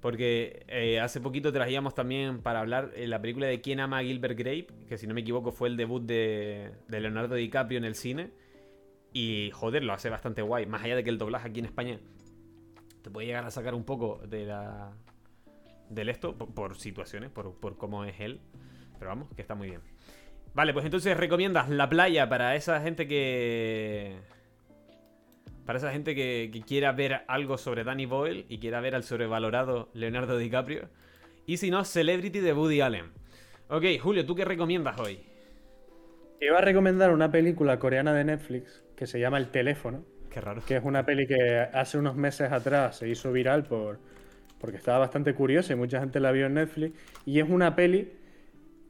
Porque 0.00 0.64
eh, 0.68 1.00
hace 1.00 1.20
poquito 1.20 1.52
traíamos 1.52 1.94
también 1.94 2.40
para 2.40 2.60
hablar 2.60 2.92
eh, 2.94 3.08
la 3.08 3.20
película 3.20 3.46
de 3.48 3.60
Quién 3.60 3.80
ama 3.80 3.98
a 3.98 4.02
Gilbert 4.04 4.38
Grape, 4.38 4.68
que 4.88 4.96
si 4.96 5.08
no 5.08 5.14
me 5.14 5.22
equivoco 5.22 5.50
fue 5.50 5.68
el 5.68 5.76
debut 5.76 6.02
de, 6.04 6.70
de 6.86 7.00
Leonardo 7.00 7.34
DiCaprio 7.34 7.78
en 7.78 7.84
el 7.84 7.96
cine. 7.96 8.30
Y 9.12 9.50
joder, 9.52 9.82
lo 9.82 9.92
hace 9.94 10.08
bastante 10.10 10.42
guay. 10.42 10.66
Más 10.66 10.84
allá 10.84 10.94
de 10.94 11.02
que 11.02 11.10
el 11.10 11.18
doblaje 11.18 11.48
aquí 11.48 11.58
en 11.60 11.66
España 11.66 11.98
te 13.02 13.10
puede 13.10 13.26
llegar 13.26 13.44
a 13.44 13.50
sacar 13.50 13.74
un 13.74 13.84
poco 13.84 14.20
de 14.28 14.44
la, 14.46 14.92
del 15.90 16.08
esto, 16.08 16.36
por, 16.36 16.52
por 16.54 16.76
situaciones, 16.76 17.30
por, 17.30 17.54
por 17.58 17.76
cómo 17.76 18.04
es 18.04 18.18
él. 18.20 18.40
Pero 18.98 19.10
vamos, 19.10 19.28
que 19.34 19.42
está 19.42 19.54
muy 19.54 19.68
bien. 19.68 19.80
Vale, 20.54 20.72
pues 20.72 20.84
entonces 20.84 21.16
recomiendas 21.16 21.68
la 21.68 21.88
playa 21.88 22.28
para 22.28 22.56
esa 22.56 22.80
gente 22.80 23.06
que. 23.06 24.16
Para 25.64 25.78
esa 25.78 25.92
gente 25.92 26.14
que, 26.14 26.50
que 26.52 26.62
quiera 26.62 26.92
ver 26.92 27.22
algo 27.28 27.58
sobre 27.58 27.84
Danny 27.84 28.06
Boyle 28.06 28.46
y 28.48 28.58
quiera 28.58 28.80
ver 28.80 28.94
al 28.94 29.04
sobrevalorado 29.04 29.90
Leonardo 29.92 30.38
DiCaprio. 30.38 30.88
Y 31.46 31.58
si 31.58 31.70
no, 31.70 31.84
Celebrity 31.84 32.40
de 32.40 32.52
Woody 32.52 32.80
Allen. 32.80 33.12
Ok, 33.68 33.84
Julio, 34.00 34.24
¿tú 34.24 34.34
qué 34.34 34.46
recomiendas 34.46 34.98
hoy? 34.98 35.20
Iba 36.40 36.58
a 36.58 36.62
recomendar 36.62 37.12
una 37.12 37.30
película 37.30 37.78
coreana 37.78 38.14
de 38.14 38.24
Netflix 38.24 38.84
que 38.96 39.06
se 39.06 39.20
llama 39.20 39.38
El 39.38 39.50
teléfono, 39.50 40.04
Qué 40.30 40.40
raro. 40.40 40.62
que 40.66 40.76
es 40.76 40.84
una 40.84 41.04
peli 41.04 41.26
que 41.26 41.68
hace 41.72 41.98
unos 41.98 42.16
meses 42.16 42.50
atrás 42.52 42.96
se 42.96 43.08
hizo 43.08 43.30
viral 43.32 43.64
por 43.64 43.98
porque 44.60 44.76
estaba 44.76 44.98
bastante 44.98 45.34
curiosa 45.34 45.72
y 45.72 45.76
mucha 45.76 46.00
gente 46.00 46.20
la 46.20 46.32
vio 46.32 46.46
en 46.46 46.54
Netflix. 46.54 46.96
Y 47.24 47.40
es 47.40 47.48
una 47.48 47.76
peli 47.76 48.12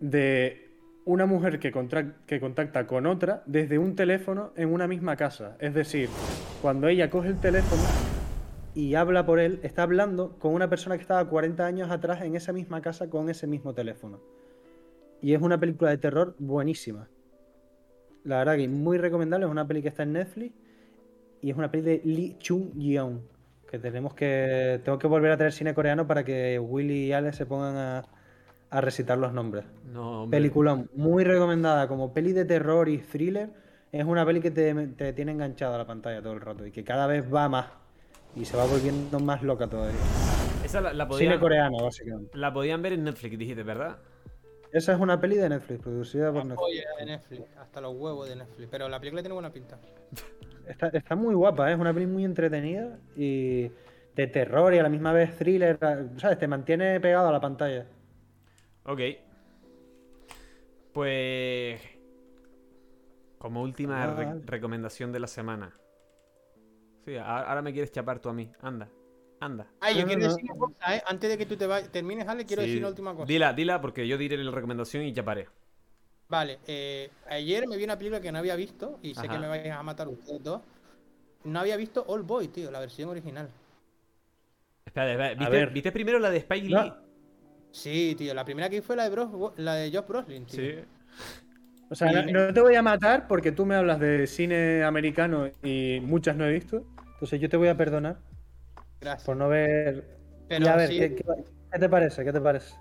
de 0.01 0.69
una 1.05 1.25
mujer 1.25 1.59
que, 1.59 1.73
contacta 1.73 2.87
con 2.87 3.07
otra 3.07 3.43
desde 3.47 3.79
un 3.79 3.97
teléfono 3.97 4.53
en 4.57 4.73
una 4.73 4.87
misma 4.87 5.17
casa. 5.17 5.57
Es 5.59 5.73
decir, 5.73 6.11
cuando 6.61 6.87
ella 6.89 7.09
coge 7.09 7.29
el 7.29 7.41
teléfono 7.41 7.83
y 8.75 8.95
habla 8.95 9.25
por 9.25 9.41
él, 9.41 9.59
está 9.63 9.85
hablando 9.85 10.39
con 10.39 10.53
una 10.53 10.69
persona 10.69 10.97
que 10.97 11.03
estaba 11.03 11.27
40 11.27 11.65
años 11.65 11.91
atrás 11.91 12.21
en 12.23 12.37
esa 12.37 12.53
misma 12.53 12.83
casa 12.83 13.09
con 13.09 13.31
ese 13.31 13.47
mismo 13.47 13.73
teléfono. 13.73 14.21
Y 15.23 15.33
es 15.33 15.41
una 15.41 15.59
película 15.59 15.91
de 15.91 15.99
terror 15.99 16.35
buenísima. 16.39 17.09
La 18.25 18.39
verdad 18.39 18.57
que 18.57 18.69
muy 18.69 18.99
recomendable, 18.99 19.47
es 19.47 19.51
una 19.51 19.67
peli 19.67 19.81
que 19.81 19.89
está 19.89 20.03
en 20.03 20.13
Netflix 20.13 20.55
y 21.41 21.51
es 21.51 21.57
una 21.57 21.71
peli 21.71 21.85
de 21.85 22.03
Lee 22.05 22.37
Chung 22.39 22.75
Yeon. 22.75 23.23
Que 23.71 23.79
tenemos 23.79 24.15
que. 24.15 24.81
Tengo 24.85 24.99
que 24.99 25.07
volver 25.07 25.31
a 25.31 25.37
traer 25.37 25.53
cine 25.53 25.75
coreano 25.75 26.07
para 26.07 26.25
que 26.25 26.59
Willy 26.59 27.07
y 27.07 27.13
Alex 27.13 27.37
se 27.37 27.47
pongan 27.47 27.77
a, 27.77 28.05
a 28.71 28.81
recitar 28.81 29.19
los 29.19 29.33
nombres. 29.33 29.65
No, 29.93 30.23
hombre. 30.23 30.39
Peliculón, 30.39 30.91
muy 30.95 31.25
recomendada 31.25 31.87
como 31.87 32.13
peli 32.13 32.33
de 32.33 32.45
terror 32.45 32.89
y 32.89 32.99
thriller. 32.99 33.51
Es 33.93 34.05
una 34.05 34.25
peli 34.25 34.41
que 34.41 34.51
te, 34.51 34.75
te 34.89 35.13
tiene 35.13 35.33
enganchado 35.33 35.75
a 35.75 35.79
la 35.79 35.87
pantalla 35.87 36.21
todo 36.23 36.33
el 36.33 36.41
rato 36.41 36.67
y 36.67 36.73
que 36.73 36.85
cada 36.85 37.07
vez 37.07 37.33
va 37.33 37.49
más. 37.49 37.67
Y 38.37 38.45
se 38.45 38.57
va 38.57 38.65
volviendo 38.67 39.19
más 39.21 39.43
loca 39.43 39.67
todavía. 39.67 39.99
Esa 40.65 40.81
la, 40.81 40.93
la 40.93 41.05
Cine 41.05 41.09
podían, 41.09 41.41
coreano, 41.41 41.79
básicamente. 41.83 42.37
la 42.37 42.53
podían 42.53 42.83
ver 42.83 42.93
en 42.93 43.05
Netflix, 43.05 43.39
dijiste, 43.39 43.63
¿verdad? 43.63 43.97
Esa 44.73 44.93
es 44.93 45.01
una 45.01 45.19
peli 45.19 45.37
de 45.37 45.49
Netflix, 45.49 45.81
producida 45.81 46.31
por 46.31 46.45
Netflix. 46.45 46.63
Oye, 46.63 46.85
de 46.99 47.07
Netflix, 47.07 47.43
hasta 47.59 47.81
los 47.81 47.95
huevos 47.95 48.29
de 48.29 48.37
Netflix. 48.37 48.69
Pero 48.71 48.89
la 48.89 49.01
película 49.01 49.23
tiene 49.23 49.33
buena 49.33 49.51
pinta. 49.51 49.79
Está, 50.69 50.89
está 50.89 51.17
muy 51.17 51.35
guapa, 51.35 51.69
¿eh? 51.71 51.75
es 51.75 51.79
una 51.81 51.95
peli 51.95 52.07
muy 52.07 52.25
entretenida 52.25 52.99
y 53.17 53.71
de 54.15 54.27
terror 54.27 54.75
y 54.75 54.79
a 54.79 54.83
la 54.83 54.89
misma 54.89 55.13
vez 55.13 55.37
thriller. 55.37 55.79
¿Sabes? 56.17 56.39
Te 56.39 56.47
mantiene 56.49 57.01
pegado 57.01 57.29
a 57.29 57.33
la 57.33 57.41
pantalla. 57.41 57.87
Ok. 58.85 59.01
Pues. 60.93 61.81
Como 63.39 63.63
última 63.63 64.03
Ah, 64.03 64.07
re- 64.15 64.25
vale. 64.27 64.41
recomendación 64.47 65.13
de 65.13 65.21
la 65.21 65.27
semana. 65.29 65.73
Sí, 67.05 67.17
ahora 67.17 67.63
me 67.63 67.73
quieres 67.73 67.91
chapar 67.93 68.21
tú 68.21 68.29
a 68.29 68.33
mí. 68.35 68.51
Anda, 68.61 68.89
anda. 69.41 69.67
Ay, 69.81 69.95
yo 69.97 70.03
No, 70.03 70.07
quiero 70.09 70.23
no, 70.23 70.29
decir 70.29 70.51
una 70.51 70.59
cosa, 70.59 70.97
¿eh? 70.97 71.03
Antes 71.07 71.31
de 71.31 71.39
que 71.39 71.47
tú 71.47 71.57
te 71.57 71.67
vayas, 71.67 71.91
termines, 71.91 72.29
Ale, 72.29 72.45
quiero 72.45 72.63
Sí, 72.63 72.69
decir 72.69 72.83
una 72.83 72.89
última 72.89 73.15
cosa. 73.15 73.27
Dila, 73.27 73.53
dila, 73.53 73.81
porque 73.81 74.07
yo 74.07 74.19
diré 74.19 74.37
la 74.39 74.51
recomendación 74.51 75.05
y 75.05 75.13
chaparé. 75.13 75.49
Vale, 76.29 76.59
eh, 76.67 77.11
ayer 77.29 77.67
me 77.67 77.77
vi 77.77 77.85
una 77.85 77.97
película 77.99 78.21
que 78.21 78.31
no 78.31 78.39
había 78.39 78.55
visto 78.57 78.99
y 79.03 79.15
sé 79.15 79.27
Ajá. 79.27 79.29
que 79.29 79.39
me 79.39 79.49
vais 79.49 79.71
a 79.71 79.83
matar 79.83 80.09
ustedes 80.09 80.43
dos. 80.43 80.61
No 81.45 81.61
había 81.61 81.77
visto 81.77 82.05
All 82.09 82.23
Boy, 82.23 82.49
tío, 82.49 82.71
la 82.71 82.81
versión 82.81 83.09
original. 83.11 83.49
Espera, 84.85 85.13
espera, 85.13 85.35
¿viste, 85.35 85.51
ver. 85.51 85.71
viste 85.71 85.93
primero 85.93 86.19
la 86.19 86.31
de 86.31 86.39
Spike 86.39 86.69
No. 86.69 86.83
Lee? 86.85 86.93
Sí, 87.71 88.15
tío, 88.19 88.35
la 88.35 88.45
primera 88.45 88.69
que 88.69 88.77
vi 88.77 88.83
fue 88.83 88.97
la 88.97 89.09
de, 89.09 89.27
la 89.57 89.75
de 89.75 89.91
Josh 89.93 90.07
Brolin, 90.07 90.47
tío. 90.47 90.61
Sí. 90.63 90.75
O 91.91 91.95
sea, 91.95 92.13
no, 92.13 92.23
no 92.23 92.53
te 92.53 92.61
voy 92.61 92.75
a 92.75 92.83
matar 92.83 93.27
porque 93.29 93.53
tú 93.53 93.65
me 93.65 93.75
hablas 93.75 93.99
de 94.01 94.27
cine 94.27 94.85
americano 94.85 95.49
y 95.63 96.01
muchas 96.03 96.37
no 96.37 96.45
he 96.47 96.53
visto. 96.53 96.85
Entonces 97.15 97.41
yo 97.41 97.49
te 97.49 97.57
voy 97.57 97.69
a 97.69 97.77
perdonar 97.77 98.19
Gracias. 99.01 99.25
por 99.25 99.37
no 99.37 99.49
ver. 99.49 100.05
Pero 100.49 100.65
y 100.65 100.69
a 100.69 100.77
ver, 100.77 100.89
sí, 100.89 100.99
¿qué, 100.99 101.15
qué- 101.15 101.25
qué 101.73 101.79
te 101.79 101.89
parece? 101.89 102.25
¿Qué 102.25 102.33
te 102.33 102.41
parece? 102.41 102.75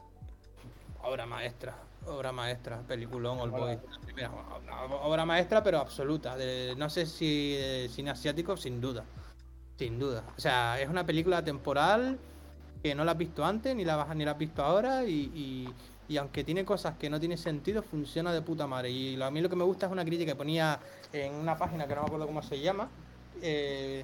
obra 1.04 1.26
maestra, 1.26 1.76
obra 2.08 2.32
maestra, 2.32 2.82
peliculón 2.88 3.40
All 3.40 3.52
Boy. 3.52 3.78
Obra 5.04 5.26
maestra, 5.26 5.64
pero 5.64 5.80
absoluta. 5.80 6.36
no 6.78 6.90
sé 6.90 7.06
si 7.06 7.54
de 7.56 7.90
cine 7.90 8.12
asiático, 8.12 8.58
sin 8.58 8.80
duda. 8.82 9.04
Sin 9.78 10.00
duda. 10.00 10.24
O 10.36 10.40
sea, 10.42 10.80
es 10.82 10.90
una 10.90 11.06
película 11.06 11.44
temporal 11.44 12.18
que 12.82 12.96
no 12.96 13.04
la 13.06 13.12
has 13.12 13.18
visto 13.18 13.46
antes, 13.46 13.76
ni 13.76 13.86
la 13.86 13.96
vas 13.96 14.16
ni 14.16 14.26
la 14.26 14.32
has 14.32 14.38
visto 14.38 14.64
ahora, 14.64 15.04
y, 15.06 15.32
y- 15.36 15.68
y 16.10 16.18
aunque 16.18 16.44
tiene 16.44 16.64
cosas 16.64 16.98
que 16.98 17.10
no 17.10 17.20
tienen 17.20 17.38
sentido, 17.38 17.84
funciona 17.84 18.32
de 18.34 18.42
puta 18.42 18.66
madre. 18.66 18.90
Y 18.90 19.16
lo- 19.18 19.26
a 19.26 19.32
mí 19.32 19.42
lo 19.42 19.50
que 19.50 19.56
me 19.58 19.66
gusta 19.66 19.88
es 19.88 19.92
una 19.92 20.06
crítica 20.06 20.32
que 20.32 20.36
ponía 20.38 20.80
en 21.12 21.34
una 21.36 21.58
página 21.58 21.86
que 21.88 21.96
no 21.96 22.02
me 22.02 22.08
acuerdo 22.08 22.28
cómo 22.28 22.42
se 22.42 22.60
llama. 22.60 22.90
eh, 23.42 24.04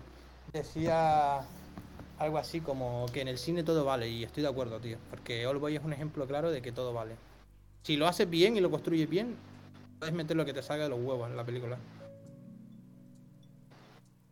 decía 0.52 1.40
algo 2.20 2.38
así 2.38 2.62
como 2.62 3.06
que 3.12 3.22
en 3.22 3.28
el 3.30 3.38
cine 3.40 3.64
todo 3.64 3.84
vale, 3.86 4.08
y 4.10 4.24
estoy 4.24 4.44
de 4.44 4.50
acuerdo, 4.50 4.80
tío. 4.80 4.98
Porque 5.10 5.48
All 5.48 5.58
Boy 5.58 5.76
es 5.76 5.84
un 5.84 5.94
ejemplo 5.94 6.28
claro 6.28 6.52
de 6.52 6.62
que 6.62 6.72
todo 6.72 6.94
vale. 6.94 7.16
Si 7.84 7.98
lo 7.98 8.08
haces 8.08 8.30
bien 8.30 8.56
y 8.56 8.62
lo 8.62 8.72
construyes 8.72 9.10
bien, 9.10 9.36
puedes 10.00 10.16
meter 10.16 10.38
lo 10.38 10.46
que 10.46 10.54
te 10.54 10.62
salga 10.62 10.86
de 10.86 10.90
los 10.90 11.00
huevos 11.00 11.30
en 11.30 11.36
la 11.36 11.46
película. 11.46 11.78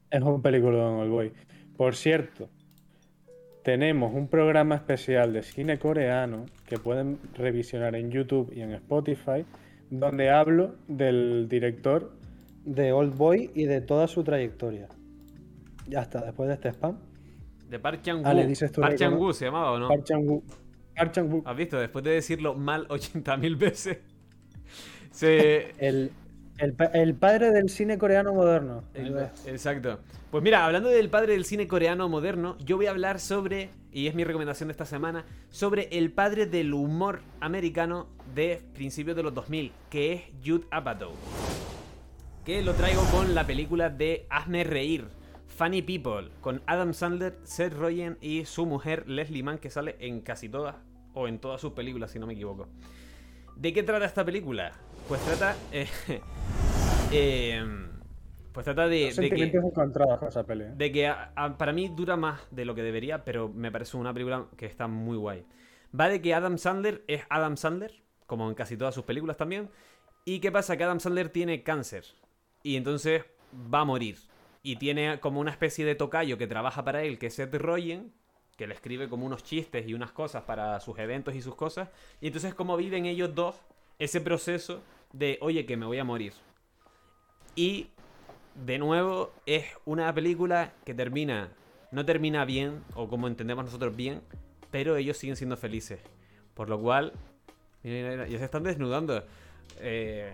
Es 0.10 0.22
un 0.22 0.42
película 0.42 1.04
el 1.04 1.10
boy. 1.10 1.34
Por 1.76 1.96
cierto, 1.96 2.50
tenemos 3.64 4.14
un 4.14 4.30
programa 4.30 4.76
especial 4.76 5.34
de 5.34 5.44
cine 5.44 5.80
coreano 5.80 6.46
que 6.66 6.78
pueden 6.78 7.20
revisionar 7.34 7.96
en 7.96 8.10
YouTube 8.10 8.52
y 8.56 8.62
en 8.62 8.72
Spotify, 8.72 9.46
donde 9.90 10.30
hablo 10.30 10.76
del 10.88 11.48
director. 11.48 12.12
De 12.64 12.94
Old 12.94 13.18
Boy 13.18 13.50
y 13.56 13.66
de 13.66 13.82
toda 13.82 14.08
su 14.08 14.24
trayectoria. 14.24 14.88
Ya 15.88 16.02
está, 16.02 16.24
después 16.24 16.48
de 16.48 16.54
este 16.54 16.70
spam. 16.70 16.96
De 17.68 17.80
Park 17.80 18.02
Chan-woo. 18.04 18.24
Tú 18.72 18.82
Park 18.82 18.98
Chan-woo 18.98 19.34
se 19.34 19.46
llamaba 19.46 19.72
o 19.72 19.80
no? 19.80 19.88
Park 19.88 20.04
Chan-wook. 20.04 20.44
Park. 20.96 21.18
¿Has 21.46 21.58
visto? 21.58 21.78
Después 21.80 22.04
de 22.04 22.12
decirlo 22.12 22.54
mal 22.56 22.88
80.000 22.88 23.58
veces. 23.58 23.98
Se. 25.12 25.74
El, 25.78 26.12
el, 26.58 26.74
pa- 26.74 26.86
el 26.86 27.16
padre 27.16 27.52
del 27.52 27.70
cine 27.70 27.98
coreano 27.98 28.34
moderno. 28.34 28.84
El- 28.94 29.18
exacto. 29.48 30.00
Pues 30.30 30.44
mira, 30.44 30.66
hablando 30.66 30.90
del 30.90 31.10
padre 31.10 31.34
del 31.34 31.44
cine 31.44 31.68
coreano 31.68 32.08
moderno, 32.08 32.58
yo 32.64 32.78
voy 32.78 32.86
a 32.86 32.92
hablar 32.92 33.20
sobre, 33.20 33.70
y 33.92 34.08
es 34.08 34.16
mi 34.16 34.24
recomendación 34.24 34.68
de 34.70 34.72
esta 34.72 34.86
semana, 34.86 35.26
sobre 35.50 35.90
el 35.92 36.12
padre 36.12 36.46
del 36.46 36.74
humor 36.74 37.20
americano 37.42 38.08
de 38.34 38.62
principios 38.74 39.18
de 39.18 39.24
los 39.24 39.34
2000, 39.34 39.74
que 39.90 40.14
es 40.14 40.22
Jude 40.46 40.66
Apatow. 40.72 41.12
Que 42.46 42.62
lo 42.62 42.74
traigo 42.74 43.04
con 43.12 43.36
la 43.36 43.46
película 43.46 43.90
de 43.90 44.26
Hazme 44.30 44.64
Reír, 44.64 45.06
Funny 45.62 45.84
People, 45.84 46.32
con 46.42 46.64
Adam 46.66 46.92
Sandler, 46.92 47.38
Seth 47.44 47.74
Rogen 47.74 48.18
y 48.20 48.46
su 48.46 48.66
mujer 48.66 49.08
Leslie 49.08 49.44
Mann, 49.44 49.60
que 49.60 49.70
sale 49.70 49.96
en 50.00 50.22
casi 50.22 50.50
todas, 50.50 50.76
o 51.14 51.28
en 51.28 51.38
todas 51.38 51.62
sus 51.62 51.74
películas, 51.74 52.10
si 52.10 52.18
no 52.18 52.26
me 52.26 52.34
equivoco. 52.34 52.68
¿De 53.58 53.72
qué 53.72 53.84
trata 53.84 54.06
esta 54.06 54.26
película? 54.26 54.72
Pues 55.08 55.22
trata... 55.22 55.56
eh, 55.72 55.86
eh, 57.12 57.64
pues 58.52 58.64
trata 58.64 58.88
de, 58.88 59.12
de 59.22 59.30
que... 59.30 59.36
Esa. 60.30 60.42
De 60.76 60.92
que 60.92 61.06
a- 61.06 61.32
a- 61.36 61.56
para 61.60 61.74
mí 61.74 61.90
dura 61.96 62.18
más 62.18 62.42
de 62.50 62.66
lo 62.66 62.74
que 62.74 62.82
debería, 62.82 63.24
pero 63.24 63.48
me 63.48 63.72
parece 63.72 63.98
una 63.98 64.12
película 64.16 64.48
que 64.58 64.66
está 64.66 64.88
muy 64.88 65.16
guay. 65.18 65.46
Va 65.98 66.10
de 66.10 66.24
que 66.24 66.34
Adam 66.34 66.58
Sandler 66.58 67.04
es 67.08 67.22
Adam 67.30 67.56
Sandler, 67.56 68.02
como 68.26 68.50
en 68.50 68.56
casi 68.56 68.78
todas 68.78 68.96
sus 68.96 69.04
películas 69.04 69.38
también. 69.38 69.70
¿Y 70.26 70.40
qué 70.40 70.52
pasa? 70.52 70.76
Que 70.76 70.86
Adam 70.86 71.00
Sandler 71.00 71.30
tiene 71.30 71.62
cáncer. 71.62 72.06
Y 72.64 72.78
entonces 72.78 73.26
va 73.72 73.82
a 73.82 73.86
morir. 73.86 74.18
Y 74.64 74.76
tiene 74.76 75.20
como 75.20 75.40
una 75.40 75.52
especie 75.52 75.86
de 75.86 75.96
tocayo 75.96 76.38
que 76.38 76.48
trabaja 76.48 76.84
para 76.84 77.04
él, 77.04 77.18
que 77.18 77.28
es 77.28 77.36
Seth 77.36 77.56
Rogen, 77.56 78.14
que 78.58 78.68
le 78.68 78.74
escribe 78.74 79.10
como 79.10 79.26
unos 79.26 79.44
chistes 79.44 79.88
y 79.88 79.94
unas 79.94 80.12
cosas 80.12 80.44
para 80.44 80.80
sus 80.80 81.00
eventos 81.00 81.34
y 81.36 81.42
sus 81.42 81.56
cosas. 81.56 81.90
Y 82.20 82.28
entonces 82.28 82.54
como 82.54 82.78
viven 82.78 83.06
ellos 83.06 83.34
dos 83.34 83.56
ese 83.98 84.22
proceso 84.22 84.82
de, 85.14 85.38
oye, 85.42 85.66
que 85.66 85.78
me 85.78 85.86
voy 85.86 86.00
a 86.00 86.04
morir. 86.04 86.34
Y 87.56 87.88
de 88.56 88.78
nuevo, 88.78 89.32
es 89.46 89.66
una 89.86 90.14
película 90.14 90.74
que 90.86 90.94
termina, 90.94 91.50
no 91.92 92.06
termina 92.06 92.46
bien, 92.46 92.84
o 92.96 93.08
como 93.08 93.28
entendemos 93.28 93.66
nosotros 93.66 93.96
bien, 93.96 94.22
pero 94.72 94.96
ellos 94.96 95.18
siguen 95.18 95.36
siendo 95.36 95.58
felices. 95.58 96.00
Por 96.54 96.70
lo 96.70 96.80
cual, 96.80 97.14
mira, 97.84 97.96
mira, 97.96 98.10
mira, 98.12 98.28
ya 98.28 98.40
se 98.40 98.46
están 98.46 98.64
desnudando. 98.64 99.24
Eh, 99.80 100.32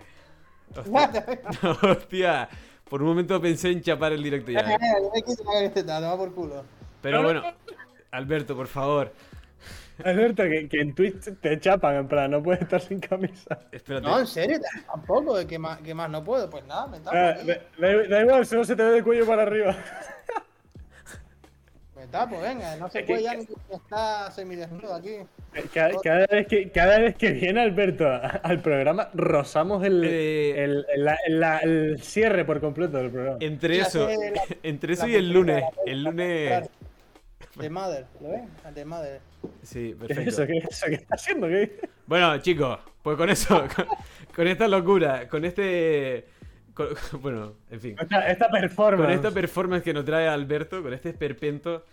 hostia, 0.76 1.38
hostia, 1.82 2.48
por 2.88 3.02
un 3.02 3.08
momento 3.08 3.40
pensé 3.40 3.70
en 3.70 3.82
chapar 3.82 4.12
el 4.12 4.22
directo 4.22 4.50
ya. 4.50 4.60
¿eh? 4.60 4.78
este 5.64 5.82
va 5.84 6.16
por 6.16 6.34
culo. 6.34 6.64
Pero 7.02 7.22
bueno, 7.22 7.42
Alberto, 8.10 8.56
por 8.56 8.66
favor, 8.66 9.12
Alberto, 10.04 10.42
que, 10.44 10.68
que 10.68 10.80
en 10.80 10.94
Twitch 10.94 11.38
te 11.40 11.58
chapan, 11.60 11.96
en 11.96 12.08
plan, 12.08 12.30
no 12.30 12.42
puedes 12.42 12.62
estar 12.62 12.80
sin 12.80 13.00
camisa. 13.00 13.58
espérate. 13.72 14.06
No, 14.06 14.18
en 14.20 14.26
serio, 14.26 14.58
tampoco, 14.86 15.36
¿qué 15.46 15.58
más, 15.58 15.80
más 15.94 16.08
no 16.10 16.22
puedo? 16.24 16.48
Pues 16.48 16.64
nada, 16.66 16.86
me 16.86 16.98
tapo 17.00 17.16
Ah, 17.16 17.34
da- 17.44 18.08
da 18.08 18.20
igual, 18.22 18.46
solo 18.46 18.64
se 18.64 18.76
te 18.76 18.82
ve 18.84 18.90
de 18.90 19.02
cuello 19.02 19.26
para 19.26 19.42
arriba. 19.42 19.76
Venga, 22.10 22.76
no 22.76 22.88
se 22.88 23.02
puede 23.02 23.22
ya 23.22 23.34
ni 23.34 23.46
está 23.70 24.30
semidesnudo 24.30 24.94
aquí. 24.94 25.16
Cada, 25.74 25.92
cada 26.02 26.26
vez 26.26 26.46
que, 26.46 26.70
cada 26.70 26.98
vez 26.98 27.16
que 27.16 27.32
viene 27.32 27.60
Alberto 27.60 28.06
al 28.42 28.60
programa, 28.60 29.10
rozamos 29.14 29.84
el, 29.84 30.02
Eh, 30.04 30.64
el, 30.64 30.86
la- 31.40 31.58
el 31.58 32.00
cierre 32.02 32.44
por 32.44 32.60
completo 32.60 32.96
del 32.98 33.10
programa. 33.10 33.36
Entre 33.40 33.78
eso, 33.80 34.08
la- 34.08 34.42
entre 34.62 34.94
eso 34.94 35.06
la 35.06 35.12
y 35.12 35.14
el 35.16 35.32
lunes, 35.32 35.62
la- 35.62 35.92
el 35.92 36.02
lunes... 36.04 36.70
De 37.56 37.70
Mother, 37.70 38.06
¿lo 38.22 38.30
ven? 38.30 38.48
De 38.74 38.84
Mother. 38.84 39.20
Sí, 39.62 39.94
¿Qué 39.98 40.12
es 40.12 40.16
perfecto. 40.16 40.30
eso? 40.30 40.46
¿Qué 40.46 40.58
es 40.58 40.64
eso? 40.70 40.86
¿Qué 40.86 40.94
está 40.94 41.14
haciendo? 41.16 41.48
¿Qué? 41.48 41.80
Bueno, 42.06 42.38
chicos, 42.38 42.78
pues 43.02 43.16
con 43.16 43.28
eso, 43.30 43.66
con, 43.76 43.86
con 44.34 44.46
esta 44.46 44.68
locura, 44.68 45.28
con 45.28 45.44
este... 45.44 46.26
con- 46.74 46.88
bueno, 47.20 47.54
en 47.70 47.80
fin. 47.80 47.96
Esta, 48.00 48.28
esta 48.30 48.48
performance. 48.50 49.04
Con 49.04 49.10
esta 49.14 49.30
performance 49.32 49.82
que 49.82 49.92
nos 49.92 50.04
trae 50.04 50.28
Alberto, 50.28 50.82
con 50.82 50.92
este 50.92 51.08
esperpento, 51.08 51.84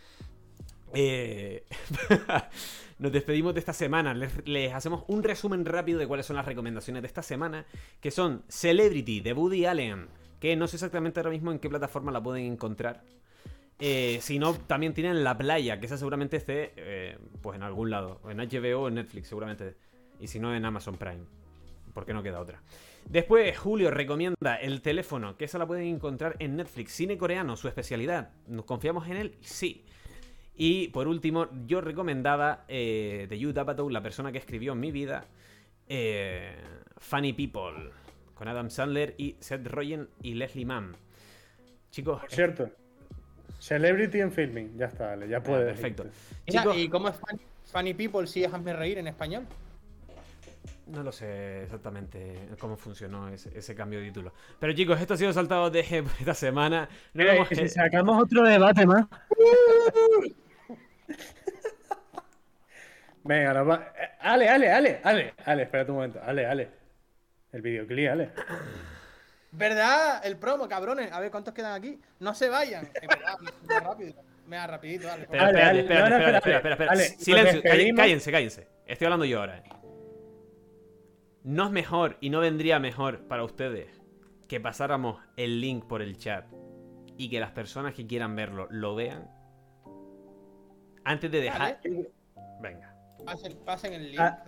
Eh, 0.95 1.65
Nos 2.97 3.11
despedimos 3.11 3.53
de 3.53 3.59
esta 3.59 3.73
semana. 3.73 4.13
Les, 4.13 4.73
hacemos 4.73 5.03
un 5.07 5.21
resumen 5.21 5.65
rápido 5.65 5.99
de 5.99 6.07
cuáles 6.07 6.25
son 6.25 6.37
las 6.37 6.45
recomendaciones 6.45 7.01
de 7.01 7.07
esta 7.07 7.21
semana. 7.21 7.65
Que 7.99 8.09
son 8.09 8.43
Celebrity 8.47 9.19
de 9.19 9.33
Woody 9.33 9.65
Allen. 9.65 10.07
Que 10.39 10.55
no 10.55 10.67
sé 10.67 10.77
exactamente 10.77 11.19
ahora 11.19 11.31
mismo 11.31 11.51
en 11.51 11.59
qué 11.59 11.69
plataforma 11.69 12.11
la 12.11 12.23
pueden 12.23 12.45
encontrar. 12.45 13.03
Eh, 13.79 14.19
si 14.21 14.39
no, 14.39 14.53
también 14.53 14.93
tienen 14.93 15.25
La 15.25 15.37
Playa, 15.37 15.81
que 15.81 15.87
esa 15.87 15.97
seguramente 15.97 16.37
esté 16.37 16.71
eh, 16.77 17.17
pues 17.41 17.57
en 17.57 17.63
algún 17.63 17.89
lado. 17.89 18.21
En 18.29 18.37
HBO 18.37 18.83
o 18.83 18.87
en 18.87 18.95
Netflix, 18.95 19.27
seguramente. 19.27 19.75
Y 20.21 20.27
si 20.27 20.39
no, 20.39 20.55
en 20.55 20.63
Amazon 20.63 20.95
Prime. 20.95 21.25
Porque 21.93 22.13
no 22.13 22.23
queda 22.23 22.39
otra. 22.39 22.61
Después, 23.09 23.57
Julio 23.57 23.91
recomienda 23.91 24.55
el 24.55 24.81
teléfono, 24.81 25.37
que 25.37 25.45
esa 25.45 25.57
la 25.57 25.67
pueden 25.67 25.87
encontrar 25.87 26.37
en 26.39 26.55
Netflix. 26.55 26.93
Cine 26.93 27.17
coreano, 27.17 27.57
su 27.57 27.67
especialidad. 27.67 28.31
¿Nos 28.47 28.63
confiamos 28.63 29.07
en 29.07 29.17
él? 29.17 29.37
Sí. 29.41 29.83
Y 30.57 30.87
por 30.89 31.07
último, 31.07 31.49
yo 31.65 31.81
recomendaba 31.81 32.63
eh, 32.67 33.27
de 33.29 33.39
Yu 33.39 33.49
Apatow, 33.59 33.89
la 33.89 34.01
persona 34.01 34.31
que 34.31 34.37
escribió 34.37 34.73
Mi 34.73 34.91
Vida, 34.91 35.25
eh, 35.87 36.55
Funny 36.97 37.33
People, 37.33 37.91
con 38.33 38.47
Adam 38.47 38.69
Sandler 38.69 39.15
y 39.17 39.35
Seth 39.39 39.67
Rogen 39.67 40.07
y 40.21 40.35
Leslie 40.35 40.65
Mann. 40.65 40.95
Chicos, 41.91 42.21
Por 42.21 42.31
cierto, 42.31 42.69
Celebrity 43.59 44.21
en 44.21 44.31
Filming. 44.31 44.77
Ya 44.77 44.85
está, 44.85 45.13
Ale, 45.13 45.27
ya 45.27 45.41
puedes. 45.41 45.73
perfecto. 45.73 46.05
Mira, 46.47 46.61
Chicos, 46.61 46.77
¿Y 46.77 46.89
cómo 46.89 47.09
es 47.09 47.15
Funny, 47.15 47.41
Funny 47.65 47.93
People 47.93 48.27
si 48.27 48.41
déjame 48.41 48.73
reír 48.73 48.97
en 48.97 49.07
español? 49.07 49.45
no 50.87 51.01
lo 51.01 51.11
sé 51.11 51.63
exactamente 51.63 52.47
cómo 52.59 52.77
funcionó 52.77 53.27
ese, 53.29 53.57
ese 53.57 53.73
cambio 53.73 53.99
de 53.99 54.05
título. 54.05 54.33
Pero 54.59 54.73
chicos, 54.73 55.01
esto 55.01 55.15
ha 55.15 55.17
sido 55.17 55.33
saltado 55.33 55.69
de 55.69 55.79
esta 56.19 56.33
semana. 56.33 56.87
Eh, 57.15 57.43
si 57.49 57.69
sacamos 57.69 58.21
otro 58.21 58.43
debate 58.43 58.85
más. 58.85 59.07
Venga, 63.23 63.53
nos 63.53 63.69
va. 63.69 63.91
eh, 63.99 64.09
Ale, 64.19 64.49
Ale, 64.49 64.71
Ale, 64.71 65.01
Ale, 65.03 65.33
Ale, 65.45 65.63
espérate 65.63 65.91
un 65.91 65.97
momento. 65.97 66.19
Ale, 66.23 66.45
Ale. 66.45 66.69
El 67.51 67.61
videoclip, 67.61 68.09
Ale. 68.09 68.31
¿Verdad? 69.51 70.25
El 70.25 70.37
promo, 70.37 70.67
cabrones. 70.67 71.11
A 71.11 71.19
ver, 71.19 71.31
¿cuántos 71.31 71.53
quedan 71.53 71.73
aquí? 71.73 71.99
No 72.19 72.35
se 72.35 72.49
vayan. 72.49 72.85
Es 72.93 73.07
verdad, 73.07 73.37
me 73.67 73.79
rápido. 73.79 74.13
Mira, 74.47 74.67
rapidito, 74.67 75.07
dale. 75.07 75.23
Espera, 75.23 75.47
espera, 75.71 76.17
espera, 76.17 76.37
espera, 76.57 76.91
Ale, 76.91 77.03
espera. 77.05 77.23
Silencio, 77.23 77.95
cállense, 77.95 78.31
cállense. 78.31 78.67
Estoy 78.85 79.05
hablando 79.05 79.25
yo 79.25 79.39
ahora. 79.39 79.57
eh. 79.57 79.63
¿No 81.43 81.65
es 81.65 81.71
mejor 81.71 82.17
y 82.21 82.29
no 82.29 82.41
vendría 82.41 82.77
mejor 82.79 83.27
para 83.27 83.43
ustedes 83.43 83.87
que 84.47 84.59
pasáramos 84.59 85.19
el 85.37 85.61
link 85.61 85.85
por 85.87 86.03
el 86.03 86.17
chat 86.17 86.45
y 87.17 87.29
que 87.29 87.39
las 87.39 87.51
personas 87.51 87.95
que 87.95 88.05
quieran 88.05 88.35
verlo 88.35 88.67
lo 88.69 88.93
vean? 88.93 89.31
Antes 91.05 91.31
de 91.31 91.41
dejar... 91.41 91.79
Venga. 92.61 92.95
Pasen, 93.25 93.57
pasen 93.65 93.93
el 93.93 94.11
link. 94.11 94.19
Ah, 94.19 94.43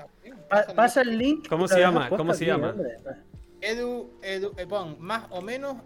pasen 0.49 0.75
pasa 0.75 1.01
el 1.01 1.17
link. 1.17 1.47
¿Cómo 1.47 1.67
se 1.67 1.79
llama? 1.79 2.09
¿Cómo 2.09 2.33
se 2.33 2.43
aquí, 2.43 2.51
llama? 2.51 2.71
hombre. 2.71 2.97
Edu, 3.61 4.19
Edu, 4.21 4.53
eh, 4.57 4.67
pon 4.67 4.97
más 4.99 5.25
o 5.31 5.41
menos 5.41 5.77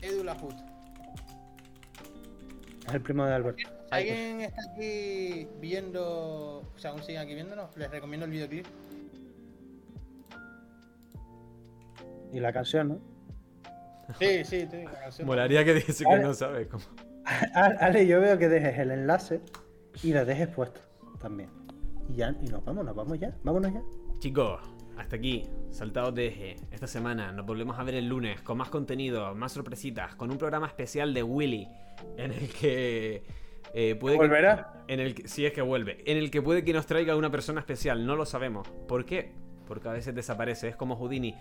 Edu 0.00 0.22
Lahut. 0.22 0.54
Es 2.86 2.94
el 2.94 3.00
primo 3.00 3.26
de 3.26 3.34
Albert. 3.34 3.58
Si 3.58 3.66
alguien 3.90 4.40
está 4.42 4.62
aquí 4.72 5.48
viendo, 5.60 6.58
o 6.60 6.78
sea, 6.78 6.92
aún 6.92 7.02
siguen 7.02 7.22
aquí 7.22 7.34
viéndonos, 7.34 7.76
les 7.76 7.90
recomiendo 7.90 8.26
el 8.26 8.32
videoclip. 8.32 8.66
Y 12.32 12.40
la 12.40 12.52
canción, 12.52 12.88
¿no? 12.88 13.00
Sí, 14.18 14.44
sí, 14.44 14.68
sí. 14.70 14.84
la 14.84 15.00
canción. 15.00 15.26
Molaría 15.26 15.64
que 15.64 15.74
dijese 15.74 16.04
que 16.04 16.18
no 16.18 16.34
sabes 16.34 16.68
cómo. 16.68 16.84
Ale, 17.54 18.06
yo 18.06 18.20
veo 18.20 18.38
que 18.38 18.48
dejes 18.48 18.78
el 18.78 18.92
enlace 18.92 19.40
y 20.02 20.12
lo 20.12 20.24
dejes 20.24 20.48
puesto 20.48 20.80
también. 21.20 21.50
Y 22.08 22.16
ya, 22.16 22.34
y 22.42 22.46
nos 22.48 22.64
vamos, 22.64 22.84
nos 22.84 22.94
vamos 22.94 23.18
ya. 23.18 23.36
Vámonos 23.42 23.72
ya. 23.72 23.82
Chicos, 24.18 24.60
hasta 24.96 25.16
aquí, 25.16 25.42
saltados 25.70 26.14
de 26.14 26.28
eje. 26.28 26.56
Esta 26.70 26.86
semana 26.86 27.32
nos 27.32 27.44
volvemos 27.46 27.78
a 27.78 27.82
ver 27.84 27.94
el 27.96 28.08
lunes 28.08 28.40
con 28.42 28.58
más 28.58 28.68
contenido, 28.70 29.34
más 29.34 29.52
sorpresitas, 29.52 30.14
con 30.14 30.30
un 30.30 30.38
programa 30.38 30.66
especial 30.66 31.12
de 31.14 31.22
Willy 31.22 31.68
en 32.16 32.32
el 32.32 32.48
que 32.48 33.22
eh, 33.74 33.94
puede 33.96 34.16
que, 34.16 34.22
¿Volverá? 34.22 34.84
en 34.88 35.00
el 35.00 35.14
que- 35.14 35.28
si 35.28 35.44
es 35.44 35.52
que 35.52 35.60
vuelve, 35.62 36.02
en 36.10 36.16
el 36.18 36.30
que 36.30 36.40
puede 36.40 36.64
que 36.64 36.72
nos 36.72 36.86
traiga 36.86 37.16
una 37.16 37.30
persona 37.30 37.60
especial, 37.60 38.06
no 38.06 38.14
lo 38.16 38.24
sabemos. 38.24 38.68
¿Por 38.88 39.04
qué? 39.04 39.32
Porque 39.66 39.88
a 39.88 39.92
veces 39.92 40.14
desaparece, 40.14 40.68
es 40.68 40.76
como 40.76 40.94
Houdini. 40.96 41.34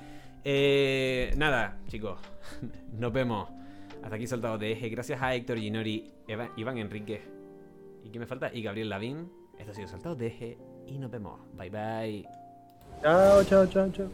Eh, 0.44 1.34
nada, 1.38 1.78
chicos, 1.88 2.20
nos 2.94 3.14
vemos. 3.14 3.50
Hasta 4.04 4.16
aquí 4.18 4.28
saltados 4.28 4.60
de 4.60 4.72
eje. 4.74 4.90
Gracias 4.90 5.22
a 5.22 5.34
Héctor 5.34 5.58
Ginori, 5.60 6.12
Eva- 6.28 6.50
Iván 6.58 6.78
Enrique 6.78 7.22
y 8.06 8.12
¿quién 8.12 8.22
me 8.22 8.28
falta? 8.28 8.54
Y 8.54 8.62
Gabriel 8.62 8.90
Lavín. 8.90 9.32
Esto 9.58 9.72
ha 9.72 9.76
sido 9.76 9.88
saltados 9.88 10.18
de 10.20 10.28
eje 10.28 10.58
y 10.86 10.98
nos 11.00 11.10
vemos. 11.10 11.42
Bye 11.54 11.70
bye. 11.70 12.30
Chao, 13.02 13.44
chao, 13.44 13.66
chao, 13.66 13.90
chao. 13.92 14.10